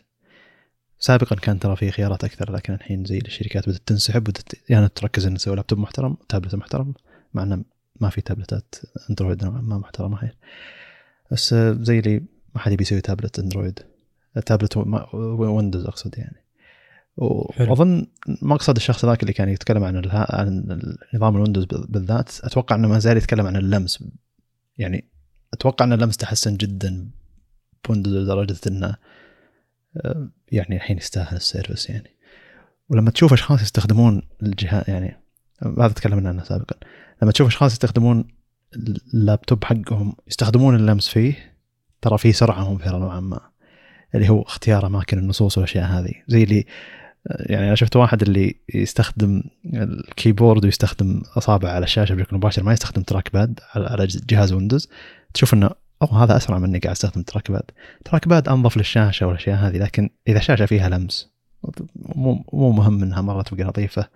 سابقا 0.99 1.36
كان 1.36 1.60
ترى 1.60 1.76
في 1.76 1.91
خيارات 1.91 2.24
أكثر 2.24 2.52
لكن 2.52 2.74
الحين 2.74 3.06
زي 3.06 3.18
الشركات 3.18 3.70
بدأت 3.70 3.82
تنسحب 3.86 4.24
بدأت 4.24 4.49
يعني 4.70 4.88
تركز 4.88 5.26
إنه 5.26 5.36
تسوي 5.36 5.56
لابتوب 5.56 5.80
محترم 5.80 6.18
تابلت 6.30 6.56
محترم 6.56 6.94
مع 7.34 7.44
إنه 7.44 7.64
ما 8.02 8.10
في 8.10 8.22
تابلتات 8.22 8.76
Android 9.10 9.45
ما 9.45 9.78
محترمة 9.78 10.24
هي 10.24 10.32
بس 11.31 11.53
زي 11.53 11.99
اللي 11.99 12.19
ما 12.56 12.61
حد 12.61 12.72
يبي 12.72 12.81
يسوي 12.81 13.02
tablet 13.02 13.40
Android. 13.40 13.80
tablet 14.45 14.78
Windows 15.14 15.86
اقصد 15.85 16.18
يعني. 16.18 16.45
وأظن 17.18 18.07
مقصد 18.41 18.76
الشخص 18.76 19.06
ذاك 19.06 19.22
اللي 19.22 19.34
كان 19.34 19.49
يتكلم 19.49 19.84
عن 19.84 19.97
الها... 19.97 20.35
عن 20.35 20.80
نظام 21.14 21.35
ال 21.36 21.39
Windows 21.39 21.66
بالذات 21.65 22.31
أتوقع 22.43 22.76
إنه 22.76 22.88
ما 22.88 22.99
زال 22.99 23.18
يتكلم 23.18 23.47
عن 23.47 23.56
اللمس. 23.56 24.03
يعني 24.77 25.10
أتوقع 25.53 25.85
إن 25.85 25.93
اللمس 25.93 26.18
تحسن 26.18 26.57
جدا 26.57 27.10
ب 27.88 27.91
Windows 27.91 28.14
لدرجة 28.14 28.56
إنه 28.68 28.95
آه، 29.97 30.30
يعني 30.52 30.76
الحين 30.76 30.97
يستاهل 30.97 31.35
ال 31.36 31.42
Surface 31.42 31.90
يعني. 31.89 32.10
ولما 32.89 33.11
تشوف 33.11 33.34
أشخاص 33.34 33.61
يستخدمون 33.61 34.22
الجهاز 34.43 34.89
يعني 34.89 35.18
هذا 35.64 35.88
تكلمنا 35.88 36.30
عنه 36.30 36.43
سابقا. 36.43 36.76
لما 37.22 37.31
تشوف 37.31 37.47
أشخاص 37.47 37.72
يستخدمون 37.72 38.27
اللابتوب 39.14 39.64
حقهم 39.64 40.15
يستخدمون 40.27 40.76
اللمس 40.76 41.07
فيه. 41.07 41.56
ترى 42.02 42.18
في 42.18 42.31
سرعة 42.31 42.73
مبهره 42.73 42.97
نوعا 42.97 43.19
ما. 43.19 43.39
اللي 44.15 44.30
هو 44.30 44.41
اختيار 44.41 44.85
أماكن 44.85 45.19
النصوص 45.19 45.57
والأشياء 45.57 45.85
هذه. 45.85 46.14
زي 46.27 46.43
اللي 46.43 46.65
يعني 47.30 47.68
أنا 47.68 47.76
شفت 47.76 47.95
واحد 47.95 48.22
اللي 48.22 48.56
يستخدم 48.73 49.43
ال 49.66 49.77
keyboard 49.77 50.66
ويستخدم 50.65 51.22
أصابع 51.38 51.69
على 51.69 51.84
الشاشة 51.84 52.15
بشكل 52.15 52.35
مباشر 52.35 52.64
ما 52.64 52.73
يستخدم 52.73 53.02
trackpad 53.02 53.60
على 53.76 54.07
جهاز 54.07 54.53
Windows 54.53 54.90
تشوف 55.34 55.53
إنه 55.53 55.69
أو 56.02 56.07
هذا 56.07 56.38
أسرع 56.38 56.60
مني 56.60 56.80
قاعد 56.80 56.95
أستخدم 56.95 57.22
track 57.22 57.52
pad 57.52 57.72
track 58.06 58.28
pad 58.28 58.49
أنظف 58.49 58.77
للشاشة 58.77 59.27
والأشياء 59.27 59.57
هذه 59.57 59.77
لكن 59.77 60.10
إذا 60.27 60.38
الشاشة 60.38 60.65
فيها 60.65 60.89
لمس 60.89 61.35
مو 62.16 62.46
مو 62.54 62.72
مهم 62.72 63.04
إنها 63.04 63.22
مرة 63.22 63.42
تبقى 63.42 63.64
نظيفه 63.64 64.08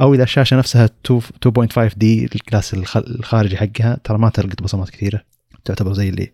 أو 0.00 0.14
إذا 0.14 0.22
الشاشة 0.22 0.56
نفسها 0.56 0.90
2.5 1.08 1.94
D 1.96 2.24
الـ 2.24 2.32
glass 2.32 2.74
الخ- 2.74 2.96
الخارجي 2.96 3.56
حقها 3.56 3.98
ترى 4.04 4.18
ما 4.18 4.28
تلقط 4.30 4.62
بصمات 4.62 4.90
كثيرة 4.90 5.22
تعتبر 5.64 5.92
زي 5.92 6.08
اللي 6.08 6.32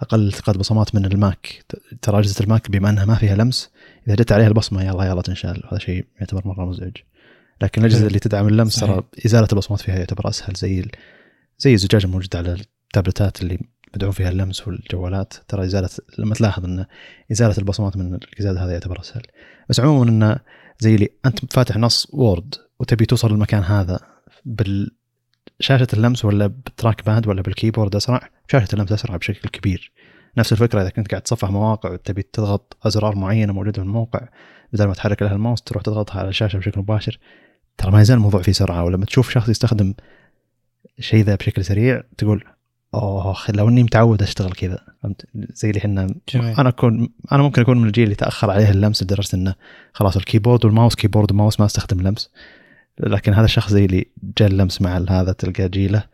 أقل 0.00 0.28
التقاط 0.28 0.58
بصمات 0.58 0.94
من 0.94 1.04
الماك 1.04 1.64
ترى 2.02 2.18
أجهزة 2.18 2.44
الماك 2.44 2.70
بما 2.70 2.90
أنها 2.90 3.04
ما 3.04 3.14
فيها 3.14 3.34
لمس 3.36 3.70
إذا 4.06 4.14
جت 4.16 4.32
عليها 4.32 4.48
البصمة 4.48 4.84
يلا 4.84 5.04
يلا 5.04 5.22
تنشال 5.22 5.62
هذا 5.70 5.78
شيء 5.78 6.04
يعتبر 6.20 6.42
مرة 6.44 6.64
مزعج 6.64 6.96
لكن 7.62 7.80
الأجهزة. 7.84 8.06
اللي 8.06 8.18
تدعم 8.18 8.48
اللمس. 8.48 8.80
ترى 8.80 9.02
إزالة 9.26 9.48
البصمات 9.52 9.80
فيها 9.80 9.96
يعتبر 9.96 10.28
أسهل 10.28 10.54
زي. 10.56 10.84
زي 11.58 11.74
الزجاج 11.74 12.04
الموجود 12.04 12.36
على 12.36 12.56
التابلتات 12.86 13.42
اللي 13.42 13.58
مدعوم 13.96 14.12
فيها 14.12 14.28
اللمس 14.28 14.68
والجوالات. 14.68 15.34
ترى 15.48 15.64
إزالة 15.64 15.88
لما 16.18 16.34
تلاحظ 16.34 16.64
إن 16.64 16.86
إزالة 17.32 17.54
البصمات 17.58 17.96
من 17.96 18.14
القزاز 18.14 18.56
هذا 18.56 18.72
يعتبر 18.72 19.00
أسهل. 19.00 19.22
بس 19.68 19.80
عموما 19.80 20.10
انه 20.10 20.38
زي 20.78 20.94
اللي 20.94 21.08
أنت 21.26 21.52
فاتح 21.52 21.76
نص 21.76 22.08
Word 22.12 22.54
وتبي 22.80 23.06
توصل 23.06 23.30
للمكان 23.30 23.62
هذا 23.62 24.00
بالشاشة 24.44 25.86
اللمس 25.92 26.24
ولا 26.24 26.46
بال 26.46 26.63
track 26.63 27.06
pad 27.06 27.26
ولا 27.26 27.42
بالكيبورد 27.42 27.96
أسرع 27.96 28.28
شاشة 28.48 28.68
اللمس 28.74 28.92
أسرع 28.92 29.16
بشكل 29.16 29.48
كبير. 29.48 29.92
نفس 30.38 30.52
الفكرة 30.52 30.82
إذا 30.82 30.90
كنت 30.90 31.10
قاعد 31.10 31.22
تصفح 31.22 31.50
مواقع 31.50 31.90
وتبي 31.90 32.22
تضغط 32.22 32.76
أزرار 32.82 33.16
معينة 33.16 33.52
موجودة 33.52 33.72
في 33.72 33.78
الموقع 33.78 34.28
بدل 34.72 34.84
ما 34.86 34.94
تحرك 34.94 35.22
لها 35.22 35.32
الماوس 35.32 35.62
تروح 35.62 35.82
تضغطها 35.82 36.18
على 36.20 36.28
الشاشة 36.28 36.56
بشكل 36.56 36.80
مباشر. 36.80 37.18
ترى 37.78 37.90
ما 37.90 38.00
يزال 38.00 38.16
الموضوع 38.16 38.42
فيه 38.42 38.52
سرعة 38.52 38.84
ولما 38.84 39.04
تشوف 39.04 39.30
شخص 39.30 39.48
يستخدم 39.48 39.94
شيء 41.00 41.24
ذا 41.24 41.34
بشكل 41.34 41.64
سريع 41.64 42.02
تقول 42.18 42.44
أوه 42.94 43.36
لو 43.48 43.68
إني 43.68 43.82
متعود 43.82 44.22
أشتغل 44.22 44.52
كذا 44.52 44.78
فهمت؟ 45.02 45.26
زي 45.34 45.70
اللي 45.70 45.78
إحنا. 45.78 46.14
أنا 46.34 46.68
أكون 46.68 47.08
أنا 47.32 47.42
ممكن 47.42 47.62
أكون 47.62 47.78
من 47.78 47.86
الجيل 47.86 48.04
اللي 48.04 48.14
تأخر 48.14 48.50
عليه 48.50 48.70
اللمس 48.70 49.02
لدرجة 49.02 49.36
إنه 49.36 49.54
خلاص 49.92 50.16
الكيبورد 50.16 50.64
والماوس 50.64 50.94
كيبورد 50.94 51.32
وماوس 51.32 51.60
ما 51.60 51.66
أستخدم 51.66 52.00
لمس. 52.00 52.30
لكن 53.00 53.32
هذا 53.32 53.44
الشخص 53.44 53.70
زي 53.70 53.84
اللي 53.84 54.06
جاء 54.38 54.48
اللمس 54.48 54.82
مع 54.82 55.04
هذا 55.08 55.32
تلقى 55.32 55.68
جيله 55.68 56.04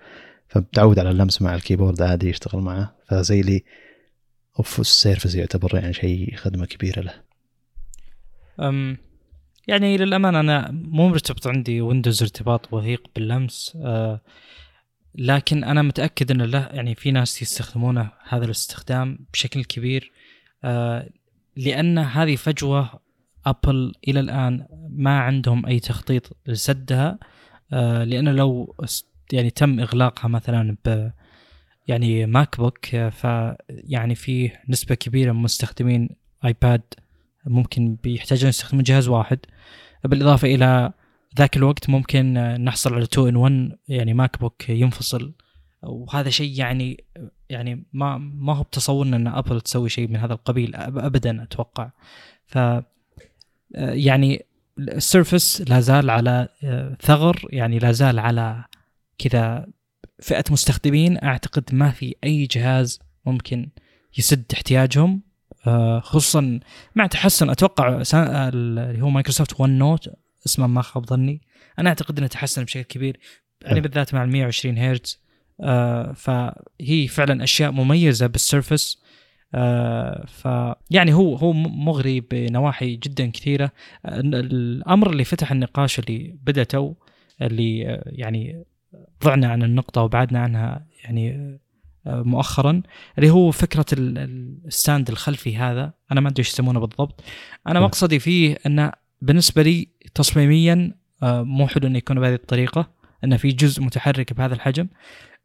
فمتعود 0.49 0.99
على 0.99 1.11
اللمس 1.11 1.43
مع 1.43 1.55
الكيبورد 1.55 2.03
عادي 2.03 2.29
يشتغل 2.29 2.61
معه. 2.61 2.95
فزي 3.09 3.41
اللي 3.41 3.65
أوف 4.59 4.81
السيرفس 4.81 5.35
يعتبر 5.35 5.75
يعني 5.75 5.93
شيء 5.93 6.37
خدمة 6.37 6.67
كبيرة 6.67 7.01
له. 7.01 7.15
أم 8.61 8.97
يعني 9.67 9.97
للأمانة 9.97 10.41
أنا 10.41 10.71
مو 10.71 11.09
مرتبط 11.09 11.47
عندي 11.47 11.81
ويندوز 11.81 12.23
ارتباط 12.23 12.73
وثيق 12.73 13.03
باللمس. 13.15 13.79
أه 13.85 14.21
لكن 15.15 15.65
أنا 15.65 15.83
متأكد 15.83 16.31
أن 16.31 16.43
له 16.43 16.69
يعني 16.73 16.95
في 16.95 17.11
ناس 17.11 17.43
يستخدمونه 17.43 18.11
هذا 18.29 18.45
الاستخدام 18.45 19.19
بشكل 19.33 19.65
كبير. 19.65 20.13
أه 20.65 21.11
لأن 21.57 21.99
هذه 21.99 22.37
فجوة 22.37 23.01
أبل 23.47 23.93
إلى 24.09 24.21
الآن 24.21 24.67
ما 24.91 25.21
عندهم 25.21 25.67
أي 25.67 25.81
تخطيط 25.81 26.37
لسدها. 26.47 27.19
أه 27.73 28.05
لأنه 28.05 28.33
لو 28.33 28.77
يعني 29.33 29.51
تم 29.51 29.81
إغلاقها 29.81 30.29
مثلا 30.29 30.77
ب 30.85 31.11
يعني 31.89 32.27
ماك 32.27 32.57
بوك 32.57 32.95
آه، 32.95 33.09
فيعني 33.09 34.15
في 34.15 34.51
نسبة 34.69 34.95
كبيرة 34.95 35.33
من 35.33 35.43
مستخدمين 35.43 36.09
آيباد 36.45 36.83
ممكن 37.47 37.97
بيحتاجون 38.03 38.49
يستخدمون 38.49 38.83
جهاز 38.83 39.09
واحد. 39.09 39.39
بالإضافة 40.05 40.55
إلى 40.55 40.93
ذاك 41.37 41.57
الوقت 41.57 41.91
ممكن 41.91 42.33
نحصل 42.65 42.95
على 42.95 43.03
2 43.05 43.29
in 43.29 43.37
1 43.37 43.79
يعني 43.89 44.15
ماك 44.15 44.41
بوك 44.41 44.69
ينفصل. 44.69 45.33
وهذا 45.83 46.31
شيء 46.31 46.59
يعني 46.59 47.05
يعني 47.49 47.85
ما 47.93 48.19
ما 48.19 48.57
هو 48.57 48.63
بتصورنا 48.63 49.17
إن 49.17 49.27
ابل 49.27 49.61
تسوي 49.61 49.89
شيء 49.89 50.09
من 50.09 50.17
هذا 50.17 50.33
القبيل 50.33 50.77
ابدا 50.77 51.43
أتوقع. 51.43 51.91
ف 52.47 52.59
يعني 53.75 54.47
السيرفس 54.79 55.63
لا 55.69 55.81
زال 55.81 56.11
على 56.11 56.49
ثغر 57.01 57.47
يعني 57.51 57.79
لا 57.79 57.93
زال 57.93 58.19
على 58.19 58.65
كذا 59.19 59.67
فئة 60.21 60.45
مستخدمين. 60.51 61.25
أعتقد 61.25 61.75
ما 61.75 61.91
في 61.91 62.15
أي 62.25 62.47
جهاز 62.47 62.99
ممكن 63.27 63.69
يسد 64.19 64.45
احتياجهم. 64.53 65.29
آه، 65.67 66.01
خصوصا 66.01 66.61
مع 66.95 67.07
تحسن 67.07 67.51
أتوقع 67.51 68.03
اللي 68.15 69.03
هو 69.03 69.11
مايكروسوفت 69.11 69.61
OneNote 69.61 70.09
اسمه 70.47 70.67
ما 70.67 70.83
خاب 70.83 71.07
ظني. 71.07 71.43
أنا 71.79 71.89
أعتقد 71.89 72.19
إنه 72.19 72.27
تحسن 72.27 72.65
بشكل 72.65 72.83
كبير 72.83 73.19
يعني. 73.63 73.81
بالذات 73.81 74.15
مع 74.15 74.25
ال 74.25 74.29
120 74.29 74.79
هرتز. 74.79 75.23
آه، 75.61 76.13
فهي 76.13 77.09
فعلا 77.09 77.45
أشياء 77.45 77.71
مميزة 77.71 78.27
بالسيرفس. 78.27 79.03
آه، 79.55 80.27
ف 80.27 80.49
يعني 80.91 81.13
هو 81.15 81.35
هو 81.37 81.53
مغري 81.53 82.21
بنواحي 82.21 82.97
جدا 82.97 83.31
كثيرة. 83.31 83.71
الأمر 84.07 85.11
اللي 85.11 85.25
فتح 85.25 85.53
النقاش 85.53 85.99
اللي 85.99 86.37
بدأ 86.43 86.65
تو 86.65 86.95
اللي 87.43 87.89
آه، 87.89 88.03
يعني 88.07 88.65
ضعنا 89.25 89.49
عن 89.49 89.63
النقطة 89.63 90.03
وبعدنا 90.03 90.39
عنها 90.41 90.87
يعني 91.05 91.31
آه، 92.07 92.23
مؤخرا 92.23 92.83
اللي 93.19 93.31
هو 93.31 93.51
فكرة 93.51 93.87
ال- 93.93 94.19
ال- 94.19 94.59
ال 94.67 94.74
stand 94.74 95.09
الخلفي 95.11 95.57
هذا. 95.57 95.93
أنا 96.13 96.21
ما 96.21 96.29
أدري 96.29 96.39
إيش 96.39 96.49
يسمونه 96.49 96.81
بالضبط. 96.81 97.25
أنا. 97.69 97.81
مقصدي 97.81 98.19
فيه 98.19 98.59
إنه 98.67 98.93
بالنسبة 99.23 99.63
لي 99.63 99.89
تصميميا 100.15 100.95
آه، 101.23 101.43
مو 101.43 101.67
حلو 101.69 101.87
إنه 101.87 101.99
يكون 101.99 102.21
بهذه 102.21 102.35
الطريقة 102.35 102.91
إنه 103.25 103.37
في 103.37 103.49
جزء 103.49 103.83
متحرك 103.83 104.33
بهذا 104.33 104.55
الحجم. 104.55 104.89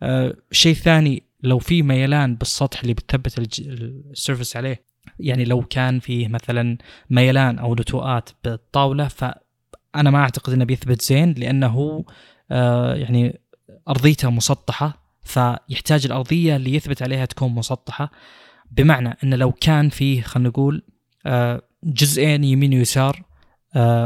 آه، 0.04 0.36
شيء 0.52 0.74
ثاني 0.74 1.24
لو 1.44 1.60
في 1.60 1.82
ميلان 1.82 2.36
بالسطح 2.36 2.82
اللي 2.82 2.94
بتثبت 2.94 3.60
السيرفس 3.60 4.58
عليه 4.58 4.84
يعني 5.20 5.46
لو 5.46 5.62
كان 5.62 6.00
فيه 6.00 6.28
مثلا 6.28 6.78
ميلان 7.10 7.60
أو 7.60 7.76
نتوءات 7.76 8.30
بالطاولة 8.44 9.08
فأنا 9.08 10.10
ما 10.10 10.18
أعتقد 10.18 10.54
إنه 10.54 10.66
بيثبت 10.66 11.02
زين 11.02 11.34
لأنه 11.34 12.06
آه، 12.52 12.96
يعني 12.96 13.40
أرضيته 13.90 14.30
مسطحة 14.30 15.04
فيحتاج 15.24 16.06
الأرضية 16.06 16.56
اللي 16.56 16.76
يثبت 16.76 17.02
عليها 17.02 17.26
تكون 17.26 17.52
مسطحة. 17.52 18.12
بمعنى 18.72 19.18
ان 19.24 19.34
لو 19.34 19.52
كان 19.52 19.90
فيه 19.90 20.22
خلينا 20.22 20.50
نقول 20.50 20.84
آه، 21.26 21.62
جزئين 21.84 22.44
يمين 22.44 22.74
ويسار 22.74 23.16
آه، 23.16 23.33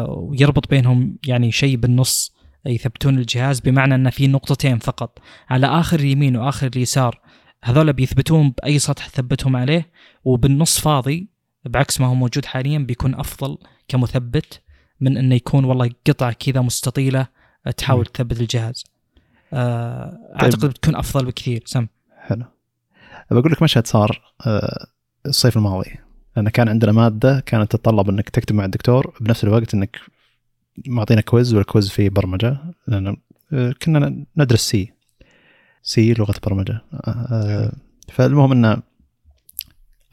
ويربط 0.09 0.69
بينهم 0.69 1.17
يعني 1.27 1.51
شيء 1.51 1.75
بالنص 1.75 2.37
يثبتون 2.65 3.17
الجهاز 3.17 3.59
بمعنى 3.59 3.95
أن 3.95 4.09
في 4.09 4.27
نقطتين 4.27 4.79
فقط 4.79 5.19
على 5.49 5.67
آخر 5.67 5.99
اليمين 5.99 6.37
وآخر 6.37 6.67
اليسار 6.75 7.19
هذول 7.63 7.93
بيثبتون 7.93 8.49
بأي 8.49 8.79
سطح 8.79 9.09
ثبتهم 9.09 9.55
عليه 9.55 9.89
وبالنص 10.23 10.79
فاضي 10.79 11.29
بعكس 11.65 12.01
ما 12.01 12.07
هو 12.07 12.15
موجود 12.15 12.45
حاليا 12.45 12.79
بيكون 12.79 13.15
أفضل 13.15 13.57
كمثبت 13.87 14.61
من 15.01 15.17
انه 15.17 15.35
يكون 15.35 15.65
والله 15.65 15.89
قطع 16.07 16.31
كذا 16.31 16.61
مستطيلة 16.61 17.27
تحاول 17.77 17.99
مم. 17.99 18.11
تثبت 18.13 18.41
الجهاز. 18.41 18.85
آه، 19.53 20.17
أعتقد 20.41 20.65
بتكون 20.65 20.95
أفضل 20.95 21.25
بكثير. 21.25 21.63
سم. 21.65 21.87
حلو. 22.17 22.45
بقول 23.31 23.51
لك 23.51 23.61
مشهد 23.61 23.87
صار 23.87 24.21
آه، 24.47 24.87
الصيف 25.25 25.57
الماضي. 25.57 26.06
لأن 26.37 26.49
كان 26.49 26.69
عندنا 26.69 26.91
مادة 26.91 27.39
كانت 27.39 27.71
تتطلب 27.71 28.09
إنك 28.09 28.29
تكتب 28.29 28.55
مع 28.55 28.65
الدكتور 28.65 29.17
بنفس 29.21 29.43
الوقت 29.43 29.73
إنك 29.73 29.99
معطينا 30.87 31.21
quiz 31.21 31.53
وال 31.53 31.65
quiz 31.65 31.89
فيه 31.89 32.09
برمجة 32.09 32.57
لأن 32.87 33.17
آه، 33.53 33.73
كنا 33.81 34.25
ندرس 34.37 34.61
C 34.61 34.93
C 35.83 36.13
لغة 36.13 36.35
برمجة. 36.45 36.81
آه، 36.93 37.71
فالمهم 38.11 38.51
إن 38.51 38.81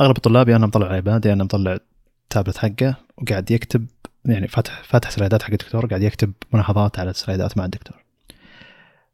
أغلب 0.01 0.17
الطلاب 0.17 0.49
يا 0.49 0.57
أنا 0.57 0.67
مطلع 0.67 0.87
الايباد 0.87 1.27
يا 1.27 1.33
أنا 1.33 1.45
مطلع 1.45 1.79
التابلت 2.25 2.59
حقه 2.59 2.97
وقاعد 3.17 3.51
يكتب 3.51 3.87
يعني 4.25 4.49
فاتح 4.49 4.83
فاتح 4.85 5.11
slide 5.11 5.38
ات 5.38 5.43
حق 5.43 5.51
الدكتور 5.51 5.87
قاعد 5.87 6.03
يكتب 6.03 6.33
ملاحظات 6.53 6.99
على 6.99 7.11
ال 7.11 7.18
slide 7.18 7.52
ات 7.52 7.59
مع 7.59 7.65
الدكتور. 7.65 8.05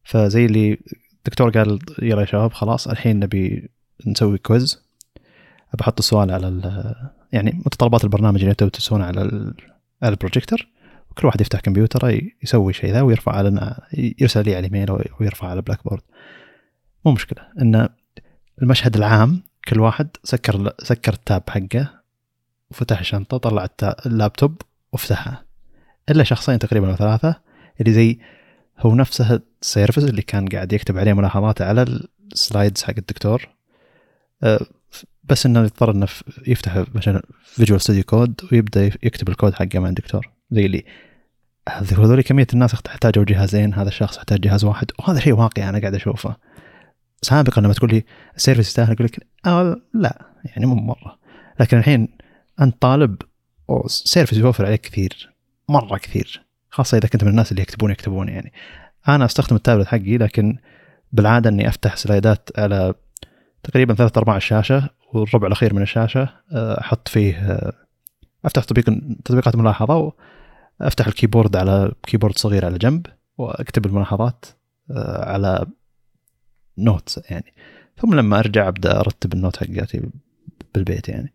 فزي 0.05 0.47
اللي 0.47 0.79
الدكتور 1.19 1.51
قال 1.51 1.79
يلا 2.03 2.21
يا 2.21 2.27
شباب 2.27 2.53
خلاص 2.53 2.89
الحين 2.89 3.19
نبي 3.19 3.69
نسوي 4.07 4.39
quiz 4.39 4.90
بحط 5.79 5.99
السؤال 5.99 6.31
على 6.31 6.95
يعني 7.33 7.63
متطلبات 7.67 8.05
البرنامج 8.05 8.39
اللي 8.41 8.51
أنتم 8.51 8.69
تسوونه 8.69 9.05
على 9.05 9.21
على 10.03 10.13
البروجيكتور 10.13 10.67
وكل 11.11 11.27
واحد 11.27 11.41
يفتح 11.41 11.61
كمبيوتره 11.61 12.21
يسوي 12.43 12.73
شيء 12.73 12.93
ذا 12.93 13.01
ويرفع 13.01 13.33
على 13.33 13.77
يرسل 13.93 14.45
لي 14.45 14.57
على 14.57 14.67
الإيميل 14.67 15.07
ويرفع 15.21 15.49
على 15.49 15.63
Blackboard 15.63 16.03
مو 17.05 17.13
مشكلة. 17.13 17.47
إن 17.59 17.89
المشهد 18.63 18.97
العام 18.97 19.43
كل 19.69 19.81
واحد 19.81 20.09
سكر 20.25 20.73
سكر 20.79 21.13
ال 21.13 21.20
tab 21.20 21.43
حقه 21.51 22.01
وفتح 22.71 22.99
الشنطه 22.99 23.37
طلع 23.37 23.69
اللابتوب 24.07 24.63
وفتحها. 24.93 25.45
إلا 26.11 26.25
شخصين 26.25 26.59
تقريبا 26.59 26.91
أو 26.91 26.97
ثلاثة 26.97 27.41
اللي 27.81 27.93
زي 27.93 28.19
هو 28.79 28.95
نفسه 28.95 29.41
السيرفس 29.63 30.05
اللي 30.05 30.23
كان 30.23 30.49
قاعد 30.49 30.73
يكتب 30.73 30.99
عليه 30.99 31.13
ملاحظات 31.13 31.63
على 31.63 32.01
ال 32.33 32.40
slides 32.40 32.83
حق 32.83 32.95
الدكتور. 32.99 33.49
أه، 34.43 34.61
بس 35.31 35.47
إنه 35.47 35.61
يضطر 35.61 35.91
إنه 35.91 36.07
يفتح 36.47 36.85
مثلا 36.95 37.23
Visual 37.45 37.81
Studio 37.81 38.03
Code 38.03 38.41
ويبدأ 38.53 38.85
يكتب 38.85 39.29
الكود 39.29 39.55
حقه 39.55 39.79
مع 39.79 39.89
الدكتور. 39.89 40.31
زي 40.51 40.67
اللي 40.67 40.85
هذ- 41.69 42.01
هذول 42.01 42.21
كمية 42.23 42.47
الناس 42.55 42.71
تحتاجوا 42.71 43.25
جهازين 43.25 43.75
هذا 43.75 43.89
الشخص 43.89 44.17
يحتاج 44.17 44.41
جهاز 44.41 44.65
واحد 44.65 44.87
وهذا 44.99 45.21
شيء 45.21 45.33
واقعي 45.33 45.69
أنا 45.69 45.79
قاعد 45.81 45.95
أشوفه. 45.95 46.37
سابقا 47.23 47.61
لما 47.61 47.73
تقول 47.73 47.91
لي 47.91 48.05
السيرفس 48.37 48.69
يستاهل 48.69 48.93
أقول 48.93 49.07
لك 49.07 49.27
آه 49.47 49.77
لا 49.95 50.27
يعني 50.45 50.67
مو 50.67 50.75
مرة. 50.75 51.19
لكن 51.61 51.79
الحين 51.79 52.09
أنت 52.61 52.83
طالب 52.83 53.17
سيرفس 53.87 54.33
يوفر 54.33 54.67
عليك 54.67 54.81
كثير 54.81 55.35
مرة 55.69 55.99
كثير 55.99 56.43
خاصة 56.71 56.99
إذا 56.99 57.09
كنت 57.09 57.25
من 57.25 57.31
الناس 57.31 57.51
اللي 57.51 57.63
يكتبون 57.63 57.91
يكتبون 57.91 58.29
يعني. 58.29 58.53
أنا 59.09 59.25
أستخدم 59.25 59.57
التابلت 59.57 59.87
حقي 59.87 60.19
لكن 60.19 60.57
بالعادة 61.13 61.51
إني 61.51 61.69
أفتح 61.69 61.97
slide 61.97 62.40
ات 62.40 62.49
على 62.59 62.95
تقريبا 63.63 63.95
ثلاث 63.95 64.19
ارباع 64.19 64.37
الشاشه 64.37 64.91
والربع 65.13 65.47
الأخير 65.47 65.75
من 65.75 65.83
الشاشة 65.83 66.29
آه، 66.53 66.81
أحط 66.81 67.09
فيه 67.09 67.35
آه، 67.35 67.73
أفتح 68.45 68.65
تطبيق 68.65 68.85
تطبيقات 69.25 69.57
ملاحظه 69.57 70.13
وافتح 70.81 71.07
الكيبورد 71.07 71.57
على 71.57 71.93
كيبورد 72.03 72.39
صغير 72.39 72.65
على 72.65 72.79
جنب 72.79 73.07
وأكتب 73.39 73.87
الملاحظات 73.87 74.45
آه، 74.91 75.31
على 75.31 75.67
notes 76.79 77.21
يعني. 77.31 77.55
ثم 77.97 78.15
لما 78.15 78.39
أرجع 78.39 78.69
أبدأ 78.69 79.01
أرتب 79.01 79.33
ال 79.33 79.38
note 79.38 79.57
حقاتي 79.57 80.11
بالبيت 80.75 81.09
يعني. 81.09 81.33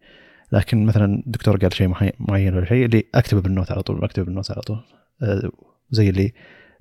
لكن 0.51 0.85
مثلا 0.85 1.23
الدكتور 1.27 1.57
قال 1.57 1.73
شيء 1.73 1.87
معين 2.19 2.53
ولا 2.53 2.65
شيء 2.65 2.85
اللي 2.85 3.03
أكتبه 3.15 3.41
بال 3.41 3.51
note 3.51 3.71
على 3.71 3.81
طول 3.81 4.03
أكتبه 4.03 4.25
بال 4.25 4.34
note 4.34 4.51
على 4.51 4.61
طول. 4.61 4.83
زي 5.91 6.09
اللي 6.09 6.33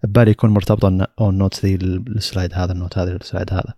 ببالي 0.04 0.30
يكون 0.30 0.50
مرتبط 0.50 0.84
ان 0.84 1.06
أو 1.20 1.30
ال 1.30 1.37
note 1.37 1.64
ذي 1.64 1.76
لل 1.76 1.99
slide 1.99 2.54
هذا 2.54 2.72
ال 2.72 2.78
note 2.78 2.98
هذا 2.98 3.12
لل 3.12 3.24
slide 3.24 3.52
هذا. 3.52 3.74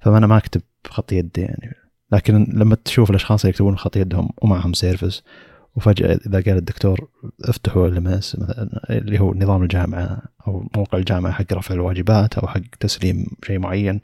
فانا 0.00 0.26
ما 0.26 0.36
أكتب 0.36 0.62
بخط 0.84 1.12
يدي 1.12 1.40
يعني. 1.40 1.85
لكن 2.12 2.46
لما 2.54 2.74
تشوف 2.84 3.10
الأشخاص 3.10 3.40
اللي 3.44 3.50
يكتبون 3.50 3.76
خط 3.78 3.96
يدهم 3.96 4.28
ومعهم 4.42 4.72
سيرفس 4.72 5.22
وفجأة 5.76 6.18
إذا 6.26 6.40
قال 6.40 6.56
الدكتور 6.56 7.08
افتحوا 7.44 7.88
ال 7.88 8.02
مثلا 8.02 8.68
اللي 8.90 9.20
هو 9.20 9.34
نظام 9.34 9.62
الجامعة 9.62 10.22
أو 10.48 10.68
موقع 10.76 10.98
الجامعة 10.98 11.32
حق 11.32 11.52
رفع 11.52 11.74
الواجبات 11.74 12.38
أو 12.38 12.48
حق 12.48 12.60
تسليم 12.80 13.26
شيء 13.44 13.58
معين 13.58 14.00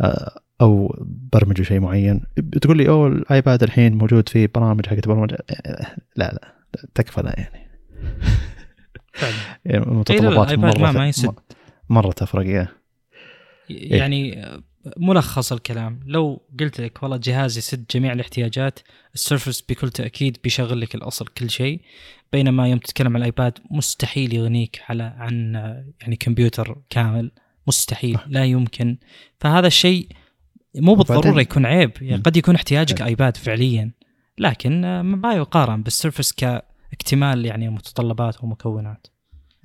آه، 0.00 0.40
أو 0.60 0.96
برمجوا 1.32 1.64
شيء 1.64 1.80
معين 1.80 2.20
بتقول 2.36 2.76
لي 2.76 2.88
أوه 2.88 3.08
الآيباد 3.08 3.62
الحين 3.62 3.94
موجود 3.98 4.28
فيه 4.28 4.50
برامج 4.54 4.86
حقت 4.86 5.08
برمجة 5.08 5.38
لا 6.16 6.32
لا 6.32 6.54
تكفى 6.94 7.20
لا 7.22 7.34
يعني. 7.40 7.68
يعني 9.64 9.80
إيه، 10.10 10.20
ما- 10.56 10.56
مرة 10.56 10.90
ما 10.92 11.08
يسد. 11.08 11.34
مرة 11.88 12.10
تفرق 12.12 12.46
يا. 12.46 12.68
يعني 13.68 14.46
ملخص 14.96 15.52
الكلام. 15.52 16.00
لو 16.06 16.42
قلت 16.60 16.80
لك 16.80 17.02
والله 17.02 17.16
جهاز 17.16 17.58
يسد 17.58 17.84
جميع 17.90 18.12
الاحتياجات 18.12 18.78
ال 19.14 19.20
Surface 19.20 19.60
بكل 19.60 19.90
تأكيد 19.90 20.38
بيشغل 20.44 20.80
لك 20.80 20.94
الأصل 20.94 21.26
كل 21.26 21.50
شيء. 21.50 21.80
بينما 22.32 22.68
يوم 22.68 22.78
تتكلم 22.78 23.08
عن 23.08 23.16
ال 23.16 23.24
iPad 23.24 23.58
مستحيل 23.70 24.34
يغنيك 24.34 24.82
على 24.88 25.02
عن 25.02 25.54
يعني 26.00 26.16
كمبيوتر 26.16 26.78
كامل. 26.90 27.30
مستحيل 27.66 28.14
صح. 28.14 28.24
لا 28.28 28.44
يمكن. 28.44 28.98
فهذا 29.40 29.66
الشيء 29.66 30.08
مو 30.74 30.94
بالضرورة 30.94 31.40
يكون 31.40 31.66
عيب. 31.66 31.90
يعني. 32.00 32.22
قد 32.22 32.36
يكون 32.36 32.54
احتياجك 32.54 32.98
حلو. 32.98 33.06
iPad 33.06 33.36
فعليا. 33.36 33.92
لكن 34.38 34.84
آه، 34.84 35.02
ما 35.02 35.34
يقارن 35.34 35.82
بال 35.82 35.93
Surface 35.93 36.32
كاكتمال 36.32 37.46
يعني 37.46 37.68
متطلبات 37.68 38.44
ومكونات 38.44 39.06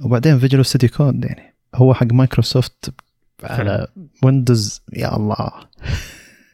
وبعدين 0.02 0.40
Visual 0.40 0.66
Studio 0.66 0.90
Code 0.90 1.26
يعني 1.26 1.56
هو 1.76 1.94
حق 1.94 2.14
مايكروسوفت 2.14 2.94
على 3.44 3.88
Windows 4.24 4.82
يا 4.94 5.16
الله. 5.16 5.50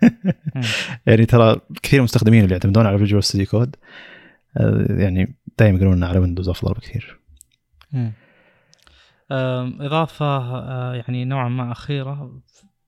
يعني 1.07 1.25
ترى 1.25 1.61
كثير 1.83 2.01
مستخدمين 2.01 2.43
اللي 2.43 2.53
يعتمدون 2.53 2.85
على 2.85 2.97
Visual 2.97 3.23
Studio 3.23 3.47
Code 3.47 3.75
يعني 4.89 5.35
دائما 5.59 5.77
يقولون 5.77 6.03
على 6.03 6.19
Windows 6.19 6.49
أفضل 6.49 6.73
بكثير. 6.73 7.19
إضافة 9.81 10.25
آه، 10.25 10.93
يعني 10.93 11.25
نوعا 11.25 11.49
ما 11.49 11.71
أخيرة 11.71 12.41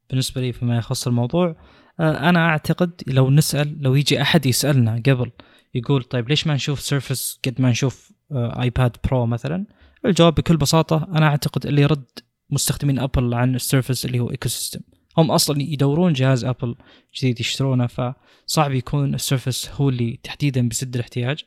بالنسبة 0.09 0.41
لي 0.41 0.53
فيما 0.53 0.77
يخص 0.77 1.07
الموضوع. 1.07 1.55
آه، 1.99 2.29
أنا 2.29 2.49
أعتقد 2.49 3.01
لو 3.07 3.29
نسأل 3.29 3.81
لو 3.81 3.95
يجي 3.95 4.21
أحد 4.21 4.45
يسألنا 4.45 5.01
قبل 5.05 5.31
يقول 5.75 6.03
طيب 6.03 6.29
ليش 6.29 6.47
ما 6.47 6.53
نشوف 6.53 6.79
Surface 6.79 7.39
قد 7.45 7.61
ما 7.61 7.69
نشوف 7.69 8.11
آه، 8.31 8.61
iPad 8.61 8.97
Pro 9.09 9.25
مثلا؟ 9.25 9.65
الجواب 10.05 10.35
بكل 10.35 10.57
بساطة 10.57 11.07
أنا 11.15 11.27
أعتقد 11.27 11.65
اللي 11.65 11.81
يرد 11.81 12.05
مستخدمين 12.49 12.99
Apple 12.99 13.33
عن 13.33 13.55
ال 13.55 13.61
Surface 13.61 14.05
اللي 14.05 14.19
هو 14.19 14.31
ecosystem 14.31 14.79
هم 15.17 15.31
أصلا 15.31 15.61
يدورون 15.61 16.13
جهاز 16.13 16.45
Apple 16.45 16.75
جديد 17.15 17.39
يشترونه 17.39 17.87
فصعب 17.87 18.73
يكون 18.73 19.15
ال 19.15 19.22
Surface 19.22 19.69
هو 19.69 19.89
اللي 19.89 20.19
تحديدا 20.23 20.67
بيسد 20.67 20.95
الاحتياج. 20.95 21.43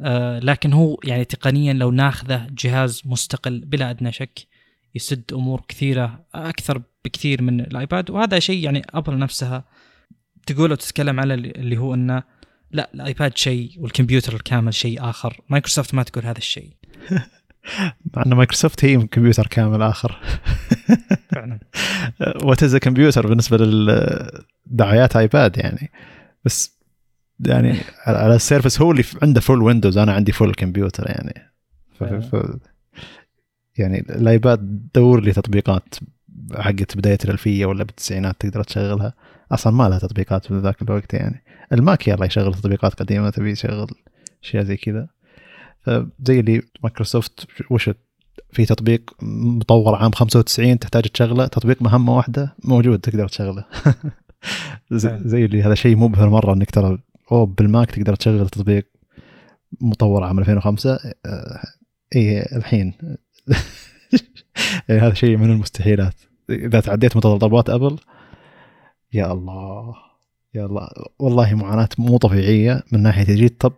آه، 0.00 0.38
لكن 0.38 0.72
هو 0.72 1.00
يعني 1.04 1.24
تقنيا 1.24 1.72
لو 1.72 1.90
ناخذه 1.90 2.46
جهاز 2.50 3.02
مستقل 3.04 3.60
بلا 3.60 3.90
أدنى 3.90 4.12
شك 4.12 4.46
يسد 4.94 5.32
أمور 5.32 5.62
كثيرة 5.68 6.24
أكثر 6.34 6.82
بكثير 7.04 7.42
من 7.42 7.60
ال 7.60 7.68
iPad. 7.68 8.10
وهذا 8.10 8.38
شيء 8.38 8.64
يعني 8.64 8.82
Apple 8.90 9.18
نفسها 9.18 9.64
تقول 10.46 10.72
وتتكلم 10.72 11.20
على 11.20 11.34
اللي 11.34 11.78
هو 11.78 11.94
إنه 11.94 12.22
لا 12.70 12.90
ال 12.94 13.02
iPad 13.02 13.36
شيء 13.36 13.70
والكمبيوتر 13.78 14.34
الكامل 14.34 14.74
شيء 14.74 15.10
آخر. 15.10 15.40
مايكروسوفت 15.48 15.94
ما 15.94 16.02
تقول 16.02 16.24
هذا 16.24 16.38
الشيء. 16.38 16.72
مع 18.16 18.22
إن 18.26 18.34
مايكروسوفت 18.34 18.84
هي 18.84 18.96
كمبيوتر 19.06 19.46
كامل 19.46 19.82
آخر. 19.82 20.20
فعلا. 21.32 21.58
وتز 22.44 22.76
كمبيوتر 22.76 23.26
بالنسبة 23.26 23.56
للدعايات 23.56 25.16
آيباد 25.16 25.56
يعني. 25.58 25.90
بس 26.44 26.78
يعني 27.40 27.74
على- 27.74 28.08
على 28.08 28.34
السيرفس 28.34 28.80
هو 28.80 28.90
اللي 28.90 29.04
عنده 29.22 29.40
فول 29.40 29.62
ويندوز 29.62 29.98
أنا 29.98 30.12
عندي 30.12 30.32
فول 30.32 30.54
كمبيوتر 30.54 31.06
يعني. 31.10 31.52
ف... 31.98 32.04
ف... 32.04 32.56
يعني 33.78 33.98
الآيباد 34.00 34.88
دور 34.94 35.20
لي 35.20 35.32
تطبيقات 35.32 35.94
حقت 36.54 36.96
بداية 36.96 37.18
الألفية 37.24 37.66
ولا 37.66 37.84
بالتسعينات 37.84 38.36
تقدر 38.40 38.62
تشغلها. 38.62 39.14
أصلا 39.52 39.72
ما 39.72 39.88
لها 39.88 39.98
تطبيقات 39.98 40.46
في 40.46 40.58
ذاك 40.58 40.82
الوقت 40.82 41.14
يعني. 41.14 41.42
الماك 41.72 42.08
يلا 42.08 42.26
يشغل 42.26 42.54
تطبيقات 42.54 42.94
قديمة 42.94 43.30
تبي 43.30 43.50
يشغل 43.50 43.86
أشياء 44.44 44.64
زي 44.64 44.76
كذا. 44.76 45.08
فزي 45.88 46.40
اللي 46.40 46.62
مايكروسوفت 46.82 47.46
وش 47.70 47.90
في 48.50 48.64
تطبيق 48.64 49.10
مطور 49.22 49.94
عام 49.94 50.12
95 50.12 50.78
تحتاج 50.78 51.02
تشغله 51.02 51.46
تطبيق 51.46 51.82
مهمة 51.82 52.16
واحدة 52.16 52.54
موجود 52.64 52.98
تقدر 52.98 53.28
تشغله. 53.28 53.64
زي, 54.90 55.08
فعلا. 55.08 55.28
زي 55.28 55.44
اللي 55.44 55.62
هذا 55.62 55.74
شيء 55.74 55.96
مبهر 55.96 56.28
مره 56.28 56.52
إنك 56.52 56.70
ترى 56.70 56.98
أوه 57.32 57.46
بال 57.46 57.64
Mac 57.64 57.90
تقدر 57.90 58.14
تشغل 58.14 58.48
تطبيق 58.48 58.86
مطور 59.80 60.24
عام 60.24 60.38
2005 60.38 60.98
آه، 61.26 61.62
اي 62.16 62.42
الحين. 62.56 62.94
يعني 64.88 65.00
هذا 65.00 65.14
شيء 65.14 65.36
من 65.36 65.50
المستحيلات. 65.50 66.14
إذا 66.50 66.80
تعديت 66.80 67.16
متطلبات 67.16 67.70
Apple 67.70 67.98
يا 69.12 69.32
الله 69.32 69.94
يا 70.54 70.66
الله 70.66 70.88
والله 71.18 71.54
معاناة 71.54 71.88
مو 71.98 72.16
طبيعية 72.16 72.82
من 72.92 73.02
ناحية 73.02 73.48
طب 73.48 73.72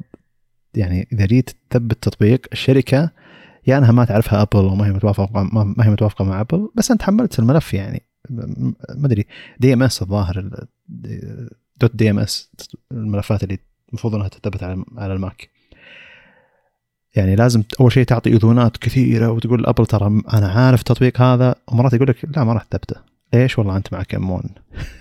يعني 0.75 1.09
إذا 1.13 1.27
جيت 1.27 1.51
تثبت 1.71 2.03
تطبيق 2.03 2.47
الشركة 2.53 3.11
يا 3.67 3.79
أنها 3.79 3.93
ما 3.93 4.05
تعرفها 4.05 4.43
Apple 4.43 4.65
وما 4.67 4.87
هي 4.87 4.93
متوافقة 4.93 5.43
ما 5.53 5.87
هي 5.87 5.91
متوافقة 5.91 6.25
مع 6.25 6.41
Apple 6.41 6.69
بس 6.75 6.91
أنت 6.91 7.03
حملت 7.03 7.39
الملف 7.39 7.75
يعني. 7.75 8.03
ما 8.31 8.75
أدري. 9.07 9.27
DMS 9.61 10.03
الظاهر 10.03 10.39
ال- 10.39 10.69
dot 11.81 11.97
DMS 11.97 12.51
الملفات 12.93 13.43
اللي 13.45 13.59
المفروض 13.89 14.15
إنها 14.15 14.29
تثبت 14.29 14.63
على 14.63 14.85
على 14.99 15.13
ال 15.15 15.22
Mac. 15.22 15.49
يعني 17.17 17.37
لازم 17.37 17.63
أول 17.81 17.93
شيء 17.93 18.05
تعطي 18.05 18.31
إذونات 18.33 18.77
كثيرة 18.77 19.31
وتقول 19.31 19.67
Apple 19.67 19.87
ترى 19.87 20.07
أنا 20.33 20.49
عارف 20.49 20.81
التطبيق 20.81 21.21
هذا 21.21 21.55
ومرات 21.69 21.93
يقول 21.93 22.09
لك 22.09 22.37
لا 22.37 22.45
ما 22.45 22.53
راح 22.53 22.63
تثبته. 22.63 22.97
ليش؟ 23.35 23.59
والله 23.59 23.77
أنت 23.77 23.93
معك 23.93 24.15
ام 24.15 24.31
1 24.31 24.45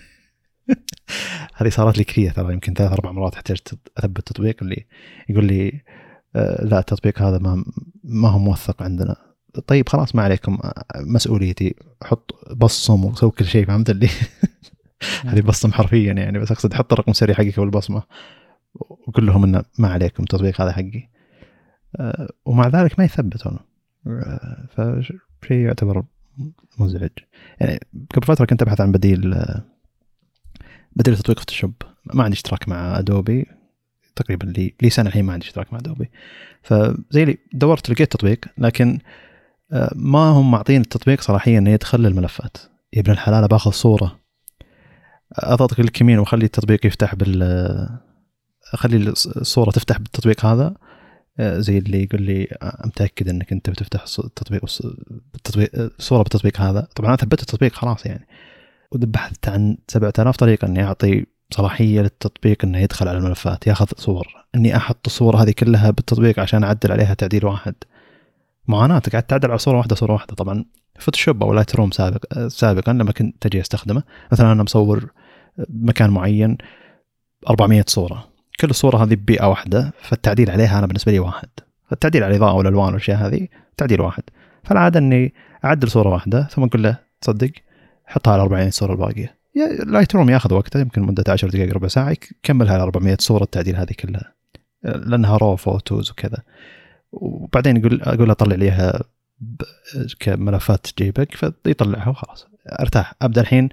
هذه 1.56 1.70
صارت 1.70 1.98
لي 1.98 2.04
كثير 2.04 2.32
ترى 2.32 2.54
يمكن 2.54 2.74
ثلاث 2.74 2.92
أربع 2.92 3.12
مرات 3.12 3.36
احتجت 3.36 3.80
أثبت 3.98 4.18
التطبيق 4.18 4.56
اللي 4.62 4.86
يقول 5.30 5.46
لي 5.46 5.82
آه، 6.36 6.66
لا 6.66 6.80
التطبيق 6.80 7.22
هذا 7.22 7.38
ما 7.38 7.66
ما 8.04 8.30
هو 8.30 8.40
موثق 8.40 8.84
عندنا. 8.84 9.16
طيب 9.68 9.90
خلاص 9.90 10.16
ما 10.16 10.24
عليكم 10.24 10.58
آه، 10.64 10.84
مسؤوليتي. 10.96 11.76
حط 12.04 12.54
بصم 12.56 13.06
وسوي 13.06 13.32
كل 13.32 13.46
شيء 13.46 13.66
فهمت 13.66 13.90
اللي؟ 13.90 14.10
هذه 15.26 15.42
بصم 15.42 15.72
حرفيا 15.72 16.14
يعني 16.14 16.40
بس 16.40 16.52
أقصد 16.52 16.74
حط 16.74 16.94
الرقم 16.94 17.12
السري 17.12 17.36
حقك 17.36 17.58
والبصمه 17.58 18.04
وقول 18.74 19.26
لهم 19.26 19.44
انه 19.44 19.64
ما 19.80 19.88
عليكم 19.88 20.24
التطبيق 20.24 20.62
هذا 20.62 20.72
حقي. 20.72 21.10
آه، 21.96 22.30
ومع 22.46 22.68
ذلك 22.68 23.00
ما 23.00 23.06
يثبتون. 23.06 23.60
فشيء 24.76 25.58
يعتبر 25.58 26.04
مزعج. 26.80 27.10
يعني 27.60 27.80
قبل 28.16 28.28
فترة 28.28 28.46
كنت 28.46 28.62
أبحث 28.62 28.82
عن 28.82 28.92
بديل 28.92 29.36
آه، 31.00 31.02
بديل 31.02 31.18
تطبيق 31.18 31.40
Photoshop 31.40 31.74
ما 32.14 32.24
عندي 32.24 32.36
اشتراك 32.36 32.70
مع 32.70 33.00
Adobe 33.00 33.46
تقريبا 34.16 34.46
لي 34.46 34.74
لي 34.82 34.90
سنة 34.90 35.08
الحين 35.08 35.26
ما 35.26 35.34
عندي 35.34 35.46
اشتراك 35.46 35.74
مع 35.74 35.80
Adobe 35.80 36.10
فزي 36.64 37.26
لي 37.26 37.38
دورت 37.54 37.90
لقيت 37.90 38.12
تطبيق 38.12 38.40
لكن 38.58 39.00
آه، 39.72 39.92
ما 39.96 40.20
هم 40.20 40.52
معطين 40.52 40.82
التطبيق 40.82 41.22
صلاحيه 41.22 41.58
إنه 41.58 41.70
يدخل 41.70 42.00
للملفات 42.00 42.58
يا 42.94 43.02
ابن 43.02 43.12
الحلال 43.12 43.48
باخذ 43.48 43.72
صورة. 43.72 44.20
أضغط 45.34 45.74
click 45.74 46.02
يمين 46.02 46.20
وأخلي 46.20 46.46
التطبيق 46.46 46.86
يفتح 46.86 47.16
بال 47.16 47.44
أخلي 48.74 48.98
الصورة 49.38 49.72
تفتح 49.72 49.98
بالتطبيق 49.98 50.46
هذا. 50.46 50.76
آه، 51.40 51.60
زي 51.60 51.78
اللي 51.78 52.04
يقول 52.04 52.22
لي 52.22 52.48
آه، 52.62 52.82
متاكد 52.86 53.30
إنك 53.30 53.52
أنت 53.52 53.70
بتفتح 53.70 54.06
التطبيق 54.20 54.64
التطبيق 55.36 55.70
الصورة 55.76 56.24
بالتطبيق 56.24 56.62
هذا. 56.62 56.88
طبعا 56.96 57.10
أنا 57.10 57.18
ثبت 57.18 57.42
التطبيق 57.42 57.74
خلاص 57.74 58.06
يعني. 58.06 58.28
وبحثت 58.92 59.50
عن 59.50 59.78
7000 59.88 60.38
طريقة 60.38 60.66
إني 60.66 60.84
أعطي 60.84 61.26
صلاحية 61.52 62.02
للتطبيق 62.02 62.66
إنه 62.66 62.78
يدخل 62.78 63.08
على 63.08 63.18
الملفات 63.18 63.68
ياخذ 63.68 63.88
صور. 63.98 64.28
إني 64.56 64.76
أحط 64.76 65.06
الصور 65.06 65.36
هذه 65.36 65.52
كلها 65.52 65.92
بالتطبيق 65.92 66.40
عشان 66.40 66.64
أعدل 66.64 66.92
عليها 66.92 67.14
تعديل 67.14 67.46
واحد. 67.46 67.76
معاناه 68.68 69.02
قاعد 69.12 69.24
تعدل 69.24 69.50
على 69.50 69.58
صورة 69.58 69.78
واحدة 69.78 69.96
صورة 69.96 70.14
واحدة. 70.14 70.36
طبعا 70.36 70.66
Photoshop 71.00 71.44
أو 71.44 71.54
Lightroom 71.54 71.92
سابق 71.92 72.48
سابقا 72.48 72.94
لما 72.94 73.12
كنت 73.12 73.36
تجي 73.42 73.62
أستخدمه. 73.62 74.04
مثلا 74.32 74.52
أنا 74.52 74.64
مصور 74.64 75.12
مكان 75.70 76.10
معين 76.10 76.58
400 77.50 77.84
صورة. 77.88 78.28
كل 78.60 78.70
الصورة 78.70 78.98
هذه 79.04 79.16
ببيئة 79.16 79.46
واحدة 79.46 79.94
فالتعديل 80.02 80.52
عليها 80.52 80.80
أنا 80.80 80.88
بالنسبة 80.88 81.12
لي 81.12 81.20
واحد. 81.20 81.50
فالتعديل 81.90 82.24
على 82.24 82.36
الاضاءه 82.36 82.56
والألوان 82.56 82.88
والأشياء 82.88 83.18
هذه 83.18 83.48
تعديل 83.78 84.02
واحد. 84.02 84.24
فالعادة 84.64 85.00
إني 85.00 85.34
أعدل 85.66 85.92
صورة 85.92 86.10
واحدة 86.10 86.44
ثم 86.44 86.64
أقول 86.64 86.84
له 86.84 86.98
تصدق. 87.22 87.52
حطها 88.10 88.34
على 88.34 88.42
40 88.42 88.72
صورة 88.72 88.92
الباقية. 88.92 89.36
Lightroom 89.86 90.30
ياخذ 90.30 90.54
وقته 90.54 90.80
يمكن 90.80 91.02
مدة 91.02 91.24
10 91.34 91.50
دقائق 91.50 91.74
ربع 91.74 91.88
ساعة 91.88 92.10
يكملها 92.10 92.74
على 92.74 92.84
400 92.84 93.18
صورة 93.20 93.44
التعديل 93.44 93.76
هذه 93.76 93.94
كلها. 94.00 94.34
لأنها 94.84 95.38
raw 95.38 95.56
photos 95.56 96.12
وكذا. 96.12 96.38
وبعدين 97.12 97.78
يقول 97.78 98.02
أقول 98.02 98.28
له 98.28 98.34
طلع 98.34 98.56
لي 98.56 98.66
إياها 98.66 99.04
ب- 99.40 99.62
كملفات 100.20 100.88
JPEG 100.98 101.36
فيطلعها 101.36 102.10
وخلاص. 102.10 102.48
أرتاح. 102.80 103.14
أبدأ 103.22 103.42
الحين 103.42 103.70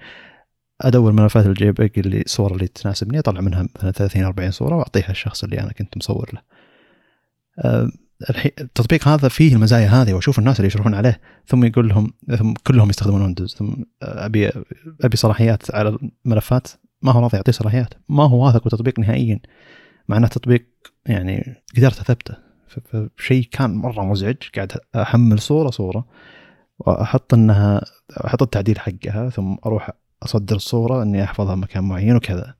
أدور 0.80 1.12
ملفات 1.12 1.46
ال 1.46 1.72
JPEG 1.72 1.90
اللي 1.98 2.20
الصور 2.20 2.52
اللي 2.54 2.66
تناسبني 2.68 3.18
أطلع 3.18 3.40
منها 3.40 3.68
مثلا 3.76 3.90
30 3.90 4.24
40 4.24 4.50
صورة 4.50 4.76
وأعطيها 4.76 5.10
الشخص 5.10 5.44
اللي 5.44 5.60
أنا 5.60 5.72
كنت 5.72 5.96
مصور 5.96 6.30
له. 6.32 6.40
التطبيق 8.60 9.09
هذا 9.09 9.28
فيه 9.28 9.55
المزايا 9.55 9.88
هذه 9.88 10.14
وأشوف 10.14 10.38
الناس 10.38 10.56
اللي 10.56 10.66
يشرحون 10.66 10.94
عليه 10.94 11.20
ثم 11.47 11.64
يقول 11.64 11.88
لهم 11.88 12.12
ثم 12.38 12.52
كلهم 12.52 12.90
يستخدمون 12.90 13.22
Windows 13.22 13.54
ثم 13.55 13.72
أبي 14.02 14.51
أبي 15.01 15.16
صلاحيات 15.16 15.74
على 15.74 15.98
الملفات 16.26 16.68
ما 17.02 17.12
هو 17.12 17.20
راضي 17.20 17.36
يعطي 17.36 17.52
صلاحيات. 17.52 17.94
ما 18.09 18.24
هو 18.24 18.47
واثق 18.47 18.64
بالتطبيق 18.64 18.98
نهائيا. 18.98 19.40
مع 20.09 20.16
انه 20.16 20.26
تطبيق 20.26 20.66
يعني 21.06 21.62
قدرت 21.76 22.01
أثبته. 22.01 22.34
فشيء 23.16 23.48
كان 23.52 23.74
مرة 23.74 24.05
مزعج 24.05 24.36
قاعد 24.55 24.72
أحمل 24.97 25.38
صورة 25.38 25.70
صورة 25.70 26.06
وأحط 26.78 27.34
إنها 27.34 27.84
أحط 28.26 28.43
التعديل 28.43 28.78
حقها 28.78 29.30
ثم 29.30 29.56
أروح 29.66 29.90
أصدر 30.22 30.56
الصورة 30.56 31.02
إني 31.02 31.24
أحفظها 31.24 31.55
مكان 31.55 31.84
معين 31.84 32.16
وكذا. 32.16 32.55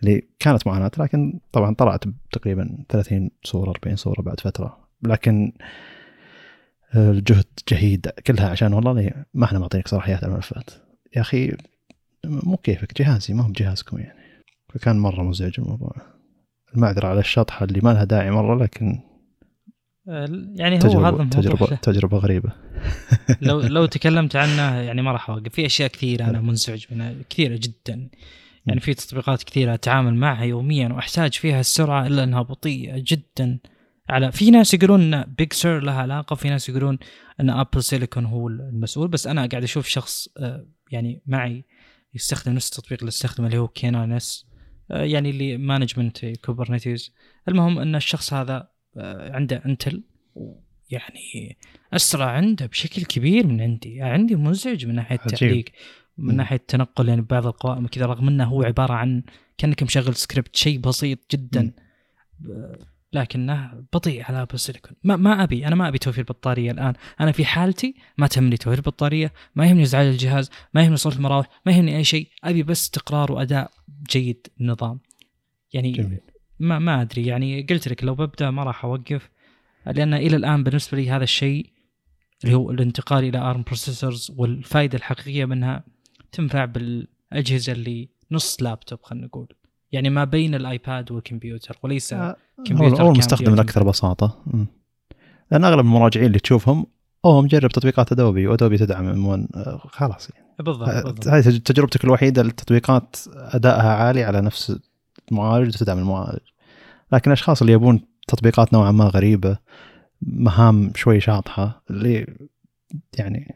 اللي 0.00 0.22
كانت 0.38 0.66
معاناه 0.66 0.90
لكن 0.98 1.40
طبعا 1.52 1.74
طلعت 1.74 2.04
تقريبا 2.32 2.84
30 2.88 3.30
صورة 3.44 3.70
40 3.70 3.96
صورة 3.96 4.22
بعد 4.22 4.40
فترة. 4.40 4.88
لكن 5.02 5.52
الجهد 6.96 7.44
جهيد 7.68 8.08
كلها 8.26 8.48
عشان 8.50 8.72
والله 8.72 9.10
ما 9.34 9.44
إحنا 9.44 9.58
معطينك 9.58 9.88
صلاحيات 9.88 10.24
على 10.24 10.30
الملفات. 10.30 10.70
يا 11.16 11.20
أخي 11.20 11.56
مو 12.24 12.56
كيفك 12.56 13.02
جهازي 13.02 13.34
ما 13.34 13.42
هو 13.42 13.48
بجهازكم 13.48 13.98
يعني. 13.98 14.18
فكان 14.68 14.98
مرة 14.98 15.22
مزعج 15.22 15.52
الموضوع. 15.58 15.92
المعذرة 16.74 17.08
على 17.08 17.20
الشطحه 17.20 17.64
اللي 17.64 17.80
ما 17.80 17.90
لها 17.90 18.04
داعي 18.04 18.30
مرة 18.30 18.62
لكن 18.62 19.00
يعني 20.54 20.76
هو 20.76 20.80
تجربة 20.80 21.22
هذا 21.22 21.30
تجربة 21.30 21.66
تجربة 21.82 22.18
غريبة. 22.18 22.52
لو 23.42 23.60
لو 23.60 23.86
تكلمت 23.96 24.36
عنه 24.36 24.76
يعني 24.80 25.02
ما 25.02 25.12
راح 25.12 25.30
أوقف. 25.30 25.52
في 25.52 25.66
أشياء 25.66 25.88
كثيرة 25.88 26.24
أنا 26.24 26.40
منزعج 26.40 26.84
منها 26.90 27.14
كثيرة 27.30 27.60
جدا. 27.62 28.08
يعني 28.66 28.80
في 28.80 28.94
تطبيقات 28.94 29.42
كثيرة 29.42 29.74
أتعامل 29.74 30.14
معها 30.14 30.44
يوميا 30.44 30.88
وأحتاج 30.88 31.32
فيها 31.32 31.60
السرعة 31.60 32.06
إلا 32.06 32.24
أنها 32.24 32.42
بطيئة 32.42 33.04
جدا. 33.06 33.58
على 34.08 34.32
في 34.32 34.50
ناس 34.50 34.74
يقولون 34.74 35.14
إن 35.14 35.34
بيج 35.38 35.52
سير 35.52 35.80
لها 35.80 36.02
علاقة 36.02 36.36
في 36.36 36.48
ناس 36.48 36.68
يقولون 36.68 36.98
إن 37.40 37.50
ابل 37.50 37.82
سيليكون 37.82 38.24
هو 38.24 38.48
المسؤول 38.48 39.08
بس 39.08 39.26
أنا 39.26 39.46
قاعد 39.46 39.62
أشوف 39.62 39.88
شخص 39.88 40.28
آه، 40.38 40.66
يعني 40.90 41.22
معي 41.26 41.64
يستخدم 42.14 42.52
نفس 42.52 42.78
التطبيق 42.78 42.98
اللي 42.98 43.08
استخدمه 43.08 43.46
اللي 43.46 43.58
هو 43.58 43.68
كينان 43.68 44.12
اس 44.12 44.46
آه، 44.90 45.02
يعني 45.02 45.30
اللي 45.30 45.56
مانجمنت 45.56 46.26
كوبرنيتيز 46.26 47.14
المهم 47.48 47.78
إن 47.78 47.94
الشخص 47.94 48.32
هذا 48.32 48.68
آه، 48.96 49.32
عنده 49.32 49.62
Intel 49.66 50.02
يعني 50.90 51.58
أسرع 51.92 52.30
عنده 52.30 52.66
بشكل 52.66 53.04
كبير 53.04 53.46
من 53.46 53.60
عندي. 53.60 54.02
عندي 54.02 54.36
مزعج 54.36 54.86
من 54.86 54.94
ناحية 54.94 55.20
التعليق. 55.26 55.64
من 56.18 56.30
مم. 56.30 56.36
ناحية 56.36 56.56
التنقل 56.56 57.08
يعني 57.08 57.20
بعض 57.22 57.46
القوائم 57.46 57.84
وكذا 57.84 58.06
رغم 58.06 58.28
إنه 58.28 58.44
هو 58.44 58.62
عبارة 58.62 58.92
عن 58.94 59.22
كأنك 59.58 59.82
مشغل 59.82 60.14
سكريبت 60.14 60.56
شيء 60.56 60.78
بسيط 60.78 61.18
جدا. 61.32 61.72
ب- 62.40 62.74
لكنه 63.12 63.84
بطيء 63.92 64.22
على 64.22 64.42
Apple 64.42 64.58
Silicon 64.58 64.92
ما, 65.04 65.16
ما 65.16 65.42
أبي 65.42 65.66
أنا 65.66 65.74
ما 65.74 65.88
أبي 65.88 65.98
توفير 65.98 66.24
بطارية 66.24 66.70
الآن. 66.70 66.94
أنا 67.20 67.32
في 67.32 67.44
حالتي 67.44 67.94
ما 68.18 68.26
تهمني 68.26 68.56
توفير 68.56 68.80
بطارية 68.80 69.32
ما 69.54 69.66
يهمني 69.66 69.82
ازعاج 69.82 70.06
الجهاز 70.06 70.50
ما 70.74 70.82
يهمني 70.82 70.96
صوت 70.96 71.16
المراوح 71.16 71.46
ما 71.66 71.72
يهمني 71.72 71.96
أي 71.96 72.04
شيء. 72.04 72.28
أبي 72.44 72.62
بس 72.62 72.82
استقرار 72.82 73.32
وأداء 73.32 73.70
جيد 74.10 74.46
النظام. 74.60 75.00
يعني 75.72 75.92
جميل. 75.92 76.20
ما 76.58 76.78
ما 76.78 77.02
أدري 77.02 77.26
يعني 77.26 77.62
قلت 77.62 77.88
لك 77.88 78.04
لو 78.04 78.14
ببدأ 78.14 78.50
ما 78.50 78.64
راح 78.64 78.84
أوقف. 78.84 79.30
لأن 79.86 80.14
إلى 80.14 80.36
الآن 80.36 80.64
بالنسبة 80.64 80.98
لي 80.98 81.10
هذا 81.10 81.24
الشيء 81.24 81.70
اللي 82.44 82.54
هو 82.56 82.70
الانتقال 82.70 83.24
إلى 83.24 83.38
ARM 83.38 83.62
processors 83.62 84.32
والفائدة 84.36 84.98
الحقيقية 84.98 85.44
منها 85.44 85.84
تنفع 86.32 86.64
بالأجهزة 86.64 87.72
اللي 87.72 88.08
نص 88.30 88.62
لابتوب 88.62 88.98
خلينا 89.02 89.26
نقول. 89.26 89.48
يعني 89.92 90.10
ما 90.10 90.24
بين 90.24 90.54
الآيباد 90.54 91.12
والكمبيوتر 91.12 91.78
وليس 91.82 92.14
هو 92.14 92.36
كمبيوتر 92.66 93.02
هو 93.02 93.12
المستخدم 93.12 93.54
الاكثر 93.54 93.82
بساطة. 93.84 94.42
مم. 94.46 94.66
لأن 95.50 95.64
أغلب 95.64 95.80
المراجعين 95.80 96.26
اللي 96.26 96.38
تشوفهم 96.38 96.86
أوه 97.24 97.42
مجرب 97.42 97.70
تطبيقات 97.70 98.12
Adobe 98.12 98.46
و 98.46 98.51
Adobe 98.51 98.78
تدعم 98.78 99.04
م 99.28 99.48
خلاص 99.78 100.30
يعني. 100.30 100.46
بالضبط, 100.58 100.88
بالضبط. 100.88 101.28
هذه 101.28 101.42
تج- 101.42 101.60
تجربتك 101.60 102.04
الوحيدة 102.04 102.42
التطبيقات 102.42 103.16
أدائها 103.36 103.92
عالي 103.92 104.24
على 104.24 104.40
نفس 104.40 104.78
المعالج 105.32 105.76
وتدعم 105.76 105.98
المعالج. 105.98 106.40
لكن 107.12 107.30
الأشخاص 107.30 107.60
اللي 107.60 107.72
يبون 107.72 108.00
تطبيقات 108.28 108.72
نوعا 108.72 108.90
ما 108.92 109.04
غريبة 109.04 109.58
مهام 110.22 110.92
شوي 110.96 111.20
شاطحة 111.20 111.82
اللي 111.90 112.36
يعني 113.18 113.54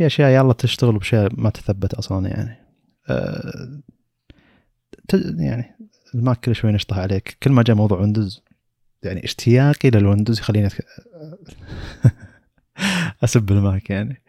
في 0.00 0.06
أشياء 0.06 0.30
يلا 0.30 0.52
تشتغل 0.52 0.92
بأشياء 0.92 1.30
ما 1.32 1.50
تثبت 1.50 1.94
أصلا 1.94 2.28
يعني. 2.28 2.56
أه 3.08 3.80
يعني 5.38 5.76
الماك 6.14 6.40
كل 6.40 6.54
شوي 6.54 6.72
نشطح 6.72 6.98
عليك. 6.98 7.36
كل 7.42 7.52
ما 7.52 7.62
جاء 7.62 7.76
موضوع 7.76 8.00
ويندوز 8.00 8.42
يعني 9.02 9.24
اشتياقي 9.24 9.90
للويندوز 9.90 10.38
يخليني 10.38 10.66
أتك... 10.66 10.84
أسب 13.24 13.50
الماك 13.50 13.90
يعني. 13.90 14.22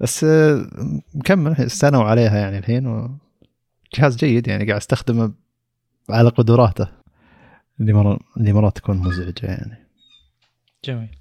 بس 0.00 0.24
آه، 0.24 0.66
مكمل 1.14 1.52
استنوا 1.52 2.04
عليها 2.04 2.38
يعني 2.38 2.58
الحين 2.58 2.86
وجهاز 2.86 4.16
جيد 4.16 4.48
يعني 4.48 4.66
قاعد 4.66 4.80
أستخدمه 4.80 5.32
على 6.10 6.28
قدراته. 6.28 6.88
اللي 7.80 7.92
مرة 7.92 8.18
اللي 8.36 8.52
مرات 8.52 8.76
تكون 8.76 8.96
مزعجة 8.96 9.46
يعني. 9.46 9.86
جميل. 10.84 11.16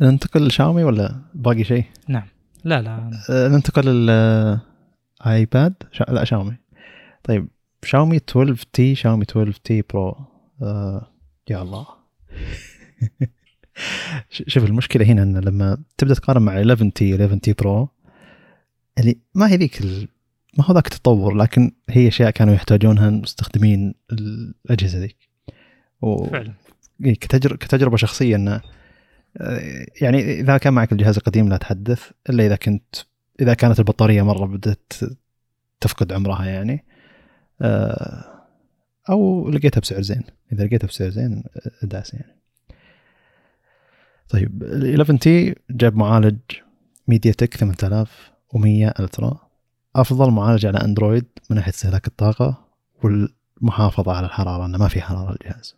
ننتقل 0.00 0.46
لشاومي 0.46 0.84
ولا 0.84 1.22
باقي 1.34 1.64
شيء؟ 1.64 1.84
لا 2.64 2.82
لا. 2.82 3.10
آه، 3.30 3.48
ننتقل 3.48 3.86
للايباد 3.86 5.74
شا... 5.92 6.04
لا 6.08 6.24
شاومي 6.24 6.56
طيب 7.24 7.48
شاومي 7.84 8.16
12T 8.16 8.94
شاومي 8.94 9.22
12T 9.22 9.82
Pro 9.82 10.16
آه 10.62 11.12
يا 11.50 11.62
الله. 11.62 11.86
شوف 14.48 14.64
المشكلة 14.64 15.04
هنا 15.04 15.22
إن 15.22 15.38
لما 15.38 15.78
تبدأ 15.98 16.14
تقارن 16.14 16.42
مع 16.42 16.52
11T 16.52 17.12
11T 17.14 17.52
Pro 17.52 17.88
اللي 18.98 19.18
ما 19.34 19.50
هي 19.50 19.56
ذيك 19.56 19.80
ال... 19.80 20.08
ما 20.58 20.64
هو 20.64 20.74
ذاك 20.74 20.86
التطور 20.86 21.34
لكن 21.34 21.72
هي 21.90 22.08
أشياء 22.08 22.30
كانوا 22.30 22.54
يحتاجونها 22.54 23.10
مستخدمين 23.10 23.94
الأجهزة 24.12 24.98
ذيك. 24.98 25.16
و... 26.02 26.24
فعلا. 26.26 26.52
إيه، 27.04 27.14
كتجر... 27.14 27.56
كتجربة 27.56 27.96
شخصية 27.96 28.36
انه 28.36 28.54
آه، 28.54 28.62
يعني 30.00 30.40
إذا 30.40 30.58
كان 30.58 30.72
معك 30.72 30.92
الجهاز 30.92 31.16
القديم 31.16 31.48
لا 31.48 31.56
تحدث 31.56 32.10
إلا 32.30 32.46
إذا 32.46 32.56
كنت 32.56 32.96
إذا 33.40 33.54
كانت 33.54 33.78
البطارية 33.78 34.22
مرة 34.22 34.46
بدأت 34.46 34.92
تفقد 35.80 36.12
عمرها 36.12 36.44
يعني. 36.44 36.84
آه، 37.62 38.24
أو 39.10 39.50
لقيتها 39.50 39.80
بسعر 39.80 40.02
زين. 40.02 40.22
إذا 40.52 40.64
لقيتها 40.64 40.86
بسعر 40.86 41.08
زين 41.08 41.44
آه، 41.82 41.86
داس 41.86 42.14
يعني. 42.14 42.38
طيب 44.28 44.62
ال 44.62 44.90
11T 44.90 45.54
جاب 45.70 45.96
معالج 45.96 46.38
MediaTek 47.08 47.56
8100 47.56 48.94
Ultra. 49.00 49.48
أفضل 49.96 50.30
معالج 50.30 50.66
على 50.66 50.78
أندرويد 50.78 51.26
من 51.50 51.56
ناحية 51.56 51.70
استهلاك 51.72 52.06
الطاقة 52.06 52.64
والمحافظة 53.02 54.12
على 54.12 54.26
الحرارة 54.26 54.66
إنه 54.66 54.78
ما 54.78 54.88
في 54.88 55.02
حرارة 55.02 55.32
الجهاز. 55.32 55.76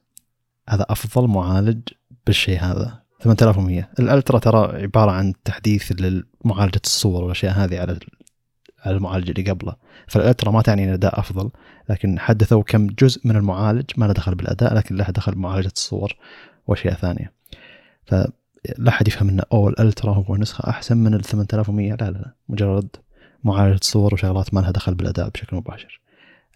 هذا 0.69 0.87
أفضل 0.89 1.29
معالج 1.29 1.81
بالشيء 2.27 2.61
هذا. 2.61 3.03
8100 3.21 3.89
ال 3.99 4.06
Ultra 4.06 4.39
ترى 4.39 4.83
عبارة 4.83 5.11
عن 5.11 5.33
تحديث 5.45 5.93
لمعالجة 5.93 6.81
الصور 6.85 7.23
والأشياء 7.23 7.53
هذه 7.53 7.81
على 7.81 7.99
على 8.85 8.97
المعالج 8.97 9.31
اللي 9.31 9.51
قبله. 9.51 9.77
فال 10.07 10.19
Ultra 10.19 10.51
ما 10.51 10.63
تعني 10.63 10.85
إن 10.85 10.89
الأداء 10.89 11.21
أفضل 11.21 11.51
لكن 11.89 12.19
حدثوا 12.19 12.63
كم 12.63 12.87
جزء 12.87 13.21
من 13.25 13.37
المعالج 13.37 13.91
ما 13.97 14.05
له 14.05 14.13
دخل 14.13 14.35
بالأداء 14.35 14.75
لكن 14.75 14.97
له 14.97 15.05
دخل 15.05 15.35
بمعالجة 15.35 15.73
الصور 15.77 16.17
وأشياء 16.67 16.95
ثانية. 16.95 17.33
فلا 18.07 18.89
أحد 18.89 19.09
يفهم 19.09 19.29
إن 19.29 19.41
اوه 19.53 19.69
ال 19.69 19.76
Ultra 19.76 20.13
هو 20.13 20.37
نسخة 20.37 20.71
أحسن 20.71 20.97
من 20.97 21.15
ال 21.15 21.25
8100 21.25 21.95
لا 21.95 21.97
لا 21.97 22.11
لا. 22.11 22.35
مجرد 22.49 22.89
معالجة 23.45 23.81
صور 23.83 24.15
وشغلات 24.15 24.55
ما 24.55 24.61
لها 24.61 24.71
دخل 24.71 24.95
بالأداء 24.95 25.29
بشكل 25.29 25.57
مباشر. 25.57 26.01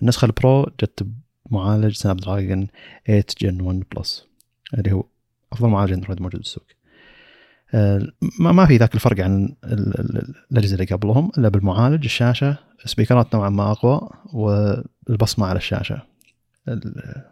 النسخة 0.03 0.27
ال 0.27 0.37
Pro 0.37 0.67
جت 0.81 1.07
بمعالج 1.51 1.95
Snapdragon 1.95 2.67
8 3.07 3.25
Gen 3.41 3.61
1 3.61 3.85
Plus 3.97 4.27
اللي 4.75 4.93
هو 4.93 5.05
أفضل 5.55 5.69
معالج 5.69 5.93
اندرويد 5.93 6.23
موجود 6.23 6.41
بالسوق 6.41 6.65
آه، 7.75 8.03
ما 8.41 8.67
في 8.67 8.77
ذاك 8.77 8.95
الفرق 8.95 9.21
عن 9.25 9.57
ال- 9.65 10.01
ال- 10.01 10.35
الأجهزة 10.53 10.75
اللي 10.75 10.85
قبلهم 10.87 11.31
إلا 11.39 11.49
بالمعالج 11.49 12.05
الشاشة 12.05 12.57
سبيكرات 12.85 13.35
نوعا 13.35 13.49
ما 13.51 13.71
أقوى 13.71 14.11
والبصمة 14.33 15.47
على 15.47 15.57
الشاشة. 15.57 16.03
ال- 16.69 17.23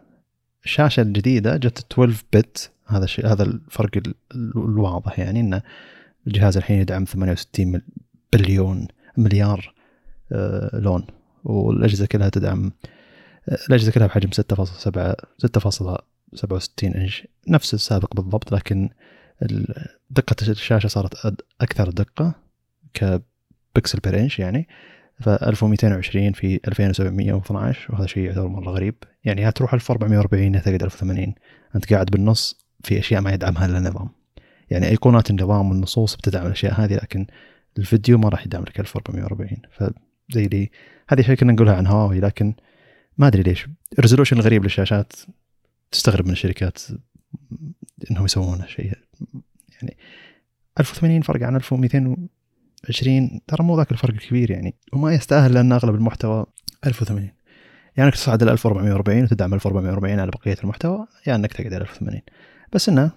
الشاشة 0.65 1.01
الجديدة 1.01 1.57
جت 1.57 1.79
12 1.93 2.23
بت 2.33 2.71
هذا 2.87 3.03
الشيء 3.03 3.27
هذا 3.27 3.43
الفرق 3.43 3.97
ال- 3.97 4.13
ال- 4.35 4.51
الواضح 4.57 5.19
يعني 5.19 5.39
إن 5.39 5.61
الجهاز 6.27 6.57
الحين 6.57 6.79
يدعم 6.81 7.05
68 7.05 7.71
مل- 7.71 7.81
بليون 8.33 8.87
مليار 9.17 9.73
آه، 10.31 10.79
لون. 10.79 11.05
والأجهزة 11.43 12.05
كلها 12.05 12.29
تدعم 12.29 12.71
آه، 13.49 13.57
الأجهزة 13.69 13.91
كلها 13.91 14.07
بحجم 14.07 14.29
6.7 14.31 15.97
6.67 16.35 16.95
إنش 16.95 17.27
نفس 17.47 17.73
السابق 17.73 18.15
بالضبط 18.15 18.51
لكن 18.51 18.89
دقة 20.09 20.35
الشاشة 20.49 20.87
صارت 20.87 21.35
أكثر 21.61 21.89
دقة 21.89 22.35
كبكسل 22.93 23.99
بير 23.99 24.19
انش 24.19 24.39
يعني. 24.39 24.67
ف 25.19 25.29
1220 25.29 26.31
في 26.31 26.59
2712 26.67 27.93
وهذا 27.93 28.05
شيء 28.05 28.23
يعتبر 28.23 28.47
مرة 28.47 28.69
غريب. 28.71 28.95
يعني 29.23 29.41
يا 29.41 29.49
تروح 29.49 29.73
1440 29.73 30.55
يا 30.55 30.59
تقعد 30.59 30.83
1080 30.83 31.33
أنت 31.75 31.93
قاعد 31.93 32.05
بالنص 32.05 32.65
في 32.83 32.99
أشياء 32.99 33.21
ما 33.21 33.33
يدعمها 33.33 33.65
إلا 33.65 33.77
النظام. 33.77 34.09
يعني 34.69 34.87
أيقونات 34.89 35.29
النظام 35.29 35.69
والنصوص 35.69 36.15
بتدعم 36.15 36.45
الأشياء 36.45 36.73
هذه 36.81 36.93
لكن 36.93 37.27
الفيديو 37.77 38.17
ما 38.17 38.29
راح 38.29 38.45
يدعم 38.45 38.61
لك 38.63 38.79
1440 38.79 39.57
فزي 39.71 40.47
لي. 40.47 40.71
هذه 41.09 41.21
شيء 41.21 41.35
كنا 41.35 41.53
نقولها 41.53 41.75
عن 41.75 41.87
هواوي 41.87 42.19
لكن 42.19 42.53
ما 43.17 43.27
أدري 43.27 43.43
ليش. 43.43 43.67
الريزولوشن 43.99 44.37
الغريب 44.37 44.63
للشاشات. 44.63 45.13
تستغرب 45.93 46.25
من 46.25 46.31
الشركات 46.31 46.81
إنهم 48.11 48.25
يسوون 48.25 48.67
شيء. 48.67 48.93
يعني 49.81 49.97
1080 50.79 51.21
فرق 51.21 51.43
عن 51.43 51.55
1220 51.55 53.41
ترى 53.47 53.65
مو 53.65 53.77
ذاك 53.77 53.91
الفرق 53.91 54.13
الكبير 54.13 54.51
يعني. 54.51 54.75
وما 54.93 55.13
يستاهل 55.13 55.53
لأن 55.53 55.71
أغلب 55.71 55.95
المحتوى 55.95 56.45
1080 56.85 57.31
يعني 57.97 58.07
أنك 58.07 58.15
تصعد 58.15 58.43
ل 58.43 58.49
1440 58.49 59.23
وتدعم 59.23 59.53
1440 59.53 60.19
على 60.19 60.31
بقية 60.31 60.57
المحتوى 60.63 60.97
يا 60.97 61.05
يعني 61.25 61.41
أنك 61.41 61.53
تقعد 61.53 61.73
على 61.73 61.81
1080 61.81 62.21
بس 62.73 62.89
إنه 62.89 63.11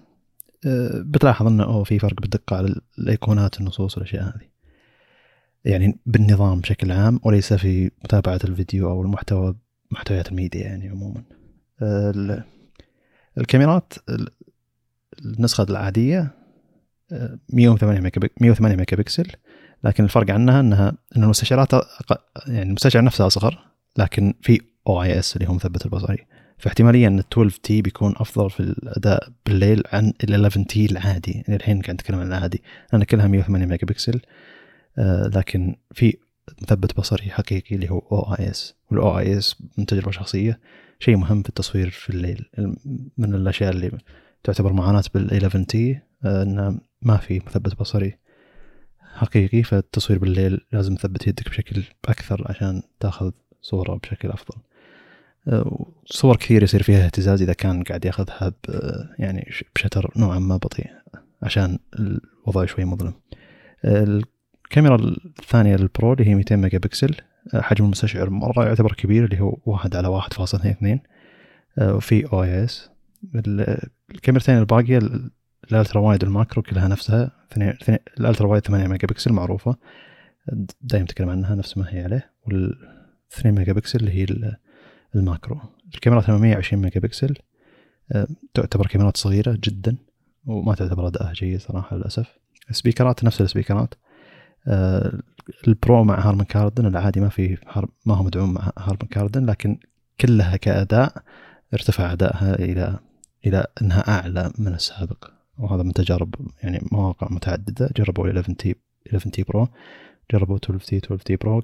آه، 0.66 1.02
بتلاحظ 1.06 1.46
إنه 1.46 1.64
أوه 1.64 1.84
في 1.84 1.98
فرق 1.98 2.20
بالدقة 2.20 2.56
على 2.56 2.74
الأيقونات 2.98 3.60
النصوص 3.60 3.98
والأشياء 3.98 4.24
هذه. 4.24 4.48
يعني 5.64 5.98
بالنظام 6.06 6.60
بشكل 6.60 6.92
عام 6.92 7.20
وليس 7.22 7.52
في 7.52 7.90
متابعة 8.04 8.40
الفيديو 8.44 8.90
أو 8.90 9.02
المحتوى 9.02 9.56
محتويات 9.90 10.28
الميديا 10.28 10.62
يعني 10.62 10.88
عموما. 10.88 11.22
الكاميرات 13.38 13.94
النسخة 15.24 15.66
العادية 15.70 16.30
108 17.48 18.00
ميجا 18.00 18.28
108 18.40 18.76
ميجا 18.76 18.96
بكسل 18.96 19.26
لكن 19.84 20.04
الفرق 20.04 20.30
عنها 20.30 20.60
انها 20.60 20.92
ان 21.16 21.22
المستشعرات 21.22 21.72
يعني 22.46 22.62
المستشعر 22.62 23.04
نفسه 23.04 23.26
اصغر 23.26 23.58
لكن 23.98 24.34
في 24.42 24.60
OIS 24.88 25.36
اللي 25.36 25.48
هو 25.48 25.54
مثبت 25.54 25.84
البصري 25.84 26.26
فاحتماليه 26.58 27.06
ان 27.06 27.18
ال 27.18 27.24
12T 27.32 27.82
بيكون 27.82 28.14
افضل 28.16 28.50
في 28.50 28.60
الاداء 28.60 29.28
بالليل 29.46 29.82
عن 29.92 30.12
ال 30.24 30.30
11T 30.30 30.86
العادي 30.86 31.32
يعني 31.32 31.56
الحين 31.56 31.82
قاعد 31.82 31.94
نتكلم 31.94 32.18
عن 32.18 32.26
العادي 32.26 32.62
لأن 32.92 33.04
كلها 33.04 33.28
108 33.28 33.66
ميجا 33.66 33.86
بكسل 33.86 34.20
آه، 34.98 35.30
لكن 35.34 35.76
في 35.92 36.16
مثبت 36.62 36.96
بصري 36.96 37.30
حقيقي 37.30 37.76
اللي 37.76 37.90
هو 37.90 37.98
OIS 37.98 38.74
وال 38.90 39.18
OIS 39.18 39.56
من 39.78 39.86
تجربه 39.86 40.10
شخصيه 40.10 40.60
شيء 40.98 41.16
مهم 41.16 41.42
في 41.42 41.48
التصوير 41.48 41.90
في 41.90 42.10
الليل 42.10 42.50
من 43.18 43.34
الأشياء 43.34 43.72
اللي 43.72 43.98
تعتبر 44.44 44.72
معاناة 44.72 45.04
بال 45.14 45.32
11T 45.32 46.00
آه، 46.24 46.42
إنه 46.42 46.80
ما 47.02 47.16
في 47.16 47.40
مثبت 47.46 47.80
بصري. 47.80 48.18
حقيقي 49.00 49.62
فالتصوير 49.62 50.18
بالليل 50.18 50.60
لازم 50.72 50.94
تثبت 50.94 51.26
يدك 51.26 51.48
بشكل 51.48 51.82
أكثر 52.04 52.44
عشان 52.48 52.82
تأخذ 53.00 53.32
صورة 53.60 53.94
بشكل 53.94 54.30
أفضل. 54.30 54.60
آه، 55.48 55.86
صور 56.06 56.36
كثير 56.36 56.62
يصير 56.62 56.82
فيها 56.82 57.04
اهتزاز 57.04 57.42
إذا 57.42 57.52
كان 57.52 57.82
قاعد 57.82 58.04
يأخذها 58.04 58.52
يعني 59.18 59.50
ب 59.74 59.79
shutter 59.79 60.12
نوعا 60.16 60.38
ما 60.38 60.56
بطيء 60.56 60.86
عشان 61.42 61.78
الوضع 61.98 62.64
شوي 62.64 62.84
مظلم. 62.84 63.14
الكاميرا 63.84 64.96
الثانية 65.40 65.76
لل 65.76 65.90
Pro 65.90 66.12
اللي 66.12 66.26
هي 66.26 66.34
200 66.34 66.56
ميجا 66.56 66.78
بكسل 66.78 67.14
آه، 67.14 67.24
حجم 67.54 67.84
المستشعر 67.84 68.30
مرة 68.30 68.64
يعتبر 68.64 68.92
كبير 68.92 69.24
اللي 69.24 69.40
هو 69.40 69.58
واحد 69.66 69.96
على 69.96 70.08
واحد 70.08 70.32
فاصلة 70.32 70.70
اثنين 70.70 71.00
آه، 71.78 71.94
وفي 71.94 72.32
OIS 72.32 72.90
الكاميرتين 74.14 74.58
الباقية 74.58 74.98
ال 75.64 75.70
ultra 75.70 76.00
wide 76.00 76.24
وال 76.24 76.35
macro 76.35 76.62
كلها 76.62 76.88
نفسها 76.88 77.30
ال 78.20 78.24
ultra 78.24 78.46
wide 78.46 78.62
8 78.66 78.86
ميجا 78.86 79.08
بكسل 79.08 79.32
معروفة. 79.32 79.76
دائما 80.80 81.04
نتكلم 81.04 81.30
عنها 81.30 81.54
نفس 81.54 81.78
ما 81.78 81.94
هي 81.94 82.04
عليه. 82.04 82.32
وال 82.46 82.74
2 83.32 83.54
ميجا 83.54 83.72
بكسل 83.72 83.98
اللي 83.98 84.10
هي 84.10 84.26
ال 85.14 85.21
macro. 85.21 85.60
الكاميرا 85.94 86.20
820 86.20 86.82
ميجا 86.82 87.00
بكسل 87.00 87.34
آه، 88.12 88.26
تعتبر 88.54 88.86
كاميرات 88.86 89.16
صغيرة 89.16 89.58
جدا 89.64 89.96
وما 90.46 90.74
تعتبر 90.74 91.06
أداءها 91.06 91.32
جيد 91.32 91.60
صراحة 91.60 91.96
للأسف. 91.96 92.38
السبيكرات 92.70 93.24
نفس 93.24 93.40
السبيكرات. 93.40 93.94
آه، 93.94 94.05
ال 95.68 95.77
Pro 95.77 96.04
مع 96.04 96.28
Harman 96.28 96.44
Kardon 96.44 96.86
العادي 96.86 97.20
ما 97.20 97.28
في 97.28 97.58
ما 98.06 98.14
هو 98.14 98.22
مدعوم 98.22 98.54
مع 98.54 98.72
Harman 98.78 99.08
Kardon 99.10 99.46
لكن 99.46 99.78
كلها 100.20 100.56
كأداء 100.56 101.22
ارتفع 101.74 102.12
أدائها 102.12 102.54
إلى 102.54 102.98
إلى 103.46 103.66
أنها 103.82 104.08
أعلى 104.08 104.52
من 104.58 104.74
السابق. 104.74 105.30
وهذا 105.58 105.82
من 105.82 105.92
تجارب 105.92 106.34
يعني 106.62 106.88
مواقع 106.92 107.28
متعددة. 107.30 107.90
جربوا 107.96 108.28
11T 108.28 108.74
11T 109.06 109.42
Pro 109.42 109.68
جربوا 110.32 110.56
12T 110.56 110.96
12T 110.96 111.36
Pro. 111.36 111.62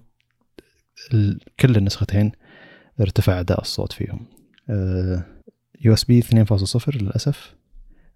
كل 1.61 1.77
النسختين 1.77 2.33
ارتفع 3.01 3.41
أداء 3.41 3.61
الصوت 3.61 3.93
فيهم. 3.93 4.27
USB 5.81 6.23
2.0 6.23 6.97
للأسف. 6.97 7.55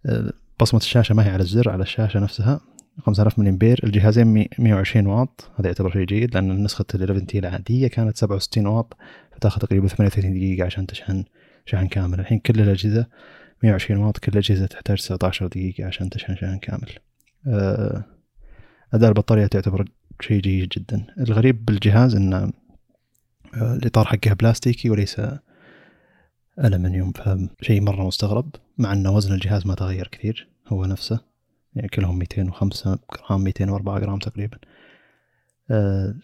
آه، 0.07 0.33
بصمة 0.61 0.81
الشاشة 0.81 1.15
ما 1.15 1.27
هي 1.27 1.31
على 1.31 1.43
الزر 1.43 1.71
على 1.71 1.83
الشاشة 1.83 2.21
نفسها. 2.21 2.61
5000 2.99 3.39
ملي 3.39 3.51
امبير 3.51 3.81
الجهازين 3.85 4.49
120 4.59 5.07
واط. 5.07 5.51
هذا 5.57 5.67
يعتبر 5.67 5.91
شيء 5.93 6.05
جيد 6.05 6.35
لأن 6.35 6.63
نسخة 6.63 6.85
ال 6.95 7.03
11T 7.03 7.39
العادية 7.39 7.89
كانت 7.89 8.17
67 8.17 8.67
واط. 8.67 8.97
فتاخذ 9.33 9.61
تقريبا 9.61 9.89
38 9.89 10.33
دقيقة 10.33 10.67
عشان 10.67 10.87
تشحن 10.87 11.25
شحن 11.67 11.87
كامل. 11.87 12.21
الحين 12.21 12.39
كل 12.39 12.61
الأجهزة 12.61 13.07
120 13.63 14.01
واط 14.01 14.19
كل 14.19 14.33
الاجهزه 14.33 14.67
تحتاج 14.67 14.99
19 14.99 15.47
دقيقة 15.47 15.85
عشان 15.85 16.11
تشحن 16.11 16.37
شحن 16.37 16.59
كامل. 16.59 16.89
آه، 17.47 18.05
أداء 18.95 19.09
البطاريه 19.09 19.47
تعتبر 19.47 19.85
شيء 20.21 20.41
جيد 20.41 20.69
جدا. 20.69 21.07
الغريب 21.21 21.65
بالجهاز 21.65 22.15
انه 22.15 22.53
آه، 23.55 23.75
الإطار 23.75 24.05
حقه 24.05 24.33
بلاستيكي 24.33 24.91
وليس 24.91 25.21
ألمنيوم 26.65 27.13
فشيء 27.59 27.81
مرة 27.81 28.07
مستغرب 28.07 28.55
مع 28.79 28.93
أن 28.93 29.07
وزن 29.07 29.35
الجهاز 29.35 29.67
ما 29.67 29.75
تغير 29.75 30.09
كثير 30.09 30.49
هو 30.69 30.85
نفسه. 30.85 31.36
يعني 31.77 31.89
كلهم 31.89 32.19
205 32.19 32.99
جرام 33.29 33.45
204 33.45 33.99
جرام 33.99 34.19
تقريبا. 34.19 34.59
آه، 35.71 36.15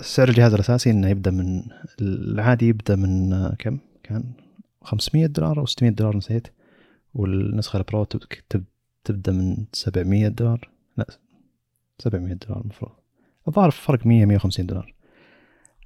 سعر 0.00 0.28
الجهاز 0.28 0.54
الأساسي 0.54 0.90
إنه 0.90 1.08
يبدأ 1.08 1.30
من 1.30 1.62
العادي 2.00 2.68
يبدأ 2.68 2.96
من 2.96 3.32
آه، 3.32 3.54
كم؟ 3.58 3.78
كان 4.02 4.24
500 4.82 5.26
دولار 5.26 5.58
أو 5.58 5.66
600 5.66 5.90
دولار 5.92 6.16
نسيت. 6.16 6.48
والنسخة 7.14 7.76
ال 7.76 7.84
Pro 7.84 8.06
تبدأ 9.04 9.32
من 9.32 9.64
700 9.72 10.28
دولار. 10.28 10.70
لا 10.96 11.06
700 11.98 12.34
دولار 12.34 12.60
المفروض. 12.60 12.92
الظاهر 13.48 13.70
فرق 13.70 14.06
100 14.06 14.26
150 14.26 14.66
دولار. 14.66 14.94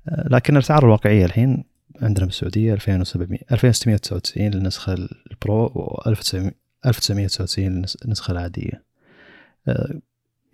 آه، 0.09 0.29
لكن 0.29 0.57
الأسعار 0.57 0.85
الواقعية 0.85 1.25
الحين 1.25 1.65
عندنا 2.03 2.27
بالسعودية 2.27 2.73
2700 2.75 3.41
2699 3.53 4.51
للنسخة 4.51 4.95
ال 5.31 5.39
Pro 5.39 5.65
و 5.65 6.03
1900 6.07 6.60
1999 6.87 7.85
النسخة 8.05 8.33
العادية. 8.33 8.85
آه، 9.69 10.01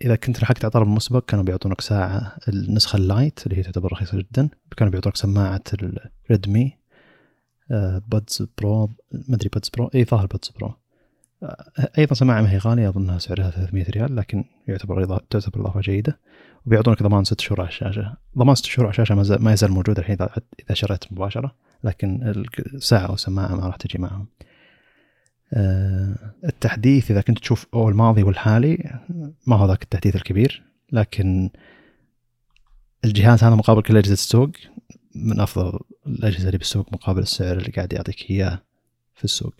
إذا 0.01 0.15
كنت 0.15 0.41
لحقت 0.41 0.65
على 0.65 0.71
طلب 0.71 0.87
مسبق 0.87 1.25
كانوا 1.25 1.43
بيعطونك 1.43 1.81
ساعة 1.81 2.37
النسخة 2.47 2.97
ال 2.97 3.05
Lite 3.05 3.39
اللي 3.47 3.57
هي 3.57 3.63
تعتبر 3.63 3.91
رخيصة 3.91 4.17
جدا. 4.17 4.49
كانوا 4.77 4.91
بيعطونك 4.91 5.15
سماعة 5.15 5.63
ال 5.73 5.90
Redmi 5.90 6.77
Buds 8.07 8.47
Pro 8.57 8.87
ما 9.11 9.35
أدري 9.35 9.49
Buds 9.49 9.69
Pro 9.69 9.89
اي 9.95 10.05
ظاهر 10.05 10.25
Buds 10.25 10.49
Pro 10.49 10.73
آه، 11.43 11.89
أيضا 11.97 12.15
سماعة 12.15 12.41
ما 12.41 12.51
هي 12.51 12.57
غالية 12.57 12.89
أظنها 12.89 13.19
سعرها 13.19 13.49
300 13.49 13.85
ريال 13.89 14.15
لكن 14.15 14.43
يعتبر 14.67 15.19
تعتبر 15.29 15.61
إضافة 15.61 15.81
جيدة. 15.81 16.19
وبيعطونك 16.65 17.03
ضمان 17.03 17.23
ست 17.23 17.41
شهور 17.41 17.61
على 17.61 17.69
الشاشة. 17.69 18.17
ضمان 18.37 18.55
ست 18.55 18.65
شهور 18.65 18.85
على 18.85 18.91
الشاشة 18.91 19.37
ما 19.39 19.53
يزال 19.53 19.71
موجود 19.71 19.99
الحين 19.99 20.17
اذا 20.21 20.73
شريت 20.73 21.11
مباشرة 21.11 21.55
لكن 21.83 22.33
الساعة 22.73 23.05
أو 23.05 23.13
السماعه 23.13 23.55
ما 23.55 23.67
راح 23.67 23.75
تجي 23.75 23.97
معهم. 23.97 24.27
آه، 25.53 25.86
التحديث 26.57 27.11
إذا 27.11 27.21
كنت 27.21 27.39
تشوف 27.39 27.65
أو 27.73 27.89
الماضي 27.89 28.23
والحالي 28.23 28.99
ما 29.47 29.55
هو 29.55 29.67
ذاك 29.67 29.83
التحديث 29.83 30.15
الكبير 30.15 30.63
لكن 30.91 31.49
الجهاز 33.05 33.43
هذا 33.43 33.55
مقابل 33.55 33.81
كل 33.81 33.97
أجهزة 33.97 34.13
السوق 34.13 34.51
من 35.15 35.39
أفضل 35.39 35.79
الأجهزة 36.07 36.47
اللي 36.47 36.57
بالسوق 36.57 36.93
مقابل 36.93 37.21
السعر 37.21 37.57
اللي 37.57 37.71
قاعد 37.71 37.93
يعطيك 37.93 38.31
إياه 38.31 38.61
في 39.15 39.23
السوق. 39.23 39.53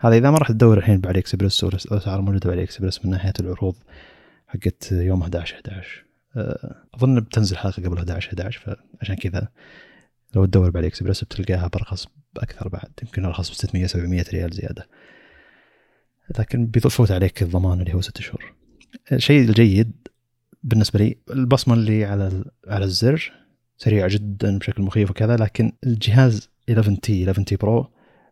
هذا 0.00 0.16
إذا 0.16 0.30
ما 0.30 0.38
راح 0.38 0.48
تدور 0.48 0.78
الحين 0.78 1.00
ب 1.00 1.18
AliExpress 1.18 1.64
والاسعار 1.64 2.20
موجودة 2.20 2.50
ب 2.50 2.62
AliExpress 2.62 3.04
من 3.04 3.10
ناحية 3.10 3.32
العروض 3.40 3.74
حقت 4.46 4.92
يوم 4.92 5.22
11 5.22 5.54
11 5.54 6.04
آه، 6.36 6.76
أظن 6.94 7.20
بتنزل 7.20 7.56
حلقة 7.56 7.82
قبل 7.82 7.96
11 7.98 8.28
11 8.28 8.76
فعشان 8.98 9.14
كذا 9.14 9.48
لو 10.34 10.44
تدور 10.44 10.70
ب 10.70 10.86
AliExpress 10.86 11.24
بتلقاها 11.24 11.68
برخص 11.68 12.06
بأكثر 12.34 12.68
بعد 12.68 12.90
يمكن 13.02 13.24
أرخص 13.24 13.50
ب 13.50 13.54
600 13.54 13.86
700 13.86 14.24
ريال 14.32 14.50
زيادة. 14.50 14.88
لكن 16.38 16.66
بيفوت 16.66 17.10
عليك 17.10 17.42
الضمان 17.42 17.80
اللي 17.80 17.94
هو 17.94 18.00
ست 18.00 18.20
شهور. 18.20 18.54
الشيء 19.12 19.40
الجيد 19.48 19.92
بالنسبة 20.62 20.98
لي 20.98 21.16
البصمة 21.30 21.74
اللي 21.74 22.04
على 22.04 22.44
على 22.68 22.84
الزر 22.84 23.32
سريعة 23.78 24.08
جدا 24.08 24.58
بشكل 24.58 24.82
مخيف 24.82 25.10
وكذا 25.10 25.36
لكن 25.36 25.72
الجهاز 25.86 26.48
11 26.70 26.94
T 26.94 27.20
11 27.24 27.42
T 27.42 27.56
Pro 27.56 27.80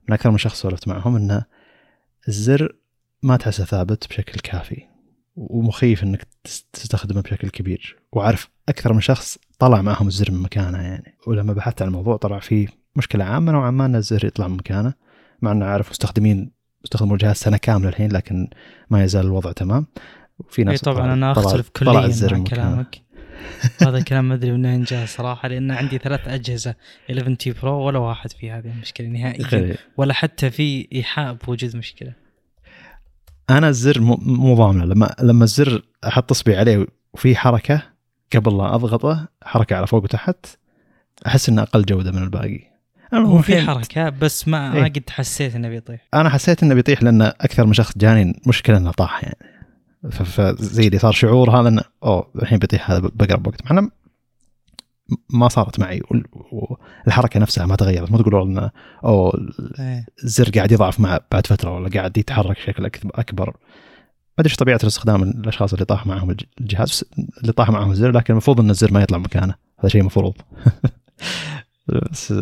من 0.08 0.14
أكثر 0.14 0.30
من 0.30 0.38
شخص 0.38 0.60
سولفت 0.60 0.88
معهم 0.88 1.16
إنه 1.16 1.44
الزر 2.28 2.76
ما 3.22 3.36
تحسه 3.36 3.64
ثابت 3.64 4.08
بشكل 4.08 4.40
كافي 4.40 4.82
ومخيف 5.36 6.02
إنك 6.02 6.26
تس- 6.44 6.66
تستخدمه 6.72 7.20
بشكل 7.20 7.48
كبير. 7.48 7.96
وعارف 8.12 8.48
أكثر 8.68 8.92
من 8.92 9.00
شخص 9.00 9.38
طلع 9.58 9.82
معهم 9.82 10.06
الزر 10.06 10.30
من 10.32 10.38
مكانه 10.42 10.78
يعني. 10.78 11.14
ولما 11.26 11.52
بحثت 11.52 11.82
عن 11.82 11.88
الموضوع 11.88 12.16
طلع 12.16 12.38
في 12.38 12.68
مشكلة 12.96 13.24
عامة 13.24 13.52
نوعا 13.52 13.70
ما 13.70 13.86
إن 13.86 13.94
الزر 13.96 14.24
يطلع 14.24 14.48
من 14.48 14.56
مكانه 14.56 14.94
مع 15.42 15.52
إنه 15.52 15.64
عارف 15.66 15.90
مستخدمين 15.90 16.50
استخدموا 16.84 17.14
الجهاز 17.14 17.36
سنة 17.36 17.56
كاملة 17.56 17.88
الحين 17.88 18.12
لكن 18.12 18.48
ما 18.90 19.04
يزال 19.04 19.26
الوضع 19.26 19.52
تمام. 19.52 19.86
وفي 20.38 20.64
ناس 20.64 20.80
طبعا 20.80 21.12
أنا 21.12 21.32
أختلف 21.32 21.68
كليا 21.68 21.92
مع. 21.92 22.44
كلامك. 22.44 23.04
هذا 23.82 23.98
الكلام 23.98 24.28
ما 24.28 24.34
أدري 24.34 24.52
من 24.52 24.66
وين 24.66 24.82
جاء 24.82 25.06
صراحة 25.06 25.48
لأن 25.48 25.70
عندي 25.70 25.98
ثلاث 25.98 26.28
أجهزة 26.28 26.74
11 27.10 27.34
T 27.34 27.52
Pro 27.52 27.86
ولا 27.86 27.98
واحد 27.98 28.32
في 28.32 28.50
هذه 28.50 28.66
المشكلة 28.66 29.06
نهائيا 29.06 29.76
ولا 29.96 30.14
حتى 30.14 30.50
في 30.50 30.88
إيحاء 30.92 31.32
بوجود 31.32 31.76
مشكلة. 31.76 32.12
أنا 33.50 33.68
الزر 33.68 34.00
مو- 34.00 34.54
ضامنه. 34.54 34.84
لما 34.84 35.14
لما 35.22 35.44
الزر 35.44 35.82
أحط 36.06 36.30
اصبعي 36.30 36.56
عليه 36.56 36.86
وفي 37.14 37.36
حركة 37.36 37.82
قبل 38.34 38.58
لا 38.58 38.74
أضغطه 38.74 39.28
حركة 39.42 39.76
على 39.76 39.86
فوق 39.86 40.04
وتحت 40.04 40.46
أحس 41.26 41.48
إنه 41.48 41.62
أقل 41.62 41.84
جودة 41.84 42.12
من 42.12 42.22
الباقي. 42.22 42.73
هو 43.18 43.42
في 43.42 43.60
حركة 43.60 44.08
بس 44.08 44.48
ما 44.48 44.70
ما 44.70 44.76
إيه. 44.76 44.84
قد 44.92 45.10
حسيت 45.10 45.54
إنه 45.56 45.68
بيطيح. 45.68 46.00
أنا 46.14 46.28
حسيت 46.30 46.62
إنه 46.62 46.74
بيطيح 46.74 47.02
لأن 47.02 47.22
أكثر 47.22 47.66
من 47.66 47.72
شخص 47.72 47.98
جاني 47.98 48.40
مشكلة 48.46 48.76
إنه 48.76 48.90
طاح 48.90 49.24
يعني. 49.24 49.38
فزي 50.10 50.86
اللي 50.86 50.98
صار 50.98 51.12
شعور 51.12 51.50
هذا 51.60 51.68
إنه 51.68 51.82
أوه 52.04 52.30
الحين 52.42 52.58
بيطيح 52.58 52.90
هذا 52.90 52.98
بقرب 53.14 53.46
وقت. 53.46 53.64
مع 53.72 53.78
إنه 53.78 53.90
ما 55.30 55.48
صارت 55.48 55.80
معي 55.80 56.00
وال- 56.10 56.24
والحركه 56.52 57.40
نفسها 57.40 57.66
ما 57.66 57.76
تغيرت. 57.76 58.10
مو 58.10 58.18
تقولوا 58.18 58.44
إنه 58.44 58.70
أوه 59.04 59.32
إيه. 59.78 60.06
الزر 60.24 60.50
قاعد 60.50 60.72
يضعف 60.72 61.00
مع 61.00 61.18
بعد 61.32 61.46
فترة 61.46 61.70
ولا 61.74 61.88
قاعد 61.88 62.18
يتحرك 62.18 62.56
بشكل 62.56 62.86
أكبر. 63.14 63.46
ما 63.46 63.54
أدري 64.38 64.50
إيش 64.50 64.56
طبيعة 64.56 64.78
الاستخدام 64.82 65.22
الأشخاص 65.22 65.72
اللي 65.72 65.84
طاح 65.84 66.06
معهم 66.06 66.30
الج- 66.30 66.44
الجهاز 66.60 67.04
اللي 67.42 67.52
طاح 67.52 67.70
معهم 67.70 67.90
الزر 67.90 68.10
لكن 68.10 68.32
المفروض 68.32 68.60
إن 68.60 68.70
الزر 68.70 68.92
ما 68.92 69.02
يطلع 69.02 69.18
مكانه. 69.18 69.54
هذا 69.80 69.88
شيء 69.88 70.02
مفروض. 70.02 70.34
بس 72.10 72.34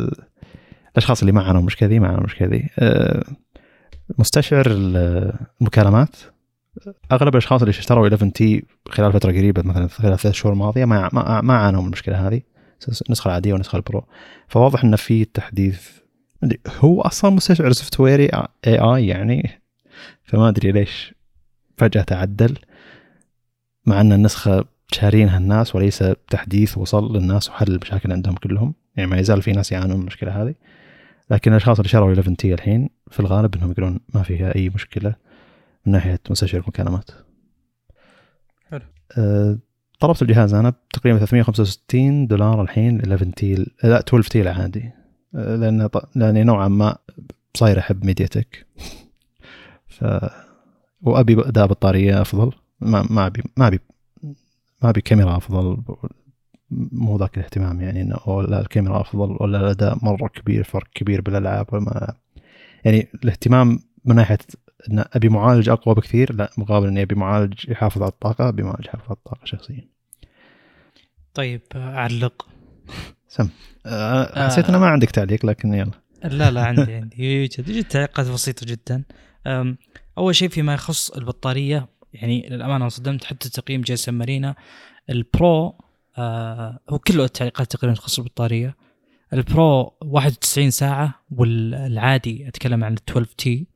الأشخاص 0.92 1.20
اللي 1.20 1.32
ما 1.32 1.42
عانوا 1.42 1.60
المشكلة 1.60 1.88
ذي 1.88 1.98
ما 1.98 2.06
عانوا 2.06 2.20
المشكلة 2.20 2.48
ذي 2.48 2.68
آه، 2.78 3.24
مستشعر 4.18 4.66
ال- 4.70 5.32
المكالمات. 5.60 6.16
أغلب 7.12 7.28
الأشخاص 7.34 7.62
اللي 7.62 7.70
اشتروا 7.70 8.04
11 8.08 8.28
T 8.28 8.64
خلال 8.88 9.12
فترة 9.12 9.30
قريبة 9.32 9.62
مثلا 9.62 9.88
خلال 9.88 10.18
ثلاث 10.18 10.34
شهور 10.34 10.52
الماضيه 10.52 10.84
ما 10.84 11.08
ما, 11.42 11.54
عانوا 11.54 11.80
من 11.80 11.86
المشكلة 11.86 12.28
هذه. 12.28 12.40
النسخه 13.06 13.28
العادية 13.28 13.52
والنسخه 13.52 13.76
ال 13.76 13.82
Pro. 13.82 14.04
فواضح 14.48 14.84
انه 14.84 14.96
في 14.96 15.24
تحديث. 15.24 15.88
هو 16.80 17.00
أصلا 17.00 17.30
مستشعر 17.30 17.72
software 17.72 18.28
ي 18.66 18.78
AI 18.78 19.06
يعني. 19.06 19.62
فما 20.24 20.48
أدري 20.48 20.72
ليش 20.72 21.14
فجأة 21.76 22.02
تعدل. 22.02 22.58
مع 23.86 24.00
إن 24.00 24.12
النسخة 24.12 24.64
شارينها 24.92 25.38
الناس 25.38 25.74
وليس 25.76 26.04
تحديث 26.30 26.78
وصل 26.78 27.16
للناس 27.16 27.48
وحل 27.48 27.72
المشاكل 27.72 28.12
عندهم 28.12 28.34
كلهم. 28.34 28.74
يعني 28.96 29.10
ما 29.10 29.18
يزال 29.18 29.42
في 29.42 29.52
ناس 29.52 29.72
يعانون 29.72 29.96
من 29.96 30.00
المشكلة 30.00 30.42
هذه. 30.42 30.54
لكن 31.30 31.50
الأشخاص 31.50 31.78
اللي 31.78 31.88
شروا 31.88 32.08
11 32.08 32.34
T 32.34 32.54
الحين 32.54 32.88
في 33.10 33.20
الغالب 33.20 33.54
إنهم 33.54 33.70
يقولون 33.70 34.00
ما 34.14 34.22
فيها 34.22 34.54
أي 34.56 34.68
مشكلة 34.68 35.14
من 35.86 35.92
ناحية 35.92 36.20
مستشعر 36.30 36.60
المكالمات. 36.60 37.10
حلو. 38.70 38.80
أه 39.18 39.58
طلبت 40.00 40.22
الجهاز. 40.22 40.54
أنا 40.54 40.72
تقريبا 40.92 41.18
365 41.18 42.26
دولار 42.26 42.62
الحين 42.62 43.00
11 43.00 43.24
T 43.24 43.54
لا 43.84 44.00
12 44.00 44.30
T 44.30 44.40
العادي 44.40 44.90
لأن 45.32 45.88
لأني 46.14 46.44
نوعا 46.44 46.68
ما 46.68 46.96
صاير 47.54 47.78
أحب 47.78 48.04
MediaTek 48.04 48.66
ف 49.86 50.04
وأبي 51.02 51.40
اداء 51.40 51.66
بطارية 51.66 52.22
أفضل. 52.22 52.52
ما 52.80 53.06
ما 53.10 53.26
ابي 53.26 53.42
ما 53.56 53.66
ابي 53.66 53.80
ما 54.82 54.90
أبي 54.90 55.00
كاميرا 55.00 55.36
أفضل. 55.36 55.82
مو 56.92 57.16
ذاك 57.16 57.38
الاهتمام 57.38 57.80
يعني 57.80 58.02
إنه 58.02 58.16
أوه 58.26 58.42
لا 58.42 58.60
الكاميرا 58.60 59.00
أفضل 59.00 59.36
ولا 59.40 59.60
الأداء 59.60 59.98
مرة 60.02 60.28
كبير 60.28 60.64
فرق 60.64 60.88
كبير 60.94 61.20
بالألعاب 61.20 61.66
ولا 61.72 61.82
ما 61.82 62.14
يعني 62.84 63.08
الاهتمام 63.14 63.78
من 64.04 64.16
ناحية 64.16 64.38
إن 64.90 65.04
أبي 65.12 65.28
معالج 65.28 65.68
أقوى 65.68 65.94
بكثير 65.94 66.32
لا 66.34 66.50
مقابل 66.58 66.86
إني 66.86 67.02
أبي 67.02 67.14
معالج 67.14 67.68
يحافظ 67.68 68.02
على 68.02 68.10
الطاقة 68.10 68.48
أبي 68.48 68.62
معالج 68.62 68.86
يحافظ 68.86 69.04
على 69.04 69.16
الطاقة 69.16 69.44
شخصيا. 69.44 69.88
طيب 71.34 71.60
آه، 71.74 71.94
علق. 71.94 72.48
سم. 73.28 73.48
أه 73.86 74.46
حسيت 74.46 74.68
إنه 74.68 74.78
ما 74.78 74.86
عندك 74.86 75.10
تعليق 75.10 75.46
لكن 75.46 75.74
يلا. 75.74 75.90
لا 76.24 76.50
لا 76.50 76.64
عندي 76.64 76.94
عندي. 76.94 77.24
يوجد 77.24 77.68
يوجد 77.68 77.84
تعليقات 77.84 78.26
بسيطة 78.26 78.66
جدا. 78.66 79.04
أول 80.18 80.34
شيء 80.34 80.48
فيما 80.48 80.74
يخص 80.74 81.10
البطارية 81.10 81.88
يعني 82.12 82.48
للأمانة 82.50 82.88
صدمت 82.88 83.24
حتى 83.24 83.50
تقييم 83.50 83.80
GSMArena. 83.80 84.14
ال 84.14 84.54
Pro 85.10 85.74
آه 86.18 86.78
هو 86.90 86.98
كله 86.98 87.24
التعليقات 87.24 87.72
تقريبا 87.72 87.96
تخص 87.96 88.18
البطارية. 88.18 88.76
ال 89.32 89.47
Pro 89.47 89.92
91 90.00 90.70
ساعة 90.70 91.14
والعادي 91.30 92.48
أتكلم 92.48 92.84
عن 92.84 92.92
ال 92.92 92.98
12 93.08 93.30
T. 93.38 93.66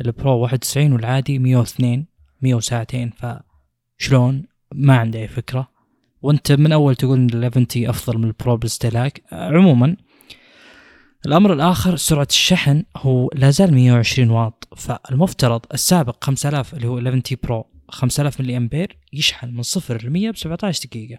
ال 0.00 0.10
Pro 0.10 0.38
91 0.38 0.92
والعادي 0.92 1.38
102 1.38 2.06
100 2.42 2.60
ساعتين 2.60 3.10
فشلون؟ 3.10 4.44
ما 4.74 4.96
عندي 4.96 5.18
أي 5.18 5.28
فكرة. 5.28 5.68
وأنت 6.22 6.52
من 6.52 6.72
أول 6.72 6.96
تقول 6.96 7.18
إن 7.18 7.26
ال 7.26 7.44
11 7.44 7.64
T 7.64 7.90
أفضل 7.90 8.18
من 8.18 8.24
ال 8.24 8.32
Pro 8.32 8.56
بالاستهلاك. 8.56 9.22
آه، 9.32 9.48
عموما 9.48 9.96
الأمر 11.26 11.52
الآخر 11.52 11.96
سرعة 11.96 12.26
الشحن 12.30 12.84
هو 12.96 13.30
لا 13.34 13.50
زال 13.50 13.74
120 13.74 14.30
واط. 14.30 14.68
فالمفترض 14.76 15.60
السابق 15.74 16.24
5000 16.24 16.74
اللي 16.74 16.88
هو 16.88 16.98
11 16.98 17.20
T 17.20 17.36
Pro 17.42 17.66
5000 17.88 18.40
ملي 18.40 18.56
أمبير 18.56 18.98
يشحن 19.12 19.54
من 19.54 19.62
صفر 19.62 20.06
ل 20.06 20.10
100 20.10 20.30
ب 20.30 20.36
17 20.36 20.88
دقيقة. 20.88 21.18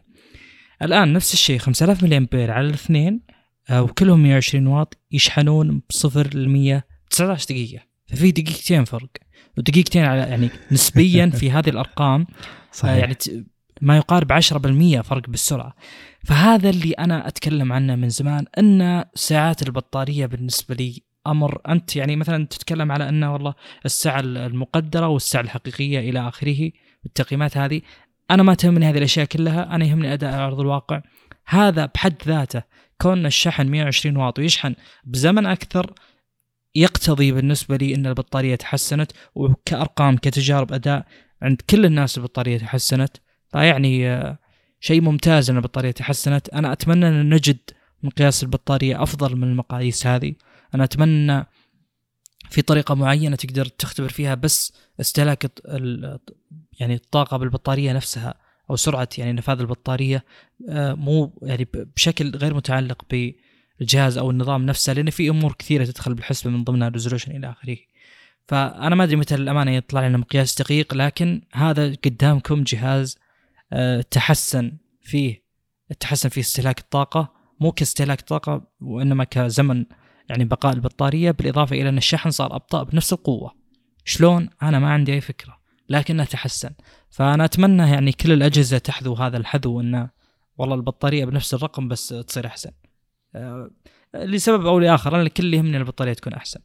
الآن 0.82 1.14
نفس 1.14 1.34
الشيء 1.34 1.58
5000 1.60 2.04
ملي 2.04 2.18
امبير 2.18 2.52
على 2.52 2.68
الاثنين 2.68 3.22
آه، 3.70 3.82
وكلهم 3.84 4.24
120 4.24 4.68
واط 4.68 4.98
يشحنون 5.12 5.82
بصفر 5.90 6.30
ل 6.38 6.50
100 6.50 6.84
19 7.10 7.46
دقيقة. 7.50 7.84
ففي 8.08 8.32
دقيقتين 8.32 8.84
فرق 8.86 9.10
ودقيقتين 9.58 10.06
على 10.06 10.22
يعني 10.22 10.50
نسبيا 10.72 11.26
في 11.30 11.52
هذه 11.56 11.70
الأرقام 11.70 12.26
صحيح. 12.72 12.94
آه، 12.94 12.98
يعني 12.98 13.14
ت- 13.14 13.46
ما 13.82 13.98
يقارب 13.98 14.32
10% 14.34 15.02
فرق 15.02 15.30
بالسرعة. 15.30 15.76
فهذا 16.26 16.70
اللي 16.70 16.92
أنا 16.92 17.28
أتكلم 17.28 17.74
عنه 17.74 17.96
من 17.96 18.10
زمان 18.10 18.46
إن 18.58 19.06
ساعات 19.16 19.62
البطارية 19.68 20.26
بالنسبة 20.26 20.76
لي 20.76 21.02
أمر 21.28 21.62
أنت 21.68 21.96
يعني 21.96 22.16
مثلا 22.16 22.46
تتكلم 22.46 22.92
على 22.92 23.10
إنه 23.10 23.34
والله 23.34 23.54
الساعة 23.86 24.20
المقدرة 24.20 25.08
والساعة 25.08 25.42
الحقيقية 25.42 26.00
إلى 26.00 26.28
آخره 26.28 26.72
بالتقييمات 27.04 27.58
هذه 27.58 27.82
أنا 28.32 28.44
ما 28.44 28.54
تهمني 28.54 28.86
هذه 28.86 28.98
الأشياء 28.98 29.26
كلها 29.26 29.76
أنا 29.76 29.86
يهمني 29.86 30.14
أداء 30.14 30.34
على 30.34 30.48
أرض 30.48 30.60
الواقع. 30.60 31.02
هذا 31.46 31.86
بحد 31.86 32.16
ذاته 32.28 32.64
كون 33.02 33.26
الشحن 33.26 33.68
120 33.68 34.18
واط 34.18 34.40
ويشحن 34.40 34.76
بزمن 35.04 35.46
أكثر 35.46 35.94
يقتضي 36.76 37.32
بالنسبة 37.32 37.78
لي 37.78 37.96
إن 37.96 38.06
البطارية 38.06 38.56
تحسنت 38.56 39.12
وكأرقام 39.36 40.18
كتجارب 40.18 40.74
أداء 40.74 41.06
عند 41.42 41.62
كل 41.70 41.86
الناس 41.86 42.18
البطارية 42.18 42.58
تحسنت. 42.58 43.18
فيعني 43.52 44.10
آه، 44.10 44.40
شيء 44.80 45.02
ممتاز 45.02 45.50
إن 45.50 45.58
البطارية 45.58 45.92
تحسنت. 45.92 46.50
أنا 46.50 46.72
أتمنى 46.72 47.08
أن 47.08 47.34
نجد 47.34 47.60
مقياس 48.04 48.44
البطارية 48.44 49.04
أفضل 49.04 49.36
من 49.36 49.44
المقاييس 49.44 50.08
هذه. 50.08 50.34
أنا 50.76 50.84
أتمنى 50.84 51.46
في 52.50 52.62
طريقة 52.62 52.96
معينة 52.96 53.36
تقدر 53.36 53.66
تختبر 53.66 54.10
فيها 54.10 54.36
بس 54.36 54.74
استهلاك 55.00 55.52
يعني 56.80 56.96
الطاقة 56.96 57.38
بالبطارية 57.38 57.94
نفسها 57.94 58.34
أو 58.70 58.76
سرعة 58.76 59.10
يعني 59.18 59.34
نفاذ 59.34 59.60
البطارية 59.60 60.26
آه، 60.70 60.94
مو 60.94 61.40
يعني 61.42 61.68
بشكل 61.74 62.36
غير 62.36 62.54
متعلق 62.54 63.06
بالجهاز 63.10 64.18
أو 64.18 64.32
النظام 64.32 64.66
نفسه 64.66 64.94
لأن 64.94 65.10
في 65.10 65.30
أمور 65.30 65.54
كثيرة 65.54 65.86
تدخل 65.86 66.14
بالحسبة 66.14 66.52
من 66.52 66.64
ضمنها 66.64 66.88
الريزولوشن 66.88 67.36
إلى 67.36 67.50
آخره. 67.50 67.78
فأنا 68.48 68.96
ما 68.96 69.04
أدري 69.04 69.16
متى 69.16 69.38
للامانه 69.38 69.72
يطلع 69.72 70.08
لنا 70.08 70.18
مقياس 70.18 70.62
دقيق 70.62 70.94
لكن 70.94 71.42
هذا 71.54 71.96
قدامكم 72.06 72.64
جهاز 72.64 73.18
آه، 73.74 74.02
تحسن 74.02 74.78
فيه 75.02 75.44
تحسن 76.00 76.30
فيه 76.30 76.42
استهلاك 76.42 76.80
الطاقة 76.80 77.34
مو 77.60 77.72
كاستهلاك 77.72 78.22
طاقة 78.22 78.68
وإنما 78.82 79.24
كزمن 79.24 79.86
يعني 80.30 80.46
بقاء 80.46 80.74
البطارية 80.74 81.32
بالإضافة 81.32 81.76
إلى 81.76 81.90
أن 81.90 81.98
الشحن 81.98 82.30
صار 82.30 82.56
أبطأ 82.56 82.84
بنفس 82.84 83.14
القوة 83.14 83.56
شلون 84.06 84.50
أنا 84.64 84.80
ما 84.80 84.90
عندي 84.90 85.14
أي 85.14 85.22
فكرة 85.22 85.60
لكنه 85.90 86.24
تحسن 86.24 86.72
فأنا 87.10 87.46
أتمنى 87.46 87.90
يعني 87.90 88.12
كل 88.12 88.32
الأجهزة 88.32 88.78
تحذو 88.78 89.14
هذا 89.14 89.38
الحذو 89.38 89.82
أنه 89.82 90.10
والله 90.58 90.76
البطارية 90.76 91.26
بنفس 91.26 91.54
الرقم 91.54 91.88
بس 91.88 92.08
تصير 92.08 92.46
أحسن 92.46 92.72
آه، 93.36 93.70
لسبب 94.16 94.66
أو 94.66 94.80
لآخر 94.80 95.16
أنا 95.16 95.22
الكل 95.22 95.54
يهمني 95.54 95.78
البطارية 95.78 96.14
تكون 96.14 96.34
أحسن. 96.34 96.60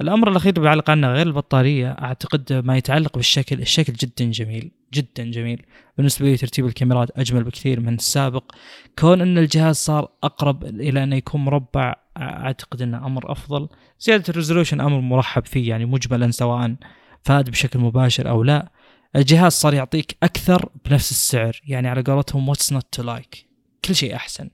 الأمر 0.00 0.30
الأخير 0.30 0.60
بعلق 0.60 0.90
عنه 0.90 1.12
غير 1.12 1.26
البطارية 1.26 1.90
أعتقد 1.90 2.52
ما 2.52 2.76
يتعلق 2.76 3.16
بالشكل، 3.16 3.60
الشكل 3.60 3.92
جدا 3.92 4.30
جميل، 4.30 4.70
جدا 4.94 5.30
جميل. 5.30 5.62
بالنسبة 5.96 6.26
لي 6.26 6.36
ترتيب 6.36 6.66
الكاميرات 6.66 7.18
أجمل 7.18 7.44
بكثير 7.44 7.80
من 7.80 7.94
السابق. 7.94 8.52
كون 8.98 9.20
أن 9.20 9.38
الجهاز 9.38 9.76
صار 9.76 10.08
أقرب 10.22 10.64
إلى 10.64 11.04
انه 11.04 11.16
يكون 11.16 11.44
مربع 11.44 11.94
أعتقد 12.20 12.82
إنه 12.82 13.06
أمر 13.06 13.32
أفضل. 13.32 13.68
زيادة 14.00 14.24
ال 14.28 14.33
resolution 14.33 14.80
أمر 14.80 15.00
مرحب 15.00 15.46
فيه 15.46 15.68
يعني 15.68 15.84
مجملا 15.84 16.30
سواء 16.30 16.76
فاد 17.22 17.50
بشكل 17.50 17.78
مباشر 17.78 18.28
أو 18.28 18.42
لا. 18.42 18.72
الجهاز 19.16 19.52
صار 19.52 19.74
يعطيك 19.74 20.16
أكثر 20.22 20.68
بنفس 20.84 21.10
السعر 21.10 21.60
يعني 21.66 21.88
على 21.88 22.02
قولتهم 22.02 22.48
what's 22.48 22.72
not 22.72 22.86
to 22.92 23.02
like 23.02 23.46
كل 23.84 23.94
شيء 23.94 24.16
أحسن. 24.16 24.50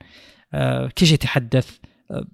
آه 0.55 0.91
كل 0.99 1.07
شيء 1.07 1.19
تحدث. 1.19 1.79
آه 2.11 2.27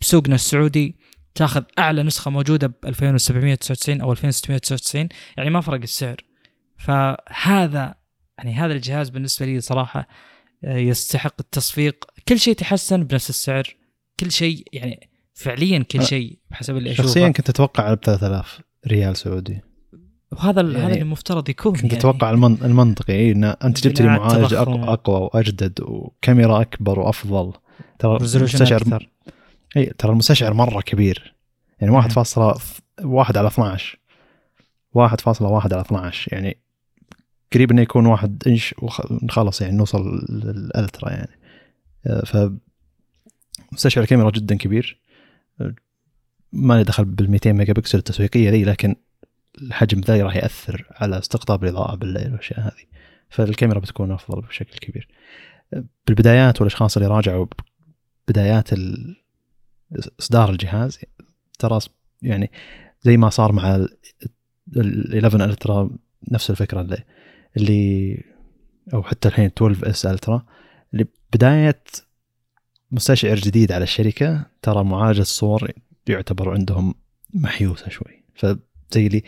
بسوقنا 0.00 0.34
السعودي 0.34 0.96
تاخذ 1.34 1.62
أعلى 1.78 2.02
نسخة 2.02 2.30
موجودة 2.30 2.66
ب 2.66 2.74
2799 2.84 4.00
أو 4.00 4.12
2699 4.12 5.08
يعني 5.36 5.50
ما 5.50 5.60
فرق 5.60 5.80
السعر. 5.80 6.16
فهذا 6.78 7.94
يعني 8.38 8.54
هذا 8.54 8.72
الجهاز 8.72 9.08
بالنسبة 9.10 9.46
لي 9.46 9.60
صراحة 9.60 10.08
آه، 10.64 10.76
يستحق 10.76 11.34
التصفيق. 11.40 12.04
كل 12.28 12.38
شيء 12.38 12.54
تحسن 12.54 13.04
بنفس 13.04 13.30
السعر. 13.30 13.76
كل 14.20 14.30
شيء 14.30 14.66
يعني 14.72 15.08
فعليا 15.34 15.82
كل 15.82 16.04
شيء 16.04 16.38
بحسب 16.50 16.76
اللي 16.76 16.90
أشوفه. 16.90 17.08
شخصيا 17.08 17.28
كنت 17.28 17.48
أتوقع 17.48 17.94
ب 17.94 18.04
3000 18.04 18.60
ريال 18.86 19.16
سعودي. 19.16 19.60
وهذا 20.32 20.60
يعني 20.60 20.76
هذا 20.76 20.86
اللي 20.86 21.02
المفترض 21.02 21.48
يكون 21.48 21.72
كنت 21.72 21.84
يعني. 21.84 21.98
أتوقع 21.98 22.30
المنطقي 22.30 23.32
إن 23.32 23.44
أنت 23.44 23.84
جبت 23.84 24.00
لي 24.00 24.08
معالج 24.08 24.54
أقوى 24.54 25.20
وأجدد 25.20 25.80
وكاميرا 25.80 26.60
أكبر 26.60 26.98
وأفضل. 26.98 27.52
ترى 27.98 28.16
المستشعر 28.16 29.08
إي 29.76 29.86
ترى 29.98 30.12
المستشعر 30.12 30.54
مرة 30.54 30.80
كبير. 30.80 31.34
يعني 31.80 32.02
1.1 32.02 33.36
على 33.36 33.48
12 33.48 33.98
1.1 34.98 35.72
على 35.72 35.80
12 35.80 36.32
يعني 36.32 36.56
قريب 37.52 37.70
إنه 37.70 37.82
يكون 37.82 38.06
واحد 38.06 38.42
إنش 38.46 38.74
وخلاص 38.78 39.60
يعني 39.60 39.76
نوصل 39.76 40.26
لل 40.28 40.51
Ultra 40.51 41.10
يعني. 41.10 41.38
آه، 42.06 42.24
ف 42.24 42.36
مستشعر 43.72 44.04
الكاميرا 44.04 44.30
جدا 44.30 44.56
كبير. 44.56 45.00
ما 46.52 46.74
لي 46.74 46.84
دخل 46.84 47.04
بال 47.04 47.30
200 47.30 47.52
ميجا 47.52 47.72
بكسل 47.72 47.98
التسويقية 47.98 48.50
ذي 48.50 48.64
لكن 48.64 48.96
الحجم 49.62 50.00
ذا 50.00 50.22
راح 50.22 50.36
يأثر 50.36 50.86
على 50.90 51.18
استقطاب 51.18 51.64
الإضاءة 51.64 51.94
بالليل 51.94 52.32
والأشياء 52.32 52.60
هذه. 52.60 52.86
فالكاميرا 53.28 53.78
بتكون 53.78 54.12
أفضل 54.12 54.40
بشكل 54.40 54.78
كبير. 54.78 55.08
بالبدايات 56.06 56.60
والأشخاص 56.60 56.96
اللي 56.96 57.08
راجعوا 57.08 57.46
بدايات 58.28 58.68
إصدار 60.20 60.50
الجهاز 60.50 60.98
ترى 61.58 61.78
يعني 62.22 62.50
زي 63.02 63.16
ما 63.16 63.30
صار 63.30 63.52
مع 63.52 63.76
ال 64.76 65.16
11 65.24 65.44
ألترا 65.44 65.90
نفس 66.32 66.50
الفكرة 66.50 66.80
اللي 66.80 67.04
اللي 67.56 68.24
أو 68.94 69.02
حتى 69.02 69.28
الحين 69.28 69.44
12 69.44 69.90
إس 69.90 70.06
ألترا 70.06 70.46
اللي 70.92 71.06
بداية 71.32 71.82
مستشعر 72.90 73.36
جديد 73.36 73.72
على 73.72 73.82
الشركة 73.82 74.46
ترى 74.62 74.84
معالجه 74.84 75.20
الصور 75.20 75.70
يعتبر 76.08 76.50
عندهم 76.50 76.94
محيوسة 77.34 77.88
شوي. 77.88 78.24
فزي 78.34 79.06
اللي 79.06 79.22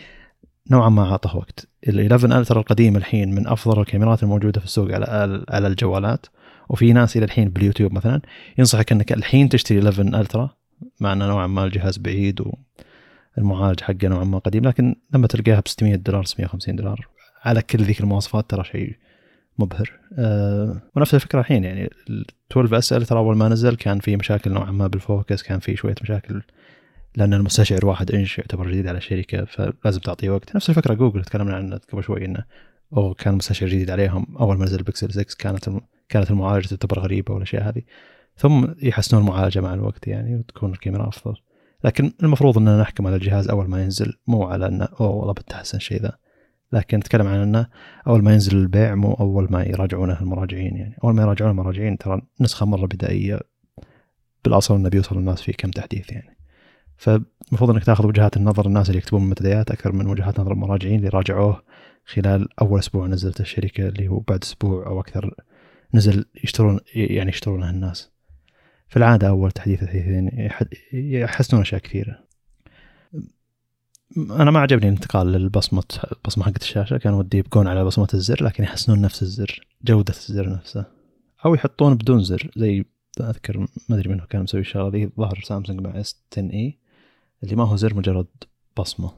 نوعا 0.71 0.89
ما 0.89 1.11
أعطاه 1.11 1.37
وقت. 1.37 1.69
ال 1.89 2.01
11 2.01 2.39
ألترا 2.39 2.61
القديم 2.61 2.97
الحين 2.97 3.35
من 3.35 3.47
أفضل 3.47 3.81
الكاميرات 3.81 4.23
الموجودة 4.23 4.61
في 4.61 4.67
السوق 4.67 4.93
على 4.95 5.45
على 5.49 5.67
الجوالات. 5.67 6.27
وفي 6.69 6.93
ناس 6.93 7.17
إلى 7.17 7.25
الحين 7.25 7.49
باليوتيوب 7.49 7.93
مثلا 7.93 8.21
ينصحك 8.59 8.93
إنك 8.93 9.13
الحين 9.13 9.49
تشتري 9.49 9.79
11 9.79 10.03
ألترا 10.03 10.51
مع 11.01 11.13
إنه 11.13 11.27
نوعا 11.27 11.47
ما 11.47 11.65
الجهاز 11.65 11.99
بعيد 11.99 12.41
والمعالج 13.37 13.81
حقه 13.81 14.09
نوعا 14.09 14.25
ما 14.25 14.39
قديم 14.39 14.65
لكن 14.65 14.97
لما 15.15 15.27
تلقاها 15.27 15.61
ب 15.61 15.69
600 15.69 15.95
دولار 15.97 16.25
650 16.25 16.77
دولار 16.77 17.09
على 17.45 17.63
كل 17.63 17.83
ذيك 17.83 18.01
المواصفات 18.01 18.51
ترى 18.51 18.65
شيء 18.65 18.97
مبهر. 19.59 19.91
أه 20.19 20.83
ونفس 20.97 21.15
الفكرة 21.15 21.41
الحين 21.41 21.65
يعني 21.65 21.91
ال 22.11 22.25
12 22.53 22.79
S 22.79 22.89
ترى 22.89 23.19
أول 23.19 23.37
ما 23.37 23.49
نزل 23.49 23.77
كان 23.77 23.99
في 23.99 24.17
مشاكل 24.17 24.51
نوعا 24.51 24.71
ما 24.71 24.87
بال 24.87 25.03
focus 25.03 25.43
كان 25.43 25.59
في 25.59 25.77
شوية 25.77 25.95
مشاكل 26.03 26.43
لأن 27.17 27.35
المستشعر 27.35 27.87
واحد 27.87 28.13
إنش 28.13 28.39
يعتبر 28.39 28.69
جديد 28.71 28.87
على 28.87 28.99
الشركة 28.99 29.45
فلازم 29.45 30.01
تعطيه 30.01 30.31
وقت. 30.31 30.57
نفس 30.57 30.71
الفكرة 30.71 30.95
جوجل 30.95 31.25
تكلمنا 31.25 31.57
عنها 31.57 31.81
قبل 31.93 32.05
شوي 32.05 32.25
إنه 32.25 32.45
أو 32.97 33.15
كان 33.15 33.35
مستشعر 33.35 33.69
جديد 33.69 33.91
عليهم. 33.91 34.27
أول 34.41 34.59
ما 34.59 34.65
نزل 34.65 34.83
بيكسل 34.83 35.13
6 35.13 35.37
كانت 35.39 35.71
كانت 36.09 36.31
المعالجة 36.31 36.69
تعتبر 36.69 36.99
غريبة 36.99 37.35
والاشياء 37.35 37.69
هذه. 37.69 37.83
ثم 38.37 38.67
يحسنون 38.83 39.23
المعالجة 39.23 39.61
مع 39.61 39.75
الوقت 39.75 40.09
يعني 40.09 40.37
وتكون 40.37 40.71
الكاميرا 40.73 41.09
أفضل. 41.09 41.35
لكن 41.85 42.13
المفروض 42.23 42.59
إننا 42.59 42.81
نحكم 42.81 43.07
على 43.07 43.17
الجهاز 43.17 43.49
أول 43.49 43.69
ما 43.69 43.83
ينزل 43.83 44.15
مو 44.27 44.45
على 44.45 44.67
إنه 44.67 44.89
أوه 45.01 45.11
والله 45.11 45.33
بتحسن 45.33 45.77
الشيء 45.77 46.03
ذا. 46.03 46.19
لكن 46.73 46.99
نتكلم 46.99 47.27
عن 47.27 47.39
إنه 47.39 47.67
أول 48.07 48.23
ما 48.23 48.33
ينزل 48.33 48.57
البيع 48.57 48.95
مو 48.95 49.13
أول 49.13 49.49
ما 49.51 49.63
يراجعونه 49.63 50.21
المراجعين 50.21 50.77
يعني. 50.77 50.97
أول 51.05 51.15
ما 51.15 51.23
يراجعون 51.23 51.51
المراجعين 51.51 51.99
ترى 51.99 52.23
نسخة 52.41 52.67
مرة 52.67 52.87
بدائية 52.87 53.41
بالأصل 54.45 54.75
إنه 54.75 54.89
بيوصل 54.89 55.19
الناس 55.19 55.43
فيه 55.43 55.53
كم 55.53 55.71
تحديث 55.71 56.13
يعني. 56.13 56.37
فالمفروض 56.97 57.71
إنك 57.71 57.85
تاخذ 57.85 58.07
وجهات 58.07 58.37
النظر 58.37 58.67
الناس 58.67 58.89
اللي 58.89 58.99
يكتبون 58.99 59.23
المنتديات 59.23 59.71
أكثر 59.71 59.93
من 59.93 60.07
وجهات 60.07 60.41
نظر 60.41 60.53
المراجعين 60.53 60.99
اللي 60.99 61.09
راجعوه 61.09 61.63
خلال 62.05 62.49
أول 62.61 62.79
أسبوع 62.79 63.07
نزلت 63.07 63.41
الشركة 63.41 63.89
اللي 63.89 64.09
هو 64.09 64.19
بعد 64.19 64.43
أسبوع 64.43 64.87
أو 64.87 65.01
أكثر 65.01 65.35
نزل 65.95 66.25
يشترون 66.45 66.81
يعني 66.95 67.29
يشترونه 67.29 67.71
الناس. 67.71 68.11
في 68.89 68.97
العادة 68.97 69.29
أول 69.29 69.51
تحديث 69.51 69.85
تحديثين 69.85 70.51
يحسنون 70.93 71.63
أشياء 71.63 71.81
كثيرة. 71.81 72.28
أنا 74.17 74.51
ما 74.51 74.61
عجبني 74.61 74.89
الانتقال 74.89 75.27
للبصمه 75.27 75.85
البصمة 76.13 76.45
حقت 76.45 76.63
الشاشة. 76.63 76.97
كان 76.97 77.15
ودي 77.15 77.39
يبقون 77.39 77.67
على 77.67 77.85
بصمة 77.85 78.09
الزر 78.15 78.45
لكن 78.45 78.65
يحسنون 78.65 79.01
نفس 79.01 79.23
الزر 79.23 79.67
جودة 79.85 80.15
الزر 80.29 80.49
نفسه. 80.49 80.85
أو 81.45 81.55
يحطون 81.55 81.95
بدون 81.95 82.23
زر 82.23 82.51
زي 82.57 82.85
أذكر 83.21 83.59
ما 83.59 83.97
أدري 83.97 84.09
منه 84.09 84.25
كان 84.25 84.43
مسوي 84.43 84.61
الشغلة 84.61 84.89
ذي 84.89 85.11
ظهر 85.17 85.41
سامسونج 85.45 85.81
مع 85.81 86.01
S 86.01 86.17
10 86.33 86.53
e 86.53 86.79
اللي 87.43 87.57
ما 87.57 87.65
هو 87.65 87.77
زر 87.77 87.95
مجرد 87.95 88.27
بصمة. 88.77 89.13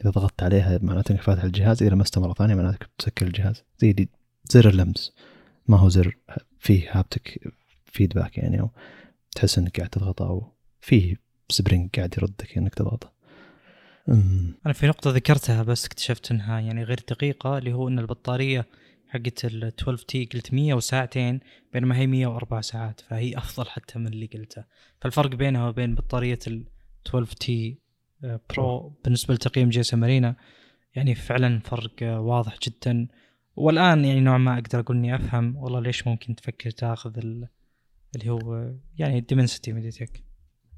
إذا 0.00 0.10
ضغطت 0.10 0.42
عليها 0.42 0.78
معناته 0.82 1.12
إنك 1.12 1.22
فاتح 1.22 1.44
الجهاز 1.44 1.82
إذا 1.82 1.94
لمسته 1.94 2.20
مرة 2.20 2.32
ثانية 2.32 2.54
معناته 2.54 2.86
تسكر 2.98 3.26
الجهاز. 3.26 3.62
زي 3.78 4.08
زر 4.50 4.68
اللمس. 4.68 5.12
ما 5.68 5.76
هو 5.78 5.88
زر 5.88 6.16
فيه 6.58 6.98
haptic 6.98 7.52
feedback 7.84 8.38
يعني 8.38 8.60
أو 8.60 8.70
تحس 9.34 9.58
إنك 9.58 9.76
قاعد 9.76 9.90
تضغطه 9.90 10.26
أو 10.26 10.52
فيه 10.80 11.16
spring 11.48 11.90
قاعد 11.96 12.14
يردك 12.18 12.58
إنك 12.58 12.74
تضغطه. 12.74 13.12
أنا 14.66 14.72
في 14.72 14.86
نقطة 14.86 15.10
ذكرتها 15.10 15.62
بس 15.62 15.86
اكتشفت 15.86 16.30
إنها 16.30 16.60
يعني 16.60 16.84
غير 16.84 17.00
دقيقة 17.08 17.58
اللي 17.58 17.72
هو 17.72 17.88
إن 17.88 17.98
البطارية 17.98 18.66
حقت 19.08 19.44
ال 19.44 19.64
12 19.64 20.04
T 20.04 20.24
قلت 20.24 20.54
100 20.54 20.74
وساعتين 20.74 21.40
بينما 21.72 21.96
هي 21.96 22.06
104 22.06 22.60
ساعات 22.60 23.00
فهي 23.00 23.36
أفضل 23.38 23.66
حتى 23.66 23.98
من 23.98 24.06
اللي 24.06 24.26
قلته. 24.26 24.64
فالفرق 25.00 25.30
بينها 25.30 25.68
وبين 25.68 25.94
بطارية 25.94 26.38
ال 26.46 26.64
12 27.06 27.32
T 27.36 27.78
Pro 28.22 28.98
بالنسبة 29.04 29.34
لتقييم 29.34 29.68
GSMArena 29.68 30.36
يعني 30.94 31.14
فعلا 31.14 31.60
فرق 31.60 31.92
واضح 32.02 32.58
جدا. 32.62 33.08
والآن 33.56 34.04
يعني 34.04 34.20
نوعا 34.20 34.38
ما 34.38 34.54
أقدر 34.54 34.80
أقول 34.80 34.96
إني 34.96 35.14
أفهم 35.14 35.56
والله 35.56 35.80
ليش 35.80 36.06
ممكن 36.06 36.34
تفكر 36.34 36.70
تاخذ 36.70 37.18
اللي 37.18 38.30
هو 38.30 38.74
يعني 38.98 39.20
Dimensity 39.20 39.72
MediaTek؟ 39.72 40.31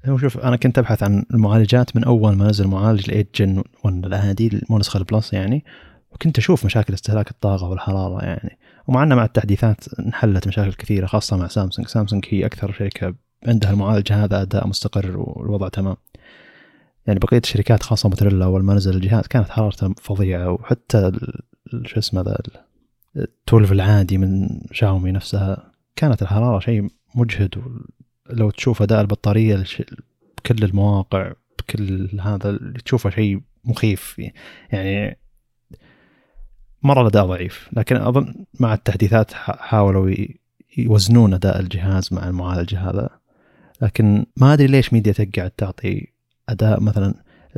هو 0.05 0.17
شوف 0.17 0.37
أنا 0.37 0.55
كنت 0.55 0.77
أبحث 0.77 1.03
عن 1.03 1.25
المعالجات 1.33 1.95
من 1.95 2.03
أول 2.03 2.35
ما 2.35 2.47
نزل 2.47 2.67
معالج 2.67 3.11
ال 3.11 3.31
8 3.35 3.55
جن 3.55 3.63
1 3.83 4.05
العادي 4.05 4.61
مو 4.69 4.79
نسخة 4.79 4.97
البلس 4.97 5.33
يعني 5.33 5.65
وكنت 6.11 6.37
أشوف 6.37 6.65
مشاكل 6.65 6.93
استهلاك 6.93 7.31
الطاقة 7.31 7.69
والحرارة 7.69 8.23
يعني. 8.23 8.57
ومع 8.87 9.03
إنه 9.03 9.15
مع 9.15 9.25
التحديثات 9.25 9.99
انحلت 9.99 10.47
مشاكل 10.47 10.73
كثيرة 10.73 11.05
خاصة 11.05 11.37
مع 11.37 11.47
سامسونج. 11.47 11.87
سامسونج 11.87 12.25
هي 12.29 12.45
أكثر 12.45 12.71
شركة 12.71 13.15
عندها 13.47 13.71
المعالج 13.71 14.13
هذا 14.13 14.41
أداء 14.41 14.67
مستقر 14.67 15.13
والوضع 15.17 15.67
تمام. 15.67 15.95
يعني 17.07 17.19
بقية 17.19 17.41
الشركات 17.43 17.83
خاصة 17.83 18.09
موتوريلا 18.09 18.45
أول 18.45 18.63
ما 18.63 18.73
نزل 18.73 18.95
الجهاز 18.95 19.27
كانت 19.27 19.49
حرارته 19.49 19.93
فظيعة. 20.01 20.51
وحتى 20.51 21.11
شو 21.85 21.99
اسمه 21.99 22.21
ذا 22.21 22.37
ال 23.15 23.27
12 23.49 23.73
العادي 23.73 24.17
من 24.17 24.49
شاومي 24.71 25.11
نفسها 25.11 25.71
كانت 25.95 26.21
الحرارة 26.21 26.59
شيء 26.59 26.87
مجهد 27.15 27.55
لو 28.29 28.49
تشوف 28.49 28.81
اداء 28.81 29.01
البطارية 29.01 29.63
بكل 30.37 30.63
المواقع 30.63 31.33
بكل 31.59 32.09
هذا 32.21 32.49
اللي 32.49 32.79
تشوفه 32.79 33.09
شيء 33.09 33.41
مخيف 33.65 34.21
يعني 34.71 35.17
مرة 36.83 37.01
الأداء 37.01 37.25
ضعيف. 37.25 37.69
لكن 37.73 37.95
أظن 37.95 38.45
مع 38.59 38.73
التحديثات 38.73 39.33
حاولوا 39.33 40.15
يوزنون 40.77 41.33
أداء 41.33 41.59
الجهاز 41.59 42.13
مع 42.13 42.27
المعالج 42.27 42.75
هذا. 42.75 43.09
لكن 43.81 44.25
ما 44.37 44.53
أدري 44.53 44.67
ليش 44.67 44.93
MediaTek 44.93 45.39
قاعد 45.39 45.51
تعطي 45.51 46.07
أداء 46.49 46.81
مثلا 46.81 47.13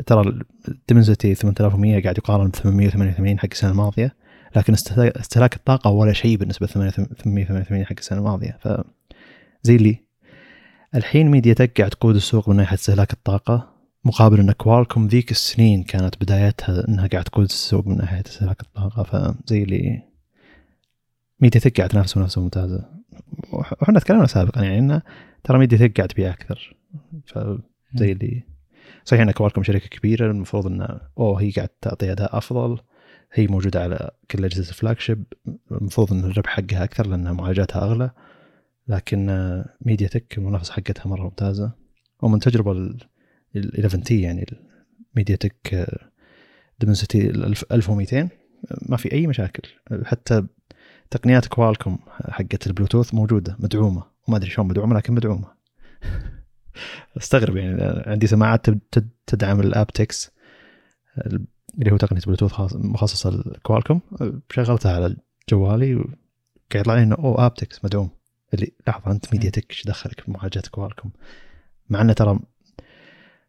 ترى 0.06 0.40
ال 0.68 0.75
Dimensity 0.75 1.36
8100 1.36 2.04
قاعد 2.04 2.18
يقارن 2.18 2.50
ب 2.50 2.56
888 2.56 3.40
حق 3.40 3.48
السنة 3.52 3.72
الماضية. 3.72 4.16
لكن 4.56 4.74
استهلاك 4.74 5.56
الطاقة 5.56 5.92
ولا 5.92 6.14
شيء 6.14 6.38
بالنسبة 6.38 6.68
ل 6.68 6.70
888 6.70 7.86
حق 7.86 7.96
السنة 8.00 8.20
الماضية. 8.20 8.58
ف 8.62 8.68
زي 9.64 9.76
اللي 9.76 10.07
الحين 10.96 11.32
MediaTek 11.32 11.78
قاعد 11.78 11.92
تقود 11.92 12.16
السوق 12.16 12.50
من 12.50 12.56
ناحيه 12.56 12.76
استهلاك 12.76 13.14
الطاقة 13.14 13.78
مقابل 14.08 14.40
إن 14.40 14.52
Qualcomm 14.52 15.08
ذيك 15.08 15.32
السنين 15.32 15.84
كانت 15.84 16.16
بدايتها 16.22 16.88
إنها 16.88 17.08
قاعد 17.08 17.24
تقود 17.24 17.46
السوق 17.46 17.88
من 17.88 17.98
ناحية 17.98 18.24
استهلاك 18.28 18.62
الطاقة. 18.62 19.04
فزي 19.04 19.64
اللي 19.64 20.04
MediaTek 21.40 21.78
قاعد 21.78 21.90
تنافس 21.90 22.18
منافسة 22.18 22.42
ممتازة. 22.42 22.86
وحنا 23.54 24.00
تكلمنا 24.00 24.28
سابقا 24.28 24.64
يعني 24.64 24.80
إنه 24.80 25.02
ترى 25.44 25.58
MediaTek 25.58 25.98
قاعد 25.98 26.10
تبيع 26.10 26.30
أكثر. 26.30 26.76
فزي 27.26 28.12
اللي 28.12 28.44
صحيح 29.06 29.22
إن 29.22 29.32
Qualcomm 29.32 29.64
شركة 29.64 29.88
كبيرة 29.88 30.32
المفروض 30.32 30.68
إنه 30.68 31.00
أوه 31.18 31.42
هي 31.42 31.52
قاعد 31.52 31.70
تعطي 31.82 32.12
أداء 32.12 32.38
أفضل 32.38 32.80
هي 33.34 33.48
موجودة 33.48 33.84
على 33.84 34.12
كل 34.32 34.46
أجهزة 34.46 34.70
ال 34.70 35.00
flagship 35.00 35.24
المفروض 35.72 36.14
إن 36.14 36.24
الربح 36.24 36.50
حقها 36.50 36.84
أكثر 36.84 37.08
لأن 37.08 37.32
معالجاتها 37.32 37.82
أغلى. 37.82 38.12
لكن 38.88 39.30
آه، 39.30 39.76
MediaTek 39.82 40.38
المنافسه 40.38 40.74
حقتها 40.74 41.10
مرة 41.10 41.24
ممتازة. 41.24 41.72
ومن 42.22 42.40
تجربة 42.40 42.72
ال 42.72 43.08
11 43.56 44.00
T 44.00 44.22
يعني 44.22 44.46
MediaTek 45.16 45.88
Dimensity 46.80 47.30
1200 47.30 48.30
ما 48.82 48.98
في 48.98 49.12
أي 49.12 49.28
مشاكل. 49.28 49.70
حتى 50.04 50.48
تقنيات 51.12 51.48
Qualcomm 51.48 51.98
حقت 52.08 52.68
البلوتوث 52.68 53.14
موجودة 53.14 53.58
مدعومة. 53.60 54.04
وما 54.28 54.38
أدري 54.38 54.50
شلون 54.50 54.68
مدعومة 54.68 54.96
لكن 54.96 55.14
مدعومة. 55.14 55.48
أستغرب 57.18 57.58
يعني 57.58 57.82
عندي 58.06 58.28
سماعات 58.28 58.66
تدعم 59.28 59.60
ال 59.60 59.74
aptX 59.74 60.32
اللي 61.78 61.92
هو 61.92 61.98
تقنية 61.98 62.22
بلوتوث 62.22 62.76
مخصصة 62.76 63.30
ل 63.30 63.38
Qualcomm 63.38 64.00
شغلتها 64.52 64.96
على 64.96 65.16
جوالي 65.50 65.96
وقاعد 65.96 66.16
يطلع 66.76 66.96
لي 66.96 67.04
إنه 67.04 67.16
أوه 67.16 67.46
aptX 67.46 67.86
مدعوم. 67.86 68.17
اللي 68.54 68.72
لحظة 68.88 69.12
أنت 69.12 69.34
MediaTek 69.34 69.72
إيش 69.72 69.84
دخلك 69.84 70.22
في 70.22 70.32
معالجات 70.32 70.68
Qualcomm 70.68 71.12
مع 71.90 72.02
إنه 72.02 72.14
ترى 72.14 72.40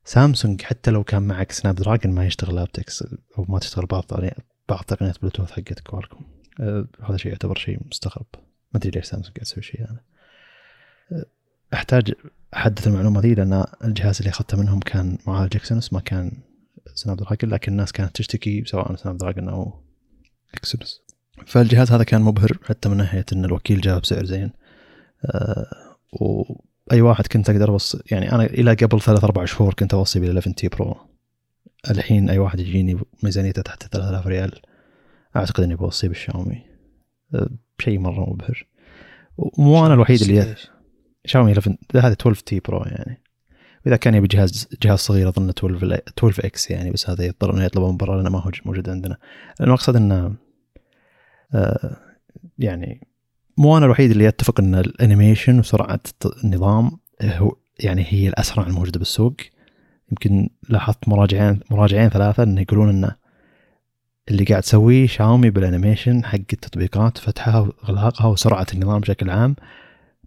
سامسونج 0.04 0.62
حتى 0.62 0.90
لو 0.90 1.04
كان 1.04 1.22
معك 1.22 1.52
Snapdragon 1.52 2.14
ما 2.14 2.26
يشتغل 2.26 2.58
aptX 2.58 3.04
أو 3.38 3.46
ما 3.48 3.58
تشتغل 3.58 3.86
بعض 3.86 4.04
بعض 4.68 4.84
تقنيات 4.84 5.20
بلوتوث 5.20 5.50
حقت 5.50 5.80
Qualcomm 5.80 6.24
أه 6.60 6.88
هذا 7.08 7.16
شيء 7.16 7.32
يعتبر 7.32 7.58
شيء 7.58 7.78
مستغرب. 7.86 8.26
ما 8.34 8.80
أدري 8.80 8.90
ليش 8.90 9.04
سامسونج 9.04 9.36
قاعد 9.36 9.44
تسوي 9.44 9.62
شيء 9.62 9.80
هذا. 9.80 10.00
أه 11.12 11.26
أحتاج 11.74 12.12
أحدث 12.56 12.86
المعلومة 12.86 13.20
ذي 13.20 13.34
لأن 13.34 13.64
الجهاز 13.84 14.18
اللي 14.18 14.30
أخذته 14.30 14.58
منهم 14.58 14.80
كان 14.80 15.18
معالج 15.26 15.56
Exynos 15.56 15.92
ما 15.92 16.00
كان 16.00 16.32
Snapdragon 16.94 17.50
لكن 17.50 17.72
الناس 17.72 17.92
كانت 17.92 18.16
تشتكي 18.16 18.64
سواء 18.64 18.96
Snapdragon 18.96 19.48
أو 19.48 19.84
Exynos 20.54 21.00
فالجهاز 21.46 21.92
هذا 21.92 22.04
كان 22.04 22.22
مبهر 22.22 22.58
حتى 22.64 22.88
من 22.88 22.96
ناحية 22.96 23.24
إن 23.32 23.44
الوكيل 23.44 23.80
جاب 23.80 24.04
سعر 24.04 24.24
زين. 24.24 24.50
واي 26.12 27.00
واحد 27.00 27.26
كنت 27.26 27.50
أقدر 27.50 27.70
اوصي 27.70 27.98
يعني 28.10 28.32
أنا 28.32 28.44
إلى 28.44 28.74
قبل 28.74 29.00
ثلاث 29.00 29.24
أربع 29.24 29.44
شهور 29.44 29.74
كنت 29.74 29.94
أوصي 29.94 30.20
بال 30.20 30.28
11 30.28 30.50
T 30.50 30.68
Pro. 30.68 30.96
الحين 31.90 32.30
أي 32.30 32.38
واحد 32.38 32.60
يجيني 32.60 33.00
ميزانيته 33.22 33.62
تحت 33.62 33.82
3000 33.82 34.26
ريال 34.26 34.60
أعتقد 35.36 35.64
إني 35.64 35.76
بوصيه 35.76 36.08
بالشاومي. 36.08 36.62
أه، 37.34 37.48
شيء 37.78 37.98
مرة 37.98 38.30
مبهر. 38.30 38.66
مو 39.58 39.86
أنا 39.86 39.94
الوحيد 39.94 40.22
اللي 40.22 40.54
شاومي 41.24 41.52
11 41.52 41.76
هذا 41.96 42.12
12 42.12 42.40
T 42.44 42.60
Pro 42.60 42.82
يعني. 42.82 43.22
وإذا 43.86 43.96
كان 43.96 44.14
يبي 44.14 44.26
جهاز 44.26 44.68
جهاز 44.82 44.98
صغير 44.98 45.28
أظن 45.28 45.48
12 45.48 46.00
12 46.18 46.46
X 46.46 46.70
يعني 46.70 46.90
بس 46.90 47.10
هذا 47.10 47.24
يضطر 47.24 47.54
إنه 47.54 47.64
يطلبه 47.64 47.90
من 47.90 47.96
برا 47.96 48.16
لأنه 48.16 48.30
ما 48.30 48.38
هو 48.38 48.50
موجود 48.64 48.88
عندنا. 48.88 49.16
المقصد 49.60 49.96
إنه 49.96 50.34
آه 51.54 51.96
يعني 52.58 53.07
مو 53.58 53.76
أنا 53.76 53.86
الوحيد 53.86 54.10
اللي 54.10 54.24
يتفق 54.24 54.60
إن 54.60 54.74
ال 54.74 54.83
animation 54.83 55.58
وسرعة 55.58 56.00
النظام 56.44 56.90
هو 57.22 57.56
يعني 57.80 58.04
هي 58.08 58.28
الأسرع 58.28 58.66
الموجودة 58.66 58.98
بالسوق. 58.98 59.34
يمكن 60.10 60.48
لاحظت 60.68 61.08
مراجعين 61.08 61.60
مراجعين 61.70 62.08
ثلاثة 62.08 62.42
انه 62.42 62.60
يقولون 62.60 62.88
انه 62.88 63.16
اللي 64.28 64.44
قاعد 64.44 64.62
تسويه 64.62 65.06
شاومي 65.06 65.50
بال 65.50 65.64
animation 65.64 66.24
حق 66.24 66.38
التطبيقات 66.52 67.18
فتحها 67.18 67.60
وإغلاقها 67.60 68.26
وسرعة 68.26 68.66
النظام 68.74 69.00
بشكل 69.00 69.30
عام 69.30 69.56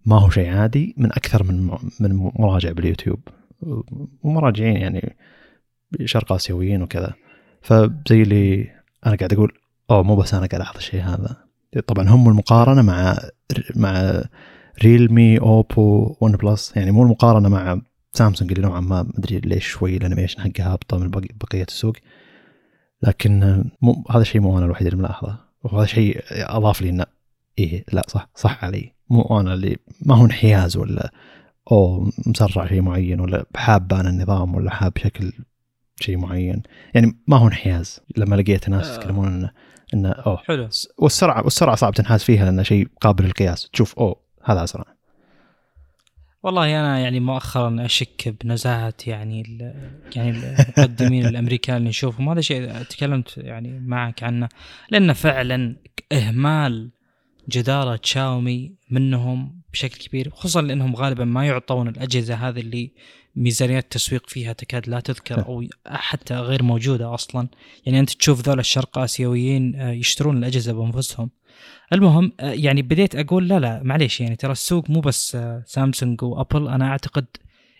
ما 0.06 0.18
هو 0.18 0.30
شيء 0.30 0.48
عادي 0.48 0.94
من 0.96 1.12
أكثر 1.12 1.42
من 1.42 1.78
من 2.00 2.30
مراجع 2.38 2.72
باليوتيوب. 2.72 3.20
ومراجعين 4.22 4.76
يعني 4.76 5.16
شرق 6.04 6.32
آسيويين 6.32 6.82
وكذا. 6.82 7.12
فزي 7.62 8.22
اللي 8.22 8.70
أنا 9.06 9.16
قاعد 9.16 9.32
أقول 9.32 9.52
أوه 9.90 10.02
مو 10.02 10.16
بس 10.16 10.34
أنا 10.34 10.46
قاعد 10.46 10.54
ألاحظ 10.60 10.76
الشيء 10.76 11.02
هذا. 11.02 11.51
طبعا 11.80 12.08
هم 12.08 12.28
المقارنة 12.28 12.82
مع 12.82 13.18
مع 13.76 14.22
ريلمي 14.84 15.38
اوبو 15.38 16.16
OnePlus 16.20 16.72
يعني 16.76 16.90
مو 16.90 17.02
المقارنة 17.02 17.48
مع 17.48 17.80
سامسونج 18.12 18.52
اللي 18.52 18.66
نوعا 18.66 18.80
ما 18.80 19.02
مدري 19.02 19.40
ليش 19.40 19.66
شوي 19.66 19.96
ال 19.96 20.00
animation 20.00 20.40
حقها 20.40 20.72
هابطة 20.72 20.98
من 20.98 21.10
بقية 21.10 21.66
السوق. 21.68 21.96
لكن 23.02 23.64
مو 23.82 24.04
هذا 24.10 24.22
الشيء 24.22 24.40
مو 24.40 24.58
أنا 24.58 24.66
الوحيد 24.66 24.86
اللي 24.86 24.98
ملاحظه. 24.98 25.38
وهذا 25.64 25.86
شيء 25.86 26.20
أضاف 26.30 26.82
لي 26.82 26.90
انه 26.90 27.06
إيه 27.58 27.84
لا 27.92 28.04
صح 28.08 28.28
صح 28.34 28.64
علي. 28.64 28.92
مو 29.10 29.40
أنا 29.40 29.54
اللي 29.54 29.76
ما 30.06 30.16
هو 30.16 30.24
انحياز 30.24 30.76
ولا 30.76 31.12
أو 31.72 32.10
مسرع 32.26 32.66
شيء 32.66 32.80
معين 32.80 33.20
ولا 33.20 33.46
حاب 33.56 33.88
بان 33.88 34.06
النظام 34.06 34.54
ولا 34.54 34.70
حاب 34.70 34.92
شكل 34.98 35.32
شيء 36.00 36.16
معين. 36.16 36.62
يعني 36.94 37.18
ما 37.26 37.36
هو 37.36 37.46
انحياز. 37.46 38.00
لما 38.16 38.36
لقيت 38.36 38.68
ناس 38.68 38.86
آه. 38.86 38.94
يتكلمون 38.94 39.28
إنه 39.28 39.50
إنه 39.94 40.10
أوه. 40.10 40.36
حلو. 40.36 40.68
والسرعة 40.98 41.44
والسرعة 41.44 41.76
صعب 41.76 41.94
تنحاز 41.94 42.22
فيها 42.22 42.44
لأنه 42.44 42.62
شيء 42.62 42.88
قابل 43.00 43.24
للقياس. 43.24 43.70
تشوف 43.72 43.98
أوه 43.98 44.16
هذا 44.44 44.64
أسرع. 44.64 44.84
والله 46.42 46.80
أنا 46.80 46.98
يعني 46.98 47.20
مؤخرا 47.20 47.76
أشك 47.84 48.34
بنزاهة 48.40 48.94
يعني 49.06 49.42
يعني 50.16 50.30
المقدمين 50.30 51.26
الأمريكان 51.28 51.76
اللي 51.76 51.88
نشوفهم. 51.88 52.28
هذا 52.28 52.40
شيء 52.40 52.82
تكلمت 52.82 53.38
يعني 53.38 53.80
معك 53.80 54.22
عنه. 54.22 54.48
لأنه 54.90 55.12
فعلا 55.12 55.76
إهمال 56.12 56.90
جدارة 57.48 58.00
شاومي 58.02 58.74
منهم 58.90 59.62
بشكل 59.72 60.08
كبير 60.08 60.30
خصوصا 60.30 60.62
لأنهم 60.62 60.96
غالبا 60.96 61.24
ما 61.24 61.46
يعطون 61.46 61.88
الأجهزة 61.88 62.34
هذه 62.34 62.60
اللي 62.60 62.92
ميزانيات 63.36 63.84
التسويق 63.84 64.28
فيها 64.28 64.52
تكاد 64.52 64.88
لا 64.88 65.00
تذكر 65.00 65.46
أو 65.46 65.64
حتى 65.86 66.34
غير 66.34 66.62
موجودة 66.62 67.14
أصلا. 67.14 67.48
يعني 67.86 68.00
أنت 68.00 68.10
تشوف 68.10 68.48
ذول 68.48 68.58
الشرق 68.58 68.98
آسيويين 68.98 69.76
آه، 69.76 69.90
يشترون 69.90 70.36
الأجهزة 70.36 70.72
بأنفسهم. 70.72 71.30
المهم 71.92 72.32
آه، 72.40 72.52
يعني 72.52 72.82
بديت 72.82 73.16
أقول 73.16 73.48
لا 73.48 73.60
لا 73.60 73.82
معليش 73.82 74.20
يعني 74.20 74.36
ترى 74.36 74.52
السوق 74.52 74.90
مو 74.90 75.00
بس 75.00 75.34
آه، 75.34 75.62
سامسونج 75.66 76.22
وابل 76.22 76.68
أنا 76.68 76.88
أعتقد 76.88 77.26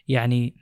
يعني 0.08 0.54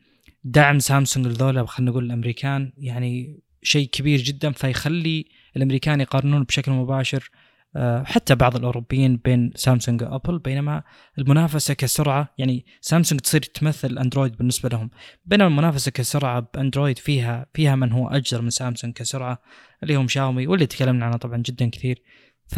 دعم 0.44 0.78
سامسونج 0.78 1.26
لذولا 1.26 1.66
خلينا 1.66 1.90
نقول 1.90 2.04
الأمريكان 2.04 2.72
يعني 2.78 3.40
شيء 3.62 3.88
كبير 3.88 4.20
جدا. 4.20 4.52
فيخلي 4.52 5.26
الأمريكان 5.56 6.00
يقارنون 6.00 6.42
بشكل 6.42 6.72
مباشر 6.72 7.30
حتى 8.04 8.34
بعض 8.34 8.56
الأوروبيين 8.56 9.16
بين 9.16 9.52
سامسونج 9.54 10.02
وأبل 10.02 10.38
بينما 10.38 10.82
المنافسة 11.18 11.74
كسرعة 11.74 12.34
يعني 12.38 12.66
سامسونج 12.80 13.20
تصير 13.20 13.42
تمثل 13.42 13.98
أندرويد 13.98 14.36
بالنسبة 14.36 14.68
لهم. 14.68 14.90
بينما 15.24 15.48
المنافسة 15.48 15.90
كسرعة 15.90 16.50
بأندرويد 16.54 16.98
فيها 16.98 17.46
فيها 17.54 17.76
من 17.76 17.92
هو 17.92 18.08
أجدر 18.08 18.42
من 18.42 18.50
سامسونج 18.50 18.94
كسرعة 18.94 19.42
اللي 19.82 19.94
هم 19.94 20.08
شاومي 20.08 20.46
واللي 20.46 20.66
تكلمنا 20.66 21.06
عنه 21.06 21.16
طبعا 21.16 21.36
جدا 21.36 21.70
كثير. 21.70 22.02
ف 22.46 22.56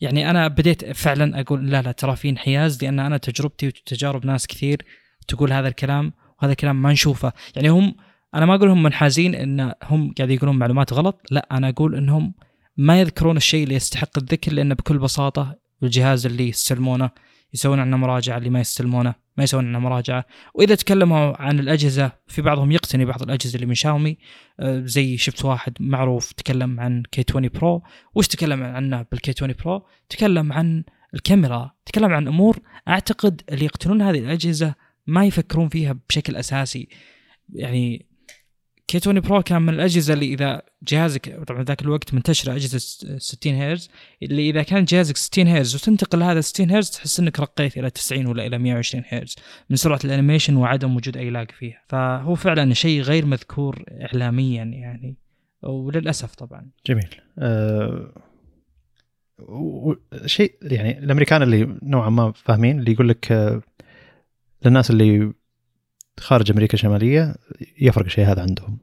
يعني 0.00 0.30
أنا 0.30 0.48
بديت 0.48 0.92
فعلا 0.92 1.40
أقول 1.40 1.70
لا 1.70 1.82
لا 1.82 1.92
ترى 1.92 2.16
في 2.16 2.28
انحياز 2.28 2.84
لأن 2.84 3.00
أنا 3.00 3.16
تجربتي 3.16 3.66
وتجارب 3.66 4.26
ناس 4.26 4.46
كثير 4.46 4.82
تقول 5.28 5.52
هذا 5.52 5.68
الكلام 5.68 6.12
وهذا 6.38 6.52
الكلام 6.52 6.82
ما 6.82 6.92
نشوفه. 6.92 7.32
يعني 7.56 7.68
هم 7.68 7.94
أنا 8.34 8.46
ما 8.46 8.54
أقول 8.54 8.68
هم 8.68 8.82
منحازين 8.82 9.34
إن 9.34 9.72
هم 9.82 10.14
قاعد 10.18 10.30
يقولون 10.30 10.58
معلومات 10.58 10.92
غلط 10.92 11.20
لا 11.30 11.48
أنا 11.52 11.68
أقول 11.68 11.94
إنهم 11.94 12.34
ما 12.76 13.00
يذكرون 13.00 13.36
الشيء 13.36 13.64
اللي 13.64 13.74
يستحق 13.74 14.18
الذكر 14.18 14.52
لأنه 14.52 14.74
بكل 14.74 14.98
بساطة 14.98 15.58
الجهاز 15.82 16.26
اللي 16.26 16.48
يستلمونه 16.48 17.10
يسوون 17.54 17.80
عنه 17.80 17.96
مراجعة 17.96 18.38
اللي 18.38 18.50
ما 18.50 18.60
يستلمونه 18.60 19.14
ما 19.36 19.44
يسوون 19.44 19.66
عنه 19.66 19.78
مراجعة. 19.78 20.24
وإذا 20.54 20.74
تكلموا 20.74 21.42
عن 21.42 21.58
الأجهزة 21.58 22.12
في 22.26 22.42
بعضهم 22.42 22.72
يقتني 22.72 23.04
بعض 23.04 23.22
الأجهزة 23.22 23.54
اللي 23.54 23.66
من 23.66 23.74
شاومي. 23.74 24.18
آه، 24.60 24.82
زي 24.84 25.16
شفت 25.16 25.44
واحد 25.44 25.72
معروف 25.80 26.32
تكلم 26.32 26.80
عن 26.80 27.02
K 27.12 27.24
20 27.28 27.48
Pro. 27.48 27.82
وش 28.14 28.28
تكلم 28.28 28.62
عنه 28.62 29.06
بال 29.12 29.24
K 29.24 29.30
20 29.36 29.54
Pro؟ 29.64 29.86
تكلم 30.08 30.52
عن 30.52 30.84
الكاميرا 31.14 31.70
تكلم 31.86 32.12
عن 32.12 32.28
أمور 32.28 32.58
أعتقد 32.88 33.42
اللي 33.52 33.64
يقتنون 33.64 34.02
هذه 34.02 34.18
الأجهزة 34.18 34.74
ما 35.06 35.24
يفكرون 35.24 35.68
فيها 35.68 35.98
بشكل 36.08 36.36
أساسي. 36.36 36.88
يعني 37.52 38.06
K 38.88 38.98
20 38.98 39.20
Pro 39.20 39.42
كان 39.42 39.62
من 39.62 39.74
الأجهزة 39.74 40.14
اللي 40.14 40.34
إذا 40.34 40.62
جهازك 40.82 41.44
طبعا 41.44 41.62
ذاك 41.62 41.82
الوقت 41.82 42.14
منتشرة 42.14 42.52
أجهزة 42.52 42.78
60 43.18 43.54
هرتز 43.54 43.90
اللي 44.22 44.50
إذا 44.50 44.62
كان 44.62 44.84
جهازك 44.84 45.16
60 45.16 45.48
هرتز 45.48 45.74
وتنتقل 45.74 46.22
هذا 46.22 46.40
60 46.40 46.70
هرتز 46.70 46.90
تحس 46.90 47.20
إنك 47.20 47.40
رقيت 47.40 47.78
إلى 47.78 47.90
90 47.90 48.26
ولا 48.26 48.46
إلى 48.46 48.58
120 48.58 49.04
هرتز 49.08 49.36
من 49.70 49.76
سرعة 49.76 50.00
ال 50.04 50.09
animation 50.09 50.56
وعدم 50.56 50.96
وجود 50.96 51.16
أي 51.16 51.30
lag 51.30 51.50
فيها. 51.50 51.82
فهو 51.88 52.34
فعلا 52.34 52.74
شيء 52.74 53.00
غير 53.00 53.26
مذكور 53.26 53.84
اعلاميا 53.90 54.64
يعني 54.64 55.16
وللأسف 55.62 56.34
طبعا. 56.34 56.70
جميل. 56.86 57.08
أه 57.38 58.12
شيء 60.26 60.54
يعني 60.62 60.98
الأمريكان 60.98 61.42
اللي 61.42 61.78
نوعا 61.82 62.10
ما 62.10 62.32
فاهمين 62.32 62.78
اللي 62.78 62.92
يقول 62.92 63.08
لك 63.08 63.32
أه 63.32 63.62
للناس 64.64 64.90
اللي 64.90 65.32
خارج 66.20 66.50
أمريكا 66.50 66.74
الشماليه 66.74 67.34
يفرق 67.80 68.04
الشيء 68.04 68.24
هذا 68.24 68.42
عندهم. 68.42 68.78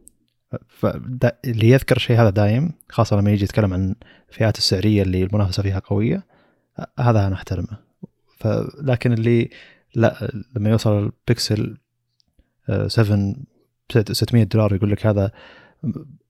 اللي 1.45 1.69
يذكر 1.69 1.95
الشيء 1.95 2.21
هذا 2.21 2.29
دايم 2.29 2.71
خاصة 2.89 3.15
لما 3.15 3.31
يجي 3.31 3.43
يتكلم 3.43 3.73
عن 3.73 3.95
الفئات 4.29 4.57
السعرية 4.57 5.01
اللي 5.01 5.23
المنافسة 5.23 5.63
فيها 5.63 5.79
قوية 5.79 6.23
هذا 6.99 7.27
أنا 7.27 7.35
أحترمه. 7.35 7.77
لكن 8.81 9.13
اللي 9.13 9.49
لا 9.95 10.31
لما 10.55 10.69
يوصل 10.69 11.03
البكسل 11.03 11.77
7 12.87 13.35
600 14.11 14.43
دولار 14.43 14.75
يقول 14.75 14.91
لك 14.91 15.05
هذا 15.05 15.31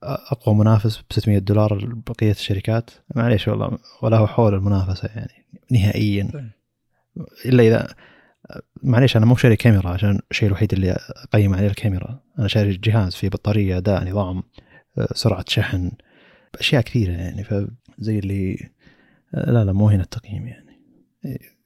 أقوى 0.03 0.55
منافس 0.55 0.97
ب 0.97 1.13
600 1.13 1.37
دولار 1.39 1.93
بقيه 2.07 2.31
الشركات 2.31 2.89
معليش 3.15 3.47
والله 3.47 3.77
ولا 4.01 4.17
هو 4.17 4.27
حول 4.27 4.53
المنافسة 4.53 5.09
يعني 5.15 5.45
نهائيا. 5.71 6.51
إلا 7.45 7.63
إذا 7.63 7.95
معليش 8.83 9.17
أنا 9.17 9.25
مو 9.25 9.35
شاري 9.35 9.55
كاميرا 9.55 9.89
عشان 9.89 10.19
الشيء 10.31 10.47
الوحيد 10.47 10.73
اللي 10.73 10.97
اقيم 11.09 11.53
عليه 11.53 11.67
الكاميرا. 11.67 12.19
أنا 12.39 12.47
شاري 12.47 12.77
جهاز 12.77 13.15
فيه 13.15 13.29
بطارية 13.29 13.77
اداء 13.77 14.09
نظام 14.09 14.43
سرعة 15.13 15.45
شحن 15.47 15.91
أشياء 16.59 16.81
كثيرة 16.81 17.11
يعني. 17.11 17.43
فزي 17.43 18.19
اللي 18.19 18.69
لا 19.33 19.63
لا 19.63 19.73
مو 19.73 19.89
هنا 19.89 20.03
التقييم 20.03 20.47
يعني. 20.47 20.79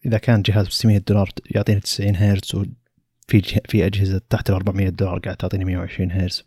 إذا 0.05 0.17
كان 0.17 0.41
جهاز 0.41 0.67
ب 0.67 0.71
600 0.71 0.97
دولار 0.97 1.29
يعطيني 1.51 1.79
90 1.79 2.15
هرتز 2.15 2.55
وفي 2.55 3.61
في 3.69 3.85
أجهزة 3.85 4.21
تحت 4.29 4.49
ال 4.49 4.55
400 4.55 4.89
دولار 4.89 5.19
قاعد 5.19 5.37
تعطيني 5.37 5.65
120 5.65 6.11
هرتز 6.11 6.43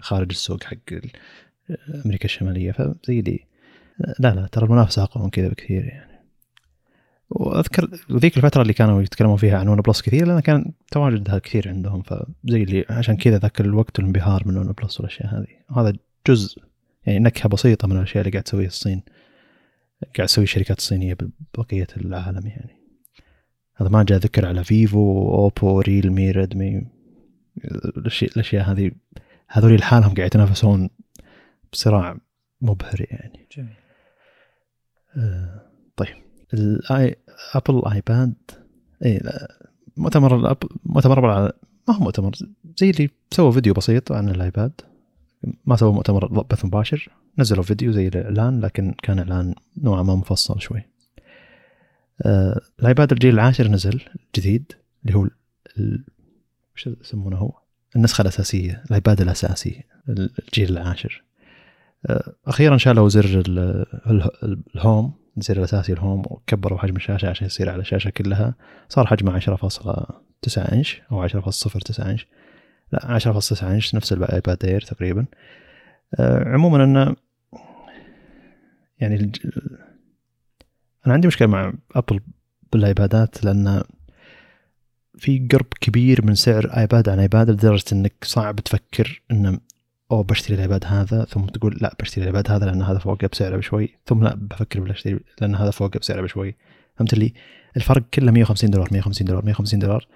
خارج 0.00 0.30
السوق 0.30 0.64
حق 0.64 0.76
أمريكا 2.04 2.24
الشمالية. 2.24 2.72
فزي 2.72 3.20
اللي 3.20 3.46
لا 4.18 4.34
لا 4.34 4.46
ترى 4.52 4.64
المنافسة 4.64 5.02
أقوى 5.02 5.24
من 5.24 5.30
كذا 5.30 5.48
بكثير 5.48 5.84
يعني. 5.84 6.15
وأذكر 7.30 7.90
ذيك 8.12 8.36
الفترة 8.36 8.62
اللي 8.62 8.72
كانوا 8.72 9.02
يتكلمون 9.02 9.36
فيها 9.36 9.58
عن 9.58 9.68
OnePlus 9.68 10.02
كثير 10.02 10.26
لأن 10.26 10.40
كان 10.40 10.72
تواجدها 10.90 11.38
كثير 11.38 11.68
عندهم 11.68 12.02
فزي 12.02 12.62
اللي 12.62 12.84
عشان 12.90 13.16
كذا 13.16 13.38
ذاك 13.38 13.60
الوقت 13.60 13.98
الانبهار 13.98 14.42
من 14.48 14.56
OnePlus 14.56 15.00
والأشياء 15.00 15.34
هذه. 15.34 15.78
هذا 15.78 15.92
جزء 16.26 16.62
يعني 17.06 17.18
نكهة 17.18 17.48
بسيطة 17.48 17.88
من 17.88 17.96
الأشياء 17.96 18.20
اللي 18.20 18.30
قاعد 18.30 18.42
تسويها 18.42 18.66
الصين 18.66 19.02
قاعد 20.16 20.28
تسوي 20.28 20.44
الشركات 20.44 20.78
الصينية 20.78 21.16
ببقية 21.54 21.86
العالم 21.96 22.46
يعني. 22.46 22.76
هذا 23.76 23.88
ما 23.88 24.02
جاء 24.02 24.18
ذكر 24.18 24.46
على 24.46 24.64
فيفو 24.64 25.28
أوبو 25.34 25.80
ريلمي 25.80 26.30
ريدمي 26.30 26.86
الاشياء 27.96 28.30
الأشياء 28.32 28.72
هذه 28.72 28.90
هذول 29.48 29.74
لحالهم 29.74 30.14
قاعد 30.14 30.26
يتنافسون 30.26 30.90
بصراع 31.72 32.16
مبهر 32.60 33.06
يعني. 33.10 33.48
جميل. 33.56 33.76
آه 35.16 35.62
طيب. 35.96 36.25
الاي 36.54 37.16
ابل 37.54 37.82
ايباد 37.92 38.34
اي 39.04 39.20
مؤتمر 39.96 40.36
الابل 40.36 40.68
مؤتمر 40.84 41.18
ابل 41.18 41.52
ما 41.88 41.94
هو 41.94 42.00
مؤتمر 42.04 42.32
زي 42.78 42.90
اللي 42.90 43.10
سووا 43.30 43.52
فيديو 43.52 43.74
بسيط 43.74 44.12
عن 44.12 44.28
الآيباد. 44.28 44.72
ما 45.66 45.76
سووا 45.76 45.92
مؤتمر 45.92 46.42
بث 46.42 46.64
مباشر 46.64 47.08
نزلوا 47.38 47.62
فيديو 47.62 47.92
زي 47.92 48.08
الاعلان 48.08 48.60
لكن 48.60 48.94
كان 49.02 49.18
اعلان 49.18 49.54
نوعا 49.76 50.02
ما 50.02 50.14
مفصل 50.14 50.60
شوي. 50.60 50.82
آه 52.22 52.60
الآيباد 52.80 53.12
الجيل 53.12 53.34
العاشر 53.34 53.68
نزل 53.68 54.00
جديد 54.36 54.72
اللي 55.04 55.16
هو 55.16 55.28
وش 56.74 56.86
يسمونه 56.86 57.36
هو؟ 57.36 57.52
النسخة 57.96 58.22
الأساسية 58.22 58.82
ال 58.86 58.93
iPad 58.93 59.20
الأساسي 59.20 59.84
الجيل 60.08 60.70
العاشر. 60.70 61.24
آه 62.06 62.32
أخيرا 62.46 62.76
شالوا 62.76 63.08
زر 63.08 63.42
ال 64.74 64.80
home. 64.80 65.12
الزر 65.36 65.56
الأساسي 65.56 65.92
ال 65.92 65.98
home 65.98 66.22
وكبروا 66.26 66.78
حجم 66.78 66.96
الشاشة 66.96 67.28
عشان 67.28 67.46
يصير 67.46 67.70
على 67.70 67.80
الشاشة 67.80 68.10
كلها 68.10 68.54
صار 68.88 69.06
حجمه 69.06 69.40
10.9 69.40 70.72
إنش 70.72 71.02
أو 71.12 71.28
10.09 71.28 72.00
إنش 72.00 72.26
لا 72.92 73.18
10.9 73.18 73.62
إنش 73.62 73.94
نفس 73.94 74.12
ال 74.12 74.22
iPad 74.22 74.64
Air 74.64 74.80
تقريبا 74.80 75.26
آه 76.14 76.48
عموما 76.48 76.84
انه 76.84 77.16
يعني. 78.98 79.32
أنا 81.06 81.14
عندي 81.14 81.26
مشكلة 81.28 81.48
مع 81.48 81.72
Apple 81.94 82.20
بال 82.72 82.93
iPadات 82.93 83.44
لأن 83.44 83.82
في 85.18 85.48
قرب 85.52 85.66
كبير 85.80 86.24
من 86.24 86.34
سعر 86.34 86.66
iPad 86.76 87.08
عن 87.08 87.18
iPad 87.18 87.50
لدرجة 87.50 87.84
إنك 87.92 88.14
صعب 88.22 88.60
تفكر 88.60 89.22
إنه 89.30 89.60
أو 90.10 90.22
بشتري 90.22 90.54
ال 90.54 90.60
iPad 90.60 90.84
هذا 90.84 91.24
ثم 91.24 91.46
تقول 91.46 91.78
لا 91.80 91.96
بشتري 92.00 92.22
ال 92.22 92.28
iPad 92.28 92.50
هذا 92.50 92.66
لأن 92.66 92.82
هذا 92.82 92.98
فوقه 92.98 93.28
بسعره 93.32 93.56
بشوي. 93.56 93.88
ثم 94.06 94.24
لا 94.24 94.34
بفكر 94.34 94.80
بشتري 94.80 95.20
لأن 95.40 95.54
هذا 95.54 95.70
فوقه 95.70 95.98
بسعره 95.98 96.22
بشوي. 96.22 96.56
فهمت 96.96 97.14
لي 97.14 97.32
الفرق 97.76 98.02
كله 98.14 98.32
150 98.32 98.70
دولار 98.70 98.88
150 98.92 99.26
دولار 99.26 99.44
150 99.44 99.78
دولار 99.78 100.06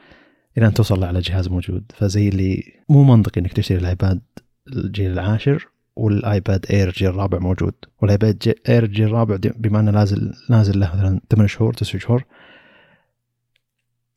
إلى 0.59 0.67
أن 0.67 0.75
توصل 0.75 1.05
على 1.05 1.21
جهاز 1.21 1.49
موجود. 1.49 1.93
فزي 1.95 2.29
اللي 2.29 2.62
مو 2.89 3.05
منطقي 3.05 3.41
إنك 3.41 3.53
تشتري 3.53 3.79
ال 3.78 3.87
iPad 3.87 4.20
الجيل 4.69 5.12
العاشر 5.12 5.69
وال 5.97 6.20
iPad 6.20 6.66
Air 6.70 6.89
الجيل 6.89 7.09
الرابع 7.09 7.39
موجود. 7.39 7.75
وال 8.02 8.20
iPad 8.20 8.55
Air 8.69 8.85
الجيل 8.85 9.07
الرابع 9.07 9.37
بما 9.57 9.81
أنه 9.81 9.91
نازل 9.91 10.33
نازل 10.51 10.81
له 10.81 10.97
مثلا 10.97 11.21
8 11.31 11.49
شهور 11.49 11.73
9 11.73 12.01
شهور. 12.01 12.25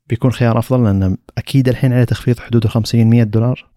بيكون 0.06 0.32
خيار 0.32 0.58
أفضل 0.58 0.84
لأن 0.84 1.16
أكيد 1.38 1.68
الحين 1.68 1.92
عليه 1.92 2.04
تخفيض 2.04 2.38
حدود 2.38 2.66
50 2.66 3.06
100 3.06 3.22
دولار 3.22 3.70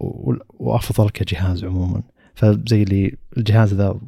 وأفضل 0.49 1.09
كجهاز 1.09 1.65
عموما. 1.65 2.03
فزي 2.35 2.83
اللي 2.83 3.17
الجهاز 3.37 3.73
ذا 3.73 3.99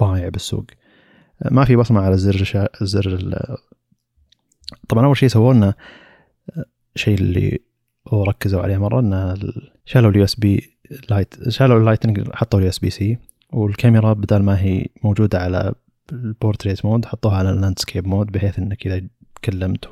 ضايع 0.00 0.28
بالسوق. 0.28 0.64
ما 1.50 1.64
في 1.64 1.76
بصمة 1.76 2.00
على 2.00 2.18
زر 2.18 2.44
شا... 2.44 2.68
زر 2.82 3.38
طبعا 4.88 5.06
أول 5.06 5.16
شيء 5.16 5.28
سووا 5.28 5.54
لنا 5.54 5.74
شيء 6.94 7.14
اللي 7.14 7.58
وركزوا 8.12 8.62
عليه 8.62 8.78
مرة 8.78 9.00
ان 9.00 9.36
شالوا 9.84 10.10
ال 10.10 10.24
USB 10.24 10.78
light 11.10 11.48
شالوا 11.48 11.78
ال 11.78 11.83
Lightning 11.83 12.30
حطوا 12.34 12.58
ال 12.58 12.68
USB 12.68 12.90
C 12.90 13.18
والكاميرا 13.52 14.12
بدل 14.12 14.42
ما 14.42 14.60
هي 14.60 14.86
موجودة 15.04 15.38
على 15.38 15.74
ال 16.12 16.20
portrait 16.20 16.84
mode 16.84 17.04
حطوها 17.04 17.36
على 17.36 17.50
ال 17.50 17.56
landscape 17.56 18.06
mode 18.06 18.26
بحيث 18.26 18.58
إنك 18.58 18.86
إذا 18.86 19.06
تكلمت 19.34 19.88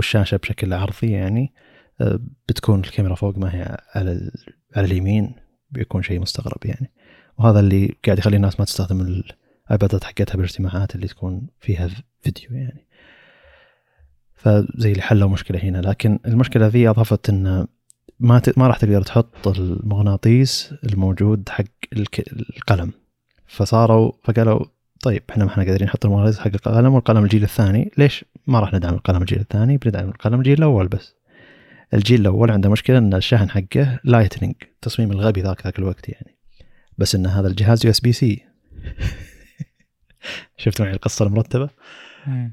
والشاشة 0.00 0.36
بشكل 0.36 0.72
عرضي 0.72 1.10
يعني 1.10 1.52
آه، 2.00 2.20
بتكون 2.48 2.80
الكاميرا 2.80 3.14
فوق 3.14 3.38
ما 3.38 3.54
هي 3.54 3.76
على 3.94 4.30
على 4.76 4.86
اليمين 4.86 5.34
بيكون 5.70 6.02
شيء 6.02 6.20
مستغرب 6.20 6.58
يعني. 6.64 6.90
وهذا 7.38 7.60
اللي 7.60 7.94
قاعد 8.04 8.18
يخلي 8.18 8.36
الناس 8.36 8.60
ما 8.60 8.64
تستخدم 8.64 9.00
ال 9.00 9.17
iPadات 9.17 10.04
حقتها 10.04 10.36
بالإجتماعات 10.36 10.94
اللي 10.94 11.06
تكون 11.06 11.46
فيها 11.60 11.88
فيديو 12.20 12.50
يعني. 12.50 12.86
فزي 14.34 14.92
اللي 14.92 15.02
حلوا 15.02 15.28
مشكلة 15.28 15.58
هنا. 15.58 15.78
لكن 15.78 16.18
المشكلة 16.26 16.66
ذي 16.66 16.88
أضافت 16.88 17.28
إن 17.28 17.66
ما 18.20 18.38
ت... 18.38 18.58
ما 18.58 18.66
راح 18.66 18.78
تقدر 18.78 19.02
تحط 19.02 19.48
المغناطيس 19.48 20.74
الموجود 20.84 21.48
حق 21.48 21.64
القلم. 22.56 22.92
فصاروا 23.46 24.12
فقالوا 24.22 24.64
طيب 25.02 25.22
إحنا 25.30 25.44
ما 25.44 25.50
إحنا 25.50 25.64
قادرين 25.64 25.86
نحط 25.86 26.06
المغناطيس 26.06 26.38
حق 26.38 26.50
القلم 26.54 26.94
والقلم 26.94 27.24
الجيل 27.24 27.42
الثاني. 27.42 27.90
ليش؟ 27.98 28.24
ما 28.46 28.60
راح 28.60 28.74
ندعم 28.74 28.94
القلم 28.94 29.20
الجيل 29.22 29.40
الثاني 29.40 29.76
بندعم 29.76 30.08
القلم 30.08 30.38
الجيل 30.38 30.58
الأول 30.58 30.88
بس. 30.88 31.14
الجيل 31.94 32.20
الأول 32.20 32.50
عنده 32.50 32.70
مشكلة 32.70 32.98
إن 32.98 33.14
الشحن 33.14 33.50
حقه 33.50 34.00
Lightning 34.04 34.54
تصميم 34.80 35.12
الغبي 35.12 35.40
ذاك 35.40 35.64
ذاك 35.64 35.78
الوقت 35.78 36.08
يعني. 36.08 36.36
بس 36.98 37.14
إن 37.14 37.26
هذا 37.26 37.48
الجهاز 37.48 37.86
USB 37.86 38.12
C 38.12 38.44
شفت 40.56 40.82
معي 40.82 40.92
القصة 40.92 41.26
المرتبة؟ 41.26 41.70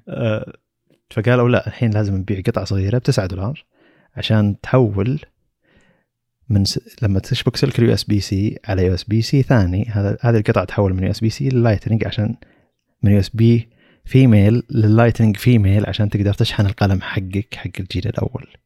آه 0.10 0.54
فقالوا 1.10 1.50
لا 1.50 1.68
الحين 1.68 1.92
لازم 1.92 2.16
نبيع 2.16 2.42
قطعة 2.42 2.66
صغيرة 2.66 2.98
ب 2.98 3.02
9 3.02 3.26
دولار 3.26 3.66
عشان 4.16 4.60
تحول 4.62 5.20
من 6.50 6.66
س... 6.66 6.80
لما 7.02 7.20
تشبك 7.20 7.56
سلك 7.56 7.80
ال 7.80 7.94
USB 7.94 8.20
C 8.20 8.60
على 8.66 8.86
USB 8.86 9.22
C 9.22 9.44
ثاني 9.44 9.86
هذا 9.90 10.18
هذه 10.22 10.38
القطعة 10.38 10.66
تحول 10.66 10.94
من 10.94 11.04
USB 11.04 11.30
C 11.30 11.50
لل 11.50 11.60
Lightning 11.60 12.08
عشان 12.08 12.36
من 13.04 13.12
USB 13.12 13.70
female 14.06 14.64
لل 14.70 14.82
Lightning 14.82 15.38
female 15.38 15.86
عشان 15.86 16.10
تقدر 16.10 16.34
تشحن 16.34 16.66
القلم 16.66 17.02
حقك 17.02 17.56
حق 17.56 17.72
الجيل 17.80 18.08
الأول. 18.08 18.48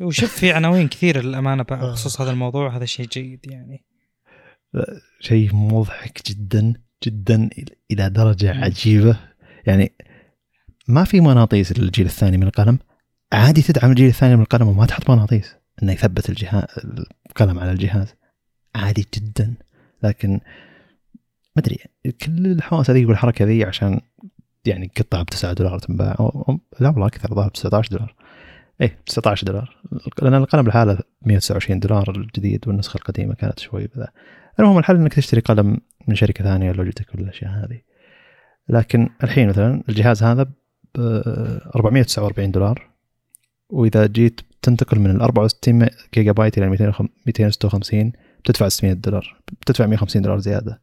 وشوف 0.00 0.36
في 0.36 0.52
عناوين 0.52 0.88
كثير 0.88 1.24
للأمانة 1.24 1.62
بخصوص 1.62 2.20
هذا 2.20 2.30
الموضوع 2.30 2.76
هذا 2.76 2.84
شيء 2.84 3.06
جيد 3.06 3.46
يعني. 3.46 3.84
شيء 5.20 5.54
مضحك 5.54 6.20
جدا 6.30 6.74
جدا 7.04 7.50
إلى 7.90 8.10
درجة 8.10 8.64
عجيبة. 8.64 9.16
يعني 9.66 9.92
ما 10.88 11.04
في 11.04 11.20
مغناطيس 11.20 11.78
للجيل 11.78 12.06
الثاني 12.06 12.36
من 12.36 12.46
القلم. 12.46 12.78
عادي 13.32 13.62
تدعم 13.62 13.90
الجيل 13.90 14.08
الثاني 14.08 14.36
من 14.36 14.42
القلم 14.42 14.68
وما 14.68 14.86
تحط 14.86 15.10
مغناطيس. 15.10 15.56
إنه 15.82 15.92
يثبت 15.92 16.28
الجهاز 16.28 16.64
القلم 17.26 17.58
على 17.58 17.72
الجهاز. 17.72 18.14
عادي 18.74 19.06
جدا. 19.14 19.54
لكن 20.02 20.30
ما 21.56 21.62
أدري 21.62 21.78
كل 22.20 22.46
الحوسه 22.46 22.92
ذي 22.92 23.06
والحركة 23.06 23.44
ذي 23.44 23.64
عشان 23.64 24.00
يعني 24.64 24.90
قطعة 24.96 25.22
ب 25.22 25.26
9 25.26 25.52
دولار 25.52 25.78
تنباع. 25.78 26.16
لا 26.80 26.88
والله 26.88 27.06
أكثر 27.06 27.34
ظهر 27.34 27.48
ب 27.48 27.52
19 27.52 27.90
دولار. 27.90 28.14
إيه 28.80 28.98
19 29.06 29.46
دولار. 29.46 29.76
لأن 30.22 30.34
القلم 30.34 30.68
لحاله 30.68 30.98
129 31.22 31.80
دولار 31.80 32.10
الجديد 32.10 32.68
والنسخة 32.68 32.96
القديمة 32.96 33.34
كانت 33.34 33.58
شوي 33.58 33.86
بذا. 33.86 34.08
المهم 34.60 34.78
الحل 34.78 34.96
إنك 34.96 35.14
تشتري 35.14 35.40
قلم 35.40 35.78
من 36.08 36.14
شركة 36.14 36.44
ثانية 36.44 36.72
Logitech 36.72 37.14
ولا 37.14 37.22
الأشياء 37.24 37.50
هذه 37.50 37.80
لكن 38.68 39.08
الحين 39.24 39.48
مثلا 39.48 39.82
الجهاز 39.88 40.22
هذا 40.22 40.42
ب 40.42 40.48
449 41.76 42.50
دولار. 42.50 42.87
وإذا 43.70 44.06
جيت 44.06 44.40
تنتقل 44.62 45.00
من 45.00 45.10
ال 45.10 45.20
64 45.22 45.86
جيجا 46.14 46.32
بايت 46.32 46.58
إلى 46.58 46.68
256 47.26 48.12
بتدفع 48.44 48.68
600 48.68 48.92
دولار. 48.92 49.36
بتدفع 49.60 49.86
150 49.86 50.22
دولار 50.22 50.38
زيادة. 50.38 50.80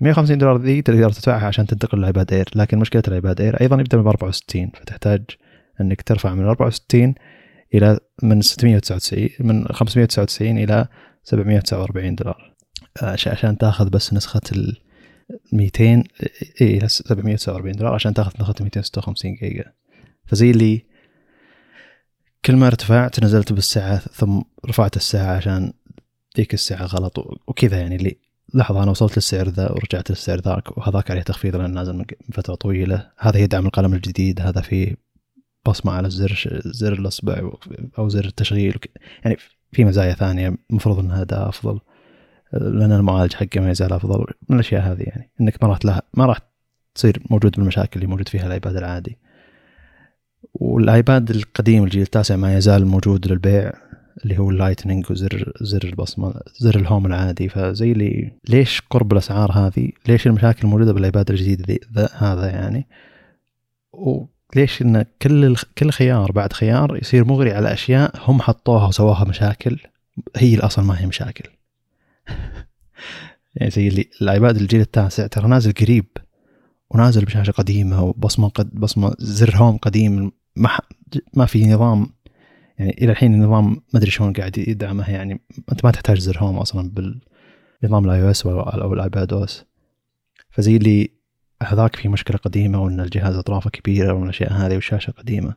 150 0.00 0.38
دولار 0.38 0.56
ذي 0.62 0.82
تقدر 0.82 1.10
تدفعها 1.12 1.46
عشان 1.46 1.66
تنتقل 1.66 1.98
لل 1.98 2.09
iPad 2.09 2.32
Air 2.32 2.48
لكن 2.54 2.78
مشكلة 2.78 3.02
ال 3.08 3.14
iPad 3.14 3.40
Air 3.40 3.60
أيضا 3.60 3.76
يبدأ 3.80 3.98
ب 4.02 4.06
64 4.06 4.70
فتحتاج 4.80 5.22
إنك 5.80 6.02
ترفع 6.02 6.34
من 6.34 6.44
64 6.46 7.14
إلى 7.74 7.98
من 8.22 8.40
699 8.42 9.28
من 9.40 9.66
599 9.68 10.58
إلى 10.58 10.88
749 11.24 12.14
دولار. 12.14 12.54
آه، 13.02 13.06
عش- 13.12 13.28
عشان 13.28 13.58
تأخذ 13.58 13.90
بس 13.90 14.14
نسخة 14.14 14.40
ال 14.52 14.76
200 15.52 16.04
اي 16.60 16.88
749 16.88 17.72
دولار 17.72 17.94
عشان 17.94 18.14
تأخذ 18.14 18.32
نسخة 18.40 18.54
256 18.64 19.34
جيجا. 19.34 19.64
فزي 20.26 20.50
اللي 20.50 20.84
كل 22.46 22.56
ما 22.56 22.66
ارتفعت 22.66 23.24
نزلت 23.24 23.52
بالسعه 23.52 23.98
ثم 23.98 24.40
رفعت 24.66 24.96
السعه 24.96 25.36
عشان 25.36 25.72
ذيك 26.36 26.54
السعه 26.54 26.84
غلط 26.84 27.18
وكذا 27.46 27.80
يعني 27.80 27.96
اللي 27.96 28.16
لحظة 28.54 28.82
أنا 28.82 28.90
وصلت 28.90 29.16
للسعر 29.16 29.48
ذا 29.48 29.72
ورجعت 29.72 30.10
للسعر 30.10 30.40
ذاك 30.40 30.78
وهذاك 30.78 31.10
عليه 31.10 31.22
تخفيض 31.22 31.56
لأنه 31.56 31.74
نازل 31.74 31.96
من 31.96 32.04
فترة 32.32 32.54
طويلة. 32.54 33.10
هذا 33.18 33.38
يدعم 33.38 33.66
القلم 33.66 33.94
الجديد. 33.94 34.40
هذا 34.40 34.60
فيه 34.60 34.96
بصمة 35.66 35.92
على 35.92 36.06
الزر 36.06 36.60
زر 36.64 36.92
الأصبع 36.92 37.42
و- 37.42 37.58
أو 37.98 38.08
زر 38.08 38.24
التشغيل 38.24 38.78
يعني 39.24 39.36
في 39.72 39.84
مزايا 39.84 40.14
ثانية. 40.14 40.54
المفروض 40.70 40.98
إنها 40.98 41.22
اداء 41.22 41.48
أفضل. 41.48 41.80
لأن 42.52 42.92
المعالج 42.92 43.32
حقه 43.32 43.60
ما 43.60 43.70
يزال 43.70 43.92
أفضل. 43.92 44.24
من 44.48 44.56
الأشياء 44.56 44.92
هذه 44.92 45.02
يعني. 45.02 45.30
إنك 45.40 45.62
ما 45.62 45.68
راح 45.68 45.78
ما 46.14 46.26
راح 46.26 46.38
تصير 46.94 47.22
موجود 47.30 47.52
بالمشاكل 47.56 48.00
اللي 48.00 48.06
موجود 48.06 48.28
فيها 48.28 48.46
ال 48.46 48.52
iPad 48.52 48.76
العادي. 48.76 49.18
وال 50.54 50.79
iPad 50.79 51.30
القديم 51.30 51.84
الجيل 51.84 52.02
التاسع 52.02 52.36
ما 52.36 52.56
يزال 52.56 52.86
موجود 52.86 53.26
للبيع 53.26 53.72
اللي 54.24 54.38
هو 54.38 54.50
ال 54.50 54.56
Lightning 54.56 55.10
وزر 55.10 55.52
زر 55.60 55.84
البصمة 55.84 56.34
زر 56.58 56.76
ال 56.76 56.82
home 56.82 57.06
العادي 57.06 57.48
فزي 57.48 57.92
اللي 57.92 58.32
ليش 58.48 58.82
قرب 58.90 59.12
الأسعار 59.12 59.52
هذه؟ 59.52 59.90
ليش 60.08 60.26
المشاكل 60.26 60.60
الموجوده 60.64 60.92
بال 60.92 61.05
iPad 61.05 61.30
الجديد 61.30 61.78
هذا 62.14 62.46
يعني؟ 62.46 62.86
وليش 63.92 64.82
إن 64.82 65.04
كل 65.22 65.56
كل 65.78 65.90
خيار 65.90 66.32
بعد 66.32 66.52
خيار 66.52 66.96
يصير 66.96 67.24
مغري 67.24 67.52
على 67.52 67.72
أشياء 67.72 68.12
هم 68.30 68.42
حطوها 68.42 68.86
وسووها 68.86 69.24
مشاكل 69.24 69.78
هي 70.36 70.54
الأصل 70.54 70.82
ما 70.82 71.00
هي 71.00 71.06
مشاكل. 71.06 71.44
يعني 73.54 73.70
زي 73.70 73.88
اللي 73.88 74.08
ال 74.22 74.29
iPad 74.29 74.56
الجيل 74.56 74.80
التاسع 74.80 75.26
ترى 75.26 75.48
نازل 75.48 75.72
قريب 75.72 76.06
ونازل 76.94 77.24
بشاشة 77.24 77.50
قديمة 77.50 78.02
وبصمة 78.02 78.48
قد 78.48 78.74
بصمة 78.74 79.14
زر 79.18 79.56
home 79.56 79.76
قديم 79.76 80.32
ما 80.56 80.78
ما 81.34 81.46
في 81.46 81.66
نظام 81.74 82.06
يعني 82.78 82.90
إلى 82.90 83.12
الحين 83.12 83.34
النظام 83.34 83.70
ما 83.70 83.98
أدري 83.98 84.10
شلون 84.10 84.32
قاعد 84.32 84.58
يدعمه 84.58 85.10
يعني 85.10 85.40
أنت 85.72 85.84
ما 85.84 85.90
تحتاج 85.90 86.18
زر 86.18 86.38
home 86.38 86.58
أصلا 86.58 86.90
بالنظام 86.90 88.04
ال 88.04 88.09
iOS 88.09 88.22
أو 88.22 88.30
ال 88.30 88.46
iPadOS 88.46 89.64
فزي 90.50 90.76
اللي 90.76 91.10
هذاك 91.62 91.96
في 91.96 92.08
مشكلة 92.08 92.36
قديمة 92.36 92.82
وإن 92.82 93.00
الجهاز 93.00 93.36
أطرافه 93.36 93.70
كبيرة 93.70 94.12
والاشياء 94.12 94.52
هذه 94.52 94.74
والشاشة 94.74 95.10
قديمة. 95.10 95.54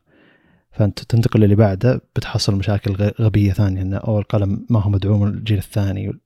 فأنت 0.72 1.00
تنتقل 1.00 1.40
للي 1.40 1.56
بعده 1.56 2.02
بتحصل 2.16 2.56
مشاكل 2.56 3.12
غبية 3.22 3.52
ثانية 3.52 3.82
انه 3.82 3.98
أو 3.98 4.20
القلم 4.20 4.66
ما 4.70 4.80
هو 4.80 4.90
مدعوم 4.90 5.24
الجيل 5.24 5.58
الثاني 5.58 6.20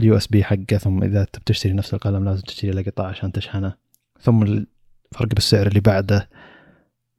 ال 0.00 0.16
USB 0.16 0.44
حقه 0.44 0.76
ثم 0.78 1.02
إذا 1.02 1.20
انت 1.20 1.38
بتشتري 1.38 1.72
نفس 1.72 1.94
القلم 1.94 2.24
لازم 2.24 2.42
تشتري 2.42 2.70
له 2.70 2.82
قطع 2.82 3.06
عشان 3.06 3.32
تشحنه. 3.32 3.74
ثم 4.20 4.42
الفرق 4.42 5.34
بالسعر 5.34 5.66
اللي 5.66 5.80
بعده 5.80 6.28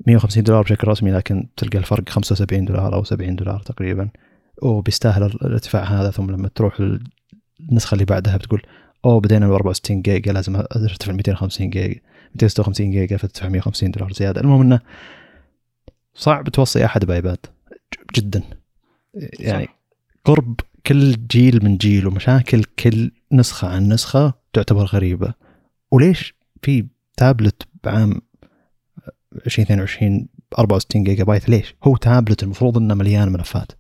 150 0.08 0.44
دولار 0.44 0.64
بشكل 0.64 0.88
رسمي 0.88 1.12
لكن 1.12 1.48
تلقى 1.58 1.78
الفرق 1.78 2.10
75 2.10 2.66
دولار 2.66 2.94
أو 2.94 3.04
70 3.04 3.36
دولار 3.36 3.60
تقريبا. 3.60 4.10
وبيستاهل 4.62 5.24
الارتفاع 5.24 5.84
هذا 5.84 6.12
ثم 6.12 6.32
لما 6.32 6.48
تروح 6.48 6.80
النسخة 7.60 7.94
اللي 7.94 8.06
بعدها 8.06 8.38
بتقول 8.38 8.62
اوه 9.06 9.20
بدينا 9.20 9.48
ب 9.48 9.52
64 9.52 10.02
جيجا 10.02 10.32
لازم 10.32 10.56
أرتفع 10.56 11.12
250 11.12 11.70
جيجا 11.70 12.00
256 12.36 12.92
جيجا 12.92 13.18
فتدفع 13.18 13.50
150 13.50 13.92
دولار 13.92 14.14
زيادة. 14.14 14.42
المهم 14.42 14.62
إنه 14.62 14.80
صعب 16.14 16.50
توصي 16.50 16.86
أحد 16.86 17.06
ب 17.06 17.14
iPad 17.14 17.46
جدا. 18.16 18.44
يعني 19.40 19.66
صح. 19.66 19.80
قرب 20.26 20.60
كل 20.90 21.28
جيل 21.28 21.64
من 21.64 21.78
جيل 21.78 22.08
ومشاكل 22.08 22.64
كل 22.64 23.12
نسخة 23.32 23.68
عن 23.68 23.88
نسخة 23.94 24.34
تعتبر 24.54 24.86
غريبة. 24.86 25.34
وليش 25.92 26.34
في 26.62 26.88
تابلت 27.18 27.64
بعام 27.84 28.22
2022 29.46 30.28
64 30.60 31.04
جيجا 31.04 31.24
بايت 31.24 31.50
ليش؟ 31.50 31.76
هو 31.84 31.96
تابلت 31.96 32.44
المفروض 32.44 32.78
إنه 32.78 32.94
مليان 32.94 33.32
ملفات 33.32 33.72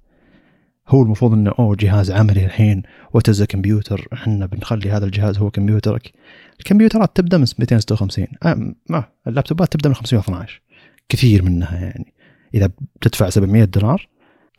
هو 0.87 1.03
المفروض 1.03 1.33
إنه 1.33 1.51
أوه 1.59 1.75
جهاز 1.75 2.11
عملي 2.11 2.45
الحين 2.45 2.83
وتز 3.13 3.43
كمبيوتر 3.43 4.07
إحنا 4.13 4.45
بنخلي 4.45 4.91
هذا 4.91 5.05
الجهاز 5.05 5.37
هو 5.37 5.51
كمبيوترك. 5.51 6.11
الكمبيوترات 6.59 7.15
تبدأ 7.15 7.37
من 7.37 7.45
256 7.59 8.27
آه 8.43 8.73
ما 8.89 9.03
اللابتوبات 9.27 9.73
تبدأ 9.73 9.89
من 9.89 9.95
512 9.95 10.61
كثير 11.09 11.43
منها 11.43 11.79
يعني. 11.79 12.13
إذا 12.53 12.69
بتدفع 12.95 13.29
700 13.29 13.63
دولار 13.63 14.07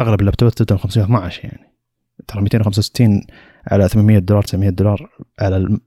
أغلب 0.00 0.20
اللابتوبات 0.20 0.58
تبدأ 0.58 0.74
من 0.74 0.80
512 0.80 1.44
يعني. 1.44 1.69
ترى 2.28 2.42
265 2.42 3.20
على 3.66 3.88
800 3.88 4.18
دولار 4.18 4.42
900 4.42 4.70
دولار 4.70 5.10
على. 5.40 5.80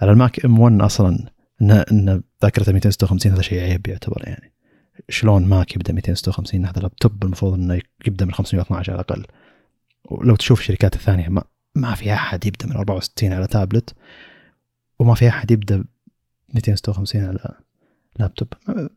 على 0.00 0.12
الماك 0.12 0.44
إم 0.44 0.58
1 0.60 0.80
أصلا 0.80 1.28
ان 1.62 1.70
إن 1.70 2.22
ذاكرته 2.42 2.72
256 2.72 3.32
هذا 3.32 3.42
شيء 3.42 3.60
عيب 3.60 3.88
يعتبر 3.88 4.22
يعني. 4.26 4.52
شلون 5.08 5.46
Mac 5.46 5.76
يبدأ 5.76 5.92
256 5.92 6.66
هذا 6.66 6.80
لابتوب 6.80 7.24
المفروض 7.24 7.54
إنه 7.54 7.80
يبدأ 8.06 8.24
من 8.24 8.32
512 8.32 8.92
على 8.92 9.00
الأقل. 9.00 9.26
ولو 10.04 10.36
تشوف 10.36 10.60
الشركات 10.60 10.94
الثانية 10.94 11.28
ما 11.28 11.44
ما 11.74 11.94
في 11.94 12.12
أحد 12.12 12.46
يبدأ 12.46 12.66
من 12.66 12.76
64 12.76 13.32
على 13.32 13.46
تابلت 13.46 13.94
وما 14.98 15.14
في 15.14 15.28
أحد 15.28 15.50
يبدأ 15.50 15.84
256 16.54 17.24
على 17.24 17.54
لابتوب. 18.18 18.48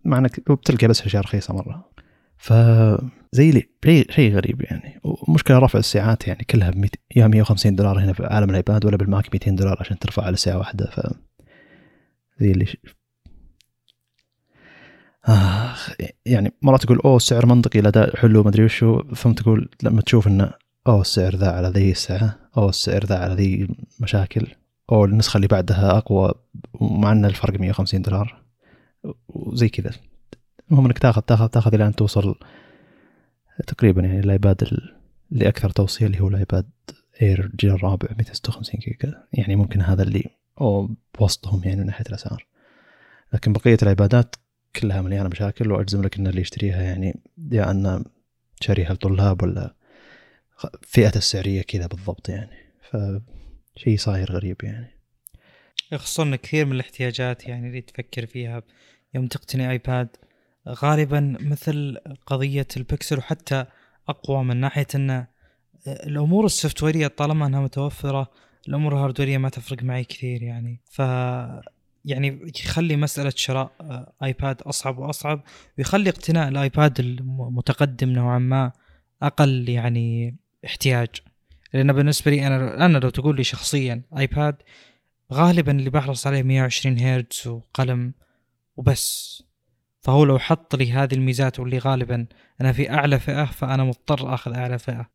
مع 0.05 0.17
انك 0.17 0.51
بتلقى 0.51 0.87
بس 0.87 1.01
أشياء 1.01 1.23
رخيصة 1.23 1.53
مرة. 1.53 1.88
فزي 2.39 3.51
اللي 3.51 3.69
شيء 4.09 4.35
غريب 4.35 4.61
يعني. 4.61 4.99
ومشكلة 5.03 5.59
رفع 5.59 5.79
السعات 5.79 6.27
يعني 6.27 6.43
كلها 6.43 6.69
بميت... 6.69 6.95
يا 7.15 7.27
150 7.27 7.75
دولار 7.75 7.99
هنا 7.99 8.13
في 8.13 8.25
عالم 8.25 8.49
ال 8.49 8.56
iPad 8.56 8.85
ولا 8.85 8.97
بال 8.97 9.10
Mac 9.10 9.29
200 9.33 9.51
دولار 9.51 9.77
عشان 9.79 9.99
ترفع 9.99 10.23
على 10.23 10.35
سعة 10.37 10.57
واحدة. 10.57 10.85
ف 10.85 10.99
زي 12.39 12.51
اللي. 12.51 12.65
آه 15.27 15.75
يعني 16.25 16.53
مرات 16.61 16.83
تقول 16.83 16.97
أوه 16.97 17.15
السعر 17.15 17.45
منطقي 17.45 17.79
الاداء 17.79 18.15
حلو 18.15 18.43
ما 18.43 18.49
أدري 18.49 18.65
وشو. 18.65 19.01
ثم 19.15 19.31
تقول 19.31 19.69
لما 19.83 20.01
تشوف 20.01 20.27
إنه 20.27 20.51
أوه 20.87 21.01
السعر 21.01 21.35
ذا 21.35 21.51
على 21.51 21.67
ذي 21.67 21.91
الساعة 21.91 22.39
أوه 22.57 22.69
السعر 22.69 23.05
ذا 23.05 23.17
على 23.17 23.33
ذي 23.33 23.67
مشاكل 23.99 24.47
أوه 24.91 25.05
النسخة 25.05 25.37
اللي 25.37 25.47
بعدها 25.47 25.97
أقوى 25.97 26.33
ومع 26.73 27.11
إن 27.11 27.25
الفرق 27.25 27.59
150 27.59 28.01
دولار. 28.01 28.41
وزي 29.27 29.69
كذا. 29.69 29.91
المهم 30.71 30.85
إنك 30.85 30.99
تاخذ 30.99 31.21
تاخذ 31.21 31.47
تاخذ 31.47 31.73
إلى 31.73 31.87
أن 31.87 31.95
توصل 31.95 32.35
تقريبا 33.67 34.01
يعني 34.01 34.19
الآيباد 34.19 34.63
اللي 35.31 35.49
أكثر 35.49 35.69
توصية 35.69 36.05
اللي 36.05 36.19
هو 36.19 36.27
الآيباد 36.27 36.69
Air 37.21 37.45
الجيل 37.45 37.71
الرابع 37.71 38.07
256 38.17 38.79
جيجا. 38.79 39.23
يعني 39.33 39.55
ممكن 39.55 39.81
هذا 39.81 40.03
اللي 40.03 40.23
أو 40.61 40.95
بوسطهم 41.19 41.61
يعني 41.63 41.79
من 41.79 41.85
ناحية 41.85 42.05
الأسعار. 42.09 42.47
لكن 43.33 43.53
بقية 43.53 43.77
الآيبادات 43.81 44.35
كلها 44.75 45.01
مليانة 45.01 45.29
مشاكل 45.29 45.71
وأجزم 45.71 46.01
لك 46.01 46.17
إن 46.17 46.27
اللي 46.27 46.41
يشتريها 46.41 46.81
يعني 46.81 47.19
يا 47.51 47.71
أن 47.71 48.05
شاريها 48.61 48.93
لطلاب 48.93 49.43
ولا 49.43 49.75
فئة 50.81 51.15
السعرية 51.15 51.61
كذا 51.61 51.87
بالضبط 51.87 52.29
يعني. 52.29 52.57
فشيء 52.81 53.97
صاير 53.97 54.31
غريب 54.31 54.57
يعني. 54.63 54.99
خصوصا 55.95 56.35
كثير 56.35 56.65
من 56.65 56.71
الاحتياجات 56.71 57.47
يعني 57.47 57.67
اللي 57.67 57.81
تفكر 57.81 58.25
فيها 58.25 58.63
يوم 59.13 59.27
تقتني 59.27 59.69
آيباد 59.69 60.07
غالبا 60.69 61.37
مثل 61.41 61.97
قضية 62.25 62.67
البكسل 62.77 63.17
وحتى 63.17 63.65
أقوى 64.09 64.43
من 64.43 64.57
ناحية 64.57 64.87
أن 64.95 65.25
الأمور 65.87 66.45
السوفتويرية 66.45 67.07
طالما 67.07 67.45
أنها 67.45 67.61
متوفرة 67.61 68.31
الأمور 68.67 68.93
الهاردويرية 68.93 69.37
ما 69.37 69.49
تفرق 69.49 69.83
معي 69.83 70.03
كثير 70.03 70.43
يعني. 70.43 70.81
ف 70.91 70.99
يعني 72.05 72.51
يخلي 72.65 72.95
مسألة 72.95 73.33
شراء 73.35 73.71
آيباد 74.23 74.61
أصعب 74.61 74.97
وأصعب 74.97 75.43
ويخلي 75.77 76.09
اقتناء 76.09 76.47
الآيباد 76.47 76.99
المتقدم 76.99 78.09
نوعا 78.09 78.39
ما 78.39 78.71
أقل 79.21 79.69
يعني 79.69 80.37
احتياج. 80.65 81.09
لأن 81.73 81.93
بالنسبة 81.93 82.31
لي 82.31 82.47
أنا 82.47 82.85
أنا 82.85 82.97
لو 82.97 83.09
تقول 83.09 83.35
لي 83.35 83.43
شخصيا 83.43 84.01
آيباد 84.17 84.55
غالبا 85.33 85.71
اللي 85.71 85.89
بحرص 85.89 86.27
عليه 86.27 86.43
120 86.43 86.99
هرتز 86.99 87.47
وقلم 87.47 88.13
وبس. 88.77 89.43
فهو 90.01 90.23
لو 90.23 90.39
حط 90.39 90.75
لي 90.75 90.91
هذه 90.91 91.13
الميزات 91.13 91.59
واللي 91.59 91.77
غالبا 91.77 92.25
أنا 92.61 92.71
في 92.71 92.91
أعلى 92.91 93.19
فئة 93.19 93.45
فأنا 93.45 93.83
مضطر 93.83 94.33
آخذ 94.33 94.53
أعلى 94.53 94.79
فئة. 94.79 95.09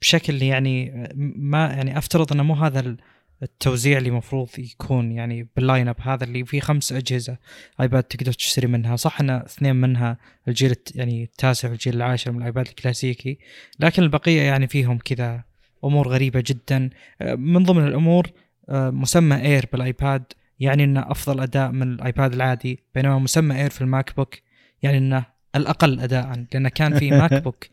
بشكل 0.00 0.42
يعني 0.42 1.08
ما 1.36 1.66
يعني 1.66 1.98
أفترض 1.98 2.32
إنه 2.32 2.42
مو 2.42 2.54
هذا 2.54 2.96
التوزيع 3.42 3.98
اللي 3.98 4.08
المفروض 4.08 4.48
يكون 4.58 5.12
يعني 5.12 5.48
بال 5.56 5.67
line 5.67 5.88
up 5.88 5.96
هذا 6.00 6.24
اللي 6.24 6.44
فيه 6.44 6.60
خمس 6.60 6.92
أجهزة 6.92 7.38
ايباد 7.80 8.02
تقدر 8.02 8.32
تشتري 8.32 8.66
منها. 8.66 8.96
صح 8.96 9.20
إن 9.20 9.30
اثنين 9.30 9.76
منها 9.76 10.18
الجيل 10.48 10.74
يعني 10.94 11.22
التاسع 11.22 11.68
والجيل 11.68 11.96
العاشر 11.96 12.32
من 12.32 12.38
الايباد 12.38 12.66
الكلاسيكي 12.66 13.38
لكن 13.80 14.02
البقية 14.02 14.42
يعني 14.42 14.66
فيهم 14.66 14.98
كذا 14.98 15.44
أمور 15.84 16.08
غريبة 16.08 16.44
جدا. 16.46 16.90
من 17.20 17.62
ضمن 17.62 17.86
الأمور 17.86 18.26
مسمى 18.68 19.36
Air 19.36 19.66
بالايباد 19.72 20.24
يعني 20.62 20.84
إنه 20.84 21.00
أفضل 21.10 21.40
أداء 21.40 21.70
من 21.70 21.92
الآيباد 21.92 22.32
العادي 22.32 22.80
بينما 22.94 23.18
مسمى 23.18 23.62
Air 23.62 23.70
في 23.70 23.80
الماك 23.80 24.16
بوك 24.16 24.34
يعني 24.82 24.98
إنه 24.98 25.24
الأقل 25.56 26.00
اداء 26.00 26.46
لأنه 26.54 26.68
كان 26.68 26.98
في 26.98 27.10
ماك 27.10 27.34
بوك 27.34 27.64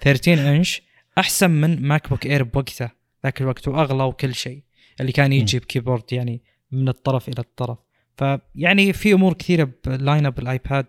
13 0.00 0.56
إنش 0.56 0.82
أحسن 1.18 1.50
من 1.50 1.82
ماك 1.82 2.08
بوك 2.08 2.26
Air 2.26 2.42
بوقته 2.42 2.90
ذاك 3.24 3.40
الوقت 3.40 3.68
وأغلى 3.68 4.04
وكل 4.04 4.34
شيء 4.34 4.62
اللي 5.00 5.12
كان 5.12 5.32
يجي 5.32 5.58
ب 5.58 5.64
keyboard 5.64 6.12
يعني 6.12 6.42
من 6.72 6.88
الطرف 6.88 7.28
إلى 7.28 7.38
الطرف. 7.38 7.78
فيعني 8.16 8.92
في 8.92 9.12
أمور 9.12 9.32
كثيرة 9.32 9.70
ب 9.86 9.94
line 9.94 10.26
up 10.26 10.38
الآيباد 10.38 10.86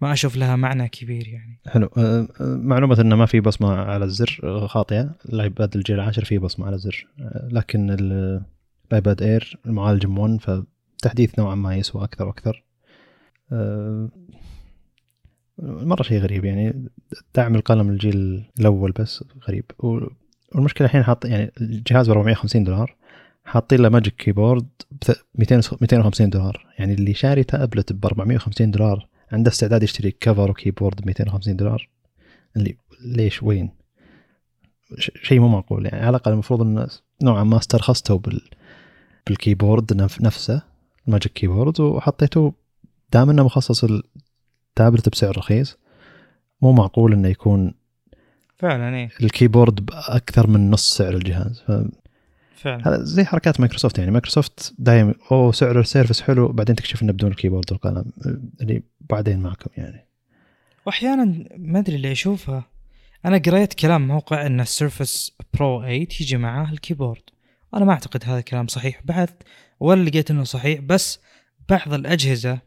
ما 0.00 0.12
أشوف 0.12 0.36
لها 0.36 0.56
معنى 0.56 0.88
كبير 0.88 1.28
يعني. 1.28 1.60
حلو. 1.66 1.90
أه، 1.96 2.20
أه، 2.20 2.28
معلومة 2.40 3.00
إنه 3.00 3.16
ما 3.16 3.26
في 3.26 3.40
بصمة 3.40 3.72
على 3.72 4.04
الزر 4.04 4.40
أه، 4.44 4.66
خاطئة. 4.66 5.10
الآيباد 5.28 5.76
الجيل 5.76 5.96
العاشر 5.96 6.24
فيه 6.24 6.38
بصمة 6.38 6.66
على 6.66 6.74
الزر. 6.74 7.06
لكن 7.50 7.90
الآيباد 7.90 9.22
Air 9.22 9.58
المعالج 9.66 10.06
M1 10.06 10.64
فتحديث 11.00 11.38
نوعا 11.38 11.54
ما 11.54 11.76
يسوى 11.76 12.04
أكثر 12.04 12.26
وأكثر. 12.26 12.64
مرة 15.58 16.02
شيء 16.02 16.18
غريب 16.18 16.44
يعني 16.44 16.88
دعم 17.34 17.54
القلم 17.54 17.90
الجيل 17.90 18.44
الأول 18.60 18.92
بس 18.92 19.24
غريب. 19.48 19.64
والمشكلة 19.78 20.86
الحين 20.86 21.02
حاط 21.02 21.24
يعني 21.24 21.52
الجهاز 21.60 22.08
ب 22.08 22.12
450 22.12 22.64
دولار 22.64 22.96
حاطين 23.44 23.80
له 23.80 23.88
Magic 23.88 24.14
Keyboard 24.14 24.68
ب 25.34 25.40
250 25.74 26.30
دولار. 26.30 26.66
يعني 26.78 26.94
اللي 26.94 27.14
شاري 27.14 27.44
تابلت 27.44 27.92
ب 27.92 28.06
450 28.06 28.70
دولار 28.70 29.08
عنده 29.32 29.50
استعداد 29.50 29.82
يشتري 29.82 30.10
cover 30.10 30.50
و 30.50 30.56
keyboard 30.56 31.00
ب 31.00 31.06
250 31.06 31.56
دولار. 31.56 31.88
اللي 32.56 32.76
ليش؟ 33.04 33.42
وين؟ 33.42 33.70
شيء 34.98 35.40
مو 35.40 35.48
معقول. 35.48 35.84
يعني 35.86 36.00
على 36.00 36.10
الأقل 36.10 36.32
المفروض 36.32 36.62
ان 36.62 36.86
نوعا 37.22 37.44
ما 37.44 37.56
استرخصتوا 37.56 38.18
بال 38.18 38.40
بال 39.26 39.43
keyboard 39.43 40.10
نفسه. 40.20 40.69
ال 41.06 41.10
Magic 41.10 41.32
Keyboard 41.32 41.80
وحطيته 41.80 42.52
دام 43.12 43.30
إنه 43.30 43.44
مخصص 43.44 43.84
التابلت 43.84 45.08
بسعر 45.08 45.36
رخيص. 45.36 45.78
مو 46.62 46.72
معقول 46.72 47.12
إنه 47.12 47.28
يكون 47.28 47.74
فعلا 48.56 48.96
إيه. 48.96 49.10
ال 49.22 49.29
keyboard 49.29 49.86
بأكثر 49.86 50.46
من 50.46 50.70
نص 50.70 50.96
سعر 50.96 51.14
الجهاز. 51.14 51.62
ف... 51.66 51.72
فعلا. 52.56 52.88
هذا 52.88 53.02
زي 53.02 53.24
حركات 53.24 53.60
مايكروسوفت 53.60 53.98
يعني. 53.98 54.10
مايكروسوفت 54.10 54.74
دايم 54.78 55.14
أوه 55.32 55.52
سعر 55.52 55.80
ال 55.80 55.85
Surface 55.85 56.20
حلو. 56.20 56.48
بعدين 56.48 56.76
تكتشف 56.76 57.02
إنه 57.02 57.12
بدون 57.12 57.30
ال 57.30 57.35
keyboard 57.35 57.72
والقلم 57.72 58.04
اللي 58.60 58.82
بعدين 59.00 59.40
معكم 59.40 59.70
يعني. 59.76 60.06
واحيانا 60.86 61.48
ما 61.56 61.78
أدري 61.78 61.96
اللي 61.96 62.12
أشوفها. 62.12 62.64
أنا 63.24 63.38
قريت 63.38 63.74
كلام 63.74 64.08
موقع 64.08 64.46
إن 64.46 64.60
ال 64.60 64.69
Surface 64.69 65.32
Pro 65.54 65.80
8 65.80 66.00
يجي 66.00 66.36
معاه 66.36 66.72
ال 66.72 66.77
keyboard. 66.77 67.22
أنا 67.74 67.84
ما 67.84 67.92
أعتقد 67.92 68.24
هذا 68.24 68.38
الكلام 68.38 68.66
صحيح. 68.66 69.00
بحث 69.04 69.30
ولا 69.80 70.10
لقيت 70.10 70.30
إنه 70.30 70.44
صحيح 70.44 70.80
بس 70.80 71.20
بعض 71.68 71.94
الأجهزة 71.94 72.58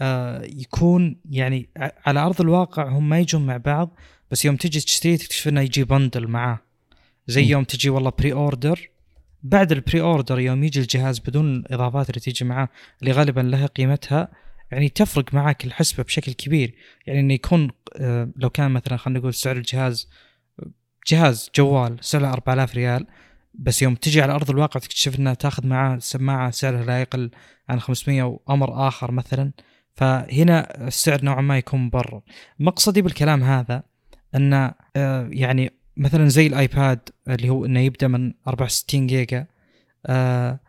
آه 0.00 0.42
يكون 0.42 1.20
يعني 1.30 1.68
على 2.06 2.20
أرض 2.20 2.40
الواقع 2.40 2.88
هم 2.88 3.08
ما 3.08 3.18
يجون 3.18 3.46
مع 3.46 3.56
بعض 3.56 3.96
بس 4.30 4.44
يوم 4.44 4.56
تجي 4.56 4.80
تشتري 4.80 5.16
تكتشف 5.16 5.48
إنه 5.48 5.60
يجي 5.60 5.84
bundle 5.84 6.28
معاه. 6.28 6.58
زي 7.26 7.44
يوم 7.44 7.64
تجي 7.64 7.90
والله 7.90 8.12
pre-order 8.18 8.90
بعد 9.42 9.72
ال 9.72 10.00
pre-order 10.00 10.40
يوم 10.40 10.64
يجي 10.64 10.80
الجهاز 10.80 11.18
بدون 11.18 11.56
الاضافات 11.56 12.10
اللي 12.10 12.20
تيجي 12.20 12.44
معاه 12.44 12.68
اللي 13.00 13.12
غالبا 13.12 13.40
لها 13.40 13.66
قيمتها 13.66 14.28
يعني 14.70 14.88
تفرق 14.88 15.34
معك 15.34 15.64
الحسبة 15.64 16.02
بشكل 16.02 16.32
كبير. 16.32 16.74
يعني 17.06 17.20
إنه 17.20 17.34
يكون 17.34 17.70
آه، 17.96 18.30
لو 18.36 18.50
كان 18.50 18.70
مثلا 18.70 18.96
خلينا 18.96 19.18
نقول 19.20 19.34
سعر 19.34 19.56
الجهاز 19.56 20.08
جهاز 21.06 21.50
جوال 21.56 21.96
سعره 22.00 22.32
4000 22.32 22.74
ريال 22.74 23.06
بس 23.54 23.82
يوم 23.82 23.94
تجي 23.94 24.22
على 24.22 24.32
أرض 24.32 24.50
الواقع 24.50 24.80
تكتشف 24.80 25.18
إنها 25.18 25.34
تاخذ 25.34 25.66
معاه 25.66 25.98
سماعة 25.98 26.50
سعرها 26.50 26.84
لا 26.84 27.00
يقل 27.00 27.30
عن 27.68 27.80
500 27.80 28.22
وأمر 28.22 28.88
آخر 28.88 29.10
مثلا. 29.10 29.52
فهنا 29.94 30.86
السعر 30.86 31.24
نوعا 31.24 31.40
ما 31.40 31.58
يكون 31.58 31.80
مبرر 31.80 32.20
مقصدي 32.58 33.02
بالكلام 33.02 33.42
هذا 33.42 33.82
إن 34.34 34.52
آه، 34.96 35.28
يعني 35.30 35.72
مثلا 35.96 36.28
زي 36.28 36.46
الآيباد 36.46 37.08
اللي 37.28 37.48
هو 37.48 37.64
إنه 37.64 37.80
يبدأ 37.80 38.08
من 38.08 38.32
64 38.48 39.06
جيجا 39.06 39.46
آه 40.06 40.60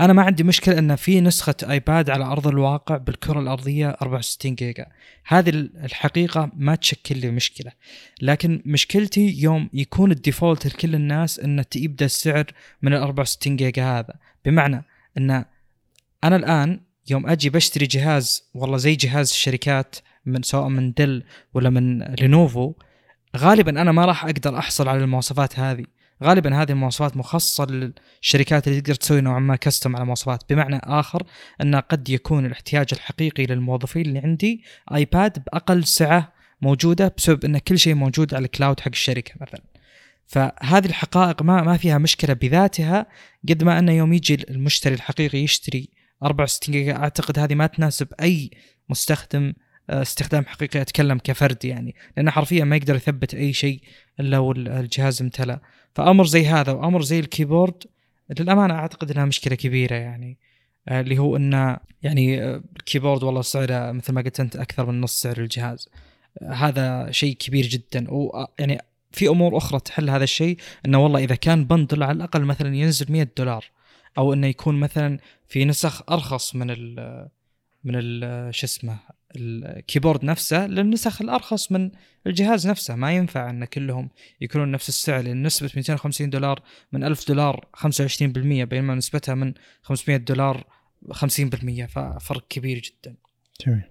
أنا 0.00 0.12
ما 0.12 0.22
عندي 0.22 0.42
مشكلة 0.42 0.78
إن 0.78 0.96
في 0.96 1.20
نسخة 1.20 1.54
آيباد 1.70 2.10
على 2.10 2.24
أرض 2.24 2.46
الواقع 2.46 2.96
بالكرة 2.96 3.40
الأرضية 3.40 3.96
64 4.02 4.54
جيجا. 4.54 4.86
هذه 5.26 5.50
الحقيقة 5.84 6.50
ما 6.56 6.74
تشكل 6.74 7.18
لي 7.18 7.30
مشكلة. 7.30 7.72
لكن 8.22 8.62
مشكلتي 8.66 9.40
يوم 9.40 9.70
يكون 9.72 10.10
ال 10.10 10.17
default 10.17 10.66
لكل 10.66 10.94
الناس 10.94 11.40
إن 11.40 11.64
يبدا 11.76 12.06
السعر 12.06 12.46
من 12.82 12.94
ال 12.94 12.98
64 12.98 13.56
جيجا 13.56 13.98
هذا. 13.98 14.14
بمعنى 14.44 14.84
إن 15.18 15.44
أنا 16.24 16.36
الآن 16.36 16.80
يوم 17.10 17.26
أجي 17.26 17.50
بشتري 17.50 17.86
جهاز 17.86 18.50
والله 18.54 18.76
زي 18.76 18.94
جهاز 18.94 19.30
الشركات 19.30 19.96
من 20.26 20.42
سواء 20.42 20.68
من 20.68 20.92
دل 20.92 21.24
ولا 21.54 21.70
من 21.70 22.02
لينوفو 22.02 22.74
غالبا 23.36 23.82
أنا 23.82 23.92
ما 23.92 24.04
راح 24.04 24.24
أقدر 24.24 24.58
أحصل 24.58 24.88
على 24.88 25.04
المواصفات 25.04 25.58
هذه. 25.58 25.84
غالبا 26.22 26.62
هذه 26.62 26.70
المواصفات 26.70 27.16
مخصصة 27.16 27.66
للشركات 27.66 28.68
اللي 28.68 28.80
تقدر 28.80 28.94
تسوي 28.94 29.20
نوعا 29.20 29.40
ما 29.40 29.56
custom 29.56 29.96
على 29.96 30.04
مواصفات. 30.04 30.44
بمعنى 30.50 30.80
آخر 30.84 31.22
أن 31.60 31.74
قد 31.76 32.08
يكون 32.08 32.46
الاحتياج 32.46 32.86
الحقيقي 32.92 33.46
للموظفين 33.46 34.06
اللي 34.06 34.18
عندي 34.18 34.64
آيباد 34.94 35.44
بأقل 35.44 35.84
سعة 35.84 36.32
موجودة 36.62 37.14
بسبب 37.18 37.44
أن 37.44 37.58
كل 37.58 37.78
شيء 37.78 37.94
موجود 37.94 38.34
على 38.34 38.44
ال 38.44 38.50
cloud 38.50 38.80
حق 38.80 38.88
الشركة 38.88 39.32
مثلا. 39.40 39.62
فهذه 40.26 40.86
الحقائق 40.86 41.42
ما 41.42 41.62
ما 41.62 41.76
فيها 41.76 41.98
مشكلة 41.98 42.34
بذاتها 42.34 43.06
قد 43.48 43.64
ما 43.64 43.78
أنه 43.78 43.92
يوم 43.92 44.12
يجي 44.12 44.34
المشتري 44.50 44.94
الحقيقي 44.94 45.38
يشتري 45.38 45.88
64 46.22 46.72
جيجا 46.72 46.96
أعتقد 46.96 47.38
هذه 47.38 47.54
ما 47.54 47.66
تناسب 47.66 48.08
أي 48.20 48.50
مستخدم 48.88 49.52
آه، 49.90 50.02
استخدام 50.02 50.46
حقيقي 50.46 50.80
أتكلم 50.80 51.18
كفرد 51.18 51.64
يعني. 51.64 51.94
لأنه 52.16 52.30
حرفيا 52.30 52.64
ما 52.64 52.76
يقدر 52.76 52.96
يثبت 52.96 53.34
أي 53.34 53.52
شيء 53.52 53.80
إلا 54.20 54.38
والجهاز 54.38 55.22
امتلأ. 55.22 55.60
فأمر 55.94 56.24
زي 56.24 56.46
هذا 56.46 56.72
وأمر 56.72 57.02
زي 57.02 57.18
ال 57.18 57.25
keyboard 57.25 57.84
للأمانة 58.40 58.74
أعتقد 58.74 59.10
إنها 59.10 59.24
مشكلة 59.24 59.54
كبيرة 59.54 59.94
يعني 59.94 60.38
آه، 60.88 61.00
اللي 61.00 61.18
هو 61.18 61.36
إنه 61.36 61.76
يعني 62.02 62.42
آه، 62.42 62.62
ال 62.76 62.81
keyboard 62.81 63.22
والله 63.22 63.42
سعره 63.42 63.92
مثل 63.92 64.12
ما 64.12 64.20
قلت 64.20 64.40
أنت 64.40 64.56
أكثر 64.56 64.86
من 64.86 65.00
نص 65.00 65.20
سعر 65.20 65.38
الجهاز. 65.38 65.88
هذا 66.42 67.10
شيء 67.10 67.36
كبير 67.36 67.66
جدا 67.66 68.06
ويعني 68.10 68.78
في 69.12 69.28
أمور 69.28 69.56
أخرى 69.56 69.80
تحل 69.80 70.10
هذا 70.10 70.24
الشيء 70.24 70.56
إنه 70.86 71.04
والله 71.04 71.24
إذا 71.24 71.34
كان 71.34 71.64
bundle 71.64 72.02
على 72.02 72.16
الأقل 72.16 72.44
مثلا 72.44 72.76
ينزل 72.76 73.12
100 73.12 73.28
دولار 73.38 73.70
أو 74.18 74.32
إنه 74.32 74.46
يكون 74.46 74.80
مثلا 74.80 75.18
في 75.48 75.64
نسخ 75.64 76.10
أرخص 76.10 76.54
من 76.54 76.70
ال 76.70 77.28
من 77.84 78.00
شو 78.52 78.66
اسمه 78.66 78.98
ال 79.36 79.46
keyboard 79.46 80.24
نفسه 80.24 80.66
للنسخ 80.66 81.22
الأرخص 81.22 81.72
من 81.72 81.90
الجهاز 82.26 82.68
نفسه. 82.68 82.96
ما 82.96 83.12
ينفع 83.12 83.50
إن 83.50 83.64
كلهم 83.64 84.10
يكونون 84.40 84.70
نفس 84.70 84.88
السعر. 84.88 85.22
لأن 85.22 85.42
نسبة 85.42 85.70
250 85.76 86.30
دولار 86.30 86.62
من 86.92 87.04
1000 87.04 87.28
دولار 87.28 87.66
25% 87.76 88.64
بينما 88.64 88.94
نسبتها 88.94 89.34
من 89.34 89.54
500 89.82 90.16
دولار 90.16 90.64
50% 91.12 91.86
ففرق 91.86 92.44
كبير 92.48 92.78
جدا. 92.78 93.14
جميل. 93.66 93.82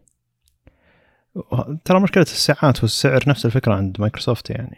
ترى 1.85 1.99
مشكلة 1.99 2.23
الساعات 2.23 2.83
والسعر 2.83 3.23
نفس 3.27 3.45
الفكرة 3.45 3.73
عند 3.73 4.01
مايكروسوفت. 4.01 4.49
يعني 4.49 4.77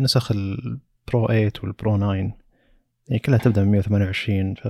النسخ 0.00 0.32
ال 0.32 0.56
Pro 0.56 1.26
8 1.26 1.52
وال 1.62 1.76
Pro 1.76 1.96
9 1.96 2.14
يعني 2.14 3.20
كلها 3.24 3.38
تبدأ 3.38 3.64
من 3.64 3.70
128 3.70 4.54
ف 4.54 4.68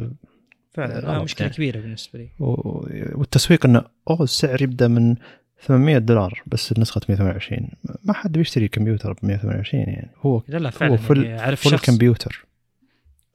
فعلا 0.71 1.23
مشكلة 1.23 1.47
يعني. 1.47 1.57
كبيرة 1.57 1.81
بالنسبة 1.81 2.19
لي. 2.19 2.29
والتسويق 2.39 3.67
إنه 3.67 3.85
أوه 4.11 4.23
السعر 4.23 4.63
يبدأ 4.63 4.89
من 4.89 5.17
800 5.61 5.99
دولار 5.99 6.43
بس 6.47 6.79
نسخة 6.79 7.01
128 7.09 7.69
ما 8.05 8.13
حد 8.13 8.33
بيشتري 8.33 8.69
كمبيوتر 8.69 9.13
ب 9.13 9.19
128 9.23 9.83
يعني. 9.83 10.11
هو 10.17 10.43
لا 10.49 10.59
لا 10.59 10.71
فعلا 10.71 10.93
هو 10.93 10.97
full 10.97 11.25
يعني 11.25 11.41
عارف 11.41 11.61
full 11.61 11.71
شخص. 11.71 11.87
كمبيوتر. 11.87 12.47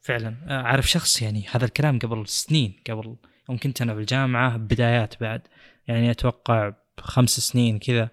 فعلا 0.01 0.35
عارف 0.47 0.89
شخص 0.89 1.21
يعني 1.21 1.45
هذا 1.51 1.65
الكلام 1.65 1.99
قبل 1.99 2.27
سنين 2.27 2.73
قبل 2.89 3.15
يوم 3.49 3.57
كنت 3.57 3.81
أنا 3.81 3.93
بالجامعة 3.93 4.57
بدايات 4.57 5.15
بعد 5.21 5.41
يعني 5.87 6.11
أتوقع 6.11 6.73
خمس 6.99 7.29
سنين 7.29 7.79
كذا 7.79 8.09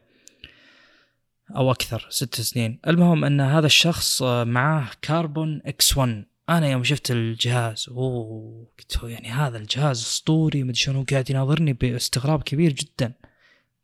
أو 1.57 1.71
أكثر 1.71 2.07
ست 2.11 2.41
سنين. 2.41 2.79
المهم 2.87 3.25
أن 3.25 3.41
هذا 3.41 3.67
الشخص 3.67 4.23
معاه 4.23 4.91
Carbon 5.03 5.63
X1 5.67 6.25
أنا 6.49 6.71
يوم 6.71 6.85
شفت 6.85 7.11
الجهاز 7.11 7.87
أوه 7.89 8.67
قلت 8.79 9.01
يعني 9.03 9.31
هذا 9.31 9.59
الجهاز 9.59 9.99
أسطوري 10.01 10.63
مدري 10.63 10.75
شنو 10.75 11.05
قاعد 11.11 11.31
يناظرني 11.31 11.73
باستغراب 11.73 12.43
كبير 12.43 12.73
جدا. 12.73 13.13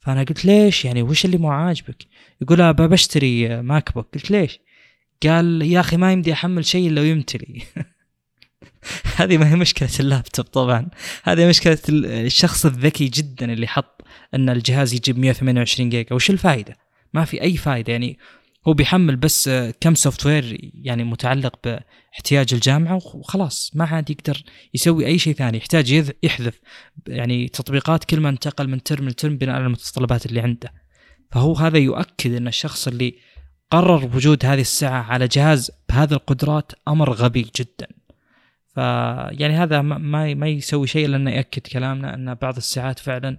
فأنا 0.00 0.22
قلت 0.22 0.44
ليش؟ 0.44 0.84
يعني 0.84 1.02
وش 1.02 1.24
اللي 1.24 1.36
مو 1.36 1.50
عاجبك؟ 1.50 2.06
يقول 2.40 2.60
أبى 2.60 2.88
بشتري 2.88 3.62
MacBook 3.62 4.14
قلت 4.14 4.30
ليش؟ 4.30 4.60
قال 5.22 5.62
يا 5.62 5.80
أخي 5.80 5.96
ما 5.96 6.12
يمدي 6.12 6.32
أحمل 6.32 6.64
شيء 6.64 6.88
إلا 6.88 7.00
ويمتلي. 7.00 7.62
هذه 9.16 9.38
ما 9.38 9.50
هي 9.50 9.56
مشكلة 9.56 9.90
اللابتوب 10.00 10.44
طبعا. 10.44 10.88
هذه 11.24 11.48
مشكلة 11.48 11.78
الشخص 11.88 12.66
الذكي 12.66 13.08
جدا 13.08 13.52
اللي 13.52 13.66
حط 13.66 14.02
إن 14.34 14.48
الجهاز 14.48 14.94
يجيب 14.94 15.18
128 15.18 15.90
جيجا. 15.90 16.14
وش 16.14 16.30
الفائده 16.30 16.76
ما 17.14 17.24
في 17.24 17.42
أي 17.42 17.56
فائده 17.56 17.92
يعني 17.92 18.18
هو 18.68 18.74
بيحمل 18.74 19.16
بس 19.16 19.50
كم 19.80 19.94
software 19.94 20.70
يعني 20.74 21.04
متعلق 21.04 21.54
باحتياج 21.64 22.54
الجامعة 22.54 22.94
وخلاص 22.94 23.70
ما 23.74 23.84
عاد 23.84 24.10
يقدر 24.10 24.42
يسوي 24.74 25.06
أي 25.06 25.18
شيء 25.18 25.34
ثاني. 25.34 25.58
يحتاج 25.58 26.12
يحذف 26.22 26.60
يعني 27.06 27.48
تطبيقات 27.48 28.04
كل 28.04 28.20
ما 28.20 28.28
انتقل 28.28 28.68
من 28.68 28.82
ترم 28.82 29.08
لترم 29.08 29.36
بناء 29.36 29.54
على 29.54 29.66
المتطلبات 29.66 30.26
اللي 30.26 30.40
عنده. 30.40 30.72
فهو 31.30 31.54
هذا 31.54 31.78
يؤكد 31.78 32.34
إن 32.34 32.48
الشخص 32.48 32.88
اللي 32.88 33.14
قرر 33.70 34.16
وجود 34.16 34.46
هذه 34.46 34.60
السعه 34.60 35.02
على 35.02 35.28
جهاز 35.28 35.70
بهذه 35.88 36.12
القدرات 36.12 36.72
أمر 36.88 37.12
غبي 37.12 37.46
جدا. 37.56 37.88
فيعني 38.74 39.56
هذا 39.56 39.82
ما 39.82 40.34
ما 40.34 40.48
يسوي 40.48 40.86
شيء 40.86 41.06
إلا 41.06 41.16
إنه 41.16 41.30
يأكد 41.30 41.62
كلامنا 41.62 42.14
إن 42.14 42.34
بعض 42.34 42.56
السعات 42.56 42.98
فعلا 42.98 43.38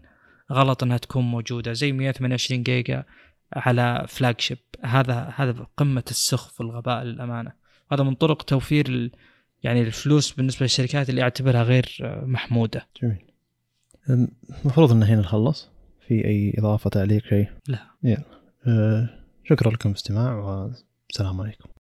غلط 0.51 0.83
إنها 0.83 0.97
تكون 0.97 1.23
موجودة. 1.23 1.73
زي 1.73 1.91
128 1.91 2.63
جيجا 2.63 3.05
على 3.53 4.05
flagship 4.07 4.57
هذا 4.83 5.33
هذا 5.35 5.67
قمة 5.77 6.03
السخف 6.11 6.59
والغباء 6.61 7.03
للأمانة. 7.03 7.51
هذا 7.91 8.03
من 8.03 8.15
طرق 8.15 8.41
توفير 8.41 9.11
يعني 9.63 9.81
الفلوس 9.81 10.31
بالنسبة 10.31 10.63
للشركات 10.63 11.09
اللي 11.09 11.21
أعتبرها 11.21 11.63
غير 11.63 11.97
محمودة. 12.23 12.87
جميل. 13.01 13.25
المفروض 14.09 14.91
إن 14.91 15.03
هنا 15.03 15.21
نخلص. 15.21 15.69
في 16.07 16.25
أي 16.25 16.53
إضافة 16.57 16.89
تعليق 16.89 17.25
شيء؟ 17.25 17.47
لا. 17.67 17.79
يلا. 18.03 18.23
أه 18.67 19.09
شكرا 19.43 19.71
لكم 19.71 19.91
استماع 19.91 20.33
والسلام 20.33 21.41
عليكم. 21.41 21.69